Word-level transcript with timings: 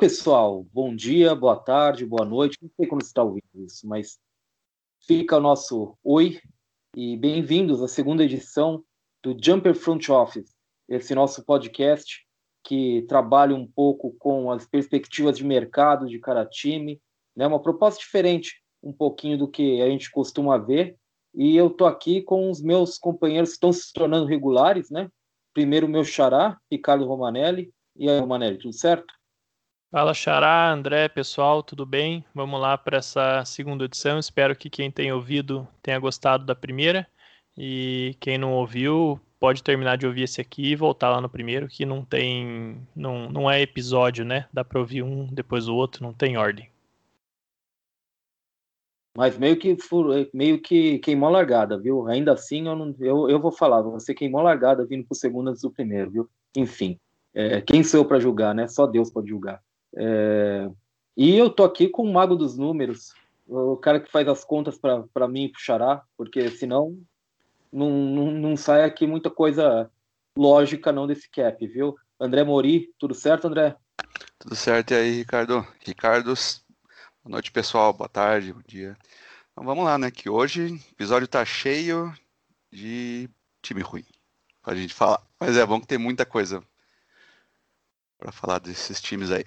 Pessoal. 0.00 0.66
Bom 0.72 0.96
dia, 0.96 1.34
boa 1.34 1.56
tarde, 1.56 2.06
boa 2.06 2.24
noite. 2.24 2.56
Não 2.62 2.70
sei 2.74 2.86
quando 2.86 3.02
você 3.02 3.08
está 3.08 3.22
ouvindo 3.22 3.44
isso, 3.54 3.86
mas 3.86 4.18
fica 5.06 5.36
o 5.36 5.40
nosso 5.40 5.94
oi 6.02 6.40
e 6.96 7.18
bem-vindos 7.18 7.82
à 7.82 7.86
segunda 7.86 8.24
edição 8.24 8.82
do 9.22 9.36
Jumper 9.38 9.74
Front 9.74 10.08
Office, 10.08 10.56
esse 10.88 11.14
nosso 11.14 11.44
podcast 11.44 12.26
que 12.64 13.02
trabalha 13.10 13.54
um 13.54 13.66
pouco 13.66 14.16
com 14.18 14.50
as 14.50 14.66
perspectivas 14.66 15.36
de 15.36 15.44
mercado 15.44 16.06
de 16.06 16.18
cada 16.18 16.46
time, 16.46 16.98
né? 17.36 17.46
Uma 17.46 17.60
proposta 17.60 18.00
diferente, 18.00 18.62
um 18.82 18.94
pouquinho 18.94 19.36
do 19.36 19.48
que 19.48 19.82
a 19.82 19.86
gente 19.90 20.10
costuma 20.10 20.56
ver. 20.56 20.96
E 21.34 21.54
eu 21.54 21.68
tô 21.68 21.84
aqui 21.84 22.22
com 22.22 22.50
os 22.50 22.62
meus 22.62 22.96
companheiros 22.96 23.50
que 23.50 23.56
estão 23.56 23.70
se 23.70 23.92
tornando 23.92 24.24
regulares, 24.24 24.88
né? 24.88 25.10
Primeiro 25.52 25.86
meu 25.86 26.04
xará, 26.04 26.56
Ricardo 26.72 27.04
Romanelli. 27.04 27.70
E 27.94 28.08
aí, 28.08 28.18
Romanelli, 28.18 28.56
tudo 28.56 28.72
certo? 28.72 29.19
Fala 29.90 30.14
Xará, 30.14 30.70
André, 30.70 31.08
pessoal, 31.08 31.64
tudo 31.64 31.84
bem? 31.84 32.24
Vamos 32.32 32.60
lá 32.60 32.78
para 32.78 32.98
essa 32.98 33.44
segunda 33.44 33.86
edição. 33.86 34.20
Espero 34.20 34.54
que 34.54 34.70
quem 34.70 34.88
tem 34.88 35.12
ouvido 35.12 35.66
tenha 35.82 35.98
gostado 35.98 36.46
da 36.46 36.54
primeira. 36.54 37.08
E 37.58 38.14
quem 38.20 38.38
não 38.38 38.52
ouviu, 38.52 39.20
pode 39.40 39.64
terminar 39.64 39.98
de 39.98 40.06
ouvir 40.06 40.22
esse 40.22 40.40
aqui 40.40 40.70
e 40.70 40.76
voltar 40.76 41.10
lá 41.10 41.20
no 41.20 41.28
primeiro, 41.28 41.66
que 41.66 41.84
não 41.84 42.04
tem. 42.04 42.80
Não, 42.94 43.28
não 43.28 43.50
é 43.50 43.60
episódio, 43.62 44.24
né? 44.24 44.46
Dá 44.52 44.64
para 44.64 44.78
ouvir 44.78 45.02
um 45.02 45.26
depois 45.26 45.66
o 45.66 45.74
outro, 45.74 46.04
não 46.04 46.12
tem 46.12 46.36
ordem. 46.36 46.70
Mas 49.18 49.36
meio 49.36 49.58
que 49.58 49.76
meio 50.32 50.62
que 50.62 51.00
queimou 51.00 51.30
a 51.30 51.32
largada, 51.32 51.76
viu? 51.76 52.06
Ainda 52.06 52.34
assim, 52.34 52.68
eu, 52.68 52.76
não, 52.76 52.94
eu, 53.00 53.28
eu 53.28 53.40
vou 53.40 53.50
falar, 53.50 53.82
você 53.82 54.14
queimou 54.14 54.40
a 54.40 54.44
largada 54.44 54.86
vindo 54.86 55.04
pro 55.04 55.16
segundo 55.16 55.50
antes 55.50 55.62
do 55.62 55.72
primeiro, 55.72 56.12
viu? 56.12 56.30
Enfim, 56.56 56.96
é, 57.34 57.60
quem 57.60 57.82
sou 57.82 58.02
eu 58.02 58.04
para 58.04 58.20
julgar, 58.20 58.54
né? 58.54 58.68
Só 58.68 58.86
Deus 58.86 59.10
pode 59.10 59.28
julgar. 59.28 59.60
É... 59.96 60.68
E 61.16 61.36
eu 61.36 61.50
tô 61.50 61.64
aqui 61.64 61.88
com 61.88 62.02
o 62.02 62.12
mago 62.12 62.36
dos 62.36 62.56
números, 62.56 63.12
o 63.46 63.76
cara 63.76 64.00
que 64.00 64.10
faz 64.10 64.26
as 64.28 64.44
contas 64.44 64.78
para 64.78 65.28
mim 65.28 65.44
e 65.44 65.48
pro 65.52 65.60
Xará, 65.60 66.02
porque 66.16 66.48
senão 66.50 66.96
não, 67.72 67.90
não, 67.90 68.30
não 68.30 68.56
sai 68.56 68.84
aqui 68.84 69.06
muita 69.06 69.28
coisa 69.28 69.90
lógica 70.36 70.92
não 70.92 71.06
desse 71.06 71.28
cap, 71.28 71.66
viu? 71.66 71.96
André 72.18 72.44
Mori, 72.44 72.94
tudo 72.98 73.14
certo, 73.14 73.48
André? 73.48 73.76
Tudo 74.38 74.54
certo 74.54 74.92
e 74.92 74.96
aí, 74.96 75.10
Ricardo? 75.18 75.66
Ricardo, 75.84 76.32
boa 76.32 77.32
noite, 77.32 77.50
pessoal, 77.50 77.92
boa 77.92 78.08
tarde, 78.08 78.52
bom 78.52 78.62
dia. 78.66 78.96
Então 79.52 79.64
vamos 79.64 79.84
lá, 79.84 79.98
né? 79.98 80.10
Que 80.10 80.30
hoje 80.30 80.72
o 80.72 80.92
episódio 80.92 81.26
tá 81.26 81.44
cheio 81.44 82.14
de 82.72 83.28
time 83.60 83.82
ruim 83.82 84.04
pra 84.62 84.74
gente 84.74 84.94
falar. 84.94 85.20
Mas 85.38 85.56
é 85.56 85.66
bom 85.66 85.80
que 85.80 85.86
tem 85.86 85.98
muita 85.98 86.24
coisa 86.24 86.62
para 88.16 88.30
falar 88.30 88.58
desses 88.58 89.00
times 89.00 89.30
aí 89.30 89.44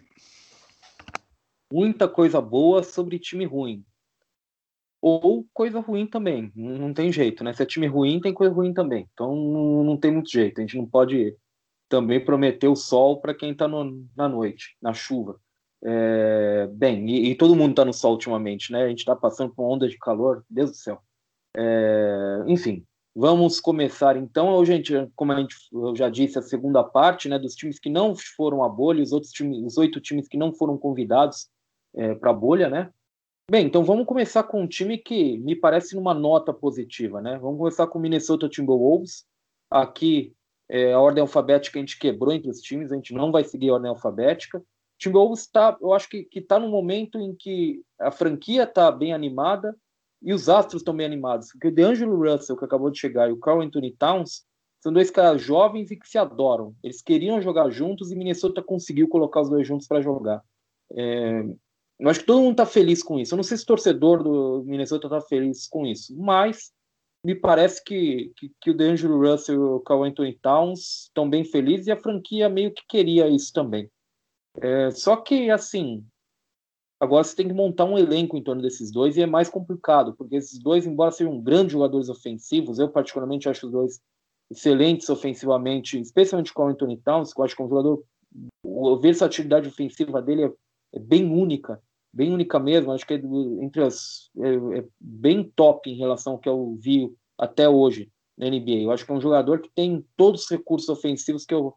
muita 1.74 2.08
coisa 2.08 2.40
boa 2.40 2.84
sobre 2.84 3.18
time 3.18 3.46
ruim. 3.46 3.84
Ou 5.02 5.46
coisa 5.52 5.80
ruim 5.80 6.06
também, 6.06 6.52
não 6.56 6.94
tem 6.94 7.12
jeito, 7.12 7.44
né? 7.44 7.52
Se 7.52 7.64
é 7.64 7.66
time 7.66 7.88
ruim, 7.88 8.22
tem 8.22 8.34
coisa 8.34 8.54
ruim 8.54 8.74
também. 8.74 9.10
Então 9.12 9.36
não 9.84 9.98
tem 9.98 10.12
muito 10.12 10.30
jeito. 10.30 10.60
A 10.60 10.62
gente 10.62 10.78
não 10.78 10.86
pode 10.86 11.36
também 11.90 12.24
prometer 12.24 12.68
o 12.68 12.76
sol 12.76 13.20
para 13.20 13.34
quem 13.34 13.52
está 13.52 13.68
na 13.68 14.30
noite, 14.30 14.78
na 14.82 14.94
chuva. 14.94 15.40
É, 15.84 16.68
bem, 16.72 17.10
e, 17.10 17.32
e, 17.32 17.36
todo 17.36 17.56
mundo 17.56 17.72
está 17.72 17.84
no 17.84 17.92
sol 17.92 18.14
ultimamente, 18.14 18.72
né? 18.72 18.84
A 18.84 18.88
gente 18.88 19.00
está 19.00 19.16
passando 19.16 19.54
por 19.54 19.66
onda 19.66 19.90
de 19.90 19.98
calor, 19.98 20.46
Deus 20.50 20.70
do 20.72 20.78
céu. 20.78 21.02
É, 21.58 22.44
enfim, 22.48 22.86
vamos 23.14 23.60
começar 23.60 24.16
então. 24.16 24.64
Gente, 24.64 24.94
como 25.16 25.34
a 25.34 25.42
gente, 25.42 25.56
eu 25.74 25.94
já 25.96 26.08
disse, 26.08 26.40
a 26.40 26.42
segunda 26.42 26.84
parte 26.84 27.28
né, 27.28 27.38
dos 27.38 27.56
times 27.56 27.80
que 27.80 27.90
não 27.90 28.16
foram 28.38 28.64
a 28.64 28.70
bolha, 28.70 29.04
os 29.04 29.12
outros 29.12 29.34
times, 29.34 29.58
os 29.58 29.78
oito 29.78 30.00
times 30.00 30.30
que 30.30 30.38
não 30.38 30.54
foram 30.54 30.78
convidados 30.78 31.52
é, 31.96 32.16
para 32.16 32.32
a 32.32 32.34
bolha, 32.34 32.70
né? 32.70 32.92
Bem, 33.50 33.66
então 33.66 33.84
vamos 33.84 34.06
começar 34.06 34.44
com 34.44 34.62
um 34.62 34.68
time 34.68 34.98
que 34.98 35.38
me 35.40 35.56
parece 35.56 35.96
numa 35.96 36.14
nota 36.14 36.54
positiva, 36.54 37.22
né? 37.22 37.38
Vamos 37.40 37.58
começar 37.58 37.88
com 37.88 38.00
o 38.00 38.02
Minnesota 38.02 38.48
Timberwolves. 38.48 39.26
Aqui 39.70 40.34
é, 40.70 40.94
a 40.94 41.00
ordem 41.00 41.22
alfabética 41.22 41.78
a 41.78 41.82
gente 41.82 42.00
quebrou 42.00 42.34
entre 42.34 42.50
os 42.50 42.62
times, 42.62 42.92
a 42.92 42.96
gente 42.96 43.14
não 43.14 43.32
vai 43.32 43.44
seguir 43.44 43.70
a 43.70 43.74
ordem 43.74 43.90
alfabética. 43.90 44.64
Timberwolves 44.98 45.42
está, 45.42 45.78
eu 45.82 45.94
acho 45.94 46.08
que 46.08 46.28
está 46.34 46.58
num 46.58 46.70
momento 46.70 47.20
em 47.20 47.36
que 47.36 47.84
a 48.00 48.12
franquia 48.12 48.64
está 48.64 48.90
bem 48.90 49.14
animada 49.14 49.76
e 50.22 50.34
os 50.34 50.48
astros 50.48 50.82
estão 50.82 50.96
bem 50.96 51.06
animados. 51.06 51.52
Porque 51.52 51.68
o 51.68 51.72
DeAngelo 51.72 52.18
Russell, 52.18 52.56
que 52.56 52.64
acabou 52.64 52.90
de 52.90 53.00
chegar, 53.00 53.30
e 53.30 53.34
o 53.34 53.40
Carl 53.40 53.62
Anthony 53.62 53.92
Towns 53.92 54.46
são 54.82 54.94
dois 54.94 55.12
caras 55.12 55.42
jovens 55.42 55.92
e 55.92 55.98
que 55.98 56.08
se 56.08 56.18
adoram. 56.18 56.74
Eles 56.82 57.02
queriam 57.02 57.42
jogar 57.42 57.70
juntos 57.70 58.12
e 58.12 58.16
Minnesota 58.16 58.62
conseguiu 58.62 59.10
colocar 59.10 59.42
os 59.42 59.50
dois 59.50 59.68
juntos 59.68 59.88
para 59.88 60.02
jogar. 60.02 60.42
É, 60.94 61.44
eu 62.04 62.10
acho 62.10 62.20
que 62.20 62.26
todo 62.26 62.42
mundo 62.42 62.52
está 62.52 62.66
feliz 62.66 63.02
com 63.02 63.18
isso. 63.18 63.34
Eu 63.34 63.38
não 63.38 63.44
sei 63.44 63.56
se 63.56 63.64
o 63.64 63.68
torcedor 63.68 64.22
do 64.22 64.62
Minnesota 64.66 65.08
está 65.08 65.22
feliz 65.22 65.66
com 65.68 65.86
isso, 65.86 66.14
mas 66.18 66.74
me 67.26 67.34
parece 67.34 67.82
que, 67.82 68.34
que, 68.36 68.52
que 68.60 68.72
o 68.72 68.74
DeAngelo 68.74 69.18
Russell 69.18 69.56
e 69.56 69.58
o 69.58 69.80
Carl 69.80 70.04
Anthony 70.04 70.38
Towns 70.42 71.06
estão 71.06 71.30
bem 71.30 71.46
felizes 71.46 71.88
e 71.88 71.94
a 71.94 72.02
franquia 72.02 72.50
meio 72.50 72.74
que 72.74 72.84
queria 72.90 73.30
isso 73.30 73.54
também. 73.54 73.90
É, 74.62 74.92
só 74.92 75.16
que, 75.16 75.50
assim, 75.50 76.06
agora 77.00 77.24
você 77.24 77.38
tem 77.38 77.48
que 77.48 77.54
montar 77.54 77.86
um 77.86 77.98
elenco 77.98 78.36
em 78.36 78.44
torno 78.44 78.62
desses 78.62 78.92
dois 78.92 79.16
e 79.16 79.22
é 79.22 79.26
mais 79.26 79.48
complicado, 79.48 80.14
porque 80.14 80.36
esses 80.36 80.60
dois, 80.60 80.86
embora 80.86 81.10
sejam 81.10 81.40
grandes 81.40 81.72
jogadores 81.72 82.10
ofensivos, 82.10 82.80
eu 82.80 82.90
particularmente 82.90 83.48
acho 83.48 83.68
os 83.68 83.72
dois 83.72 84.02
excelentes 84.52 85.10
ofensivamente, 85.10 85.98
especialmente 85.98 86.52
o 86.52 86.54
Carl 86.54 86.68
Anthony 86.68 86.98
Towns, 86.98 87.34
que 87.34 87.40
eu 87.40 87.46
acho 87.46 87.56
que 87.56 87.62
é 87.62 87.66
um 87.66 87.70
jogador, 87.70 88.04
a 88.66 89.00
versatilidade 89.00 89.70
ofensiva 89.70 90.22
dele 90.22 90.44
é, 90.44 90.54
é 90.96 91.00
bem 91.00 91.32
única 91.32 91.82
bem 92.14 92.32
única 92.32 92.60
mesmo, 92.60 92.92
acho 92.92 93.06
que 93.06 93.16
é 93.16 93.22
entre 93.62 93.84
as 93.84 94.30
é, 94.38 94.80
é 94.80 94.86
bem 95.00 95.44
top 95.56 95.90
em 95.90 95.98
relação 95.98 96.34
ao 96.34 96.40
que 96.40 96.48
eu 96.48 96.78
vi 96.80 97.12
até 97.38 97.68
hoje 97.68 98.12
na 98.38 98.50
NBA. 98.50 98.84
Eu 98.84 98.92
acho 98.92 99.06
que 99.06 99.12
é 99.12 99.16
um 99.16 99.22
jogador 99.22 99.60
que 99.60 99.70
tem 99.74 100.06
todos 100.16 100.44
os 100.44 100.50
recursos 100.50 100.90
ofensivos 100.90 101.46
que 101.46 101.54
eu 101.54 101.74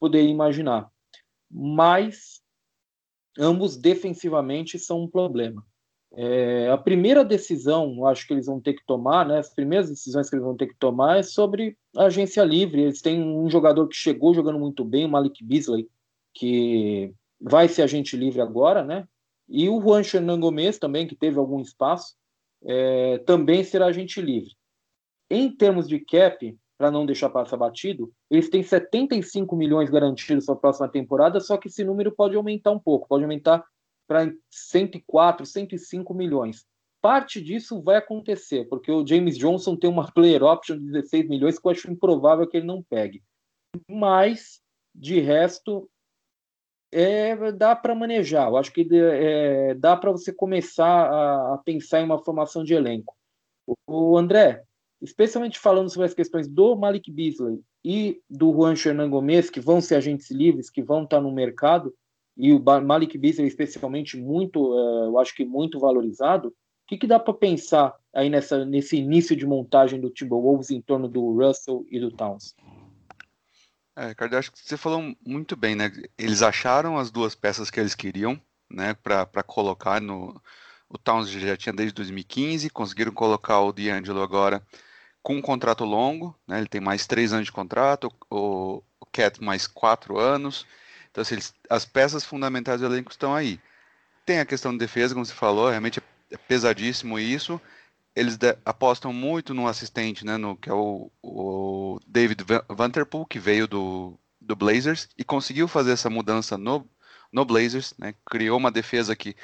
poderia 0.00 0.28
imaginar. 0.28 0.90
Mas 1.50 2.42
ambos 3.38 3.76
defensivamente 3.76 4.78
são 4.78 5.02
um 5.02 5.08
problema. 5.08 5.64
É, 6.12 6.70
a 6.70 6.78
primeira 6.78 7.24
decisão, 7.24 7.94
eu 7.98 8.06
acho 8.06 8.26
que 8.26 8.32
eles 8.32 8.46
vão 8.46 8.60
ter 8.60 8.74
que 8.74 8.84
tomar, 8.86 9.26
né, 9.26 9.38
as 9.38 9.52
primeiras 9.52 9.90
decisões 9.90 10.30
que 10.30 10.36
eles 10.36 10.44
vão 10.44 10.56
ter 10.56 10.68
que 10.68 10.76
tomar 10.78 11.18
é 11.18 11.22
sobre 11.22 11.76
agência 11.96 12.42
livre. 12.42 12.82
Eles 12.82 13.02
têm 13.02 13.22
um 13.22 13.50
jogador 13.50 13.86
que 13.88 13.96
chegou 13.96 14.34
jogando 14.34 14.58
muito 14.58 14.84
bem, 14.84 15.04
o 15.04 15.08
Malik 15.08 15.44
Beasley, 15.44 15.88
que 16.32 17.12
vai 17.40 17.68
ser 17.68 17.82
agente 17.82 18.16
livre 18.16 18.40
agora, 18.40 18.82
né? 18.82 19.06
E 19.48 19.68
o 19.68 19.80
Juan 19.80 20.02
Hernan 20.02 20.40
Gomes 20.40 20.78
também, 20.78 21.06
que 21.06 21.14
teve 21.14 21.38
algum 21.38 21.60
espaço, 21.60 22.14
é, 22.64 23.18
também 23.18 23.62
será 23.62 23.86
agente 23.86 24.20
livre. 24.20 24.50
Em 25.30 25.50
termos 25.50 25.88
de 25.88 26.00
cap, 26.00 26.56
para 26.78 26.90
não 26.90 27.06
deixar 27.06 27.30
passar 27.30 27.56
batido, 27.56 28.12
eles 28.30 28.50
têm 28.50 28.62
75 28.62 29.56
milhões 29.56 29.88
garantidos 29.88 30.44
para 30.46 30.54
a 30.54 30.58
próxima 30.58 30.88
temporada, 30.88 31.40
só 31.40 31.56
que 31.56 31.68
esse 31.68 31.84
número 31.84 32.12
pode 32.12 32.36
aumentar 32.36 32.70
um 32.70 32.78
pouco, 32.78 33.08
pode 33.08 33.24
aumentar 33.24 33.64
para 34.06 34.32
104, 34.50 35.44
105 35.46 36.14
milhões. 36.14 36.64
Parte 37.00 37.40
disso 37.40 37.82
vai 37.82 37.96
acontecer, 37.96 38.68
porque 38.68 38.90
o 38.90 39.06
James 39.06 39.36
Johnson 39.38 39.76
tem 39.76 39.88
uma 39.88 40.10
player 40.12 40.42
option 40.42 40.76
de 40.76 40.86
16 40.86 41.28
milhões 41.28 41.58
que 41.58 41.66
eu 41.66 41.70
acho 41.70 41.90
improvável 41.90 42.46
que 42.46 42.56
ele 42.56 42.66
não 42.66 42.82
pegue. 42.82 43.22
Mas, 43.88 44.60
de 44.94 45.20
resto, 45.20 45.88
é, 46.98 47.52
dá 47.52 47.76
para 47.76 47.94
manejar. 47.94 48.48
Eu 48.48 48.56
acho 48.56 48.72
que 48.72 48.88
é, 48.90 49.74
dá 49.74 49.94
para 49.94 50.10
você 50.10 50.32
começar 50.32 50.86
a, 50.86 51.54
a, 51.54 51.58
pensar 51.58 52.00
em 52.00 52.04
uma 52.04 52.24
formação 52.24 52.64
de 52.64 52.72
elenco. 52.72 53.14
O, 53.66 53.74
o, 53.86 54.16
André, 54.16 54.62
especialmente 55.02 55.58
falando 55.58 55.90
sobre 55.90 56.06
as 56.06 56.14
questões 56.14 56.48
do 56.48 56.74
Malik 56.74 57.12
Beasley 57.12 57.60
e 57.84 58.22
do 58.30 58.50
Juan 58.50 58.72
Hernan 58.72 59.10
Gomes, 59.10 59.50
que 59.50 59.60
vão 59.60 59.82
ser 59.82 59.96
agentes 59.96 60.30
livres, 60.30 60.70
que 60.70 60.82
vão 60.82 61.04
estar 61.04 61.20
no 61.20 61.30
mercado, 61.30 61.92
e 62.34 62.50
o 62.54 62.62
Malik 62.62 63.18
Beasley 63.18 63.46
especialmente 63.46 64.16
muito, 64.16 64.58
é, 64.74 65.06
eu 65.08 65.18
acho 65.18 65.34
que 65.34 65.44
muito 65.44 65.78
valorizado, 65.78 66.48
o 66.48 66.52
que, 66.88 66.96
que 66.96 67.06
dá 67.06 67.18
para 67.18 67.34
pensar 67.34 67.94
aí 68.14 68.30
nessa, 68.30 68.64
nesse 68.64 68.96
início 68.96 69.36
de 69.36 69.44
montagem 69.44 70.00
do 70.00 70.08
Timberwolves 70.08 70.70
em 70.70 70.80
torno 70.80 71.08
do 71.08 71.32
Russell 71.32 71.84
e 71.90 72.00
do 72.00 72.10
Towns? 72.10 72.54
É, 73.96 74.08
Ricardo, 74.08 74.36
acho 74.36 74.52
que 74.52 74.58
você 74.58 74.76
falou 74.76 75.16
muito 75.24 75.56
bem, 75.56 75.74
né? 75.74 75.90
Eles 76.18 76.42
acharam 76.42 76.98
as 76.98 77.10
duas 77.10 77.34
peças 77.34 77.70
que 77.70 77.80
eles 77.80 77.94
queriam, 77.94 78.40
né, 78.70 78.94
para 78.94 79.42
colocar 79.42 80.00
no. 80.02 80.40
O 80.88 80.98
Towns 80.98 81.30
já 81.30 81.56
tinha 81.56 81.72
desde 81.72 81.94
2015, 81.94 82.70
conseguiram 82.70 83.10
colocar 83.12 83.60
o 83.60 83.72
D'Angelo 83.72 84.22
agora 84.22 84.62
com 85.22 85.36
um 85.36 85.42
contrato 85.42 85.84
longo, 85.84 86.38
né? 86.46 86.58
Ele 86.58 86.68
tem 86.68 86.80
mais 86.80 87.06
três 87.06 87.32
anos 87.32 87.46
de 87.46 87.52
contrato, 87.52 88.12
o, 88.30 88.82
o 89.00 89.06
Cat 89.06 89.42
mais 89.42 89.66
quatro 89.66 90.18
anos. 90.18 90.66
Então, 91.10 91.22
assim, 91.22 91.36
eles, 91.36 91.54
as 91.70 91.84
peças 91.84 92.24
fundamentais 92.24 92.80
do 92.80 92.86
elenco 92.86 93.10
estão 93.10 93.34
aí. 93.34 93.58
Tem 94.26 94.40
a 94.40 94.46
questão 94.46 94.72
de 94.72 94.78
defesa, 94.78 95.14
como 95.14 95.24
você 95.24 95.32
falou, 95.34 95.70
realmente 95.70 96.00
é 96.30 96.36
pesadíssimo 96.36 97.18
isso 97.18 97.60
eles 98.16 98.38
apostam 98.64 99.12
muito 99.12 99.52
no 99.52 99.68
assistente, 99.68 100.24
né, 100.24 100.38
no, 100.38 100.56
que 100.56 100.70
é 100.70 100.72
o, 100.72 101.12
o 101.22 102.00
David 102.06 102.42
Vanderpool, 102.68 103.26
que 103.26 103.38
veio 103.38 103.68
do, 103.68 104.18
do 104.40 104.56
Blazers 104.56 105.08
e 105.18 105.22
conseguiu 105.22 105.68
fazer 105.68 105.92
essa 105.92 106.08
mudança 106.08 106.56
no, 106.56 106.88
no 107.30 107.44
Blazers, 107.44 107.92
né? 107.98 108.14
Criou 108.24 108.58
uma 108.58 108.70
defesa 108.70 109.14
que, 109.14 109.36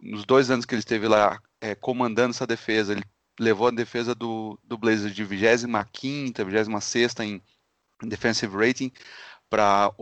nos 0.00 0.24
dois 0.24 0.50
anos 0.50 0.66
que 0.66 0.74
ele 0.74 0.80
esteve 0.80 1.06
lá 1.06 1.40
é, 1.60 1.76
comandando 1.76 2.30
essa 2.30 2.46
defesa, 2.46 2.92
ele 2.92 3.04
levou 3.38 3.68
a 3.68 3.70
defesa 3.70 4.14
do, 4.16 4.58
do 4.64 4.76
Blazers 4.76 5.14
de 5.14 5.24
25 5.24 6.44
26 6.44 7.14
em 7.20 8.08
defensive 8.08 8.56
rating 8.56 8.90
para 9.48 9.92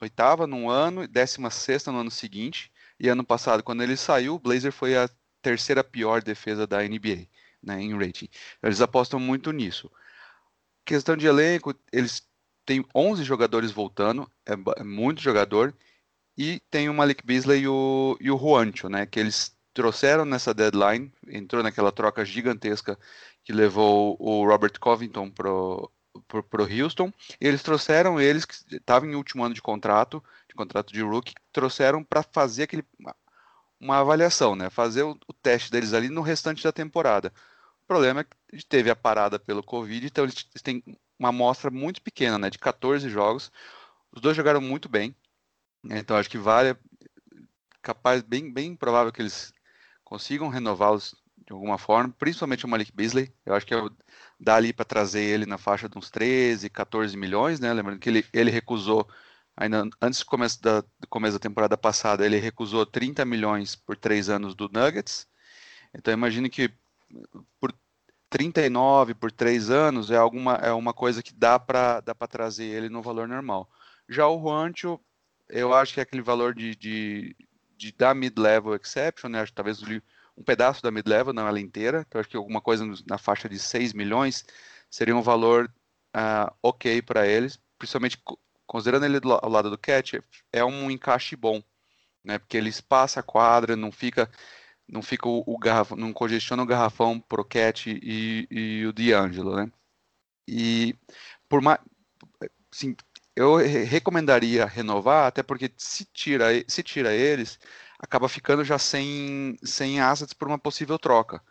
oitava 0.00 0.46
no 0.46 0.70
ano 0.70 1.02
e 1.04 1.08
16 1.08 1.86
no 1.86 1.98
ano 1.98 2.10
seguinte. 2.10 2.70
E 2.98 3.08
ano 3.08 3.24
passado, 3.24 3.62
quando 3.62 3.82
ele 3.82 3.96
saiu, 3.96 4.36
o 4.36 4.38
Blazer 4.38 4.72
foi 4.72 4.96
a 4.96 5.08
terceira 5.46 5.84
pior 5.84 6.24
defesa 6.24 6.66
da 6.66 6.82
NBA 6.82 7.28
né, 7.62 7.80
em 7.80 7.96
rating. 7.96 8.28
Eles 8.60 8.80
apostam 8.80 9.20
muito 9.20 9.52
nisso. 9.52 9.88
Questão 10.84 11.16
de 11.16 11.28
elenco, 11.28 11.72
eles 11.92 12.26
têm 12.64 12.84
11 12.92 13.22
jogadores 13.22 13.70
voltando, 13.70 14.28
é, 14.44 14.54
é 14.80 14.82
muito 14.82 15.22
jogador, 15.22 15.72
e 16.36 16.60
tem 16.68 16.88
o 16.88 16.94
Malik 16.94 17.24
Beasley 17.24 17.62
e 17.62 17.68
o, 17.68 18.16
e 18.20 18.28
o 18.28 18.36
Juancho, 18.36 18.88
né, 18.88 19.06
que 19.06 19.20
eles 19.20 19.56
trouxeram 19.72 20.24
nessa 20.24 20.52
deadline, 20.52 21.12
entrou 21.28 21.62
naquela 21.62 21.92
troca 21.92 22.24
gigantesca 22.24 22.98
que 23.44 23.52
levou 23.52 24.16
o 24.18 24.44
Robert 24.44 24.80
Covington 24.80 25.30
pro, 25.30 25.88
pro, 26.26 26.42
pro 26.42 26.64
Houston, 26.64 27.12
eles 27.40 27.62
trouxeram 27.62 28.20
eles 28.20 28.44
que 28.44 28.54
estavam 28.74 29.08
em 29.08 29.14
último 29.14 29.44
ano 29.44 29.54
de 29.54 29.62
contrato, 29.62 30.20
de 30.48 30.56
contrato 30.56 30.92
de 30.92 31.02
rookie, 31.02 31.34
trouxeram 31.52 32.02
para 32.02 32.24
fazer 32.24 32.64
aquele 32.64 32.84
uma 33.80 33.98
avaliação, 33.98 34.56
né? 34.56 34.70
Fazer 34.70 35.02
o, 35.02 35.18
o, 35.28 35.32
teste 35.32 35.70
deles 35.70 35.92
ali 35.92 36.08
no 36.08 36.22
restante 36.22 36.62
da 36.62 36.72
temporada. 36.72 37.32
O 37.84 37.86
problema 37.86 38.20
é 38.20 38.56
que 38.56 38.64
teve 38.66 38.90
a 38.90 38.96
parada 38.96 39.38
pelo 39.38 39.62
Covid, 39.62 40.06
então 40.06 40.24
eles 40.24 40.46
têm 40.62 40.82
uma 41.18 41.28
amostra 41.30 41.70
muito 41.70 42.02
pequena, 42.02 42.38
né? 42.38 42.50
De 42.50 42.58
14 42.58 43.08
jogos. 43.08 43.50
Os 44.12 44.20
dois 44.20 44.36
jogaram 44.36 44.60
muito 44.60 44.88
bem. 44.88 45.14
Né? 45.82 45.98
Então 45.98 46.16
acho 46.16 46.30
que 46.30 46.38
vale 46.38 46.76
capaz 47.82 48.22
bem 48.22 48.52
bem 48.52 48.74
provável 48.74 49.12
que 49.12 49.22
eles 49.22 49.52
consigam 50.04 50.48
renová-los 50.48 51.14
de 51.46 51.52
alguma 51.52 51.78
forma, 51.78 52.12
principalmente 52.18 52.64
o 52.64 52.68
Malik 52.68 52.92
Beasley. 52.92 53.32
Eu 53.44 53.54
acho 53.54 53.64
que 53.64 53.74
é, 53.74 53.78
dá 54.40 54.56
ali 54.56 54.72
para 54.72 54.84
trazer 54.84 55.22
ele 55.22 55.46
na 55.46 55.58
faixa 55.58 55.88
de 55.88 55.96
uns 55.96 56.10
13, 56.10 56.68
14 56.68 57.16
milhões, 57.16 57.60
né? 57.60 57.72
Lembrando 57.72 58.00
que 58.00 58.08
ele, 58.08 58.26
ele 58.32 58.50
recusou 58.50 59.08
ainda 59.56 59.88
antes 60.00 60.20
do 60.20 60.26
começo 60.26 60.60
da, 60.62 60.80
do 60.80 61.08
começo 61.08 61.34
da 61.34 61.42
temporada 61.42 61.76
passada, 61.76 62.24
ele 62.24 62.38
recusou 62.38 62.84
30 62.84 63.24
milhões 63.24 63.74
por 63.74 63.96
três 63.96 64.28
anos 64.28 64.54
do 64.54 64.68
Nuggets. 64.68 65.26
Então 65.94 66.12
imagine 66.12 66.50
que 66.50 66.70
por 67.60 67.72
39 68.30 69.14
por 69.14 69.32
três 69.32 69.70
anos 69.70 70.10
é 70.10 70.16
alguma 70.16 70.54
é 70.56 70.72
uma 70.72 70.92
coisa 70.92 71.22
que 71.22 71.32
dá 71.32 71.58
para 71.58 72.00
dá 72.00 72.14
para 72.14 72.26
trazer 72.26 72.64
ele 72.64 72.88
no 72.88 73.02
valor 73.02 73.28
normal. 73.28 73.70
Já 74.08 74.28
o 74.28 74.40
Juancho, 74.40 75.00
eu 75.48 75.74
acho 75.74 75.94
que 75.94 76.00
é 76.00 76.02
aquele 76.02 76.22
valor 76.22 76.54
de, 76.54 76.74
de, 76.76 77.36
de 77.76 77.92
da 77.92 78.14
mid-level 78.14 78.74
exception, 78.74 79.30
né? 79.30 79.40
Acho 79.40 79.52
que 79.52 79.56
talvez 79.56 79.80
um 80.36 80.44
pedaço 80.44 80.82
da 80.82 80.90
mid-level, 80.90 81.32
não 81.32 81.48
ela 81.48 81.60
inteira. 81.60 82.04
Então 82.06 82.20
acho 82.20 82.28
que 82.28 82.36
alguma 82.36 82.60
coisa 82.60 82.84
na 83.08 83.18
faixa 83.18 83.48
de 83.48 83.58
6 83.58 83.92
milhões 83.92 84.44
seria 84.90 85.16
um 85.16 85.22
valor 85.22 85.72
uh, 86.16 86.54
ok 86.62 87.02
para 87.02 87.26
eles, 87.26 87.58
principalmente 87.78 88.18
considerando 88.66 89.04
ele 89.06 89.20
do, 89.20 89.32
ao 89.32 89.48
lado 89.50 89.70
do 89.70 89.78
Cat, 89.78 90.22
é 90.52 90.64
um 90.64 90.90
encaixe 90.90 91.36
bom, 91.36 91.62
né? 92.24 92.38
Porque 92.38 92.56
ele 92.56 92.68
espaça 92.68 93.20
a 93.20 93.22
quadra, 93.22 93.76
não 93.76 93.92
fica 93.92 94.30
não 94.88 95.02
fica 95.02 95.28
o, 95.28 95.42
o 95.46 95.58
garrafão, 95.58 95.96
não 95.96 96.12
congestiona 96.12 96.62
o 96.62 96.66
garrafão 96.66 97.20
pro 97.20 97.44
Cat 97.44 97.90
e, 97.90 98.46
e 98.50 98.86
o 98.86 98.92
D'Angelo, 98.92 99.56
né? 99.56 99.70
E 100.48 100.94
por 101.48 101.60
mais, 101.60 101.80
sim, 102.72 102.96
eu 103.36 103.56
recomendaria 103.56 104.64
renovar, 104.66 105.26
até 105.26 105.42
porque 105.42 105.72
se 105.76 106.04
tira, 106.06 106.46
se 106.68 106.82
tira 106.82 107.12
eles, 107.14 107.58
acaba 107.98 108.28
ficando 108.28 108.64
já 108.64 108.78
sem, 108.78 109.56
sem 109.62 110.00
assets 110.00 110.32
por 110.34 110.48
uma 110.48 110.58
possível 110.58 110.98
troca. 110.98 111.42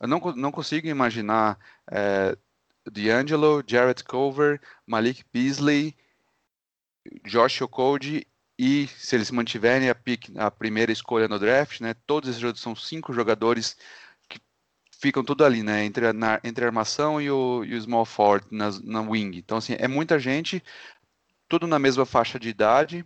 Eu 0.00 0.08
não, 0.08 0.18
não 0.36 0.52
consigo 0.52 0.86
imaginar 0.88 1.58
é, 1.90 2.36
D'Angelo, 2.90 3.62
Jarrett 3.66 4.04
Culver, 4.04 4.60
Malik 4.86 5.24
Beasley 5.32 5.96
Josh 7.24 7.62
Okogie 7.62 8.26
e 8.58 8.86
se 8.88 9.16
eles 9.16 9.30
mantiverem 9.30 9.88
a, 9.88 9.94
pick, 9.94 10.30
a 10.36 10.50
primeira 10.50 10.92
escolha 10.92 11.26
no 11.26 11.38
draft, 11.38 11.80
né, 11.80 11.94
todos 12.06 12.28
esses 12.28 12.60
são 12.60 12.76
cinco 12.76 13.12
jogadores 13.12 13.76
que 14.28 14.38
ficam 15.00 15.24
tudo 15.24 15.44
ali, 15.44 15.62
né, 15.62 15.84
entre 15.84 16.08
a, 16.08 16.12
na, 16.12 16.40
entre 16.44 16.64
a 16.64 16.68
armação 16.68 17.20
e 17.20 17.30
o, 17.30 17.64
e 17.64 17.74
o 17.74 17.80
small 17.80 18.04
forward 18.04 18.46
na, 18.50 18.70
na 18.84 19.00
wing. 19.00 19.38
Então, 19.38 19.56
assim, 19.58 19.74
é 19.78 19.88
muita 19.88 20.18
gente, 20.18 20.62
tudo 21.48 21.66
na 21.66 21.78
mesma 21.78 22.04
faixa 22.04 22.38
de 22.38 22.50
idade, 22.50 23.04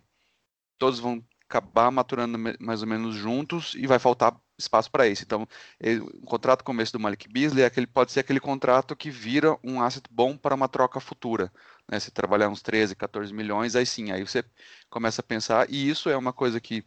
todos 0.77 0.99
vão 0.99 1.23
acabar 1.47 1.91
maturando 1.91 2.37
mais 2.59 2.81
ou 2.81 2.87
menos 2.87 3.15
juntos 3.15 3.75
e 3.75 3.87
vai 3.87 3.99
faltar 3.99 4.35
espaço 4.57 4.89
para 4.91 5.07
isso. 5.07 5.23
Então, 5.23 5.47
ele, 5.79 5.99
o 6.01 6.25
contrato 6.25 6.63
começo 6.63 6.91
do 6.93 6.99
Malik 6.99 7.27
Beasley 7.29 7.63
é 7.63 7.67
aquele, 7.67 7.87
pode 7.87 8.11
ser 8.11 8.21
aquele 8.21 8.39
contrato 8.39 8.95
que 8.95 9.09
vira 9.09 9.57
um 9.63 9.81
asset 9.81 10.05
bom 10.11 10.37
para 10.37 10.55
uma 10.55 10.67
troca 10.67 10.99
futura. 10.99 11.51
Né? 11.89 11.99
Se 11.99 12.11
trabalhar 12.11 12.49
uns 12.49 12.61
13, 12.61 12.95
14 12.95 13.33
milhões, 13.33 13.75
aí 13.75 13.85
sim, 13.85 14.11
aí 14.11 14.23
você 14.25 14.43
começa 14.89 15.21
a 15.21 15.23
pensar, 15.23 15.69
e 15.69 15.89
isso 15.89 16.09
é 16.09 16.17
uma 16.17 16.33
coisa 16.33 16.59
que 16.59 16.85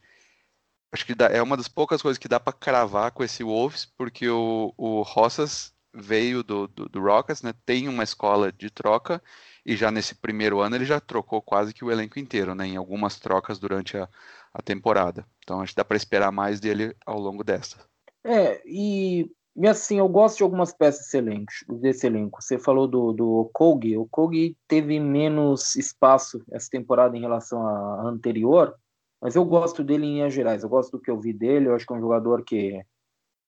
acho 0.93 1.05
que 1.05 1.15
dá, 1.15 1.27
é 1.27 1.43
uma 1.43 1.57
das 1.57 1.69
poucas 1.69 2.01
coisas 2.03 2.19
que 2.19 2.29
dá 2.29 2.41
para 2.41 2.53
cravar 2.53 3.13
com 3.13 3.23
esse 3.23 3.43
Wolves, 3.45 3.85
porque 3.85 4.29
o, 4.29 4.73
o 4.77 5.03
Rossas 5.03 5.75
veio 5.95 6.43
do, 6.43 6.69
do, 6.69 6.89
do 6.89 7.01
Rockets, 7.01 7.43
né? 7.43 7.53
tem 7.65 7.89
uma 7.89 8.05
escola 8.05 8.53
de 8.53 8.71
troca, 8.71 9.23
e 9.65 9.77
já 9.77 9.91
nesse 9.91 10.15
primeiro 10.15 10.61
ano 10.61 10.77
ele 10.77 10.85
já 10.85 11.01
trocou 11.01 11.43
quase 11.43 11.75
que 11.75 11.85
o 11.85 11.91
elenco 11.91 12.19
inteiro, 12.19 12.55
né? 12.55 12.67
em 12.67 12.77
algumas 12.77 13.19
trocas 13.19 13.59
durante 13.59 13.97
a, 13.97 14.09
a 14.53 14.63
temporada. 14.63 15.27
Então 15.43 15.61
acho 15.61 15.73
que 15.73 15.77
dá 15.77 15.85
para 15.85 15.97
esperar 15.97 16.33
mais 16.33 16.61
dele 16.61 16.95
ao 17.05 17.19
longo 17.19 17.45
desta. 17.45 17.79
É, 18.25 18.63
e, 18.67 19.31
e 19.61 19.67
assim, 19.67 19.99
eu 19.99 20.09
gosto 20.09 20.39
de 20.39 20.43
algumas 20.45 20.73
peças 20.73 21.01
desse 21.01 21.19
elenco. 21.19 21.53
Desse 21.69 22.07
elenco. 22.07 22.41
Você 22.41 22.59
falou 22.59 22.87
do, 22.87 23.13
do 23.13 23.29
Okogi. 23.41 23.97
O 23.97 24.03
Okogi 24.03 24.57
teve 24.69 25.01
menos 25.01 25.75
espaço 25.75 26.43
essa 26.53 26.69
temporada 26.71 27.17
em 27.17 27.21
relação 27.21 27.67
à 27.67 28.03
anterior, 28.03 28.75
mas 29.21 29.35
eu 29.35 29.45
gosto 29.45 29.83
dele 29.83 30.07
em 30.07 30.15
linhas 30.15 30.33
gerais. 30.33 30.63
Eu 30.63 30.69
gosto 30.69 30.93
do 30.93 31.01
que 31.01 31.11
eu 31.11 31.21
vi 31.21 31.33
dele. 31.33 31.67
Eu 31.67 31.75
acho 31.75 31.85
que 31.85 31.93
é 31.93 31.97
um 31.97 32.01
jogador 32.01 32.45
que, 32.45 32.81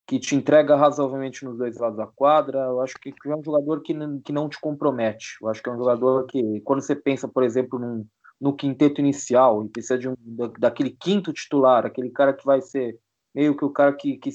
que 0.07 0.19
te 0.19 0.35
entrega 0.35 0.75
razoavelmente 0.75 1.45
nos 1.45 1.57
dois 1.57 1.79
lados 1.79 1.97
da 1.97 2.09
quadra. 2.09 2.59
Eu 2.59 2.81
acho 2.81 2.95
que 3.01 3.15
é 3.27 3.37
um 3.37 3.45
jogador 3.45 3.81
que, 3.81 3.95
que 4.25 4.33
não 4.33 4.49
te 4.49 4.61
compromete. 4.61 5.37
Eu 5.41 5.49
acho 5.49 5.63
que 5.63 5.69
é 5.69 5.73
um 5.73 5.79
jogador 5.79 6.27
que, 6.27 6.61
quando 6.63 6.83
você 6.83 6.97
pensa, 6.97 7.29
por 7.29 7.45
exemplo, 7.45 7.79
num 7.79 8.05
no 8.41 8.57
quinteto 8.57 9.01
inicial 9.01 9.65
e 9.65 9.69
precisa 9.69 9.99
de 9.99 10.09
um, 10.09 10.15
daquele 10.59 10.91
quinto 10.91 11.33
titular, 11.33 11.85
aquele 11.85 12.09
cara 12.09 12.33
que 12.33 12.45
vai 12.45 12.61
ser 12.63 12.99
meio 13.35 13.57
que 13.57 13.65
o 13.65 13.71
cara 13.71 13.93
que, 13.93 14.17
que, 14.17 14.31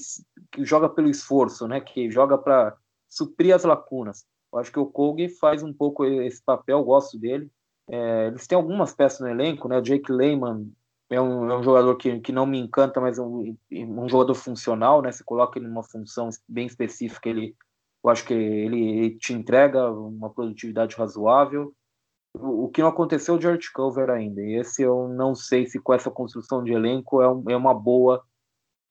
que 0.52 0.64
joga 0.64 0.88
pelo 0.88 1.08
esforço, 1.08 1.66
né? 1.66 1.80
Que 1.80 2.10
joga 2.10 2.38
para 2.38 2.76
suprir 3.08 3.54
as 3.54 3.64
lacunas. 3.64 4.24
Eu 4.52 4.58
acho 4.58 4.72
que 4.72 4.78
o 4.78 4.86
Kogi 4.86 5.28
faz 5.28 5.62
um 5.62 5.72
pouco 5.72 6.04
esse 6.04 6.42
papel, 6.42 6.82
gosto 6.84 7.18
dele. 7.18 7.50
É, 7.88 8.28
eles 8.28 8.46
têm 8.46 8.56
algumas 8.56 8.94
peças 8.94 9.20
no 9.20 9.28
elenco, 9.28 9.68
né? 9.68 9.78
O 9.78 9.82
Jake 9.82 10.10
Lehman 10.10 10.72
é 11.10 11.20
um, 11.20 11.50
é 11.50 11.58
um 11.58 11.62
jogador 11.62 11.94
que, 11.96 12.20
que 12.20 12.32
não 12.32 12.46
me 12.46 12.58
encanta, 12.58 13.00
mas 13.00 13.18
é 13.18 13.22
um, 13.22 13.56
um 13.70 14.08
jogador 14.08 14.34
funcional, 14.34 15.02
né? 15.02 15.12
Você 15.12 15.22
coloca 15.24 15.58
ele 15.58 15.68
numa 15.68 15.84
função 15.84 16.28
bem 16.48 16.66
específica, 16.66 17.28
ele, 17.28 17.54
eu 18.04 18.10
acho 18.10 18.24
que 18.24 18.34
ele, 18.34 18.80
ele 18.80 19.18
te 19.18 19.32
entrega 19.32 19.90
uma 19.90 20.30
produtividade 20.30 20.96
razoável 20.96 21.74
o 22.38 22.68
que 22.68 22.82
não 22.82 22.88
aconteceu 22.88 23.34
é 23.34 23.38
o 23.38 23.40
George 23.40 23.72
Culver 23.72 24.10
ainda. 24.10 24.40
E 24.42 24.58
esse 24.58 24.82
eu 24.82 25.08
não 25.08 25.34
sei 25.34 25.66
se 25.66 25.78
com 25.78 25.94
essa 25.94 26.10
construção 26.10 26.62
de 26.62 26.72
elenco 26.72 27.22
é, 27.22 27.28
um, 27.28 27.44
é 27.48 27.56
uma 27.56 27.74
boa. 27.74 28.22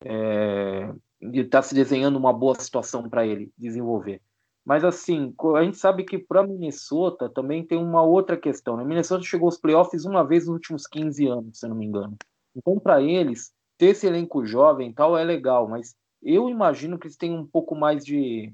É, 0.04 0.94
está 1.22 1.62
se 1.62 1.74
desenhando 1.74 2.18
uma 2.18 2.34
boa 2.34 2.56
situação 2.56 3.10
para 3.10 3.26
ele 3.26 3.52
desenvolver. 3.58 4.22
Mas 4.66 4.84
assim, 4.84 5.34
a 5.56 5.64
gente 5.64 5.78
sabe 5.78 6.04
que 6.04 6.18
para 6.18 6.46
Minnesota 6.46 7.30
também 7.30 7.64
tem 7.64 7.78
uma 7.78 8.02
outra 8.02 8.36
questão. 8.36 8.76
Né? 8.76 8.84
Minnesota 8.84 9.24
chegou 9.24 9.48
aos 9.48 9.58
playoffs 9.58 10.06
uma 10.06 10.26
vez 10.26 10.48
nos 10.48 10.56
últimos 10.56 10.88
15 10.88 11.28
anos, 11.28 11.60
se 11.60 11.68
não 11.68 11.76
me 11.76 11.86
engano. 11.86 12.18
Então, 12.56 12.80
para 12.80 13.02
eles, 13.02 13.54
ter 13.78 13.88
esse 13.88 14.08
elenco 14.08 14.44
jovem 14.46 14.92
tal 14.92 15.18
é 15.18 15.24
legal, 15.24 15.68
mas 15.68 15.96
eu 16.24 16.50
imagino 16.50 16.98
que 16.98 17.06
eles 17.06 17.18
têm 17.18 17.32
um 17.32 17.46
pouco 17.46 17.76
mais 17.76 18.04
de, 18.04 18.52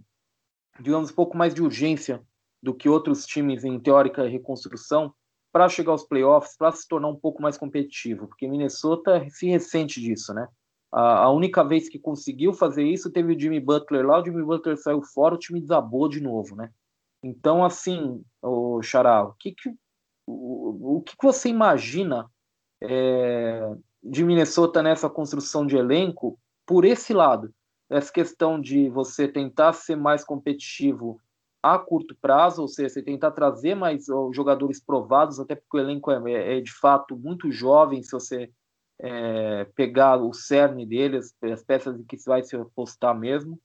digamos, 0.79 1.11
um 1.11 1.15
pouco 1.15 1.37
mais 1.37 1.53
de 1.53 1.61
urgência 1.61 2.21
do 2.61 2.73
que 2.73 2.89
outros 2.89 3.25
times 3.25 3.63
em 3.63 3.79
teórica 3.79 4.27
reconstrução 4.27 5.13
para 5.51 5.69
chegar 5.69 5.91
aos 5.91 6.03
playoffs, 6.03 6.55
para 6.57 6.71
se 6.71 6.87
tornar 6.87 7.07
um 7.07 7.15
pouco 7.15 7.41
mais 7.41 7.57
competitivo, 7.57 8.27
porque 8.27 8.47
Minnesota 8.47 9.25
se 9.29 9.47
ressente 9.47 9.99
disso, 10.01 10.33
né? 10.33 10.47
A, 10.91 11.23
a, 11.23 11.31
única 11.31 11.63
vez 11.63 11.87
que 11.87 11.97
conseguiu 11.97 12.53
fazer 12.53 12.83
isso 12.83 13.11
teve 13.11 13.33
o 13.33 13.39
Jimmy 13.39 13.59
Butler 13.59 14.05
lá, 14.05 14.19
o 14.19 14.25
Jimmy 14.25 14.43
Butler 14.43 14.77
saiu 14.77 15.01
fora, 15.01 15.35
o 15.35 15.39
time 15.39 15.61
desabou 15.61 16.09
de 16.09 16.19
novo, 16.19 16.55
né? 16.55 16.69
Então, 17.23 17.63
assim, 17.63 18.23
o 18.41 18.81
Xará, 18.81 19.23
o 19.23 19.33
que, 19.33 19.53
que, 19.53 19.69
o, 20.27 20.97
o 20.97 21.01
que, 21.01 21.15
que 21.15 21.23
você 21.25 21.49
imagina 21.49 22.29
é, 22.81 23.73
de 24.03 24.23
Minnesota 24.23 24.81
nessa 24.81 25.09
construção 25.09 25.65
de 25.65 25.77
elenco 25.77 26.37
por 26.65 26.83
esse 26.83 27.13
lado? 27.13 27.53
Essa 27.89 28.11
questão 28.11 28.59
de 28.59 28.89
você 28.89 29.27
tentar 29.27 29.73
ser 29.73 29.95
mais 29.95 30.23
competitivo 30.23 31.21
a 31.61 31.77
curto 31.77 32.15
prazo, 32.19 32.63
ou 32.63 32.67
seja, 32.67 32.89
você 32.89 33.03
tentar 33.03 33.31
trazer 33.31 33.75
mais 33.75 34.05
jogadores 34.33 34.83
provados, 34.83 35.39
até 35.39 35.55
porque 35.55 35.77
o 35.77 35.79
elenco 35.79 36.11
é, 36.11 36.31
é, 36.31 36.57
é 36.57 36.61
de 36.61 36.71
fato 36.71 37.15
muito 37.15 37.51
jovem, 37.51 38.01
se 38.01 38.11
você 38.11 38.49
é, 39.01 39.65
pegar 39.75 40.17
o 40.17 40.33
cerne 40.33 40.85
deles, 40.85 41.33
as 41.41 41.63
peças 41.63 41.99
em 41.99 42.03
que 42.03 42.17
vai 42.25 42.43
se 42.43 42.55
apostar 42.55 43.17
mesmo? 43.17 43.59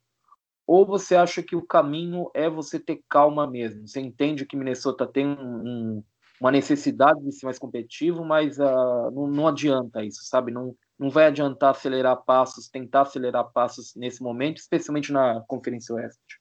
Ou 0.66 0.84
você 0.84 1.14
acha 1.14 1.42
que 1.42 1.54
o 1.54 1.64
caminho 1.64 2.28
é 2.34 2.50
você 2.50 2.80
ter 2.80 3.00
calma 3.08 3.46
mesmo? 3.46 3.86
Você 3.86 4.00
entende 4.00 4.44
que 4.44 4.56
Minnesota 4.56 5.06
tem 5.06 5.26
um, 5.26 6.02
uma 6.40 6.50
necessidade 6.50 7.22
de 7.22 7.32
ser 7.32 7.46
mais 7.46 7.58
competitivo, 7.58 8.24
mas 8.24 8.58
uh, 8.58 9.10
não, 9.12 9.26
não, 9.28 9.46
adianta 9.46 10.04
isso, 10.04 10.24
sabe? 10.24 10.50
Não, 10.50 10.74
não 10.98 11.08
vai 11.08 11.26
adiantar 11.26 11.70
acelerar 11.70 12.24
passos, 12.24 12.68
tentar 12.68 13.02
acelerar 13.02 13.52
passos 13.52 13.94
nesse 13.94 14.22
momento, 14.22 14.58
especialmente 14.58 15.12
na 15.12 15.40
Conferência 15.46 15.94
Oeste. 15.94 16.40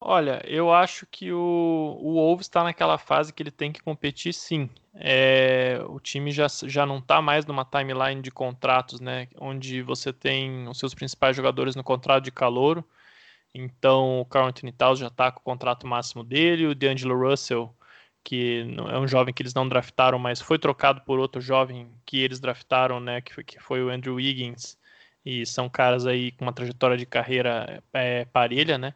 Olha, 0.00 0.42
eu 0.46 0.72
acho 0.72 1.06
que 1.06 1.32
o, 1.32 1.98
o 2.00 2.14
Wolves 2.14 2.46
está 2.46 2.62
naquela 2.62 2.98
fase 2.98 3.32
que 3.32 3.42
ele 3.42 3.50
tem 3.50 3.72
que 3.72 3.80
competir 3.82 4.32
sim. 4.32 4.68
É, 4.94 5.80
o 5.88 5.98
time 5.98 6.30
já, 6.30 6.46
já 6.64 6.84
não 6.86 6.98
está 6.98 7.20
mais 7.22 7.46
numa 7.46 7.64
timeline 7.64 8.20
de 8.22 8.30
contratos, 8.30 9.00
né? 9.00 9.28
Onde 9.40 9.82
você 9.82 10.12
tem 10.12 10.68
os 10.68 10.78
seus 10.78 10.94
principais 10.94 11.34
jogadores 11.36 11.74
no 11.74 11.82
contrato 11.82 12.24
de 12.24 12.30
calouro. 12.30 12.84
Então 13.54 14.20
o 14.20 14.26
Carl 14.26 14.48
Anthony 14.48 14.72
Towns 14.72 14.98
já 14.98 15.08
está 15.08 15.32
com 15.32 15.40
o 15.40 15.42
contrato 15.42 15.86
máximo 15.86 16.22
dele, 16.24 16.66
o 16.66 16.74
D'Angelo 16.74 17.18
Russell, 17.18 17.74
que 18.24 18.76
é 18.90 18.98
um 18.98 19.08
jovem 19.08 19.34
que 19.34 19.42
eles 19.42 19.54
não 19.54 19.68
draftaram, 19.68 20.18
mas 20.18 20.40
foi 20.40 20.58
trocado 20.58 21.00
por 21.02 21.18
outro 21.18 21.40
jovem 21.40 21.90
que 22.04 22.18
eles 22.20 22.40
draftaram, 22.40 23.00
né? 23.00 23.20
Que 23.22 23.34
foi, 23.34 23.44
que 23.44 23.60
foi 23.60 23.82
o 23.84 23.90
Andrew 23.90 24.16
Wiggins. 24.16 24.78
E 25.24 25.46
são 25.46 25.68
caras 25.68 26.06
aí 26.06 26.32
com 26.32 26.44
uma 26.44 26.52
trajetória 26.52 26.96
de 26.96 27.06
carreira 27.06 27.82
é, 27.92 28.24
parelha, 28.26 28.78
né? 28.78 28.94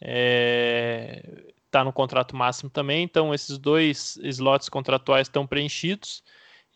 É, 0.00 1.52
tá 1.70 1.84
no 1.84 1.92
contrato 1.92 2.36
máximo 2.36 2.70
também, 2.70 3.02
então 3.04 3.34
esses 3.34 3.58
dois 3.58 4.18
slots 4.22 4.68
contratuais 4.68 5.28
estão 5.28 5.46
preenchidos 5.46 6.22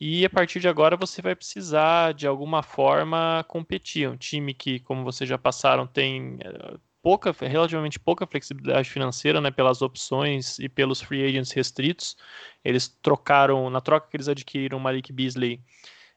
e 0.00 0.25
a 0.25 0.31
partir 0.31 0.61
de 0.61 0.69
agora 0.69 0.97
você 0.97 1.23
vai 1.23 1.35
precisar 1.35 2.14
de 2.14 2.26
alguma 2.26 2.62
forma 2.62 3.45
competir. 3.49 4.09
Um 4.09 4.16
time 4.16 4.52
que, 4.52 4.81
como 4.81 5.04
vocês 5.04 5.28
já 5.28 5.38
passaram, 5.38 5.87
tem 5.87 6.38
é, 6.40 6.76
pouca, 7.02 7.33
relativamente 7.40 7.99
pouca 8.00 8.26
flexibilidade 8.26 8.90
financeira, 8.90 9.40
né, 9.40 9.50
pelas 9.50 9.83
opções 9.83 10.59
e 10.59 10.69
pelos 10.69 11.00
free 11.00 11.25
agents 11.25 11.52
restritos. 11.52 12.16
Eles 12.64 12.88
trocaram, 12.88 13.71
na 13.71 13.81
troca 13.81 14.09
que 14.11 14.16
eles 14.16 14.28
adquiriram 14.28 14.78
o 14.78 14.81
Malik 14.81 15.12
Beasley 15.12 15.61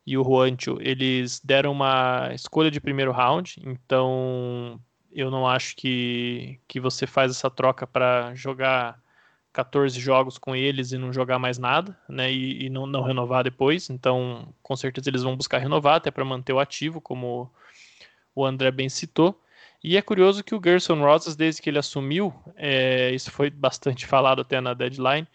e 0.06 0.18
o 0.18 0.24
Juancho, 0.24 0.78
eles 0.80 1.40
deram 1.44 1.72
uma 1.72 2.30
escolha 2.34 2.72
de 2.72 2.80
primeiro 2.80 3.12
round, 3.12 3.62
então 3.66 4.80
eu 5.12 5.32
não 5.32 5.48
acho 5.48 5.76
que, 5.76 6.60
que 6.68 6.80
você 6.80 7.08
faz 7.08 7.32
essa 7.32 7.50
troca 7.50 7.88
para 7.88 8.34
jogar 8.36 9.00
14 9.54 10.00
jogos 10.00 10.38
com 10.38 10.56
eles 10.56 10.92
e 10.92 10.98
não 10.98 11.12
jogar 11.12 11.40
mais 11.40 11.58
nada, 11.58 11.98
né? 12.08 12.32
E, 12.32 12.66
e 12.66 12.70
não, 12.70 12.86
não, 12.86 13.02
renovar 13.02 13.44
depois. 13.44 13.90
Então, 13.90 14.54
com 14.62 14.76
certeza 14.76 15.10
eles 15.10 15.24
vão 15.24 15.36
buscar 15.36 15.58
renovar 15.58 15.96
até 15.96 16.12
para 16.12 16.24
manter 16.24 16.54
o 16.54 16.60
ativo, 16.60 17.02
como 17.02 17.52
o 18.36 18.46
André 18.46 18.70
bem 18.70 18.88
citou. 18.88 19.42
E 19.84 19.98
é 19.98 20.02
curioso 20.02 20.44
que 20.44 20.54
o 20.54 20.62
Gerson 20.64 21.00
Rosas, 21.00 21.36
desde 21.36 21.62
que 21.62 21.70
ele 21.70 21.80
assumiu, 21.80 22.34
é, 22.56 23.12
isso 23.12 23.32
foi 23.32 23.50
bastante 23.50 24.06
falado 24.08 24.42
até 24.42 24.62
na 24.62 24.74
deadline, 24.74 25.28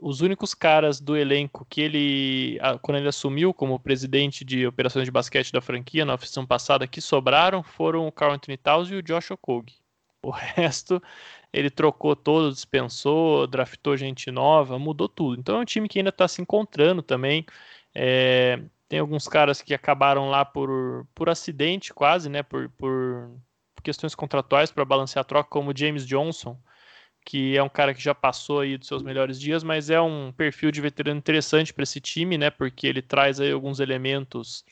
os 0.00 0.20
únicos 0.20 0.54
caras 0.54 1.00
do 1.00 1.16
elenco 1.16 1.66
que 1.68 1.80
ele, 1.80 2.58
quando 2.82 2.98
ele 2.98 3.08
assumiu 3.08 3.54
como 3.54 3.78
presidente 3.78 4.44
de 4.44 4.66
operações 4.66 5.04
de 5.04 5.10
basquete 5.10 5.52
da 5.52 5.60
franquia 5.60 6.04
na 6.04 6.14
oficina 6.14 6.46
passada, 6.46 6.86
que 6.86 7.00
sobraram 7.00 7.62
foram 7.62 8.06
o 8.06 8.12
Carl 8.12 8.32
Anthony 8.32 8.56
Towns 8.56 8.90
e 8.90 8.94
o 8.94 9.02
Josh 9.02 9.30
Okogie. 9.30 9.74
O 10.22 10.30
resto 10.30 11.02
ele 11.52 11.70
trocou 11.70 12.14
todo, 12.14 12.52
dispensou, 12.52 13.46
draftou 13.46 13.96
gente 13.96 14.30
nova, 14.30 14.78
mudou 14.78 15.08
tudo. 15.08 15.40
Então 15.40 15.58
é 15.58 15.60
um 15.60 15.64
time 15.64 15.88
que 15.88 15.98
ainda 15.98 16.10
está 16.10 16.28
se 16.28 16.42
encontrando 16.42 17.02
também. 17.02 17.46
É, 17.94 18.60
tem 18.88 18.98
alguns 18.98 19.26
caras 19.26 19.62
que 19.62 19.72
acabaram 19.72 20.28
lá 20.28 20.44
por, 20.44 21.06
por 21.14 21.28
acidente, 21.28 21.94
quase, 21.94 22.28
né? 22.28 22.42
Por, 22.42 22.68
por 22.70 23.30
questões 23.82 24.14
contratuais 24.14 24.70
para 24.70 24.84
balancear 24.84 25.22
a 25.22 25.24
troca, 25.24 25.48
como 25.48 25.70
o 25.70 25.76
James 25.76 26.06
Johnson 26.06 26.58
que 27.26 27.56
é 27.56 27.62
um 27.62 27.68
cara 27.68 27.92
que 27.92 28.00
já 28.00 28.14
passou 28.14 28.60
aí 28.60 28.78
dos 28.78 28.86
seus 28.86 29.02
melhores 29.02 29.40
dias, 29.40 29.64
mas 29.64 29.90
é 29.90 30.00
um 30.00 30.30
perfil 30.30 30.70
de 30.70 30.80
veterano 30.80 31.18
interessante 31.18 31.74
para 31.74 31.82
esse 31.82 32.00
time, 32.00 32.38
né? 32.38 32.50
Porque 32.50 32.86
ele 32.86 33.02
traz 33.02 33.40
aí 33.40 33.50
alguns 33.50 33.80
elementos, 33.80 34.64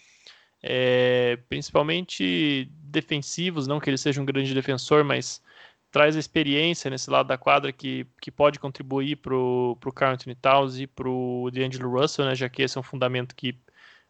é, 0.63 1.37
principalmente 1.49 2.71
defensivos, 2.71 3.67
não 3.67 3.81
que 3.81 3.91
ele 3.91 3.99
seja 3.99 4.23
um 4.23 4.25
grande 4.25 4.55
defensor, 4.55 5.03
mas 5.03 5.43
traz 5.91 6.15
a 6.15 6.21
experiência 6.21 6.89
nesse 6.89 7.11
lado 7.11 7.27
da 7.27 7.37
quadra 7.37 7.73
que, 7.73 8.07
que 8.21 8.31
pode 8.31 8.61
contribuir 8.61 9.17
para 9.17 9.35
o 9.35 9.77
Carl 9.93 10.15
Anthony 10.15 10.37
Towns 10.37 10.79
e 10.79 10.87
para 10.87 11.09
o 11.09 11.51
D'Angelo 11.51 11.91
Russell, 11.91 12.25
né? 12.25 12.37
Já 12.37 12.49
que 12.49 12.63
esse 12.63 12.79
é 12.79 12.81
um 12.81 12.85
fundamento 12.85 13.35
que 13.35 13.59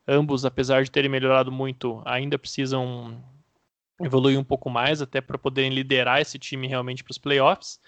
ambos, 0.07 0.45
apesar 0.45 0.85
de 0.85 0.91
terem 0.91 1.11
melhorado 1.11 1.51
muito, 1.51 2.03
ainda 2.05 2.39
precisam 2.39 3.25
evoluir 4.03 4.39
um 4.39 4.45
pouco 4.45 4.69
mais 4.69 5.01
até 5.01 5.23
para 5.23 5.39
poderem 5.39 5.71
liderar 5.71 6.21
esse 6.21 6.39
time 6.39 6.67
realmente 6.67 7.03
para 7.03 7.13
os 7.13 7.19
playoffs. 7.19 7.81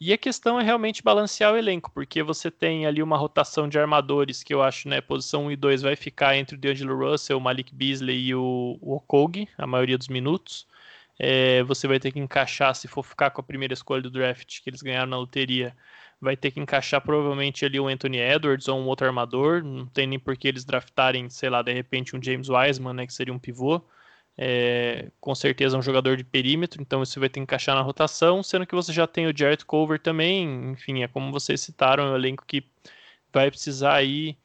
E 0.00 0.14
a 0.14 0.18
questão 0.18 0.58
é 0.58 0.62
realmente 0.62 1.02
balancear 1.02 1.52
o 1.52 1.56
elenco, 1.58 1.90
porque 1.92 2.22
você 2.22 2.50
tem 2.50 2.86
ali 2.86 3.02
uma 3.02 3.18
rotação 3.18 3.68
de 3.68 3.78
armadores 3.78 4.42
que 4.42 4.54
eu 4.54 4.62
acho, 4.62 4.88
né, 4.88 5.00
posição 5.00 5.44
1 5.46 5.50
e 5.52 5.56
2 5.56 5.82
vai 5.82 5.94
ficar 5.94 6.36
entre 6.36 6.56
o 6.56 6.58
D'Angelo 6.58 6.96
Russell, 6.96 7.36
o 7.36 7.40
Malik 7.40 7.74
Beasley 7.74 8.28
e 8.28 8.34
o, 8.34 8.78
o 8.80 9.02
a 9.58 9.66
maioria 9.66 9.98
dos 9.98 10.08
minutos. 10.08 10.66
É, 11.18 11.62
você 11.64 11.86
vai 11.86 12.00
ter 12.00 12.12
que 12.12 12.18
encaixar, 12.18 12.74
se 12.74 12.88
for 12.88 13.02
ficar 13.02 13.30
com 13.30 13.42
a 13.42 13.44
primeira 13.44 13.74
escolha 13.74 14.00
do 14.00 14.10
draft 14.10 14.62
que 14.62 14.70
eles 14.70 14.80
ganharam 14.80 15.10
na 15.10 15.18
loteria, 15.18 15.76
vai 16.18 16.36
ter 16.36 16.50
que 16.50 16.60
encaixar 16.60 17.02
provavelmente 17.02 17.64
ali 17.66 17.78
o 17.78 17.86
Anthony 17.88 18.18
Edwards 18.18 18.68
ou 18.68 18.78
um 18.80 18.86
outro 18.86 19.06
armador. 19.06 19.62
Não 19.62 19.86
tem 19.86 20.06
nem 20.06 20.18
por 20.18 20.36
que 20.36 20.48
eles 20.48 20.64
draftarem, 20.64 21.28
sei 21.28 21.50
lá, 21.50 21.60
de 21.62 21.72
repente 21.74 22.16
um 22.16 22.22
James 22.22 22.48
Wiseman, 22.48 22.94
né, 22.94 23.06
que 23.06 23.12
seria 23.12 23.34
um 23.34 23.38
pivô 23.38 23.82
é, 24.42 25.10
com 25.20 25.34
certeza 25.34 25.76
um 25.76 25.82
jogador 25.82 26.16
de 26.16 26.24
perímetro, 26.24 26.80
então 26.80 27.00
você 27.00 27.20
vai 27.20 27.28
ter 27.28 27.34
que 27.34 27.40
encaixar 27.40 27.74
na 27.74 27.82
rotação, 27.82 28.42
sendo 28.42 28.66
que 28.66 28.74
você 28.74 28.90
já 28.90 29.06
tem 29.06 29.26
o 29.26 29.36
Jared 29.36 29.66
Cover 29.66 30.00
também, 30.00 30.70
enfim, 30.70 31.02
é 31.02 31.08
como 31.08 31.30
vocês 31.30 31.60
citaram, 31.60 32.04
é 32.04 32.10
um 32.12 32.14
elenco 32.14 32.46
que 32.46 32.64
vai 33.30 33.50
precisar 33.50 33.92
aí 33.92 34.38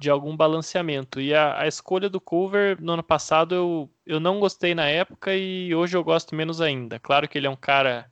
de 0.00 0.10
algum 0.10 0.36
balanceamento. 0.36 1.20
E 1.20 1.32
a, 1.32 1.60
a, 1.60 1.68
escolha 1.68 2.10
do 2.10 2.20
Cover 2.20 2.82
no 2.82 2.94
ano 2.94 3.04
passado 3.04 3.54
eu, 3.54 3.90
eu 4.04 4.18
não 4.18 4.40
gostei 4.40 4.74
na 4.74 4.88
época 4.88 5.32
e 5.36 5.72
hoje 5.72 5.96
eu 5.96 6.02
gosto 6.02 6.34
menos 6.34 6.60
ainda. 6.60 6.98
Claro 6.98 7.28
que 7.28 7.38
ele 7.38 7.46
é 7.46 7.50
um 7.50 7.56
cara 7.56 8.10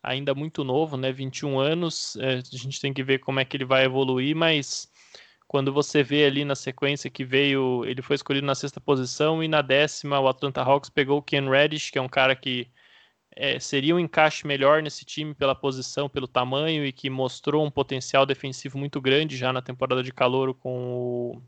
ainda 0.00 0.36
muito 0.36 0.62
novo, 0.62 0.96
né, 0.96 1.10
21 1.10 1.58
anos, 1.58 2.14
é, 2.20 2.34
a 2.36 2.56
gente 2.56 2.80
tem 2.80 2.94
que 2.94 3.02
ver 3.02 3.18
como 3.18 3.40
é 3.40 3.44
que 3.44 3.56
ele 3.56 3.64
vai 3.64 3.84
evoluir, 3.84 4.36
mas 4.36 4.88
quando 5.48 5.72
você 5.72 6.02
vê 6.02 6.24
ali 6.24 6.44
na 6.44 6.54
sequência 6.54 7.10
que 7.10 7.24
veio, 7.24 7.84
ele 7.84 8.02
foi 8.02 8.16
escolhido 8.16 8.46
na 8.46 8.54
sexta 8.54 8.80
posição 8.80 9.42
e 9.42 9.48
na 9.48 9.62
décima 9.62 10.18
o 10.20 10.28
Atlanta 10.28 10.62
Hawks 10.62 10.90
pegou 10.90 11.18
o 11.18 11.22
Ken 11.22 11.48
Reddish, 11.48 11.90
que 11.90 11.98
é 11.98 12.02
um 12.02 12.08
cara 12.08 12.34
que 12.34 12.68
é, 13.36 13.60
seria 13.60 13.94
um 13.94 13.98
encaixe 14.00 14.46
melhor 14.46 14.82
nesse 14.82 15.04
time 15.04 15.34
pela 15.34 15.54
posição, 15.54 16.08
pelo 16.08 16.26
tamanho 16.26 16.84
e 16.84 16.92
que 16.92 17.10
mostrou 17.10 17.64
um 17.64 17.70
potencial 17.70 18.26
defensivo 18.26 18.78
muito 18.78 19.00
grande 19.00 19.36
já 19.36 19.52
na 19.52 19.62
temporada 19.62 20.02
de 20.02 20.12
calor 20.12 20.54
com 20.54 21.42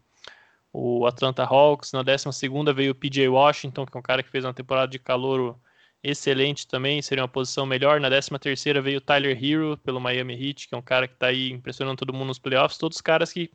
o, 0.72 1.00
o 1.00 1.06
Atlanta 1.06 1.44
Hawks. 1.44 1.92
Na 1.92 2.02
décima 2.02 2.32
segunda 2.32 2.72
veio 2.72 2.92
o 2.92 2.94
PJ 2.94 3.28
Washington, 3.28 3.86
que 3.86 3.96
é 3.96 4.00
um 4.00 4.02
cara 4.02 4.22
que 4.22 4.30
fez 4.30 4.44
uma 4.44 4.54
temporada 4.54 4.88
de 4.88 4.98
calor 4.98 5.58
excelente 6.02 6.66
também, 6.68 7.02
seria 7.02 7.22
uma 7.22 7.28
posição 7.28 7.66
melhor. 7.66 8.00
Na 8.00 8.08
décima 8.08 8.38
terceira 8.38 8.80
veio 8.80 8.98
o 8.98 9.00
Tyler 9.00 9.36
Hero 9.42 9.76
pelo 9.78 10.00
Miami 10.00 10.34
Heat, 10.34 10.68
que 10.68 10.74
é 10.74 10.78
um 10.78 10.82
cara 10.82 11.08
que 11.08 11.14
está 11.14 11.28
aí 11.28 11.50
impressionando 11.50 11.98
todo 11.98 12.12
mundo 12.12 12.28
nos 12.28 12.38
playoffs. 12.38 12.78
Todos 12.78 12.96
os 12.96 13.02
caras 13.02 13.32
que 13.32 13.50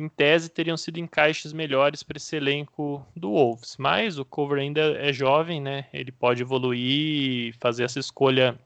em 0.00 0.08
tese 0.08 0.48
teriam 0.48 0.76
sido 0.76 0.98
encaixes 0.98 1.52
melhores 1.52 2.02
para 2.02 2.16
esse 2.18 2.36
elenco 2.36 3.04
do 3.16 3.32
Wolves. 3.32 3.76
Mas 3.78 4.18
o 4.18 4.24
Cover 4.24 4.58
ainda 4.60 4.80
é 4.98 5.12
jovem, 5.12 5.60
né? 5.60 5.86
Ele 5.92 6.12
pode 6.12 6.42
evoluir 6.42 7.48
e 7.48 7.52
fazer 7.54 7.84
essa 7.84 7.98
escolha 7.98 8.58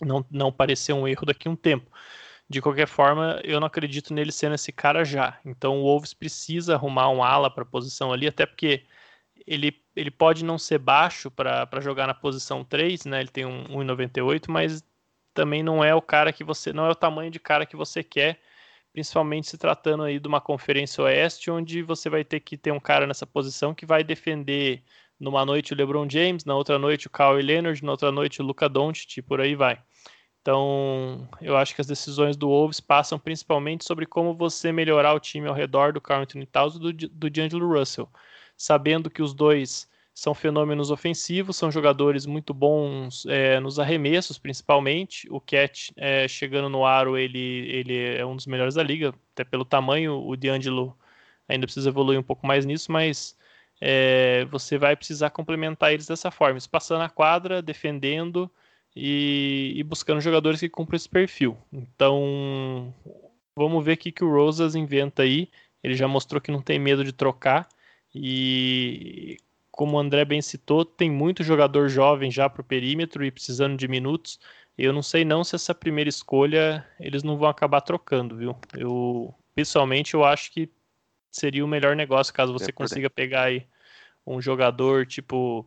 não, 0.00 0.24
não 0.30 0.50
parecer 0.50 0.92
um 0.92 1.06
erro 1.06 1.26
daqui 1.26 1.48
a 1.48 1.50
um 1.50 1.56
tempo. 1.56 1.90
De 2.48 2.60
qualquer 2.60 2.86
forma, 2.86 3.40
eu 3.44 3.60
não 3.60 3.66
acredito 3.66 4.12
nele 4.14 4.32
sendo 4.32 4.54
esse 4.54 4.72
cara 4.72 5.04
já. 5.04 5.38
Então 5.44 5.80
o 5.80 5.84
Wolves 5.84 6.14
precisa 6.14 6.74
arrumar 6.74 7.10
um 7.10 7.22
ala 7.22 7.50
para 7.50 7.62
a 7.62 7.66
posição 7.66 8.12
ali, 8.12 8.26
até 8.26 8.46
porque 8.46 8.84
ele, 9.46 9.82
ele 9.94 10.10
pode 10.10 10.44
não 10.44 10.58
ser 10.58 10.78
baixo 10.78 11.30
para 11.30 11.80
jogar 11.80 12.06
na 12.06 12.14
posição 12.14 12.64
3, 12.64 13.04
né? 13.06 13.20
Ele 13.20 13.28
tem 13.28 13.44
um 13.44 13.64
1,98, 13.84 14.44
mas 14.48 14.84
também 15.34 15.62
não 15.62 15.82
é 15.84 15.94
o 15.94 16.02
cara 16.02 16.32
que 16.32 16.44
você. 16.44 16.72
não 16.72 16.86
é 16.86 16.90
o 16.90 16.94
tamanho 16.94 17.30
de 17.30 17.40
cara 17.40 17.66
que 17.66 17.76
você 17.76 18.02
quer 18.02 18.40
principalmente 18.94 19.48
se 19.48 19.58
tratando 19.58 20.04
aí 20.04 20.20
de 20.20 20.28
uma 20.28 20.40
conferência 20.40 21.02
oeste, 21.02 21.50
onde 21.50 21.82
você 21.82 22.08
vai 22.08 22.24
ter 22.24 22.38
que 22.38 22.56
ter 22.56 22.72
um 22.72 22.78
cara 22.78 23.08
nessa 23.08 23.26
posição 23.26 23.74
que 23.74 23.84
vai 23.84 24.04
defender 24.04 24.84
numa 25.18 25.44
noite 25.44 25.72
o 25.72 25.76
LeBron 25.76 26.08
James, 26.08 26.44
na 26.44 26.54
outra 26.54 26.78
noite 26.78 27.08
o 27.08 27.10
Kawhi 27.10 27.42
Leonard, 27.42 27.84
na 27.84 27.90
outra 27.90 28.12
noite 28.12 28.40
o 28.40 28.44
Luca 28.44 28.68
Doncic, 28.68 29.20
por 29.22 29.40
aí 29.40 29.56
vai. 29.56 29.82
Então, 30.40 31.28
eu 31.40 31.56
acho 31.56 31.74
que 31.74 31.80
as 31.80 31.88
decisões 31.88 32.36
do 32.36 32.46
Wolves 32.48 32.78
passam 32.78 33.18
principalmente 33.18 33.84
sobre 33.84 34.06
como 34.06 34.32
você 34.32 34.70
melhorar 34.70 35.14
o 35.14 35.20
time 35.20 35.48
ao 35.48 35.54
redor 35.54 35.92
do 35.92 36.00
Carl 36.00 36.22
Anthony 36.22 36.46
Towns 36.46 36.76
e 36.76 36.78
do, 36.78 36.92
do 36.92 37.30
D'Angelo 37.30 37.76
Russell, 37.76 38.08
sabendo 38.56 39.10
que 39.10 39.22
os 39.22 39.34
dois 39.34 39.88
são 40.14 40.32
fenômenos 40.32 40.92
ofensivos, 40.92 41.56
são 41.56 41.72
jogadores 41.72 42.24
muito 42.24 42.54
bons 42.54 43.26
é, 43.26 43.58
nos 43.58 43.80
arremessos, 43.80 44.38
principalmente. 44.38 45.28
O 45.28 45.40
Cat, 45.40 45.92
é, 45.96 46.28
chegando 46.28 46.68
no 46.68 46.86
aro, 46.86 47.18
ele, 47.18 47.68
ele 47.68 48.16
é 48.16 48.24
um 48.24 48.36
dos 48.36 48.46
melhores 48.46 48.76
da 48.76 48.82
liga, 48.82 49.12
até 49.32 49.42
pelo 49.42 49.64
tamanho. 49.64 50.24
O 50.24 50.36
D'Angelo 50.36 50.96
ainda 51.48 51.66
precisa 51.66 51.88
evoluir 51.88 52.18
um 52.18 52.22
pouco 52.22 52.46
mais 52.46 52.64
nisso, 52.64 52.92
mas 52.92 53.36
é, 53.80 54.44
você 54.46 54.78
vai 54.78 54.94
precisar 54.94 55.30
complementar 55.30 55.92
eles 55.92 56.06
dessa 56.06 56.30
forma, 56.30 56.60
passando 56.70 57.02
a 57.02 57.08
quadra, 57.08 57.60
defendendo 57.60 58.48
e, 58.94 59.72
e, 59.74 59.82
buscando 59.82 60.20
jogadores 60.20 60.60
que 60.60 60.68
cumprem 60.68 60.96
esse 60.96 61.08
perfil. 61.08 61.58
Então, 61.72 62.94
vamos 63.56 63.84
ver 63.84 63.94
o 63.94 63.96
que, 63.96 64.12
que 64.12 64.22
o 64.22 64.32
Rosas 64.32 64.76
inventa 64.76 65.22
aí. 65.24 65.50
Ele 65.82 65.94
já 65.94 66.06
mostrou 66.06 66.40
que 66.40 66.52
não 66.52 66.62
tem 66.62 66.78
medo 66.78 67.04
de 67.04 67.12
trocar 67.12 67.68
e, 68.14 69.38
como 69.74 69.96
o 69.96 70.00
André 70.00 70.24
bem 70.24 70.40
citou, 70.40 70.84
tem 70.84 71.10
muito 71.10 71.42
jogador 71.42 71.88
jovem 71.88 72.30
já 72.30 72.48
para 72.48 72.60
o 72.60 72.64
perímetro 72.64 73.24
e 73.24 73.30
precisando 73.30 73.76
de 73.76 73.88
minutos. 73.88 74.38
Eu 74.78 74.92
não 74.92 75.02
sei 75.02 75.24
não 75.24 75.42
se 75.42 75.56
essa 75.56 75.74
primeira 75.74 76.08
escolha 76.08 76.86
eles 77.00 77.24
não 77.24 77.36
vão 77.36 77.48
acabar 77.48 77.80
trocando, 77.80 78.36
viu? 78.36 78.56
Eu 78.76 79.34
pessoalmente 79.54 80.14
eu 80.14 80.24
acho 80.24 80.52
que 80.52 80.70
seria 81.30 81.64
o 81.64 81.68
melhor 81.68 81.96
negócio 81.96 82.32
caso 82.32 82.52
você 82.52 82.70
é 82.70 82.72
consiga 82.72 83.10
pegar 83.10 83.44
aí 83.44 83.66
um 84.24 84.40
jogador 84.40 85.06
tipo 85.06 85.66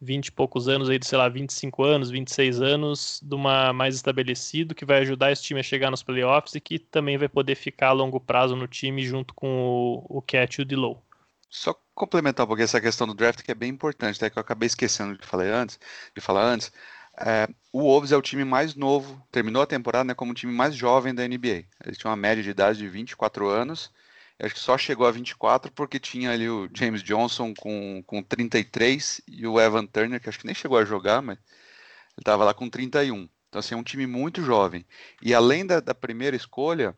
20 0.00 0.28
e 0.28 0.32
poucos 0.32 0.66
anos 0.66 0.88
aí, 0.88 0.98
sei 1.02 1.18
lá, 1.18 1.28
25 1.28 1.82
anos, 1.82 2.10
26 2.10 2.60
anos, 2.62 3.20
de 3.22 3.34
uma 3.34 3.72
mais 3.72 3.94
estabelecido 3.94 4.74
que 4.74 4.84
vai 4.84 5.00
ajudar 5.00 5.32
esse 5.32 5.42
time 5.42 5.60
a 5.60 5.62
chegar 5.62 5.90
nos 5.90 6.02
playoffs 6.02 6.54
e 6.54 6.60
que 6.60 6.78
também 6.78 7.18
vai 7.18 7.28
poder 7.28 7.54
ficar 7.54 7.88
a 7.88 7.92
longo 7.92 8.18
prazo 8.18 8.56
no 8.56 8.66
time 8.66 9.02
junto 9.04 9.34
com 9.34 10.04
o, 10.08 10.18
o 10.18 10.22
Cat 10.22 10.58
e 10.58 10.62
o 10.62 10.64
Dilow. 10.64 11.05
Só 11.48 11.74
complementar 11.94 12.44
um 12.44 12.46
pouquinho 12.46 12.64
essa 12.64 12.80
questão 12.80 13.06
do 13.06 13.14
draft 13.14 13.42
que 13.42 13.50
é 13.50 13.54
bem 13.54 13.70
importante, 13.70 14.16
até 14.16 14.30
que 14.30 14.38
eu 14.38 14.40
acabei 14.40 14.66
esquecendo 14.66 15.16
de 15.16 15.26
falar 15.26 15.44
antes, 15.44 15.78
de 16.14 16.20
falar 16.20 16.44
antes. 16.44 16.72
É, 17.18 17.48
o 17.72 17.80
Wolves 17.80 18.12
é 18.12 18.16
o 18.16 18.22
time 18.22 18.44
mais 18.44 18.74
novo, 18.74 19.22
terminou 19.30 19.62
a 19.62 19.66
temporada 19.66 20.04
né, 20.04 20.14
como 20.14 20.32
o 20.32 20.34
time 20.34 20.52
mais 20.52 20.74
jovem 20.74 21.14
da 21.14 21.26
NBA. 21.26 21.64
Eles 21.84 21.98
tinham 21.98 22.10
uma 22.10 22.16
média 22.16 22.42
de 22.42 22.50
idade 22.50 22.78
de 22.78 22.88
24 22.88 23.48
anos. 23.48 23.90
acho 24.38 24.54
que 24.54 24.60
só 24.60 24.76
chegou 24.76 25.06
a 25.06 25.10
24 25.10 25.72
porque 25.72 25.98
tinha 25.98 26.30
ali 26.32 26.48
o 26.48 26.68
James 26.74 27.02
Johnson 27.02 27.54
com, 27.54 28.02
com 28.06 28.22
33 28.22 29.22
e 29.26 29.46
o 29.46 29.58
Evan 29.60 29.86
Turner, 29.86 30.20
que 30.20 30.28
acho 30.28 30.38
que 30.38 30.46
nem 30.46 30.54
chegou 30.54 30.78
a 30.78 30.84
jogar, 30.84 31.22
mas 31.22 31.38
ele 31.38 32.20
estava 32.20 32.44
lá 32.44 32.52
com 32.54 32.68
31. 32.68 33.28
Então, 33.48 33.60
assim, 33.60 33.74
é 33.74 33.78
um 33.78 33.82
time 33.82 34.06
muito 34.06 34.42
jovem. 34.42 34.84
E 35.22 35.34
além 35.34 35.64
da, 35.66 35.80
da 35.80 35.94
primeira 35.94 36.36
escolha, 36.36 36.94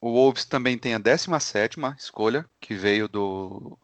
o 0.00 0.12
Wolves 0.12 0.44
também 0.44 0.78
tem 0.78 0.94
a 0.94 0.98
17 0.98 1.78
escolha, 1.98 2.48
que 2.60 2.74
veio 2.74 3.06
do, 3.08 3.78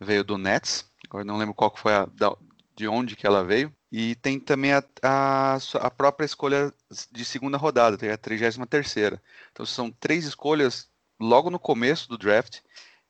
veio 0.00 0.24
do 0.24 0.38
Nets. 0.38 0.84
Agora 1.08 1.24
não 1.24 1.36
lembro 1.36 1.54
qual 1.54 1.74
foi 1.76 1.94
a, 1.94 2.06
da, 2.06 2.34
de 2.76 2.88
onde 2.88 3.16
que 3.16 3.26
ela 3.26 3.44
veio. 3.44 3.74
E 3.90 4.16
tem 4.16 4.40
também 4.40 4.72
a, 4.72 4.82
a, 5.02 5.58
a 5.80 5.90
própria 5.90 6.26
escolha 6.26 6.72
de 7.12 7.24
segunda 7.24 7.56
rodada, 7.56 7.96
tem 7.96 8.10
a 8.10 8.16
33 8.16 9.20
Então 9.52 9.64
são 9.64 9.90
três 9.90 10.24
escolhas 10.24 10.88
logo 11.20 11.48
no 11.48 11.58
começo 11.58 12.08
do 12.08 12.18
draft. 12.18 12.60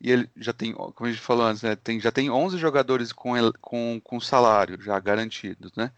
E 0.00 0.10
ele 0.10 0.30
já 0.36 0.52
tem, 0.52 0.74
como 0.74 0.94
a 1.00 1.10
gente 1.10 1.20
falou 1.20 1.46
antes, 1.46 1.62
né, 1.62 1.74
tem, 1.76 1.98
já 1.98 2.12
tem 2.12 2.28
11 2.30 2.58
jogadores 2.58 3.12
com, 3.12 3.34
com, 3.60 4.00
com 4.04 4.20
salário 4.20 4.80
já 4.82 4.98
garantidos, 5.00 5.72
né? 5.74 5.90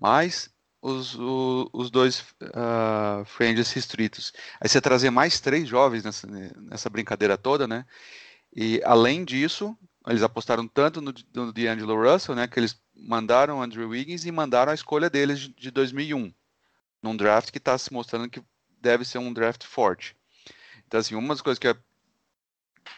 Mais 0.00 0.48
os, 0.80 1.14
os, 1.14 1.68
os 1.72 1.90
dois 1.90 2.20
uh, 2.42 3.24
free 3.26 3.54
restritos. 3.54 4.32
Aí 4.60 4.68
você 4.68 4.80
trazer 4.80 5.10
mais 5.10 5.40
três 5.40 5.68
jovens 5.68 6.04
nessa, 6.04 6.26
nessa 6.26 6.88
brincadeira 6.88 7.36
toda, 7.36 7.66
né? 7.66 7.84
E 8.54 8.80
além 8.84 9.24
disso, 9.24 9.76
eles 10.06 10.22
apostaram 10.22 10.66
tanto 10.66 11.00
no, 11.00 11.12
no 11.34 11.52
D'Angelo 11.52 12.02
Russell, 12.02 12.34
né, 12.34 12.48
que 12.48 12.58
eles 12.58 12.80
mandaram 12.94 13.58
o 13.58 13.62
Andrew 13.62 13.88
Wiggins 13.88 14.24
e 14.24 14.32
mandaram 14.32 14.72
a 14.72 14.74
escolha 14.74 15.10
deles 15.10 15.40
de, 15.40 15.48
de 15.48 15.70
2001, 15.70 16.32
num 17.02 17.16
draft 17.16 17.50
que 17.50 17.58
está 17.58 17.76
se 17.76 17.92
mostrando 17.92 18.28
que 18.28 18.42
deve 18.80 19.04
ser 19.04 19.18
um 19.18 19.32
draft 19.32 19.64
forte. 19.64 20.16
Então, 20.86 21.00
assim, 21.00 21.14
uma 21.14 21.34
das 21.34 21.42
coisas 21.42 21.58
que 21.58 21.68
eu 21.68 21.76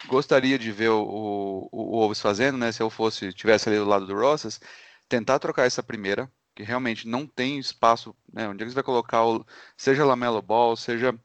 gostaria 0.07 0.59
de 0.59 0.71
ver 0.71 0.91
o, 0.91 1.03
o, 1.03 1.69
o 1.73 1.99
Wolves 1.99 2.21
fazendo, 2.21 2.57
né, 2.57 2.71
se 2.71 2.83
eu 2.83 2.89
fosse, 2.89 3.33
tivesse 3.33 3.69
ali 3.69 3.79
do 3.79 3.85
lado 3.85 4.07
do 4.07 4.15
Rosas, 4.15 4.61
tentar 5.09 5.39
trocar 5.39 5.67
essa 5.67 5.83
primeira, 5.83 6.31
que 6.55 6.63
realmente 6.63 7.09
não 7.09 7.27
tem 7.27 7.59
espaço, 7.59 8.15
né, 8.33 8.49
onde 8.49 8.63
eles 8.63 8.75
vai 8.75 8.83
colocar 8.83 9.25
o, 9.25 9.45
seja 9.77 10.05
Lamelo 10.05 10.41
Ball, 10.41 10.77
seja 10.77 11.19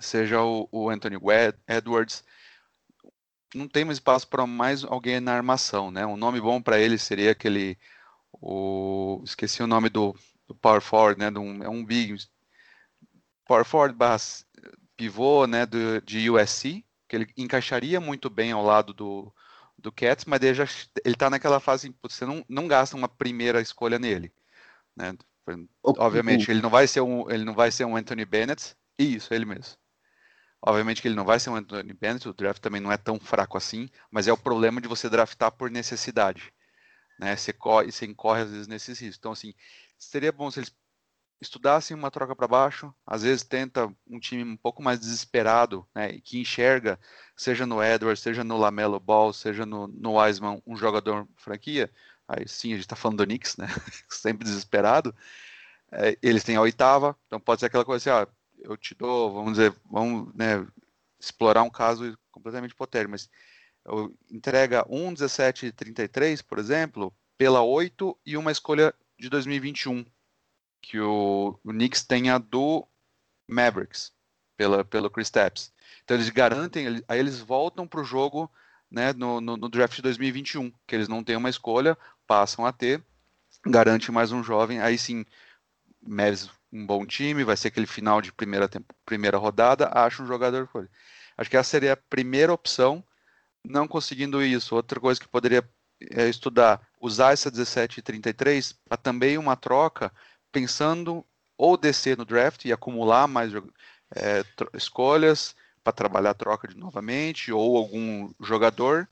seja 0.00 0.42
o, 0.42 0.68
o 0.72 0.90
Anthony 0.90 1.16
Edwards, 1.68 2.24
não 3.54 3.68
tem 3.68 3.84
mais 3.84 3.98
espaço 3.98 4.26
para 4.28 4.46
mais 4.46 4.84
alguém 4.84 5.20
na 5.20 5.32
armação, 5.32 5.90
né? 5.90 6.04
Um 6.04 6.16
nome 6.16 6.40
bom 6.40 6.60
para 6.60 6.78
ele 6.78 6.98
seria 6.98 7.32
aquele, 7.32 7.78
o, 8.32 9.22
esqueci 9.24 9.62
o 9.62 9.66
nome 9.66 9.88
do, 9.88 10.14
do 10.46 10.54
power 10.54 10.80
forward, 10.80 11.18
né? 11.18 11.30
Do, 11.30 11.40
é 11.62 11.68
um 11.68 11.84
big 11.84 12.16
power 13.46 13.64
forward 13.64 13.96
barra 13.96 14.16
pivô, 14.96 15.46
né? 15.46 15.66
Do, 15.66 16.00
de 16.02 16.30
USC, 16.30 16.84
que 17.08 17.16
ele 17.16 17.26
encaixaria 17.36 18.00
muito 18.00 18.28
bem 18.28 18.52
ao 18.52 18.64
lado 18.64 18.92
do, 18.92 19.32
do 19.78 19.92
Cats, 19.92 20.24
mas 20.24 20.42
ele 20.42 20.54
já 20.54 20.64
ele 21.04 21.14
está 21.14 21.30
naquela 21.30 21.60
fase, 21.60 21.94
você 22.02 22.24
não, 22.24 22.44
não 22.48 22.66
gasta 22.66 22.96
uma 22.96 23.08
primeira 23.08 23.60
escolha 23.60 23.98
nele, 23.98 24.32
né? 24.96 25.16
Obviamente 25.82 26.50
ele 26.50 26.62
não 26.62 26.70
vai 26.70 26.86
ser 26.86 27.02
um 27.02 27.30
ele 27.30 27.44
não 27.44 27.54
vai 27.54 27.70
ser 27.70 27.84
um 27.84 27.96
Anthony 27.96 28.24
Bennett, 28.24 28.74
isso 28.98 29.32
ele 29.34 29.44
mesmo. 29.44 29.76
Obviamente 30.66 31.02
que 31.02 31.08
ele 31.08 31.14
não 31.14 31.26
vai 31.26 31.38
ser 31.38 31.50
um 31.50 31.56
Anthony 31.56 31.92
Bennett, 31.92 32.26
o 32.26 32.32
draft 32.32 32.60
também 32.60 32.80
não 32.80 32.90
é 32.90 32.96
tão 32.96 33.20
fraco 33.20 33.58
assim, 33.58 33.86
mas 34.10 34.26
é 34.26 34.32
o 34.32 34.36
problema 34.36 34.80
de 34.80 34.88
você 34.88 35.10
draftar 35.10 35.52
por 35.52 35.70
necessidade. 35.70 36.54
Né? 37.18 37.36
Você, 37.36 37.52
corre, 37.52 37.92
você 37.92 38.06
incorre 38.06 38.42
às 38.42 38.50
vezes 38.50 38.66
nesses 38.66 38.98
riscos. 38.98 39.18
Então, 39.18 39.32
assim, 39.32 39.52
seria 39.98 40.32
bom 40.32 40.50
se 40.50 40.60
eles 40.60 40.74
estudassem 41.38 41.94
uma 41.94 42.10
troca 42.10 42.34
para 42.34 42.48
baixo, 42.48 42.94
às 43.06 43.22
vezes 43.22 43.42
tenta 43.42 43.94
um 44.06 44.18
time 44.18 44.42
um 44.42 44.56
pouco 44.56 44.82
mais 44.82 44.98
desesperado, 44.98 45.86
né, 45.94 46.18
que 46.20 46.38
enxerga, 46.40 46.98
seja 47.36 47.66
no 47.66 47.82
Edwards, 47.82 48.22
seja 48.22 48.42
no 48.42 48.56
Lamelo 48.56 48.98
Ball, 48.98 49.34
seja 49.34 49.66
no, 49.66 49.86
no 49.88 50.18
Wiseman, 50.18 50.62
um 50.66 50.76
jogador 50.76 51.28
franquia, 51.36 51.92
aí 52.26 52.48
sim, 52.48 52.72
a 52.72 52.76
gente 52.76 52.86
está 52.86 52.96
falando 52.96 53.18
do 53.18 53.26
Knicks, 53.26 53.58
né, 53.58 53.66
sempre 54.08 54.44
desesperado, 54.44 55.14
é, 55.92 56.16
eles 56.22 56.42
têm 56.42 56.56
a 56.56 56.62
oitava, 56.62 57.14
então 57.26 57.38
pode 57.38 57.60
ser 57.60 57.66
aquela 57.66 57.84
coisa 57.84 58.10
assim, 58.10 58.22
ó, 58.22 58.43
eu 58.64 58.76
te 58.76 58.94
dou, 58.94 59.32
vamos 59.32 59.52
dizer, 59.52 59.74
vamos 59.90 60.34
né, 60.34 60.66
explorar 61.20 61.62
um 61.62 61.70
caso 61.70 62.18
completamente 62.32 62.72
hipotético, 62.72 63.10
mas 63.10 63.28
eu 63.84 64.16
entrega 64.30 64.84
um 64.88 65.08
1733, 65.08 66.42
por 66.42 66.58
exemplo, 66.58 67.14
pela 67.36 67.62
8 67.62 68.18
e 68.24 68.36
uma 68.36 68.50
escolha 68.50 68.94
de 69.18 69.28
2021, 69.28 70.04
que 70.80 70.98
o, 70.98 71.58
o 71.62 71.70
Knicks 71.70 72.02
tenha 72.04 72.38
do 72.38 72.86
Mavericks, 73.46 74.12
pela, 74.56 74.84
pelo 74.84 75.10
Chris 75.10 75.30
Tapps. 75.30 75.72
Então 76.02 76.16
eles 76.16 76.30
garantem, 76.30 77.02
aí 77.06 77.18
eles 77.18 77.38
voltam 77.38 77.86
para 77.86 78.00
o 78.00 78.04
jogo 78.04 78.50
né, 78.90 79.12
no, 79.12 79.40
no, 79.40 79.56
no, 79.56 79.68
draft 79.68 79.96
de 79.96 80.02
2021, 80.02 80.72
que 80.86 80.94
eles 80.94 81.08
não 81.08 81.22
têm 81.22 81.36
uma 81.36 81.50
escolha, 81.50 81.96
passam 82.26 82.64
a 82.64 82.72
ter, 82.72 83.04
garante 83.66 84.10
mais 84.10 84.32
um 84.32 84.42
jovem, 84.42 84.80
aí 84.80 84.96
sim, 84.96 85.26
Mavs 86.00 86.50
um 86.74 86.84
bom 86.84 87.06
time, 87.06 87.44
vai 87.44 87.56
ser 87.56 87.68
aquele 87.68 87.86
final 87.86 88.20
de 88.20 88.32
primeira, 88.32 88.68
primeira 89.06 89.38
rodada, 89.38 89.88
acha 89.94 90.22
um 90.22 90.26
jogador. 90.26 90.68
Acho 91.38 91.48
que 91.48 91.56
essa 91.56 91.70
seria 91.70 91.92
a 91.92 91.96
primeira 91.96 92.52
opção. 92.52 93.02
Não 93.64 93.86
conseguindo 93.86 94.42
isso, 94.42 94.74
outra 94.74 94.98
coisa 95.00 95.20
que 95.20 95.28
poderia 95.28 95.66
é, 96.10 96.28
estudar, 96.28 96.86
usar 97.00 97.32
essa 97.32 97.50
17 97.50 98.00
e 98.00 98.02
33 98.02 98.72
para 98.72 98.96
também 98.96 99.38
uma 99.38 99.56
troca, 99.56 100.12
pensando 100.50 101.24
ou 101.56 101.76
descer 101.76 102.18
no 102.18 102.24
draft 102.24 102.64
e 102.64 102.72
acumular 102.72 103.28
mais 103.28 103.52
é, 104.14 104.44
escolhas 104.74 105.54
para 105.82 105.92
trabalhar 105.92 106.30
a 106.30 106.34
troca 106.34 106.66
de 106.66 106.76
novamente, 106.76 107.52
ou 107.52 107.76
algum 107.76 108.32
jogador, 108.40 109.08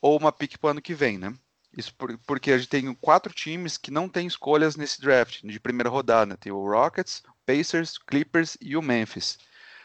ou 0.00 0.18
uma 0.18 0.32
pick 0.32 0.58
para 0.58 0.68
o 0.68 0.70
ano 0.72 0.82
que 0.82 0.94
vem, 0.94 1.18
né? 1.18 1.32
Isso 1.76 1.94
por, 1.94 2.18
porque 2.26 2.52
a 2.52 2.58
gente 2.58 2.68
tem 2.68 2.94
quatro 2.94 3.32
times 3.32 3.76
que 3.76 3.90
não 3.90 4.08
tem 4.08 4.26
escolhas 4.26 4.76
nesse 4.76 5.00
draft 5.00 5.42
de 5.42 5.60
primeira 5.60 5.88
rodada. 5.88 6.36
Tem 6.36 6.50
o 6.50 6.68
Rockets, 6.68 7.22
Pacers, 7.46 7.96
Clippers 7.98 8.56
e 8.60 8.76
o 8.76 8.82
Memphis. 8.82 9.38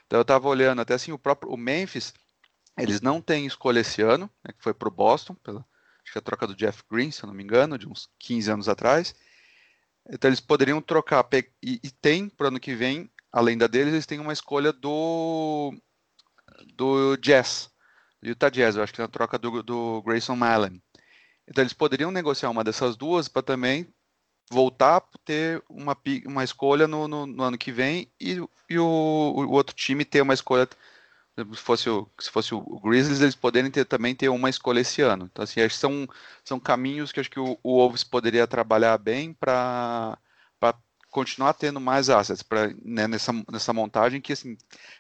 Então 0.06 0.20
eu 0.20 0.24
estava 0.24 0.48
olhando 0.48 0.82
até 0.82 0.94
assim 0.94 1.12
o 1.12 1.20
próprio 1.20 1.52
o 1.52 1.58
Memphis, 1.58 2.14
eles 2.78 3.02
não 3.02 3.22
têm 3.22 3.46
escolha 3.46 3.80
esse 3.80 4.02
ano, 4.02 4.30
né, 4.44 4.54
que 4.54 4.62
foi 4.62 4.74
para 4.74 4.88
o 4.88 4.92
Boston, 4.92 5.34
pela, 5.36 5.66
acho 6.04 6.12
que 6.12 6.20
a 6.20 6.22
troca 6.22 6.46
do 6.46 6.56
Jeff 6.56 6.84
Green, 6.90 7.10
se 7.10 7.24
eu 7.24 7.28
não 7.28 7.34
me 7.34 7.44
engano, 7.44 7.78
de 7.78 7.88
uns 7.88 8.10
15 8.20 8.52
anos 8.52 8.70
atrás. 8.70 9.16
Então 10.10 10.30
eles 10.30 10.40
poderiam 10.40 10.82
trocar 10.82 11.28
e, 11.34 11.80
e 11.84 11.92
tem 11.92 12.30
para 12.30 12.46
o 12.46 12.48
ano 12.50 12.60
que 12.60 12.76
vem, 12.76 13.10
além 13.32 13.58
da 13.58 13.68
deles, 13.68 13.94
eles 13.94 14.06
têm 14.06 14.20
uma 14.20 14.34
escolha 14.34 14.72
do 14.72 15.74
do 16.74 17.18
Jazz, 17.18 17.70
do 18.22 18.30
Utah 18.30 18.50
Jazz, 18.50 18.76
eu 18.76 18.84
acho 18.84 18.94
que 18.94 19.02
é 19.02 19.04
a 19.04 19.10
troca 19.10 19.38
do, 19.38 19.64
do 19.64 20.02
Grayson 20.04 20.42
Allen. 20.44 20.82
Então 21.48 21.62
eles 21.62 21.74
poderiam 21.74 22.12
negociar 22.12 22.50
uma 22.50 22.64
dessas 22.64 22.96
duas 22.96 23.28
para 23.28 23.42
também 23.42 23.88
voltar 24.50 24.98
a 24.98 25.04
ter 25.24 25.64
uma, 25.70 25.98
uma 26.26 26.44
escolha 26.44 26.88
no, 26.88 27.08
no, 27.08 27.26
no 27.26 27.44
ano 27.44 27.58
que 27.58 27.72
vem 27.72 28.12
e, 28.20 28.40
e 28.70 28.80
o, 28.80 28.86
o, 28.86 29.52
outro 29.52 29.76
time 29.76 30.06
ter 30.06 30.22
uma 30.22 30.34
escolha 30.34 30.68
se 31.54 31.62
fosse 31.62 31.90
o, 31.90 32.10
se 32.20 32.30
fosse 32.30 32.56
o 32.56 32.80
Grizzlies, 32.80 33.22
eles 33.22 33.36
poderem 33.36 33.70
ter, 33.70 33.84
também 33.86 34.16
ter 34.16 34.30
uma 34.30 34.50
escolha 34.50 34.80
esse 34.80 35.02
ano. 35.02 35.30
Então, 35.30 35.44
assim, 35.44 35.60
acho 35.60 35.76
que 35.76 35.82
são, 35.82 36.08
são 36.46 36.60
caminhos 36.60 37.12
que 37.12 37.20
acho 37.20 37.30
que 37.30 37.40
o, 37.40 37.60
Wolves 37.62 38.06
poderia 38.06 38.48
trabalhar 38.48 38.98
bem 38.98 39.34
para 39.34 40.18
continuar 41.12 41.54
tendo 41.54 41.80
mais 41.80 42.10
assets 42.10 42.44
pra, 42.44 42.68
né, 42.84 43.08
nessa, 43.08 43.32
nessa 43.52 43.74
montagem 43.74 44.22
que, 44.22 44.34
assim, 44.34 44.58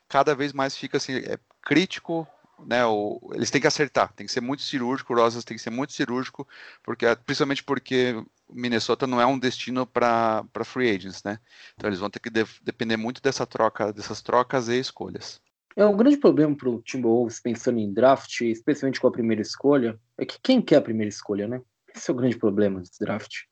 cada 0.08 0.34
vez 0.34 0.54
mais 0.54 0.76
fica 0.76 0.98
assim, 0.98 1.16
é 1.18 1.38
crítico 1.62 2.28
né, 2.66 2.86
o, 2.86 3.20
eles 3.34 3.50
têm 3.50 3.62
que 3.62 3.68
acertar, 3.68 4.14
tem 4.14 4.26
que 4.26 4.32
ser 4.32 4.42
muito 4.42 4.64
cirúrgico, 4.64 5.14
o 5.14 5.16
Rosas 5.16 5.44
tem 5.44 5.58
que 5.58 5.64
ser 5.64 5.70
muito 5.70 5.94
cirúrgico, 5.94 6.48
porque 6.84 7.06
principalmente 7.26 7.64
porque 7.64 8.16
Minnesota 8.50 9.08
não 9.08 9.20
é 9.20 9.26
um 9.26 9.40
destino 9.40 9.86
para 9.86 10.46
free 10.64 10.90
agents, 10.90 11.24
né? 11.24 11.40
Então 11.76 11.90
eles 11.90 12.00
vão 12.00 12.10
ter 12.10 12.20
que 12.20 12.30
de, 12.30 12.46
depender 12.64 12.98
muito 12.98 13.22
dessa 13.22 13.46
troca, 13.46 13.92
dessas 13.92 14.22
trocas 14.22 14.70
e 14.70 14.80
escolhas. 14.80 15.42
É 15.76 15.86
um 15.86 15.98
grande 15.98 16.18
problema 16.18 16.56
para 16.56 16.70
o 16.70 16.82
Timberwolves 16.82 17.40
pensando 17.40 17.80
em 17.80 17.92
draft, 17.92 18.42
especialmente 18.42 19.02
com 19.02 19.08
a 19.08 19.12
primeira 19.12 19.42
escolha, 19.42 20.00
é 20.18 20.26
que 20.26 20.40
quem 20.42 20.62
quer 20.62 20.78
a 20.78 20.82
primeira 20.82 21.10
escolha, 21.10 21.48
né? 21.48 21.62
Esse 21.94 22.10
é 22.10 22.14
o 22.14 22.18
grande 22.18 22.38
problema 22.38 22.80
desse 22.80 23.00
draft. 23.00 23.44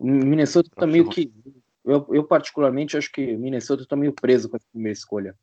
Minnesota 0.00 0.68
está 0.72 0.86
meio 0.86 1.08
que 1.08 1.30
eu, 1.84 2.06
eu, 2.10 2.24
particularmente 2.24 2.96
acho 2.96 3.10
que 3.10 3.36
Minnesota 3.36 3.82
está 3.82 3.96
meio 3.96 4.12
preso 4.12 4.48
com 4.48 4.56
a 4.56 4.60
primeira 4.70 4.92
escolha. 4.92 5.36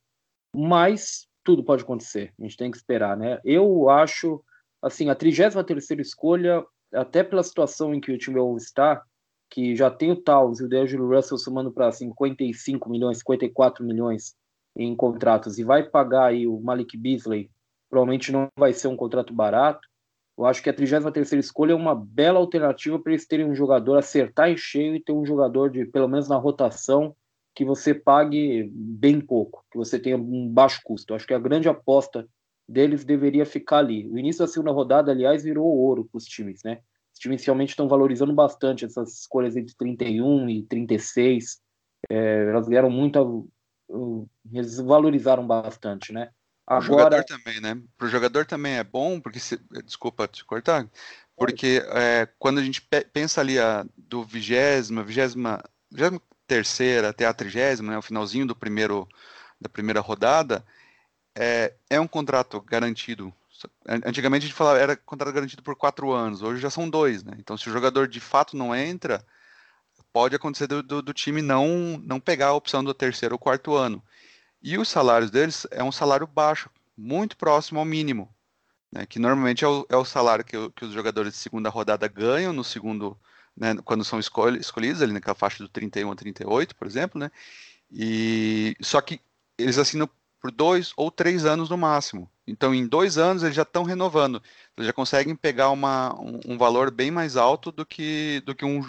Mas 0.56 1.28
tudo 1.50 1.64
pode 1.64 1.82
acontecer. 1.82 2.32
A 2.40 2.44
gente 2.44 2.56
tem 2.56 2.70
que 2.70 2.78
esperar, 2.78 3.18
né? 3.18 3.40
Eu 3.44 3.90
acho, 3.90 4.40
assim, 4.84 5.10
a 5.10 5.16
33 5.16 5.66
terceira 5.66 6.00
escolha, 6.00 6.64
até 6.94 7.24
pela 7.24 7.42
situação 7.42 7.92
em 7.92 8.00
que 8.00 8.12
o 8.12 8.18
Timberwolves 8.20 8.66
está, 8.66 9.02
que 9.50 9.76
já 9.76 9.90
tem 9.90 10.12
o 10.12 10.16
Towns 10.16 10.60
e 10.60 10.66
o 10.66 10.70
D'Angelo 10.70 11.10
Russell 11.10 11.40
somando 11.40 11.72
para 11.72 11.92
55 11.92 12.88
milhões, 12.88 13.18
54 13.18 13.84
milhões 13.84 14.36
em 14.78 14.96
contratos 14.96 15.58
e 15.58 15.64
vai 15.64 15.82
pagar 15.82 16.28
aí 16.28 16.46
o 16.46 16.62
Malik 16.62 16.96
Beasley, 16.96 17.50
provavelmente 17.90 18.32
não 18.32 18.48
vai 18.56 18.72
ser 18.72 18.90
um 18.90 18.96
contrato 18.96 19.34
barato. 19.34 19.88
Eu 20.38 20.46
acho 20.46 20.62
que 20.62 20.70
a 20.70 20.74
33 20.74 21.34
escolha 21.34 21.72
é 21.72 21.76
uma 21.76 21.96
bela 21.96 22.38
alternativa 22.38 23.00
para 23.00 23.12
eles 23.12 23.26
terem 23.26 23.48
um 23.48 23.56
jogador 23.56 23.98
acertar 23.98 24.52
em 24.52 24.56
cheio 24.56 24.96
e 24.96 25.04
ter 25.04 25.14
um 25.14 25.26
jogador 25.26 25.72
de, 25.72 25.84
pelo 25.88 26.08
menos 26.08 26.30
na 26.30 26.36
rotação, 26.36 27.16
que 27.60 27.66
você 27.66 27.94
pague 27.94 28.72
bem 28.74 29.20
pouco, 29.20 29.66
que 29.70 29.78
você 29.78 30.00
tenha 30.00 30.16
um 30.16 30.48
baixo 30.48 30.80
custo. 30.82 31.14
Acho 31.14 31.28
que 31.28 31.34
a 31.34 31.40
grande 31.40 31.68
aposta 31.68 32.26
deles 32.66 33.04
deveria 33.04 33.46
ficar 33.46 33.80
ali. 33.80 34.08
O 34.08 34.18
início 34.18 34.46
da 34.46 34.48
segunda 34.48 34.72
rodada, 34.72 35.12
aliás, 35.12 35.44
virou 35.44 35.68
ouro 35.68 36.06
para 36.06 36.20
os 36.20 36.24
times, 36.24 36.64
né? 36.64 36.80
Os 37.14 37.20
times 37.20 37.44
realmente 37.44 37.72
estão 37.72 37.90
valorizando 37.90 38.32
bastante 38.32 38.86
essas 38.86 39.20
escolhas 39.20 39.58
entre 39.58 39.76
31 39.76 40.50
e 40.50 40.64
36. 40.68 41.60
É, 42.10 42.46
elas 42.50 42.66
vieram 42.66 42.90
muito. 42.90 43.50
Eles 44.54 44.78
valorizaram 44.78 45.46
bastante, 45.46 46.14
né? 46.14 46.30
Agora... 46.66 46.82
O 46.82 46.86
jogador 46.86 47.24
também, 47.26 47.60
né? 47.60 47.84
Para 47.98 48.08
o 48.08 48.10
jogador 48.10 48.46
também 48.46 48.76
é 48.76 48.86
bom, 48.86 49.20
porque 49.20 49.42
se... 49.42 49.60
desculpa 49.84 50.30
te 50.30 50.46
cortar, 50.46 50.90
porque 51.36 51.84
é, 51.88 52.26
quando 52.40 52.60
a 52.60 52.64
gente 52.64 52.82
pensa 53.12 53.42
ali 53.42 53.60
a, 53.60 53.86
do 53.98 54.24
vigésima, 54.24 55.04
vigésima, 55.04 55.62
vigésima 55.92 56.22
terceira 56.50 57.10
até 57.10 57.26
a 57.26 57.34
trigésima, 57.34 57.92
né, 57.92 57.98
o 57.98 58.02
finalzinho 58.02 58.48
do 58.48 58.56
primeiro 58.56 59.08
da 59.62 59.70
primeira 59.70 60.00
rodada, 60.00 60.66
é, 61.36 61.74
é 61.90 62.00
um 62.00 62.08
contrato 62.08 62.60
garantido. 62.62 63.34
Antigamente 64.06 64.46
a 64.46 64.48
gente 64.48 64.58
falava 64.58 64.80
era 64.80 64.96
contrato 64.96 65.34
garantido 65.34 65.62
por 65.62 65.76
quatro 65.76 66.12
anos, 66.12 66.42
hoje 66.42 66.62
já 66.62 66.70
são 66.70 66.90
dois, 66.90 67.24
né? 67.24 67.34
Então 67.38 67.58
se 67.58 67.70
o 67.70 67.74
jogador 67.74 68.08
de 68.08 68.20
fato 68.20 68.56
não 68.58 68.74
entra, 68.74 69.24
pode 70.14 70.36
acontecer 70.36 70.66
do, 70.68 70.82
do, 70.82 71.02
do 71.02 71.14
time 71.14 71.42
não 71.42 72.02
não 72.06 72.20
pegar 72.20 72.48
a 72.48 72.54
opção 72.54 72.84
do 72.84 72.94
terceiro 72.94 73.36
ou 73.36 73.40
quarto 73.40 73.76
ano. 73.76 74.02
E 74.62 74.78
os 74.78 74.90
salários 74.90 75.30
deles 75.30 75.68
é 75.72 75.84
um 75.84 75.92
salário 75.92 76.26
baixo, 76.28 76.70
muito 76.98 77.38
próximo 77.38 77.80
ao 77.80 77.86
mínimo, 77.86 78.34
né, 78.92 79.06
que 79.06 79.20
normalmente 79.20 79.64
é 79.64 79.68
o, 79.68 79.86
é 79.90 79.96
o 79.96 80.06
salário 80.06 80.44
que, 80.44 80.58
que, 80.72 80.86
os 80.86 80.94
jogadores 80.94 81.34
de 81.34 81.40
segunda 81.40 81.70
rodada 81.70 82.08
ganham 82.08 82.52
no 82.52 82.64
segundo, 82.64 83.18
né, 83.60 83.76
quando 83.84 84.06
são 84.06 84.20
escol 84.20 84.56
escolhidos, 84.56 85.02
ali 85.02 85.12
naquela 85.12 85.36
faixa 85.36 85.62
do 85.62 85.70
31 85.70 86.12
a 86.12 86.16
38, 86.16 86.76
por 86.76 86.88
exemplo, 86.88 87.20
né, 87.20 87.30
e 87.92 88.76
só 88.82 89.02
que 89.02 89.20
eles 89.58 89.78
assinam 89.78 90.10
por 90.40 90.52
dois 90.52 90.94
ou 90.96 91.12
três 91.12 91.46
anos 91.46 91.70
no 91.70 91.78
máximo. 91.78 92.30
Então, 92.48 92.74
em 92.74 92.88
dois 92.88 93.18
anos, 93.18 93.44
eles 93.44 93.56
já 93.56 93.64
estão 93.64 93.84
renovando. 93.84 94.42
Eles 94.78 94.88
já 94.88 94.94
conseguem 94.94 95.36
pegar 95.36 95.70
uma, 95.70 96.16
um, 96.20 96.40
um, 96.54 96.58
valor 96.58 96.90
bem 96.90 97.12
mais 97.12 97.36
alto 97.36 97.72
do 97.72 97.86
que, 97.86 98.42
do 98.46 98.56
que 98.56 98.64
um, 98.64 98.80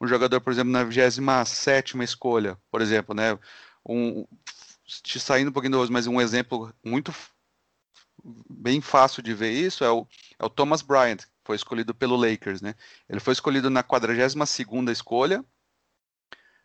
um 0.00 0.06
jogador, 0.06 0.40
por 0.40 0.52
exemplo, 0.52 0.70
na 0.70 0.84
27 0.84 1.96
escolha, 2.02 2.58
por 2.70 2.82
exemplo, 2.82 3.14
né? 3.14 3.38
Um, 3.88 4.26
te 4.84 5.18
saindo 5.18 5.48
um 5.48 5.52
pouquinho 5.52 5.72
do 5.72 5.78
rosto, 5.78 5.92
mas 5.92 6.06
um 6.06 6.20
exemplo 6.20 6.72
muito 6.84 7.14
bem 8.48 8.80
fácil 8.80 9.22
de 9.22 9.32
ver 9.32 9.52
isso 9.52 9.82
é 9.82 9.90
o, 9.90 10.06
é 10.38 10.44
o 10.44 10.50
Thomas 10.50 10.82
Bryant, 10.82 11.20
foi 11.50 11.56
escolhido 11.56 11.92
pelo 11.92 12.14
Lakers, 12.14 12.62
né? 12.62 12.76
Ele 13.08 13.18
foi 13.18 13.32
escolhido 13.32 13.68
na 13.68 13.82
42ª 13.82 14.92
escolha, 14.92 15.44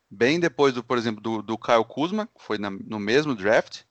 bem 0.07 0.39
depois 0.39 0.75
do, 0.75 0.83
por 0.83 0.95
exemplo, 0.95 1.19
do, 1.19 1.41
do 1.41 1.57
Kyle 1.57 1.83
Kuzma, 1.83 2.27
que 2.27 2.43
foi 2.43 2.59
na, 2.59 2.69
no 2.69 2.99
mesmo 2.99 3.33
draft, 3.33 3.81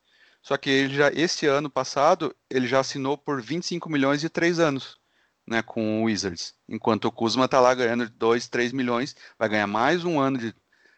só 0.40 0.56
que 0.56 0.70
ele 0.70 0.94
já, 0.94 1.10
esse 1.10 1.46
ano 1.46 1.68
passado, 1.68 2.32
ele 2.48 2.68
já 2.68 2.78
assinou 2.78 3.18
por 3.18 3.42
25 3.42 3.90
milhões 3.90 4.22
e 4.22 4.28
3 4.28 4.60
anos, 4.60 4.96
né, 5.44 5.62
com 5.62 6.02
o 6.02 6.04
Wizards, 6.04 6.54
enquanto 6.68 7.06
o 7.06 7.12
Kuzma 7.12 7.48
tá 7.48 7.58
lá 7.58 7.74
ganhando 7.74 8.08
2, 8.08 8.46
3 8.46 8.72
milhões, 8.72 9.16
vai 9.36 9.48
ganhar 9.48 9.66
mais 9.66 10.04
um 10.04 10.20
ano 10.20 10.38
de 10.38 10.54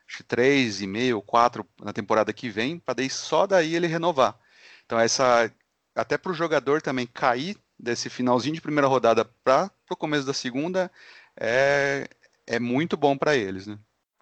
acho 0.06 0.18
que 0.18 0.24
três 0.24 0.82
e 0.82 0.86
meio, 0.86 1.22
quatro 1.22 1.66
na 1.80 1.92
temporada 1.92 2.34
que 2.34 2.50
vem, 2.50 2.78
para 2.78 2.94
daí 2.94 3.08
só 3.08 3.46
daí 3.46 3.74
ele 3.74 3.86
renovar. 3.86 4.38
Então 4.84 5.00
essa 5.00 5.50
até 5.94 6.18
para 6.18 6.30
o 6.30 6.34
jogador 6.34 6.82
também 6.82 7.06
cair 7.06 7.56
desse 7.78 8.08
finalzinho 8.08 8.54
de 8.54 8.60
primeira 8.60 8.88
rodada 8.88 9.24
para 9.44 9.70
o 9.90 9.96
começo 9.96 10.26
da 10.26 10.32
segunda 10.32 10.90
é, 11.38 12.08
é 12.46 12.58
muito 12.58 12.96
bom 12.96 13.16
para 13.16 13.36
eles, 13.36 13.66
né? 13.66 13.78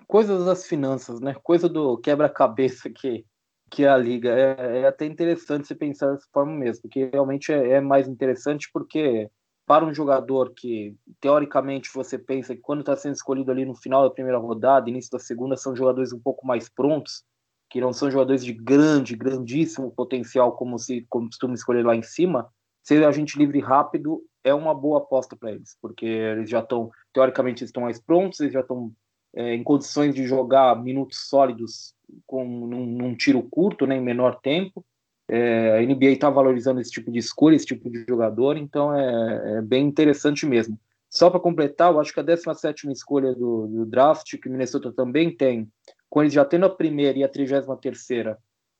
Coisas 0.06 0.44
das 0.44 0.66
finanças, 0.66 1.20
né? 1.20 1.34
Coisa 1.42 1.68
do 1.68 1.98
quebra-cabeça 1.98 2.90
que 2.90 3.24
que 3.70 3.84
é 3.84 3.88
a 3.88 3.96
liga 3.96 4.30
é, 4.30 4.82
é, 4.82 4.86
até 4.86 5.04
interessante 5.04 5.66
se 5.66 5.74
pensar 5.74 6.12
dessa 6.12 6.28
forma 6.32 6.52
mesmo, 6.52 6.82
porque 6.82 7.10
realmente 7.12 7.52
é, 7.52 7.70
é 7.70 7.80
mais 7.80 8.06
interessante 8.06 8.70
porque 8.72 9.28
para 9.66 9.84
um 9.84 9.94
jogador 9.94 10.52
que, 10.54 10.94
teoricamente, 11.20 11.90
você 11.92 12.18
pensa 12.18 12.54
que 12.54 12.60
quando 12.60 12.80
está 12.80 12.94
sendo 12.96 13.14
escolhido 13.14 13.50
ali 13.50 13.64
no 13.64 13.74
final 13.74 14.02
da 14.02 14.14
primeira 14.14 14.38
rodada, 14.38 14.90
início 14.90 15.10
da 15.10 15.18
segunda, 15.18 15.56
são 15.56 15.74
jogadores 15.74 16.12
um 16.12 16.20
pouco 16.20 16.46
mais 16.46 16.68
prontos, 16.68 17.24
que 17.70 17.80
não 17.80 17.92
são 17.92 18.10
jogadores 18.10 18.44
de 18.44 18.52
grande, 18.52 19.16
grandíssimo 19.16 19.90
potencial, 19.90 20.52
como 20.52 20.78
se 20.78 21.06
costuma 21.08 21.54
escolher 21.54 21.84
lá 21.84 21.96
em 21.96 22.02
cima, 22.02 22.52
ser 22.84 23.04
agente 23.04 23.38
livre 23.38 23.58
rápido 23.60 24.22
é 24.44 24.54
uma 24.54 24.74
boa 24.74 24.98
aposta 24.98 25.34
para 25.34 25.50
eles, 25.52 25.76
porque 25.80 26.04
eles 26.04 26.48
já 26.48 26.60
estão, 26.60 26.90
teoricamente, 27.12 27.64
estão 27.64 27.82
mais 27.82 27.98
prontos, 27.98 28.40
eles 28.40 28.52
já 28.52 28.60
estão 28.60 28.92
é, 29.34 29.54
em 29.54 29.64
condições 29.64 30.14
de 30.14 30.26
jogar 30.26 30.80
minutos 30.80 31.26
sólidos 31.26 31.94
com 32.26 32.44
num, 32.44 32.86
num 32.86 33.14
tiro 33.16 33.42
curto, 33.42 33.86
né, 33.86 33.96
em 33.96 34.02
menor 34.02 34.38
tempo, 34.40 34.84
é, 35.26 35.78
a 35.78 35.82
NBA 35.82 36.10
está 36.10 36.28
valorizando 36.28 36.80
esse 36.80 36.90
tipo 36.90 37.10
de 37.10 37.18
escolha, 37.18 37.56
esse 37.56 37.64
tipo 37.64 37.88
de 37.90 38.04
jogador, 38.06 38.58
então 38.58 38.94
é, 38.94 39.58
é 39.58 39.62
bem 39.62 39.86
interessante 39.86 40.44
mesmo. 40.44 40.78
Só 41.08 41.30
para 41.30 41.40
completar, 41.40 41.92
eu 41.92 42.00
acho 42.00 42.12
que 42.12 42.20
a 42.20 42.24
17 42.24 42.90
escolha 42.90 43.32
do, 43.32 43.66
do, 43.66 43.86
draft, 43.86 44.36
que 44.36 44.48
Minnesota 44.48 44.92
também 44.92 45.34
tem, 45.34 45.70
com 46.10 46.20
eles 46.20 46.34
já 46.34 46.44
tendo 46.44 46.66
a 46.66 46.70
primeira 46.70 47.18
e 47.18 47.24
a 47.24 47.28
33, 47.28 47.64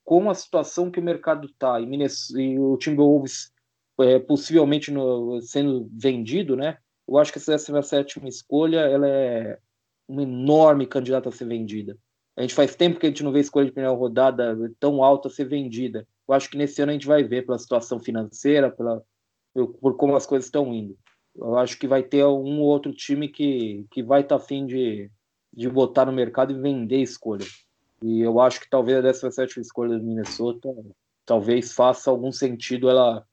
com 0.05 0.29
a 0.29 0.35
situação 0.35 0.91
que 0.91 1.01
o 1.01 1.03
mercado 1.03 1.47
está 1.47 1.81
e, 1.81 1.87
e, 2.37 2.59
o 2.59 2.77
Timberwolves 2.77 3.54
é, 4.01 4.19
possivelmente 4.19 4.91
no, 4.91 5.41
sendo 5.43 5.89
vendido, 5.93 6.57
né? 6.57 6.79
Eu 7.07 7.19
acho 7.19 7.33
que 7.33 7.39
essa 7.39 7.53
17 7.53 8.27
escolha 8.27 8.81
ela 8.81 9.07
é 9.09 9.59
uma 10.09 10.23
enorme 10.23 10.87
candidata 10.87 11.29
a 11.29 11.33
ser 11.33 11.47
vendida. 11.47 11.97
A 12.37 12.43
gente 12.43 12.55
faz 12.55 12.75
tempo 12.75 12.99
que 12.99 13.07
a 13.07 13.09
gente 13.09 13.23
não 13.23 13.33
vê 13.33 13.41
escolha 13.41 13.67
de 13.67 13.73
primeira 13.73 13.95
rodada 13.97 14.57
tão 14.81 15.03
alta 15.03 15.29
a 15.29 15.31
ser 15.31 15.45
vendida 15.45 16.07
eu 16.27 16.35
acho 16.35 16.51
que 16.51 16.57
nesse 16.57 16.81
ano 16.81 16.91
a 16.91 16.95
gente 16.95 17.07
vai 17.07 17.23
ver 17.23 17.45
pela 17.45 17.59
situação 17.59 18.01
financeira, 18.01 18.71
pela, 18.71 19.03
por 19.81 19.97
como 19.97 20.17
as 20.17 20.27
coisas 20.27 20.47
estão 20.47 20.73
indo. 20.73 20.97
Eu 21.37 21.59
acho 21.59 21.79
que 21.79 21.87
vai 21.87 22.03
ter 22.03 22.25
um 22.25 22.61
ou 22.61 22.67
outro 22.67 22.93
time 22.93 23.29
que, 23.29 23.87
que 23.91 24.03
vai 24.03 24.23
estar 24.23 24.39
tá 24.39 24.43
afim 24.43 24.67
de, 24.67 25.11
de 25.53 25.69
botar 25.69 26.07
no 26.07 26.13
mercado 26.13 26.53
e 26.53 26.61
vender 26.61 27.03
escolha. 27.03 27.45
E 28.03 28.21
eu 28.21 28.41
acho 28.41 28.61
que 28.61 28.71
talvez 28.71 28.99
a 28.99 29.03
17 29.03 29.61
escolha 29.61 29.99
do 29.99 30.05
Minnesota 30.05 30.69
talvez 31.27 31.73
faça 31.73 32.11
algum 32.11 32.31
sentido 32.31 32.89
ela, 32.89 33.27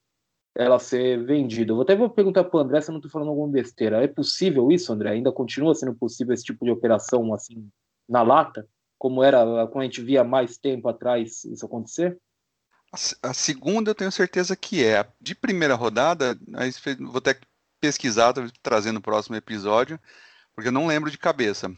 ela 0.56 0.80
ser 0.80 1.24
vendida. 1.26 1.72
Eu 1.72 1.76
vou 1.76 1.84
até 1.84 1.96
vou 1.96 2.10
perguntar 2.10 2.44
para 2.44 2.58
o 2.58 2.60
André 2.60 2.82
se 2.82 2.90
eu 2.90 2.94
não 2.94 3.00
estou 3.00 3.12
falando 3.12 3.30
alguma 3.30 3.48
besteira. 3.48 4.04
É 4.04 4.08
possível 4.08 4.72
isso, 4.72 4.92
André? 4.92 5.12
Ainda 5.12 5.32
continua 5.32 5.74
sendo 5.74 5.96
possível 5.96 6.34
esse 6.34 6.44
tipo 6.44 6.66
de 6.66 6.72
operação 6.72 7.34
assim 7.34 7.70
na 8.08 8.22
lata? 8.22 8.68
Como 8.98 9.24
era 9.24 9.68
quando 9.68 9.82
a 9.82 9.86
gente 9.86 10.02
via 10.02 10.24
mais 10.24 10.58
tempo 10.58 10.88
atrás 10.88 11.44
isso 11.46 11.66
acontecer? 11.66 12.18
A, 13.24 13.34
segunda 13.34 13.92
eu 13.92 13.96
tenho 13.96 14.12
certeza 14.12 14.56
que 14.56 14.84
é. 14.84 15.08
De 15.20 15.34
primeira 15.34 15.76
rodada, 15.76 16.38
vou 17.00 17.18
até 17.18 17.40
pesquisar, 17.80 18.34
trazendo 18.62 18.98
o 18.98 19.02
próximo 19.02 19.36
episódio, 19.36 20.00
porque 20.54 20.68
eu 20.68 20.74
não 20.74 20.86
lembro 20.86 21.10
de 21.10 21.18
cabeça 21.18 21.74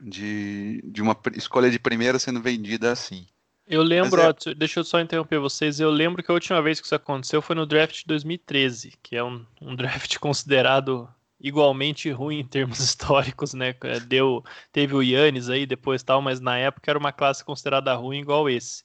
de, 0.00 0.82
de 0.84 1.02
uma 1.02 1.16
escolha 1.34 1.70
de 1.70 1.78
primeira 1.78 2.18
sendo 2.18 2.40
vendida 2.40 2.90
assim. 2.90 3.26
Eu 3.68 3.82
lembro, 3.82 4.20
é... 4.22 4.28
ó, 4.28 4.34
deixa 4.56 4.80
eu 4.80 4.84
só 4.84 4.98
interromper 4.98 5.38
vocês, 5.38 5.78
eu 5.78 5.90
lembro 5.90 6.22
que 6.22 6.30
a 6.30 6.34
última 6.34 6.62
vez 6.62 6.80
que 6.80 6.86
isso 6.86 6.94
aconteceu 6.94 7.42
foi 7.42 7.54
no 7.54 7.66
draft 7.66 7.98
de 7.98 8.06
2013, 8.06 8.94
que 9.02 9.14
é 9.14 9.22
um, 9.22 9.44
um 9.60 9.74
draft 9.76 10.18
considerado 10.18 11.08
igualmente 11.38 12.10
ruim 12.10 12.40
em 12.40 12.46
termos 12.46 12.80
históricos, 12.80 13.52
né? 13.52 13.74
Deu, 14.06 14.42
teve 14.72 14.94
o 14.94 15.02
Yannis 15.02 15.50
aí 15.50 15.66
depois 15.66 16.02
tal, 16.02 16.22
mas 16.22 16.40
na 16.40 16.56
época 16.56 16.90
era 16.90 16.98
uma 16.98 17.12
classe 17.12 17.44
considerada 17.44 17.94
ruim 17.94 18.20
igual 18.20 18.48
esse. 18.48 18.82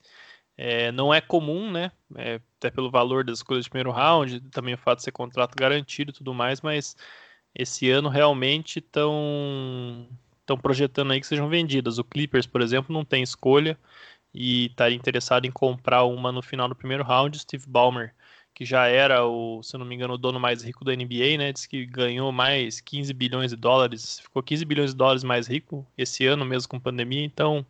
É, 0.58 0.92
não 0.92 1.14
é 1.14 1.20
comum, 1.22 1.72
né? 1.72 1.92
É, 2.16 2.40
até 2.58 2.70
pelo 2.70 2.92
valor 2.92 3.24
das 3.24 3.40
escolhas 3.40 3.64
de 3.64 3.70
primeiro 3.70 3.92
round, 3.92 4.42
também 4.52 4.74
o 4.76 4.78
fato 4.78 4.98
de 5.00 5.06
ser 5.06 5.12
contrato 5.12 5.56
garantido 5.56 6.12
e 6.12 6.14
tudo 6.14 6.34
mais, 6.34 6.62
mas 6.62 6.96
esse 7.56 7.90
ano 7.90 8.10
realmente 8.10 8.80
estão 8.80 10.08
estão 10.42 10.58
projetando 10.58 11.12
aí 11.12 11.22
que 11.22 11.28
sejam 11.28 11.48
vendidas. 11.48 11.98
O 11.98 12.04
Clippers, 12.04 12.46
por 12.46 12.62
exemplo, 12.62 12.94
não 12.94 13.06
tem 13.06 13.24
escolha 13.24 13.80
e 14.34 14.68
estaria 14.68 14.96
interessado 14.96 15.46
em 15.46 15.52
comprar 15.52 16.04
uma 16.04 16.32
no 16.32 16.42
final 16.42 16.68
do 16.68 16.76
primeiro 16.76 17.04
round. 17.04 17.38
Steve 17.38 17.66
Ballmer, 17.68 18.14
que 18.54 18.66
já 18.66 18.88
era 18.88 19.26
o, 19.26 19.62
se 19.64 19.78
não 19.78 19.86
me 19.86 19.96
engano, 19.96 20.14
o 20.14 20.18
dono 20.18 20.40
mais 20.40 20.64
rico 20.64 20.84
da 20.84 20.96
NBA, 20.96 21.38
né? 21.38 21.52
Diz 21.52 21.66
que 21.66 21.86
ganhou 21.86 22.32
mais 22.32 22.82
15 22.82 23.14
bilhões 23.14 23.52
de 23.52 23.58
dólares, 23.58 24.20
ficou 24.20 24.42
15 24.42 24.66
bilhões 24.66 24.92
de 24.92 24.98
dólares 24.98 25.24
mais 25.24 25.48
rico 25.48 25.86
esse 25.98 26.26
ano 26.26 26.46
mesmo 26.46 26.70
com 26.70 26.80
pandemia. 26.80 27.24
Então, 27.24 27.66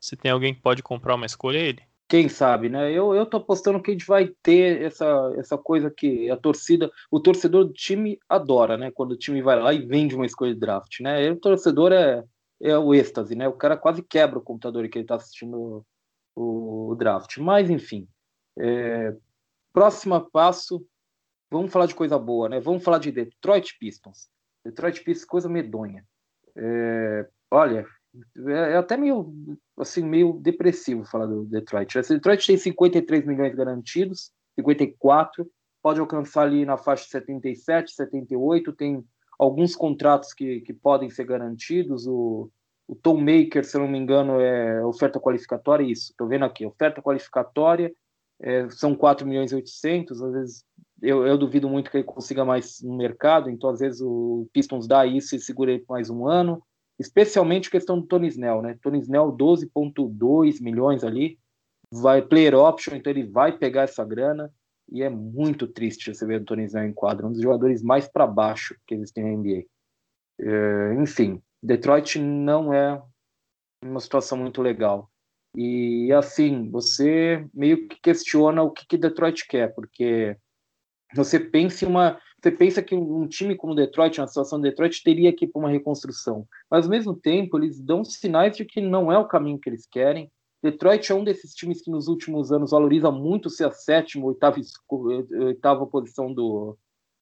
se 0.00 0.16
tem 0.16 0.30
alguém 0.30 0.54
que 0.54 0.60
pode 0.60 0.82
comprar 0.82 1.14
uma 1.14 1.26
escolha, 1.26 1.58
é 1.58 1.66
ele. 1.68 1.82
Quem 2.06 2.28
sabe, 2.28 2.68
né? 2.68 2.92
Eu, 2.92 3.14
eu 3.14 3.24
tô 3.24 3.38
apostando 3.38 3.80
que 3.80 3.90
a 3.90 3.94
gente 3.94 4.06
vai 4.06 4.28
ter 4.42 4.82
essa, 4.82 5.32
essa 5.38 5.56
coisa 5.56 5.90
que 5.90 6.30
a 6.30 6.36
torcida, 6.36 6.90
o 7.10 7.18
torcedor 7.18 7.64
do 7.64 7.72
time 7.72 8.18
adora, 8.28 8.76
né? 8.76 8.90
Quando 8.90 9.12
o 9.12 9.16
time 9.16 9.40
vai 9.40 9.58
lá 9.58 9.72
e 9.72 9.84
vende 9.84 10.14
uma 10.14 10.26
escolha 10.26 10.52
de 10.52 10.60
draft, 10.60 11.00
né? 11.00 11.24
E 11.24 11.30
o 11.30 11.36
torcedor 11.36 11.92
é, 11.92 12.22
é 12.60 12.76
o 12.76 12.94
êxtase, 12.94 13.34
né? 13.34 13.48
O 13.48 13.54
cara 13.54 13.76
quase 13.76 14.02
quebra 14.02 14.38
o 14.38 14.42
computador 14.42 14.86
que 14.88 14.98
ele 14.98 15.06
tá 15.06 15.16
assistindo 15.16 15.84
o, 16.34 16.94
draft. 16.96 17.38
Mas, 17.38 17.70
enfim, 17.70 18.08
é, 18.58 19.14
próximo 19.72 20.20
passo, 20.30 20.86
vamos 21.50 21.72
falar 21.72 21.86
de 21.86 21.94
coisa 21.94 22.18
boa, 22.18 22.48
né? 22.48 22.60
Vamos 22.60 22.82
falar 22.82 22.98
de 22.98 23.12
Detroit 23.12 23.76
Pistons. 23.78 24.28
Detroit 24.64 25.02
Pistons, 25.02 25.24
coisa 25.26 25.48
medonha. 25.48 26.04
É, 26.56 27.28
olha, 27.50 27.86
é, 28.46 28.52
é, 28.52 28.76
até 28.76 28.96
meio 28.96 29.34
assim 29.76 30.04
meio 30.04 30.34
depressivo 30.34 31.04
falar 31.04 31.26
do 31.26 31.44
Detroit. 31.44 31.98
Esse 31.98 32.14
Detroit 32.14 32.46
tem 32.46 32.56
53 32.56 33.26
milhões 33.26 33.54
garantidos, 33.54 34.32
54, 34.54 35.50
pode 35.82 36.00
alcançar 36.00 36.42
ali 36.42 36.64
na 36.64 36.76
faixa 36.76 37.04
77, 37.08 37.92
78, 37.92 38.72
tem 38.72 39.04
alguns 39.38 39.74
contratos 39.74 40.32
que, 40.32 40.60
que 40.60 40.72
podem 40.72 41.10
ser 41.10 41.24
garantidos. 41.24 42.06
O, 42.06 42.50
o 42.86 42.94
Tom 42.94 43.18
Maker, 43.18 43.64
se 43.64 43.76
eu 43.76 43.80
não 43.80 43.88
me 43.88 43.98
engano, 43.98 44.40
é 44.40 44.84
oferta 44.84 45.18
qualificatória, 45.18 45.84
isso, 45.84 46.10
estou 46.10 46.28
vendo 46.28 46.44
aqui, 46.44 46.66
oferta 46.66 47.00
qualificatória 47.02 47.92
é, 48.40 48.68
são 48.70 48.94
4 48.94 49.26
milhões 49.26 49.52
e 49.52 49.54
800, 49.54 50.22
às 50.22 50.32
vezes 50.32 50.64
eu, 51.00 51.26
eu, 51.26 51.38
duvido 51.38 51.68
muito 51.68 51.90
que 51.90 51.98
ele 51.98 52.04
consiga 52.04 52.44
mais 52.44 52.80
no 52.82 52.96
mercado, 52.96 53.48
então 53.48 53.70
às 53.70 53.80
vezes 53.80 54.00
o 54.00 54.48
Pistons 54.52 54.86
dá 54.86 55.06
isso 55.06 55.34
e 55.34 55.40
segura 55.40 55.72
ele 55.72 55.84
mais 55.88 56.10
um 56.10 56.26
ano 56.26 56.62
especialmente 56.98 57.70
questão 57.70 58.00
do 58.00 58.06
Tony 58.06 58.28
Snell, 58.28 58.62
né? 58.62 58.78
Tony 58.80 59.00
Snell 59.00 59.32
12.2 59.32 60.62
milhões 60.62 61.02
ali, 61.02 61.38
vai 61.90 62.22
player 62.22 62.54
option, 62.54 62.94
então 62.94 63.10
ele 63.12 63.24
vai 63.24 63.56
pegar 63.56 63.82
essa 63.82 64.04
grana 64.04 64.52
e 64.90 65.02
é 65.02 65.08
muito 65.08 65.66
triste 65.66 66.14
você 66.14 66.26
ver 66.26 66.42
o 66.42 66.44
Tony 66.44 66.64
Snell 66.64 66.86
em 66.86 66.92
quadro, 66.92 67.26
um 67.26 67.32
dos 67.32 67.42
jogadores 67.42 67.82
mais 67.82 68.06
para 68.06 68.26
baixo 68.26 68.76
que 68.86 68.94
existem 68.94 69.24
na 69.24 69.30
NBA. 69.30 69.64
É, 70.40 70.94
enfim, 71.02 71.42
Detroit 71.64 72.18
não 72.18 72.74
é 72.74 73.02
uma 73.82 73.98
situação 73.98 74.36
muito 74.36 74.60
legal. 74.60 75.10
E 75.56 76.12
assim, 76.12 76.70
você 76.70 77.46
meio 77.54 77.88
que 77.88 77.98
questiona 78.00 78.62
o 78.62 78.70
que, 78.70 78.86
que 78.86 78.98
Detroit 78.98 79.46
quer, 79.48 79.74
porque 79.74 80.36
você 81.14 81.40
pensa 81.40 81.86
uma 81.86 82.20
você 82.42 82.50
pensa 82.50 82.82
que 82.82 82.94
um 82.94 83.26
time 83.26 83.56
como 83.56 83.74
Detroit, 83.74 84.20
uma 84.20 84.26
situação 84.26 84.60
de 84.60 84.68
Detroit, 84.68 85.02
teria 85.02 85.34
que 85.34 85.46
ir 85.46 85.48
para 85.48 85.60
uma 85.60 85.70
reconstrução. 85.70 86.46
Mas, 86.70 86.84
ao 86.84 86.90
mesmo 86.90 87.14
tempo, 87.14 87.58
eles 87.58 87.80
dão 87.80 88.04
sinais 88.04 88.54
de 88.54 88.66
que 88.66 88.82
não 88.82 89.10
é 89.10 89.16
o 89.16 89.26
caminho 89.26 89.58
que 89.58 89.70
eles 89.70 89.86
querem. 89.86 90.30
Detroit 90.62 91.10
é 91.10 91.14
um 91.14 91.24
desses 91.24 91.54
times 91.54 91.80
que 91.80 91.90
nos 91.90 92.06
últimos 92.06 92.52
anos 92.52 92.72
valoriza 92.72 93.10
muito 93.10 93.48
ser 93.48 93.64
a 93.64 93.70
sétima, 93.70 94.26
oitava, 94.26 94.60
oitava 94.90 95.86
posição 95.86 96.34
do, 96.34 96.76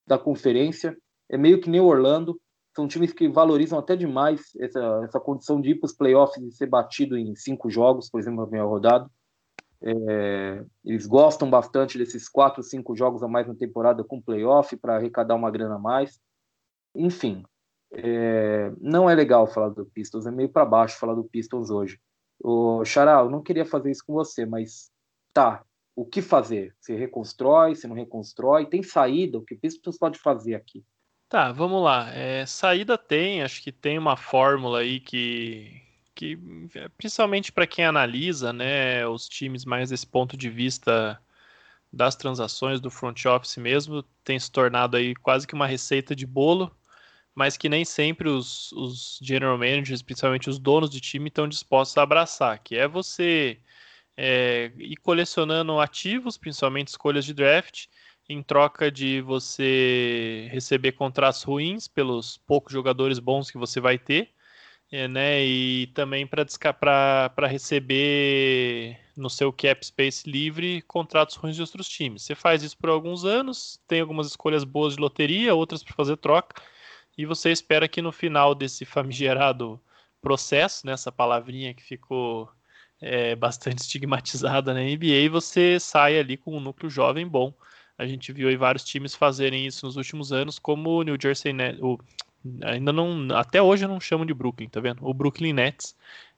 da 0.04 0.18
conferência. 0.18 0.96
É 1.30 1.38
meio 1.38 1.60
que 1.60 1.70
nem 1.70 1.80
Orlando. 1.80 2.36
São 2.74 2.88
times 2.88 3.12
que 3.12 3.28
valorizam 3.28 3.78
até 3.78 3.94
demais 3.94 4.40
essa, 4.58 5.02
essa 5.04 5.20
condição 5.20 5.60
de 5.60 5.70
ir 5.70 5.74
para 5.76 5.86
os 5.86 5.92
playoffs 5.92 6.42
e 6.42 6.50
ser 6.52 6.66
batido 6.66 7.18
em 7.18 7.34
cinco 7.36 7.70
jogos, 7.70 8.08
por 8.08 8.18
exemplo, 8.18 8.40
na 8.40 8.46
primeira 8.46 8.66
rodada. 8.66 9.10
É, 9.84 10.64
eles 10.84 11.06
gostam 11.06 11.50
bastante 11.50 11.98
desses 11.98 12.28
quatro, 12.28 12.62
cinco 12.62 12.94
jogos 12.96 13.22
a 13.22 13.28
mais 13.28 13.46
na 13.46 13.54
temporada 13.54 14.04
com 14.04 14.22
playoff 14.22 14.76
para 14.76 14.96
arrecadar 14.96 15.34
uma 15.34 15.50
grana 15.50 15.74
a 15.74 15.78
mais. 15.78 16.20
Enfim, 16.94 17.44
é, 17.92 18.72
não 18.80 19.10
é 19.10 19.14
legal 19.14 19.46
falar 19.46 19.68
do 19.70 19.84
Pistons, 19.84 20.26
é 20.26 20.30
meio 20.30 20.48
para 20.48 20.64
baixo 20.64 20.98
falar 20.98 21.14
do 21.14 21.24
Pistons 21.24 21.68
hoje. 21.68 21.98
O 22.42 22.84
Xará, 22.84 23.20
eu 23.20 23.30
não 23.30 23.42
queria 23.42 23.66
fazer 23.66 23.90
isso 23.90 24.04
com 24.06 24.14
você, 24.14 24.46
mas 24.46 24.90
tá, 25.32 25.64
o 25.94 26.06
que 26.06 26.22
fazer? 26.22 26.74
Se 26.80 26.94
reconstrói, 26.94 27.74
se 27.74 27.86
não 27.86 27.94
reconstrói? 27.94 28.66
Tem 28.66 28.82
saída? 28.82 29.38
O 29.38 29.42
que 29.42 29.54
o 29.54 29.60
Pistons 29.60 29.98
pode 29.98 30.18
fazer 30.18 30.54
aqui? 30.54 30.84
Tá, 31.32 31.50
vamos 31.50 31.82
lá. 31.82 32.10
É, 32.12 32.44
saída 32.44 32.98
tem, 32.98 33.42
acho 33.42 33.62
que 33.62 33.72
tem 33.72 33.96
uma 33.96 34.18
fórmula 34.18 34.80
aí 34.80 35.00
que, 35.00 35.80
que 36.14 36.38
principalmente 36.98 37.50
para 37.50 37.66
quem 37.66 37.86
analisa, 37.86 38.52
né, 38.52 39.06
os 39.06 39.30
times 39.30 39.64
mais 39.64 39.88
desse 39.88 40.06
ponto 40.06 40.36
de 40.36 40.50
vista 40.50 41.18
das 41.92 42.16
transações 42.16 42.82
do 42.82 42.90
front 42.90 43.24
office 43.26 43.56
mesmo, 43.56 44.02
tem 44.24 44.38
se 44.38 44.52
tornado 44.52 44.98
aí 44.98 45.14
quase 45.16 45.46
que 45.46 45.54
uma 45.54 45.66
receita 45.66 46.14
de 46.14 46.26
bolo, 46.26 46.70
mas 47.34 47.56
que 47.56 47.68
nem 47.68 47.84
sempre 47.84 48.28
os, 48.28 48.70
os 48.72 49.18
general 49.22 49.58
managers, 49.58 50.02
principalmente 50.02 50.50
os 50.50 50.58
donos 50.58 50.90
de 50.90 51.00
time, 51.00 51.28
estão 51.28 51.48
dispostos 51.48 51.96
a 51.98 52.02
abraçar, 52.02 52.58
que 52.58 52.76
é 52.76 52.86
você 52.86 53.58
é, 54.16 54.72
ir 54.76 54.96
colecionando 54.98 55.80
ativos, 55.80 56.36
principalmente 56.36 56.88
escolhas 56.88 57.24
de 57.24 57.34
draft, 57.34 57.86
em 58.28 58.42
troca 58.42 58.90
de 58.90 59.20
você 59.20 60.48
receber 60.52 60.92
contratos 60.92 61.42
ruins 61.42 61.88
pelos 61.88 62.38
poucos 62.38 62.72
jogadores 62.72 63.18
bons 63.18 63.50
que 63.50 63.58
você 63.58 63.80
vai 63.80 63.98
ter, 63.98 64.30
é, 64.90 65.08
né? 65.08 65.44
E 65.44 65.88
também 65.88 66.26
para 66.26 67.46
receber 67.48 68.98
no 69.16 69.30
seu 69.30 69.52
cap 69.52 69.84
space 69.84 70.28
livre 70.28 70.82
contratos 70.82 71.36
ruins 71.36 71.56
de 71.56 71.62
outros 71.62 71.88
times. 71.88 72.22
Você 72.22 72.34
faz 72.34 72.62
isso 72.62 72.76
por 72.78 72.90
alguns 72.90 73.24
anos, 73.24 73.80
tem 73.86 74.00
algumas 74.00 74.26
escolhas 74.26 74.64
boas 74.64 74.94
de 74.94 75.00
loteria, 75.00 75.54
outras 75.54 75.82
para 75.82 75.94
fazer 75.94 76.16
troca, 76.16 76.62
e 77.16 77.26
você 77.26 77.50
espera 77.50 77.88
que 77.88 78.02
no 78.02 78.12
final 78.12 78.54
desse 78.54 78.84
famigerado 78.84 79.80
processo, 80.20 80.86
nessa 80.86 81.10
né, 81.10 81.14
palavrinha 81.16 81.74
que 81.74 81.82
ficou 81.82 82.50
é, 83.00 83.34
bastante 83.36 83.80
estigmatizada 83.82 84.72
na 84.72 84.80
NBA, 84.80 85.28
você 85.30 85.78
saia 85.80 86.20
ali 86.20 86.36
com 86.36 86.56
um 86.56 86.60
núcleo 86.60 86.88
jovem 86.88 87.26
bom. 87.26 87.52
A 88.02 88.06
gente 88.06 88.32
viu 88.32 88.48
aí 88.48 88.56
vários 88.56 88.84
times 88.84 89.14
fazerem 89.14 89.66
isso 89.66 89.86
nos 89.86 89.96
últimos 89.96 90.32
anos, 90.32 90.58
como 90.58 90.90
o 90.90 91.02
New 91.02 91.16
Jersey 91.20 91.52
Net, 91.52 91.78
o 91.80 91.98
ainda 92.64 92.92
não, 92.92 93.28
até 93.36 93.62
hoje 93.62 93.84
eu 93.84 93.88
não 93.88 94.00
chamo 94.00 94.26
de 94.26 94.34
Brooklyn, 94.34 94.68
tá 94.68 94.80
vendo? 94.80 95.06
O 95.06 95.14
Brooklyn 95.14 95.52
Nets, 95.52 95.96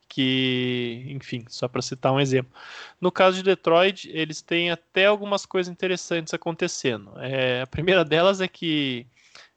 que, 0.09 1.05
enfim, 1.09 1.44
só 1.48 1.66
para 1.66 1.83
citar 1.83 2.12
um 2.12 2.20
exemplo. 2.20 2.53
No 3.00 3.11
caso 3.11 3.37
de 3.38 3.42
Detroit, 3.42 4.09
eles 4.12 4.42
têm 4.42 4.70
até 4.70 5.07
algumas 5.07 5.46
coisas 5.46 5.72
interessantes 5.72 6.35
acontecendo. 6.35 7.12
É, 7.18 7.62
a 7.62 7.66
primeira 7.66 8.05
delas 8.07 8.40
é 8.40 8.48
que 8.48 9.07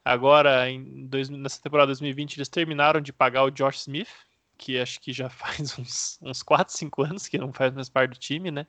agora, 0.03 0.69
em 0.69 1.05
dois, 1.07 1.29
nessa 1.29 1.61
temporada 1.61 1.87
2020, 1.87 2.37
eles 2.37 2.47
terminaram 2.47 3.01
de 3.01 3.11
pagar 3.11 3.43
o 3.43 3.51
Josh 3.51 3.81
Smith, 3.81 4.09
que 4.57 4.79
acho 4.79 4.99
que 4.99 5.13
já 5.13 5.29
faz 5.29 5.77
uns, 5.77 6.17
uns 6.21 6.41
4, 6.41 6.73
5 6.73 7.03
anos 7.03 7.27
que 7.27 7.37
não 7.37 7.51
faz 7.53 7.73
mais 7.73 7.89
parte 7.89 8.11
do 8.11 8.17
time, 8.17 8.51
né? 8.51 8.65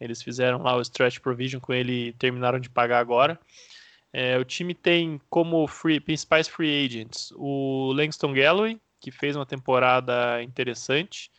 Eles 0.00 0.22
fizeram 0.22 0.62
lá 0.62 0.76
o 0.76 0.80
stretch 0.82 1.18
provision 1.20 1.60
com 1.60 1.72
ele 1.72 2.08
e 2.08 2.12
terminaram 2.12 2.58
de 2.60 2.68
pagar 2.68 2.98
agora. 2.98 3.38
É, 4.12 4.38
o 4.38 4.44
time 4.44 4.74
tem 4.74 5.20
como 5.28 5.66
free, 5.66 6.00
principais 6.00 6.48
free 6.48 6.84
agents 6.84 7.32
o 7.36 7.92
Langston 7.92 8.32
Galloway, 8.32 8.80
que 9.00 9.10
fez 9.10 9.36
uma 9.36 9.46
temporada 9.46 10.42
interessante. 10.42 11.30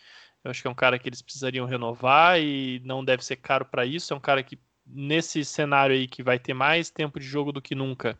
Eu 0.43 0.51
acho 0.51 0.61
que 0.61 0.67
é 0.67 0.71
um 0.71 0.75
cara 0.75 0.97
que 0.99 1.09
eles 1.09 1.21
precisariam 1.21 1.65
renovar 1.65 2.39
e 2.39 2.81
não 2.85 3.03
deve 3.03 3.25
ser 3.25 3.37
caro 3.37 3.65
para 3.65 3.85
isso. 3.85 4.13
É 4.13 4.15
um 4.15 4.19
cara 4.19 4.43
que, 4.43 4.57
nesse 4.85 5.43
cenário 5.43 5.95
aí, 5.95 6.07
que 6.07 6.23
vai 6.23 6.39
ter 6.39 6.53
mais 6.53 6.89
tempo 6.89 7.19
de 7.19 7.25
jogo 7.25 7.51
do 7.51 7.61
que 7.61 7.75
nunca, 7.75 8.17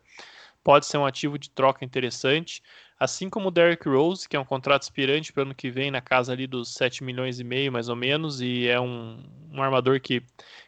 pode 0.62 0.86
ser 0.86 0.98
um 0.98 1.06
ativo 1.06 1.38
de 1.38 1.50
troca 1.50 1.84
interessante. 1.84 2.62
Assim 2.98 3.30
como 3.30 3.48
o 3.48 3.50
Derrick 3.50 3.88
Rose, 3.88 4.28
que 4.28 4.36
é 4.36 4.40
um 4.40 4.44
contrato 4.44 4.82
aspirante 4.82 5.32
para 5.32 5.42
o 5.42 5.46
ano 5.46 5.54
que 5.54 5.70
vem, 5.70 5.90
na 5.90 6.00
casa 6.00 6.32
ali 6.32 6.46
dos 6.48 6.74
7 6.74 7.04
milhões 7.04 7.38
e 7.38 7.44
meio, 7.44 7.70
mais 7.70 7.88
ou 7.88 7.94
menos, 7.94 8.40
e 8.40 8.66
é 8.66 8.80
um, 8.80 9.22
um 9.52 9.62
armador 9.62 10.00
que 10.00 10.22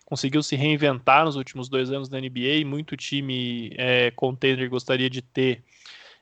conseguiu 0.04 0.42
se 0.42 0.54
reinventar 0.54 1.24
nos 1.24 1.34
últimos 1.34 1.68
dois 1.68 1.90
anos 1.90 2.08
na 2.08 2.20
NBA, 2.20 2.64
muito 2.64 2.96
time 2.96 3.72
é, 3.76 4.12
contender 4.12 4.68
gostaria 4.68 5.10
de 5.10 5.22
ter 5.22 5.64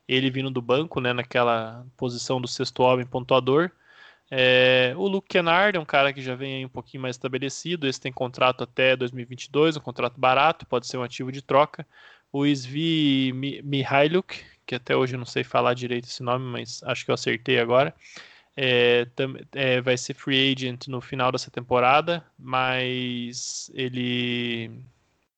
ele 0.09 0.31
vindo 0.31 0.51
do 0.51 0.63
banco, 0.63 1.01
né, 1.01 1.13
naquela 1.13 1.87
posição 1.97 2.41
do 2.41 2.49
sexto 2.49 2.83
homem 2.83 3.05
pontuador. 3.05 3.71
É, 4.31 4.95
o 4.97 5.07
Luke 5.07 5.29
Kennard 5.29 5.77
é 5.77 5.81
um 5.81 5.85
cara 5.85 6.13
que 6.13 6.23
já 6.23 6.35
vem 6.35 6.65
um 6.65 6.69
pouquinho 6.69 7.03
mais 7.03 7.17
estabelecido, 7.17 7.87
esse 7.87 8.01
tem 8.01 8.13
contrato 8.13 8.65
até 8.65 8.97
2022, 8.97 9.77
um 9.77 9.81
contrato 9.81 10.19
barato, 10.19 10.67
pode 10.67 10.87
ser 10.87 10.97
um 10.97 11.03
ativo 11.03 11.31
de 11.31 11.43
troca. 11.43 11.87
O 12.31 12.47
Svi 12.47 13.33
Mihailuk, 13.65 14.43
que 14.69 14.77
até 14.77 14.95
hoje 14.97 15.15
eu 15.17 15.19
não 15.19 15.27
sei 15.27 15.43
falar 15.45 15.75
direito 15.75 16.05
esse 16.07 16.23
nome, 16.23 16.45
mas 16.45 16.83
acho 16.85 17.05
que 17.05 17.11
eu 17.11 17.15
acertei 17.15 17.59
agora. 17.59 17.95
é, 18.57 19.07
é, 19.55 19.81
vai 19.81 19.97
ser 19.99 20.15
free 20.15 20.53
agent 20.53 20.89
no 20.89 21.01
final 21.01 21.33
dessa 21.33 21.51
temporada, 21.51 22.25
mas 22.39 23.71
ele 23.75 24.71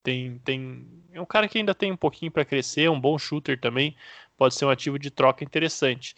tem, 0.02 0.38
tem 0.40 0.86
é 1.12 1.20
um 1.20 1.26
cara 1.26 1.48
que 1.48 1.58
ainda 1.58 1.74
tem 1.74 1.92
um 1.92 1.96
pouquinho 1.96 2.32
para 2.32 2.44
crescer, 2.44 2.90
um 2.90 3.00
bom 3.00 3.18
shooter 3.18 3.60
também, 3.60 3.96
pode 4.36 4.54
ser 4.54 4.64
um 4.66 4.70
ativo 4.70 4.98
de 4.98 5.10
troca 5.10 5.44
interessante. 5.44 6.14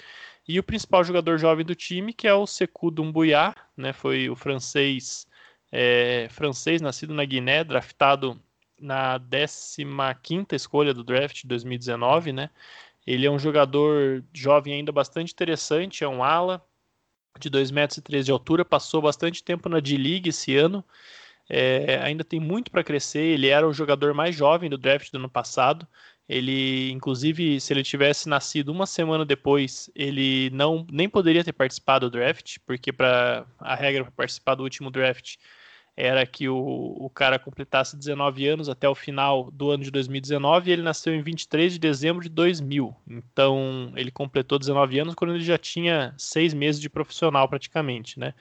E 0.47 0.59
o 0.59 0.63
principal 0.63 1.05
jogador 1.05 1.39
jovem 1.39 1.65
do 1.67 1.75
time, 1.75 2.13
que 2.13 2.27
é 2.29 2.35
o 2.35 2.47
Sekou 2.47 2.91
Doumbouya, 2.91 3.55
né, 3.77 3.93
foi 3.93 4.29
o 4.31 4.37
francês, 4.37 5.27
é, 5.73 6.29
francês 6.31 6.81
nascido 6.81 7.15
na 7.15 7.25
Guiné, 7.25 7.65
draftado 7.65 8.41
na 8.81 9.19
15ª 9.19 10.57
escolha 10.57 10.93
do 10.95 11.05
draft 11.05 11.43
de 11.43 11.49
2019, 11.49 12.33
né? 12.33 12.51
Ele 13.07 13.27
é 13.27 13.31
um 13.31 13.39
jogador 13.39 14.25
jovem 14.33 14.75
ainda 14.75 14.93
bastante 14.93 15.33
interessante, 15.33 16.05
é 16.05 16.09
um 16.09 16.23
ala 16.23 16.65
de 17.39 17.51
2,3 17.51 17.73
metros 17.73 18.25
de 18.25 18.31
altura, 18.31 18.65
passou 18.65 19.03
bastante 19.03 19.43
tempo 19.43 19.69
na 19.69 19.81
D-League 19.81 20.29
esse 20.29 20.57
ano, 20.57 20.85
é, 21.49 21.99
ainda 22.03 22.23
tem 22.23 22.39
muito 22.39 22.71
para 22.71 22.85
crescer, 22.85 23.23
ele 23.23 23.49
era 23.49 23.67
o 23.67 23.73
jogador 23.73 24.15
mais 24.15 24.35
jovem 24.35 24.71
do 24.71 24.79
draft 24.79 25.11
do 25.11 25.19
ano 25.19 25.29
passado, 25.29 25.87
ele, 26.29 26.91
inclusive, 26.91 27.61
se 27.61 27.73
ele 27.73 27.83
tivesse 27.83 28.29
nascido 28.29 28.71
uma 28.71 28.87
semana 28.87 29.25
depois, 29.25 29.91
ele 29.95 30.51
não 30.51 30.87
nem 30.91 31.09
poderia 31.09 31.45
ter 31.45 31.53
participado 31.53 32.09
do 32.09 32.13
draft, 32.13 32.59
porque 32.65 32.93
para 32.93 33.45
a 33.59 33.75
regra 33.75 34.05
para 34.05 34.13
participar 34.13 34.55
do 34.55 34.63
último 34.63 34.91
draft 34.91 35.37
era 35.97 36.25
que 36.27 36.49
o, 36.49 36.57
o 36.57 37.11
cara 37.11 37.39
completasse 37.39 37.97
19 37.97 38.47
anos 38.47 38.69
até 38.69 38.89
o 38.89 38.95
final 38.95 39.51
do 39.51 39.71
ano 39.71 39.85
de 39.85 39.91
2019 39.91 40.71
e 40.71 40.73
ele 40.73 40.83
nasceu 40.83 41.15
em 41.15 41.23
23 41.23 41.75
de 41.75 41.79
dezembro 41.79 42.23
de 42.23 42.31
2000. 42.31 42.95
Então, 43.07 43.93
ele 43.95 44.11
completou 44.11 44.59
19 44.59 44.99
anos 44.99 45.15
quando 45.15 45.35
ele 45.35 45.45
já 45.45 45.59
tinha 45.59 46.15
seis 46.17 46.55
meses 46.55 46.81
de 46.81 46.89
profissional 46.89 47.49
praticamente, 47.49 48.19
né? 48.19 48.35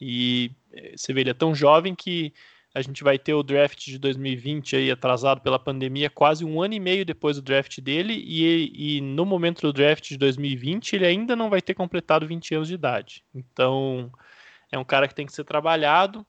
E 0.00 0.50
eh, 0.72 0.94
você 0.96 1.12
vê, 1.12 1.20
ele 1.20 1.30
é 1.30 1.34
tão 1.34 1.54
jovem 1.54 1.94
que 1.94 2.32
a 2.74 2.82
gente 2.82 3.02
vai 3.02 3.18
ter 3.18 3.32
o 3.32 3.42
draft 3.42 3.86
de 3.86 3.98
2020 3.98 4.76
aí 4.76 4.90
atrasado 4.90 5.40
pela 5.40 5.58
pandemia 5.58 6.10
quase 6.10 6.44
um 6.44 6.60
ano 6.60 6.74
e 6.74 6.80
meio 6.80 7.06
depois 7.06 7.36
do 7.36 7.42
draft 7.42 7.80
dele 7.80 8.12
e, 8.12 8.98
e 8.98 9.00
no 9.00 9.24
momento 9.24 9.62
do 9.62 9.72
draft 9.72 10.06
de 10.06 10.18
2020 10.18 10.94
ele 10.94 11.06
ainda 11.06 11.34
não 11.34 11.48
vai 11.48 11.62
ter 11.62 11.72
completado 11.72 12.26
20 12.26 12.54
anos 12.54 12.68
de 12.68 12.74
idade. 12.74 13.24
Então 13.34 14.12
é 14.70 14.78
um 14.78 14.84
cara 14.84 15.08
que 15.08 15.14
tem 15.14 15.24
que 15.24 15.32
ser 15.32 15.44
trabalhado. 15.44 16.26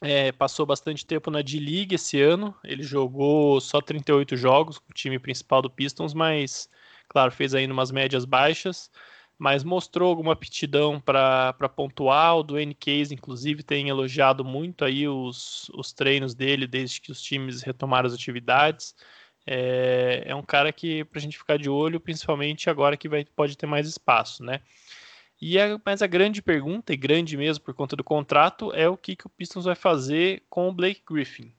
É, 0.00 0.30
passou 0.32 0.64
bastante 0.64 1.04
tempo 1.04 1.30
na 1.30 1.42
D-League 1.42 1.94
esse 1.94 2.20
ano. 2.20 2.54
Ele 2.64 2.82
jogou 2.82 3.60
só 3.60 3.80
38 3.80 4.36
jogos 4.36 4.78
com 4.78 4.90
o 4.90 4.94
time 4.94 5.18
principal 5.18 5.60
do 5.60 5.70
Pistons, 5.70 6.14
mas, 6.14 6.68
claro, 7.08 7.32
fez 7.32 7.54
ainda 7.54 7.72
umas 7.72 7.90
médias 7.90 8.24
baixas 8.24 8.90
mas 9.38 9.62
mostrou 9.62 10.08
alguma 10.10 10.32
aptidão 10.32 11.00
para 11.00 11.54
pontuar. 11.74 12.36
O 12.36 12.42
Dwayne 12.42 12.74
Case, 12.74 13.14
inclusive, 13.14 13.62
tem 13.62 13.88
elogiado 13.88 14.44
muito 14.44 14.84
aí 14.84 15.06
os, 15.06 15.70
os 15.74 15.92
treinos 15.92 16.34
dele 16.34 16.66
desde 16.66 17.00
que 17.00 17.12
os 17.12 17.22
times 17.22 17.62
retomaram 17.62 18.08
as 18.08 18.14
atividades. 18.14 18.96
É, 19.46 20.24
é 20.26 20.34
um 20.34 20.42
cara 20.42 20.72
que 20.72 21.04
para 21.04 21.20
a 21.20 21.22
gente 21.22 21.38
ficar 21.38 21.56
de 21.56 21.70
olho, 21.70 22.00
principalmente 22.00 22.68
agora 22.68 22.96
que 22.96 23.08
vai, 23.08 23.24
pode 23.24 23.56
ter 23.56 23.66
mais 23.66 23.88
espaço, 23.88 24.42
né? 24.42 24.60
E 25.40 25.58
a, 25.58 25.80
mas 25.84 26.02
a 26.02 26.06
grande 26.06 26.42
pergunta, 26.42 26.92
e 26.92 26.96
grande 26.96 27.36
mesmo 27.36 27.64
por 27.64 27.74
conta 27.74 27.94
do 27.94 28.02
contrato, 28.02 28.72
é 28.74 28.88
o 28.88 28.96
que, 28.96 29.14
que 29.14 29.26
o 29.26 29.30
Pistons 29.30 29.64
vai 29.64 29.74
fazer 29.74 30.42
com 30.50 30.68
o 30.68 30.72
Blake 30.72 31.02
Griffin. 31.08 31.52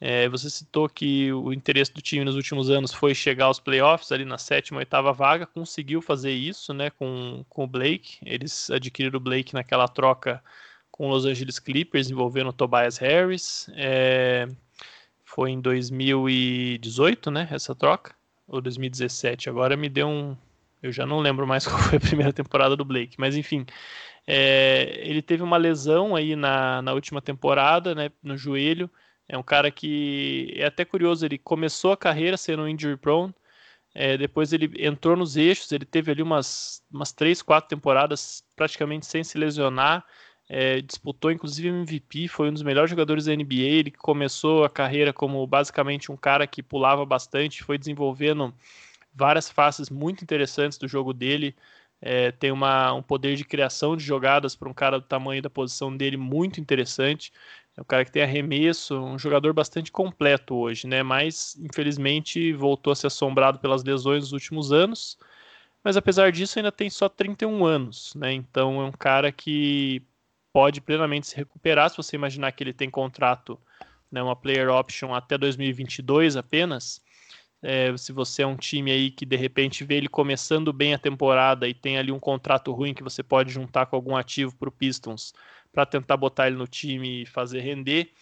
É, 0.00 0.28
você 0.28 0.50
citou 0.50 0.88
que 0.88 1.32
o 1.32 1.52
interesse 1.52 1.92
do 1.92 2.02
time 2.02 2.24
nos 2.24 2.34
últimos 2.34 2.68
anos 2.68 2.92
foi 2.92 3.14
chegar 3.14 3.46
aos 3.46 3.60
playoffs 3.60 4.12
ali 4.12 4.24
na 4.24 4.36
sétima, 4.36 4.80
oitava 4.80 5.12
vaga, 5.12 5.46
conseguiu 5.46 6.02
fazer 6.02 6.32
isso, 6.32 6.74
né, 6.74 6.90
com, 6.90 7.44
com 7.48 7.64
o 7.64 7.66
Blake. 7.66 8.18
Eles 8.22 8.68
adquiriram 8.70 9.16
o 9.16 9.20
Blake 9.20 9.54
naquela 9.54 9.88
troca 9.88 10.42
com 10.90 11.08
os 11.08 11.24
Los 11.24 11.24
Angeles 11.24 11.58
Clippers 11.58 12.10
envolvendo 12.10 12.50
o 12.50 12.52
Tobias 12.52 12.98
Harris. 12.98 13.70
É, 13.74 14.48
foi 15.24 15.52
em 15.52 15.60
2018, 15.60 17.30
né, 17.30 17.48
essa 17.50 17.74
troca, 17.74 18.14
ou 18.46 18.60
2017. 18.60 19.48
Agora 19.48 19.76
me 19.76 19.88
deu 19.88 20.08
um, 20.08 20.36
eu 20.84 20.92
já 20.92 21.06
não 21.06 21.18
lembro 21.18 21.46
mais 21.46 21.64
qual 21.66 21.78
foi 21.78 21.96
a 21.96 22.00
primeira 22.00 22.32
temporada 22.32 22.76
do 22.76 22.84
Blake, 22.84 23.16
mas 23.18 23.36
enfim, 23.36 23.64
é, 24.26 25.00
ele 25.02 25.22
teve 25.22 25.42
uma 25.42 25.56
lesão 25.56 26.14
aí 26.14 26.36
na, 26.36 26.82
na 26.82 26.92
última 26.92 27.22
temporada, 27.22 27.94
né, 27.94 28.10
no 28.22 28.36
joelho. 28.36 28.90
É 29.26 29.38
um 29.38 29.42
cara 29.42 29.70
que 29.70 30.52
é 30.54 30.66
até 30.66 30.84
curioso, 30.84 31.24
ele 31.24 31.38
começou 31.38 31.92
a 31.92 31.96
carreira 31.96 32.36
sendo 32.36 32.68
injury 32.68 32.98
prone, 32.98 33.34
é, 33.94 34.18
depois 34.18 34.52
ele 34.52 34.70
entrou 34.86 35.16
nos 35.16 35.36
eixos, 35.36 35.72
ele 35.72 35.86
teve 35.86 36.10
ali 36.12 36.20
umas, 36.20 36.82
umas 36.92 37.10
três, 37.12 37.40
quatro 37.40 37.70
temporadas 37.70 38.44
praticamente 38.54 39.06
sem 39.06 39.24
se 39.24 39.38
lesionar, 39.38 40.04
é, 40.46 40.82
disputou 40.82 41.32
inclusive 41.32 41.68
MVP, 41.68 42.28
foi 42.28 42.50
um 42.50 42.52
dos 42.52 42.62
melhores 42.62 42.90
jogadores 42.90 43.24
da 43.24 43.34
NBA, 43.34 43.54
ele 43.54 43.90
começou 43.90 44.64
a 44.64 44.68
carreira 44.68 45.10
como 45.10 45.46
basicamente 45.46 46.12
um 46.12 46.16
cara 46.18 46.46
que 46.46 46.62
pulava 46.62 47.06
bastante, 47.06 47.64
foi 47.64 47.78
desenvolvendo 47.78 48.52
várias 49.14 49.50
faces 49.50 49.90
muito 49.90 50.22
interessantes 50.22 50.78
do 50.78 50.88
jogo 50.88 51.12
dele, 51.12 51.54
é, 52.00 52.30
tem 52.32 52.50
uma, 52.50 52.92
um 52.92 53.02
poder 53.02 53.36
de 53.36 53.44
criação 53.44 53.96
de 53.96 54.04
jogadas 54.04 54.54
para 54.54 54.68
um 54.68 54.74
cara 54.74 54.98
do 54.98 55.06
tamanho 55.06 55.40
da 55.40 55.48
posição 55.48 55.96
dele 55.96 56.16
muito 56.16 56.60
interessante. 56.60 57.32
É 57.76 57.80
um 57.80 57.84
cara 57.84 58.04
que 58.04 58.12
tem 58.12 58.22
arremesso, 58.22 58.96
um 58.96 59.18
jogador 59.18 59.52
bastante 59.52 59.90
completo 59.90 60.54
hoje, 60.54 60.86
né? 60.86 61.02
Mas 61.02 61.56
infelizmente 61.58 62.52
voltou 62.52 62.92
a 62.92 62.96
ser 62.96 63.06
assombrado 63.06 63.58
pelas 63.58 63.82
lesões 63.82 64.24
nos 64.24 64.32
últimos 64.32 64.72
anos. 64.72 65.18
Mas 65.82 65.96
apesar 65.96 66.30
disso, 66.32 66.58
ainda 66.58 66.72
tem 66.72 66.90
só 66.90 67.08
31 67.08 67.64
anos, 67.64 68.14
né? 68.14 68.32
Então 68.32 68.80
é 68.80 68.84
um 68.84 68.92
cara 68.92 69.32
que 69.32 70.02
pode 70.52 70.80
plenamente 70.80 71.26
se 71.26 71.36
recuperar. 71.36 71.90
Se 71.90 71.96
você 71.96 72.16
imaginar 72.16 72.52
que 72.52 72.62
ele 72.62 72.72
tem 72.72 72.90
contrato, 72.90 73.58
né, 74.10 74.22
uma 74.22 74.36
player 74.36 74.70
option 74.70 75.12
até 75.14 75.36
2022 75.36 76.36
apenas. 76.36 77.02
É, 77.66 77.96
se 77.96 78.12
você 78.12 78.42
é 78.42 78.46
um 78.46 78.56
time 78.56 78.90
aí 78.92 79.10
que 79.10 79.24
de 79.24 79.36
repente 79.36 79.84
vê 79.84 79.96
ele 79.96 80.08
começando 80.08 80.70
bem 80.70 80.92
a 80.92 80.98
temporada 80.98 81.66
e 81.66 81.72
tem 81.72 81.96
ali 81.96 82.12
um 82.12 82.20
contrato 82.20 82.70
ruim 82.72 82.92
que 82.92 83.02
você 83.02 83.22
pode 83.22 83.50
juntar 83.50 83.86
com 83.86 83.96
algum 83.96 84.14
ativo 84.14 84.54
para 84.54 84.68
o 84.68 84.72
Pistons 84.72 85.32
para 85.72 85.86
tentar 85.86 86.18
botar 86.18 86.46
ele 86.46 86.56
no 86.56 86.66
time 86.66 87.22
e 87.22 87.26
fazer 87.26 87.60
render, 87.60 88.12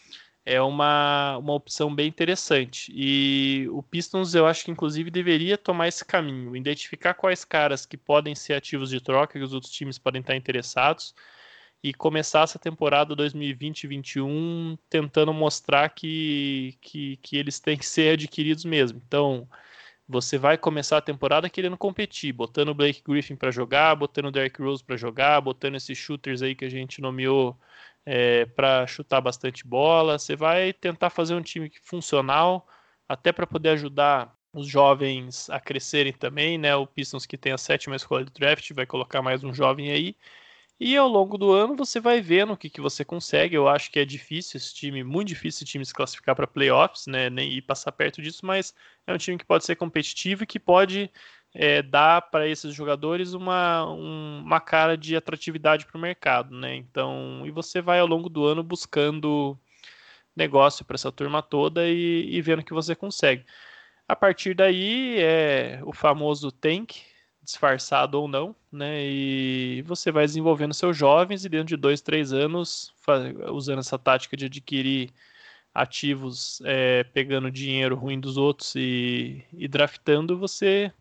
é 0.45 0.61
uma, 0.61 1.37
uma 1.39 1.53
opção 1.55 1.95
bem 1.95 2.09
interessante. 2.09 2.93
E 2.95 3.69
o 3.71 3.83
Pistons, 3.83 4.35
eu 4.35 4.47
acho 4.47 4.65
que 4.65 4.71
inclusive 4.71 5.11
deveria 5.11 5.59
tomar 5.59 5.89
esse 5.89 6.05
caminho, 6.05 6.57
identificar 6.57 7.15
quais 7.15 7.45
caras 7.45 7.85
que 7.85 7.97
podem 7.97 8.35
ser 8.35 8.55
ativos 8.55 8.91
de 8.91 9.01
troca, 9.01 9.39
que 9.39 9.45
os 9.45 9.53
outros 9.53 9.73
times 9.73 9.99
podem 9.99 10.21
estar 10.21 10.37
interessados, 10.37 11.15
e 11.83 11.93
começar 11.93 12.43
essa 12.43 12.59
temporada 12.59 13.17
2020-21 13.17 14.79
tentando 14.89 15.33
mostrar 15.35 15.89
que, 15.89 16.79
que, 16.81 17.17
que 17.19 17.37
eles 17.37 17.59
têm 17.59 17.77
que 17.77 17.87
ser 17.87 18.15
adquiridos 18.15 18.65
mesmo. 18.65 19.03
Então, 19.05 19.49
você 20.09 20.39
vai 20.39 20.59
começar 20.59 20.99
a 20.99 21.03
temporada 21.03 21.49
querendo 21.51 21.77
competir, 21.77 22.33
botando 22.33 22.69
o 22.69 22.75
Blake 22.75 23.03
Griffin 23.03 23.35
para 23.37 23.51
jogar, 23.51 23.95
botando 23.97 24.27
o 24.27 24.31
Derrick 24.31 24.61
Rose 24.63 24.85
para 24.85 24.97
jogar, 24.97 25.41
botando 25.41 25.77
esses 25.77 25.97
shooters 25.99 26.43
aí 26.43 26.55
que 26.55 26.65
a 26.65 26.71
gente 26.71 27.01
nomeou 27.01 27.59
é, 28.07 28.47
para 28.47 28.87
chutar 28.87 29.21
bastante 29.21 29.67
bola. 29.67 30.19
Você 30.19 30.37
vai 30.37 30.73
tentar 30.73 31.11
fazer 31.11 31.35
um 31.35 31.43
time 31.43 31.71
funcional, 31.83 32.69
até 33.09 33.33
para 33.33 33.47
poder 33.47 33.71
ajudar 33.71 34.37
os 34.53 34.67
jovens 34.69 35.49
a 35.51 35.59
crescerem 35.59 36.13
também, 36.13 36.59
né? 36.59 36.77
O 36.77 36.87
Pistons 36.87 37.27
que 37.27 37.39
tem 37.39 37.53
a 37.53 37.59
sétima 37.59 37.97
escolha 37.97 38.25
do 38.25 38.33
draft 38.33 38.71
vai 38.75 38.87
colocar 38.87 39.23
mais 39.23 39.43
um 39.43 39.55
jovem 39.55 39.91
aí. 39.91 40.17
E 40.85 40.97
ao 40.97 41.07
longo 41.07 41.39
do 41.39 41.53
ano 41.53 41.77
você 41.77 42.01
vai 42.01 42.21
vendo 42.21 42.55
o 42.55 42.57
que, 42.57 42.69
que 42.69 42.81
você 42.81 43.05
consegue. 43.05 43.55
Eu 43.55 43.69
acho 43.69 43.89
que 43.89 44.01
é 44.01 44.05
difícil 44.05 44.59
esse 44.59 44.75
time, 44.75 45.05
muito 45.05 45.29
difícil 45.29 45.59
esse 45.59 45.65
time 45.65 45.87
se 45.87 45.95
classificar 45.95 46.35
para 46.35 46.45
playoffs, 46.45 47.07
né? 47.07 47.31
Nem 47.31 47.53
ir 47.53 47.63
passar 47.63 47.93
perto 47.93 48.21
disso, 48.21 48.45
mas 48.45 48.75
é 49.07 49.15
um 49.15 49.17
time 49.17 49.39
que 49.39 49.45
pode 49.45 49.65
ser 49.65 49.77
competitivo 49.77 50.43
e 50.43 50.47
que 50.47 50.59
pode 50.59 51.09
é, 51.55 51.83
dar 51.83 52.23
para 52.23 52.49
esses 52.49 52.75
jogadores 52.75 53.33
uma, 53.33 53.87
um, 53.93 54.41
uma 54.45 54.59
cara 54.59 54.97
de 54.99 55.15
atratividade 55.15 55.87
para 55.87 55.97
o 55.97 56.01
mercado, 56.01 56.53
né? 56.53 56.75
Então, 56.75 57.45
e 57.47 57.53
você 57.53 57.81
vai 57.81 58.01
ao 58.01 58.07
longo 58.09 58.29
do 58.29 58.45
ano 58.45 58.65
buscando 58.65 59.57
negócio 60.35 60.85
para 60.85 60.97
essa 60.97 61.13
turma 61.13 61.43
toda 61.43 61.89
e, 61.89 62.29
e 62.29 62.43
vendo 62.43 62.65
que 62.65 62.75
você 62.75 62.97
consegue. 62.97 63.47
A 64.09 64.17
partir 64.17 64.53
daí 64.55 65.17
é 65.21 65.81
o 65.85 65.93
famoso 65.93 66.51
tank, 66.51 66.97
disfarçado 67.43 68.21
ou 68.21 68.29
não, 68.29 68.55
né? 68.71 69.05
E 69.05 69.83
você 69.83 70.13
vai 70.13 70.25
desenvolvendo 70.25 70.73
seus 70.73 70.97
jovens 70.97 71.45
e 71.45 71.49
dentro 71.49 71.69
de 71.69 71.77
dois, 71.77 72.01
três 72.01 72.33
anos, 72.33 72.95
usando 73.51 73.81
essa 73.81 73.99
tática 73.99 74.37
de 74.37 74.47
adquirir 74.47 75.11
ativos, 75.75 76.61
é, 76.65 77.03
pegando 77.05 77.51
dinheiro 77.51 77.97
ruim 77.97 78.21
dos 78.21 78.37
outros 78.37 78.75
e, 78.77 79.43
e 79.53 79.67
draftando, 79.67 80.39
você 80.39 80.93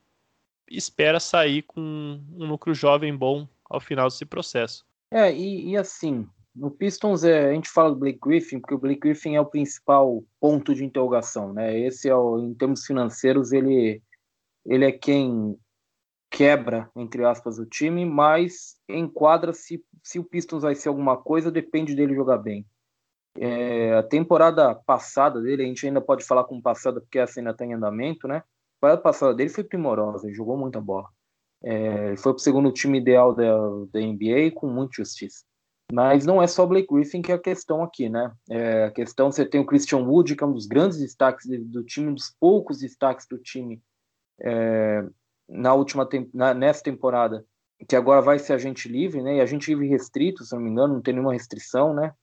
espera 0.69 1.19
sair 1.19 1.63
com 1.63 1.81
um 1.81 2.47
núcleo 2.47 2.73
jovem 2.73 3.15
bom 3.15 3.47
ao 3.69 3.79
final 3.79 4.07
desse 4.07 4.25
processo. 4.25 4.85
É, 5.11 5.33
e, 5.33 5.71
e 5.71 5.77
assim, 5.77 6.25
no 6.55 6.71
Pistons 6.71 7.23
é, 7.23 7.49
a 7.49 7.53
gente 7.53 7.69
fala 7.69 7.89
do 7.89 7.97
Blake 7.97 8.19
Griffin, 8.21 8.59
porque 8.59 8.73
o 8.73 8.77
Blake 8.77 9.01
Griffin 9.01 9.35
é 9.35 9.41
o 9.41 9.45
principal 9.45 10.23
ponto 10.39 10.73
de 10.73 10.85
interrogação, 10.85 11.53
né? 11.53 11.77
Esse 11.77 12.07
é 12.07 12.15
o, 12.15 12.39
em 12.39 12.53
termos 12.53 12.85
financeiros, 12.85 13.51
ele, 13.51 14.01
ele 14.65 14.85
é 14.85 14.91
quem 14.91 15.57
quebra, 16.31 16.89
entre 16.95 17.25
aspas, 17.25 17.59
o 17.59 17.65
time, 17.65 18.05
mas 18.05 18.77
enquadra 18.87 19.51
se, 19.51 19.83
se 20.01 20.17
o 20.17 20.23
Pistons 20.23 20.63
vai 20.63 20.73
ser 20.73 20.87
alguma 20.87 21.17
coisa, 21.17 21.51
depende 21.51 21.93
dele 21.93 22.15
jogar 22.15 22.37
bem. 22.37 22.65
É, 23.37 23.93
a 23.95 24.03
temporada 24.03 24.73
passada 24.73 25.41
dele, 25.41 25.63
a 25.63 25.65
gente 25.65 25.85
ainda 25.85 25.99
pode 25.99 26.23
falar 26.23 26.45
como 26.45 26.61
passada 26.61 27.01
porque 27.01 27.19
essa 27.19 27.39
ainda 27.39 27.51
está 27.51 27.65
em 27.65 27.73
andamento, 27.73 28.27
né? 28.27 28.43
A 28.81 28.97
passada 28.97 29.33
dele 29.33 29.49
foi 29.49 29.63
primorosa, 29.63 30.25
ele 30.25 30.33
jogou 30.33 30.57
muita 30.57 30.79
bola. 30.79 31.07
É, 31.63 32.15
foi 32.17 32.33
para 32.33 32.39
o 32.39 32.43
segundo 32.43 32.71
time 32.71 32.97
ideal 32.97 33.35
da, 33.35 33.57
da 33.91 33.99
NBA 33.99 34.51
com 34.55 34.67
muita 34.67 34.93
justiça. 34.97 35.43
Mas 35.91 36.25
não 36.25 36.41
é 36.41 36.47
só 36.47 36.65
Blake 36.65 36.87
Griffin 36.89 37.21
que 37.21 37.31
é 37.31 37.35
a 37.35 37.39
questão 37.39 37.83
aqui, 37.83 38.09
né? 38.09 38.31
É, 38.49 38.85
a 38.85 38.91
questão 38.91 39.31
você 39.31 39.45
tem 39.45 39.59
o 39.59 39.65
Christian 39.65 39.99
Wood, 39.99 40.35
que 40.35 40.43
é 40.43 40.47
um 40.47 40.53
dos 40.53 40.65
grandes 40.65 40.97
destaques 40.97 41.45
do 41.47 41.83
time, 41.83 42.07
um 42.07 42.13
dos 42.13 42.33
poucos 42.39 42.79
destaques 42.79 43.27
do 43.29 43.37
time 43.37 43.81
é, 44.41 45.05
na 45.51 45.73
última 45.73 46.07
na, 46.33 46.53
nessa 46.53 46.81
temporada, 46.81 47.45
que 47.87 47.95
agora 47.95 48.21
vai 48.21 48.39
ser 48.39 48.53
agente 48.53 48.87
livre, 48.87 49.21
né? 49.21 49.37
E 49.37 49.41
agente 49.41 49.69
livre 49.69 49.87
restrito, 49.87 50.43
se 50.43 50.53
não 50.53 50.61
me 50.61 50.69
engano, 50.69 50.95
não 50.95 51.01
tem 51.01 51.13
nenhuma 51.13 51.33
restrição, 51.33 51.93
né? 51.93 52.13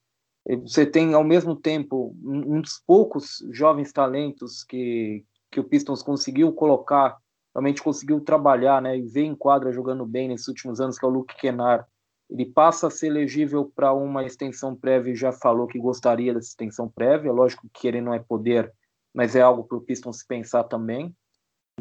Você 0.63 0.87
tem 0.87 1.13
ao 1.13 1.25
mesmo 1.25 1.55
tempo 1.55 2.17
um 2.25 2.61
dos 2.61 2.83
poucos 2.87 3.45
jovens 3.51 3.93
talentos 3.93 4.65
que, 4.65 5.25
que 5.51 5.61
o 5.61 5.65
Pistons 5.65 6.03
conseguiu 6.03 6.53
colocar, 6.53 7.19
realmente 7.55 7.83
conseguiu 7.83 8.21
trabalhar, 8.21 8.81
né? 8.81 8.97
E 8.97 9.03
ver 9.03 9.25
em 9.25 9.35
quadra 9.35 9.73
jogando 9.73 10.07
bem 10.07 10.29
nesses 10.29 10.49
últimos 10.49 10.81
anos, 10.81 10.99
que 10.99 11.05
é 11.05 11.09
o 11.09 11.11
Luke 11.11 11.37
Kennard. 11.37 11.85
Ele 12.31 12.47
passa 12.47 12.87
a 12.87 12.91
ser 12.91 13.09
elegível 13.09 13.71
para 13.75 13.93
uma 13.93 14.25
extensão 14.25 14.75
prévia 14.75 15.13
e 15.13 15.17
já 15.17 15.33
falou 15.33 15.67
que 15.67 15.79
gostaria 15.79 16.33
dessa 16.33 16.49
extensão 16.49 16.89
prévia. 16.89 17.33
Lógico 17.33 17.69
que 17.73 17.87
ele 17.89 18.01
não 18.01 18.15
é 18.15 18.19
poder, 18.19 18.73
mas 19.15 19.35
é 19.35 19.41
algo 19.41 19.65
para 19.65 19.77
o 19.77 19.81
Pistons 19.81 20.23
pensar 20.23 20.65
também. 20.65 21.15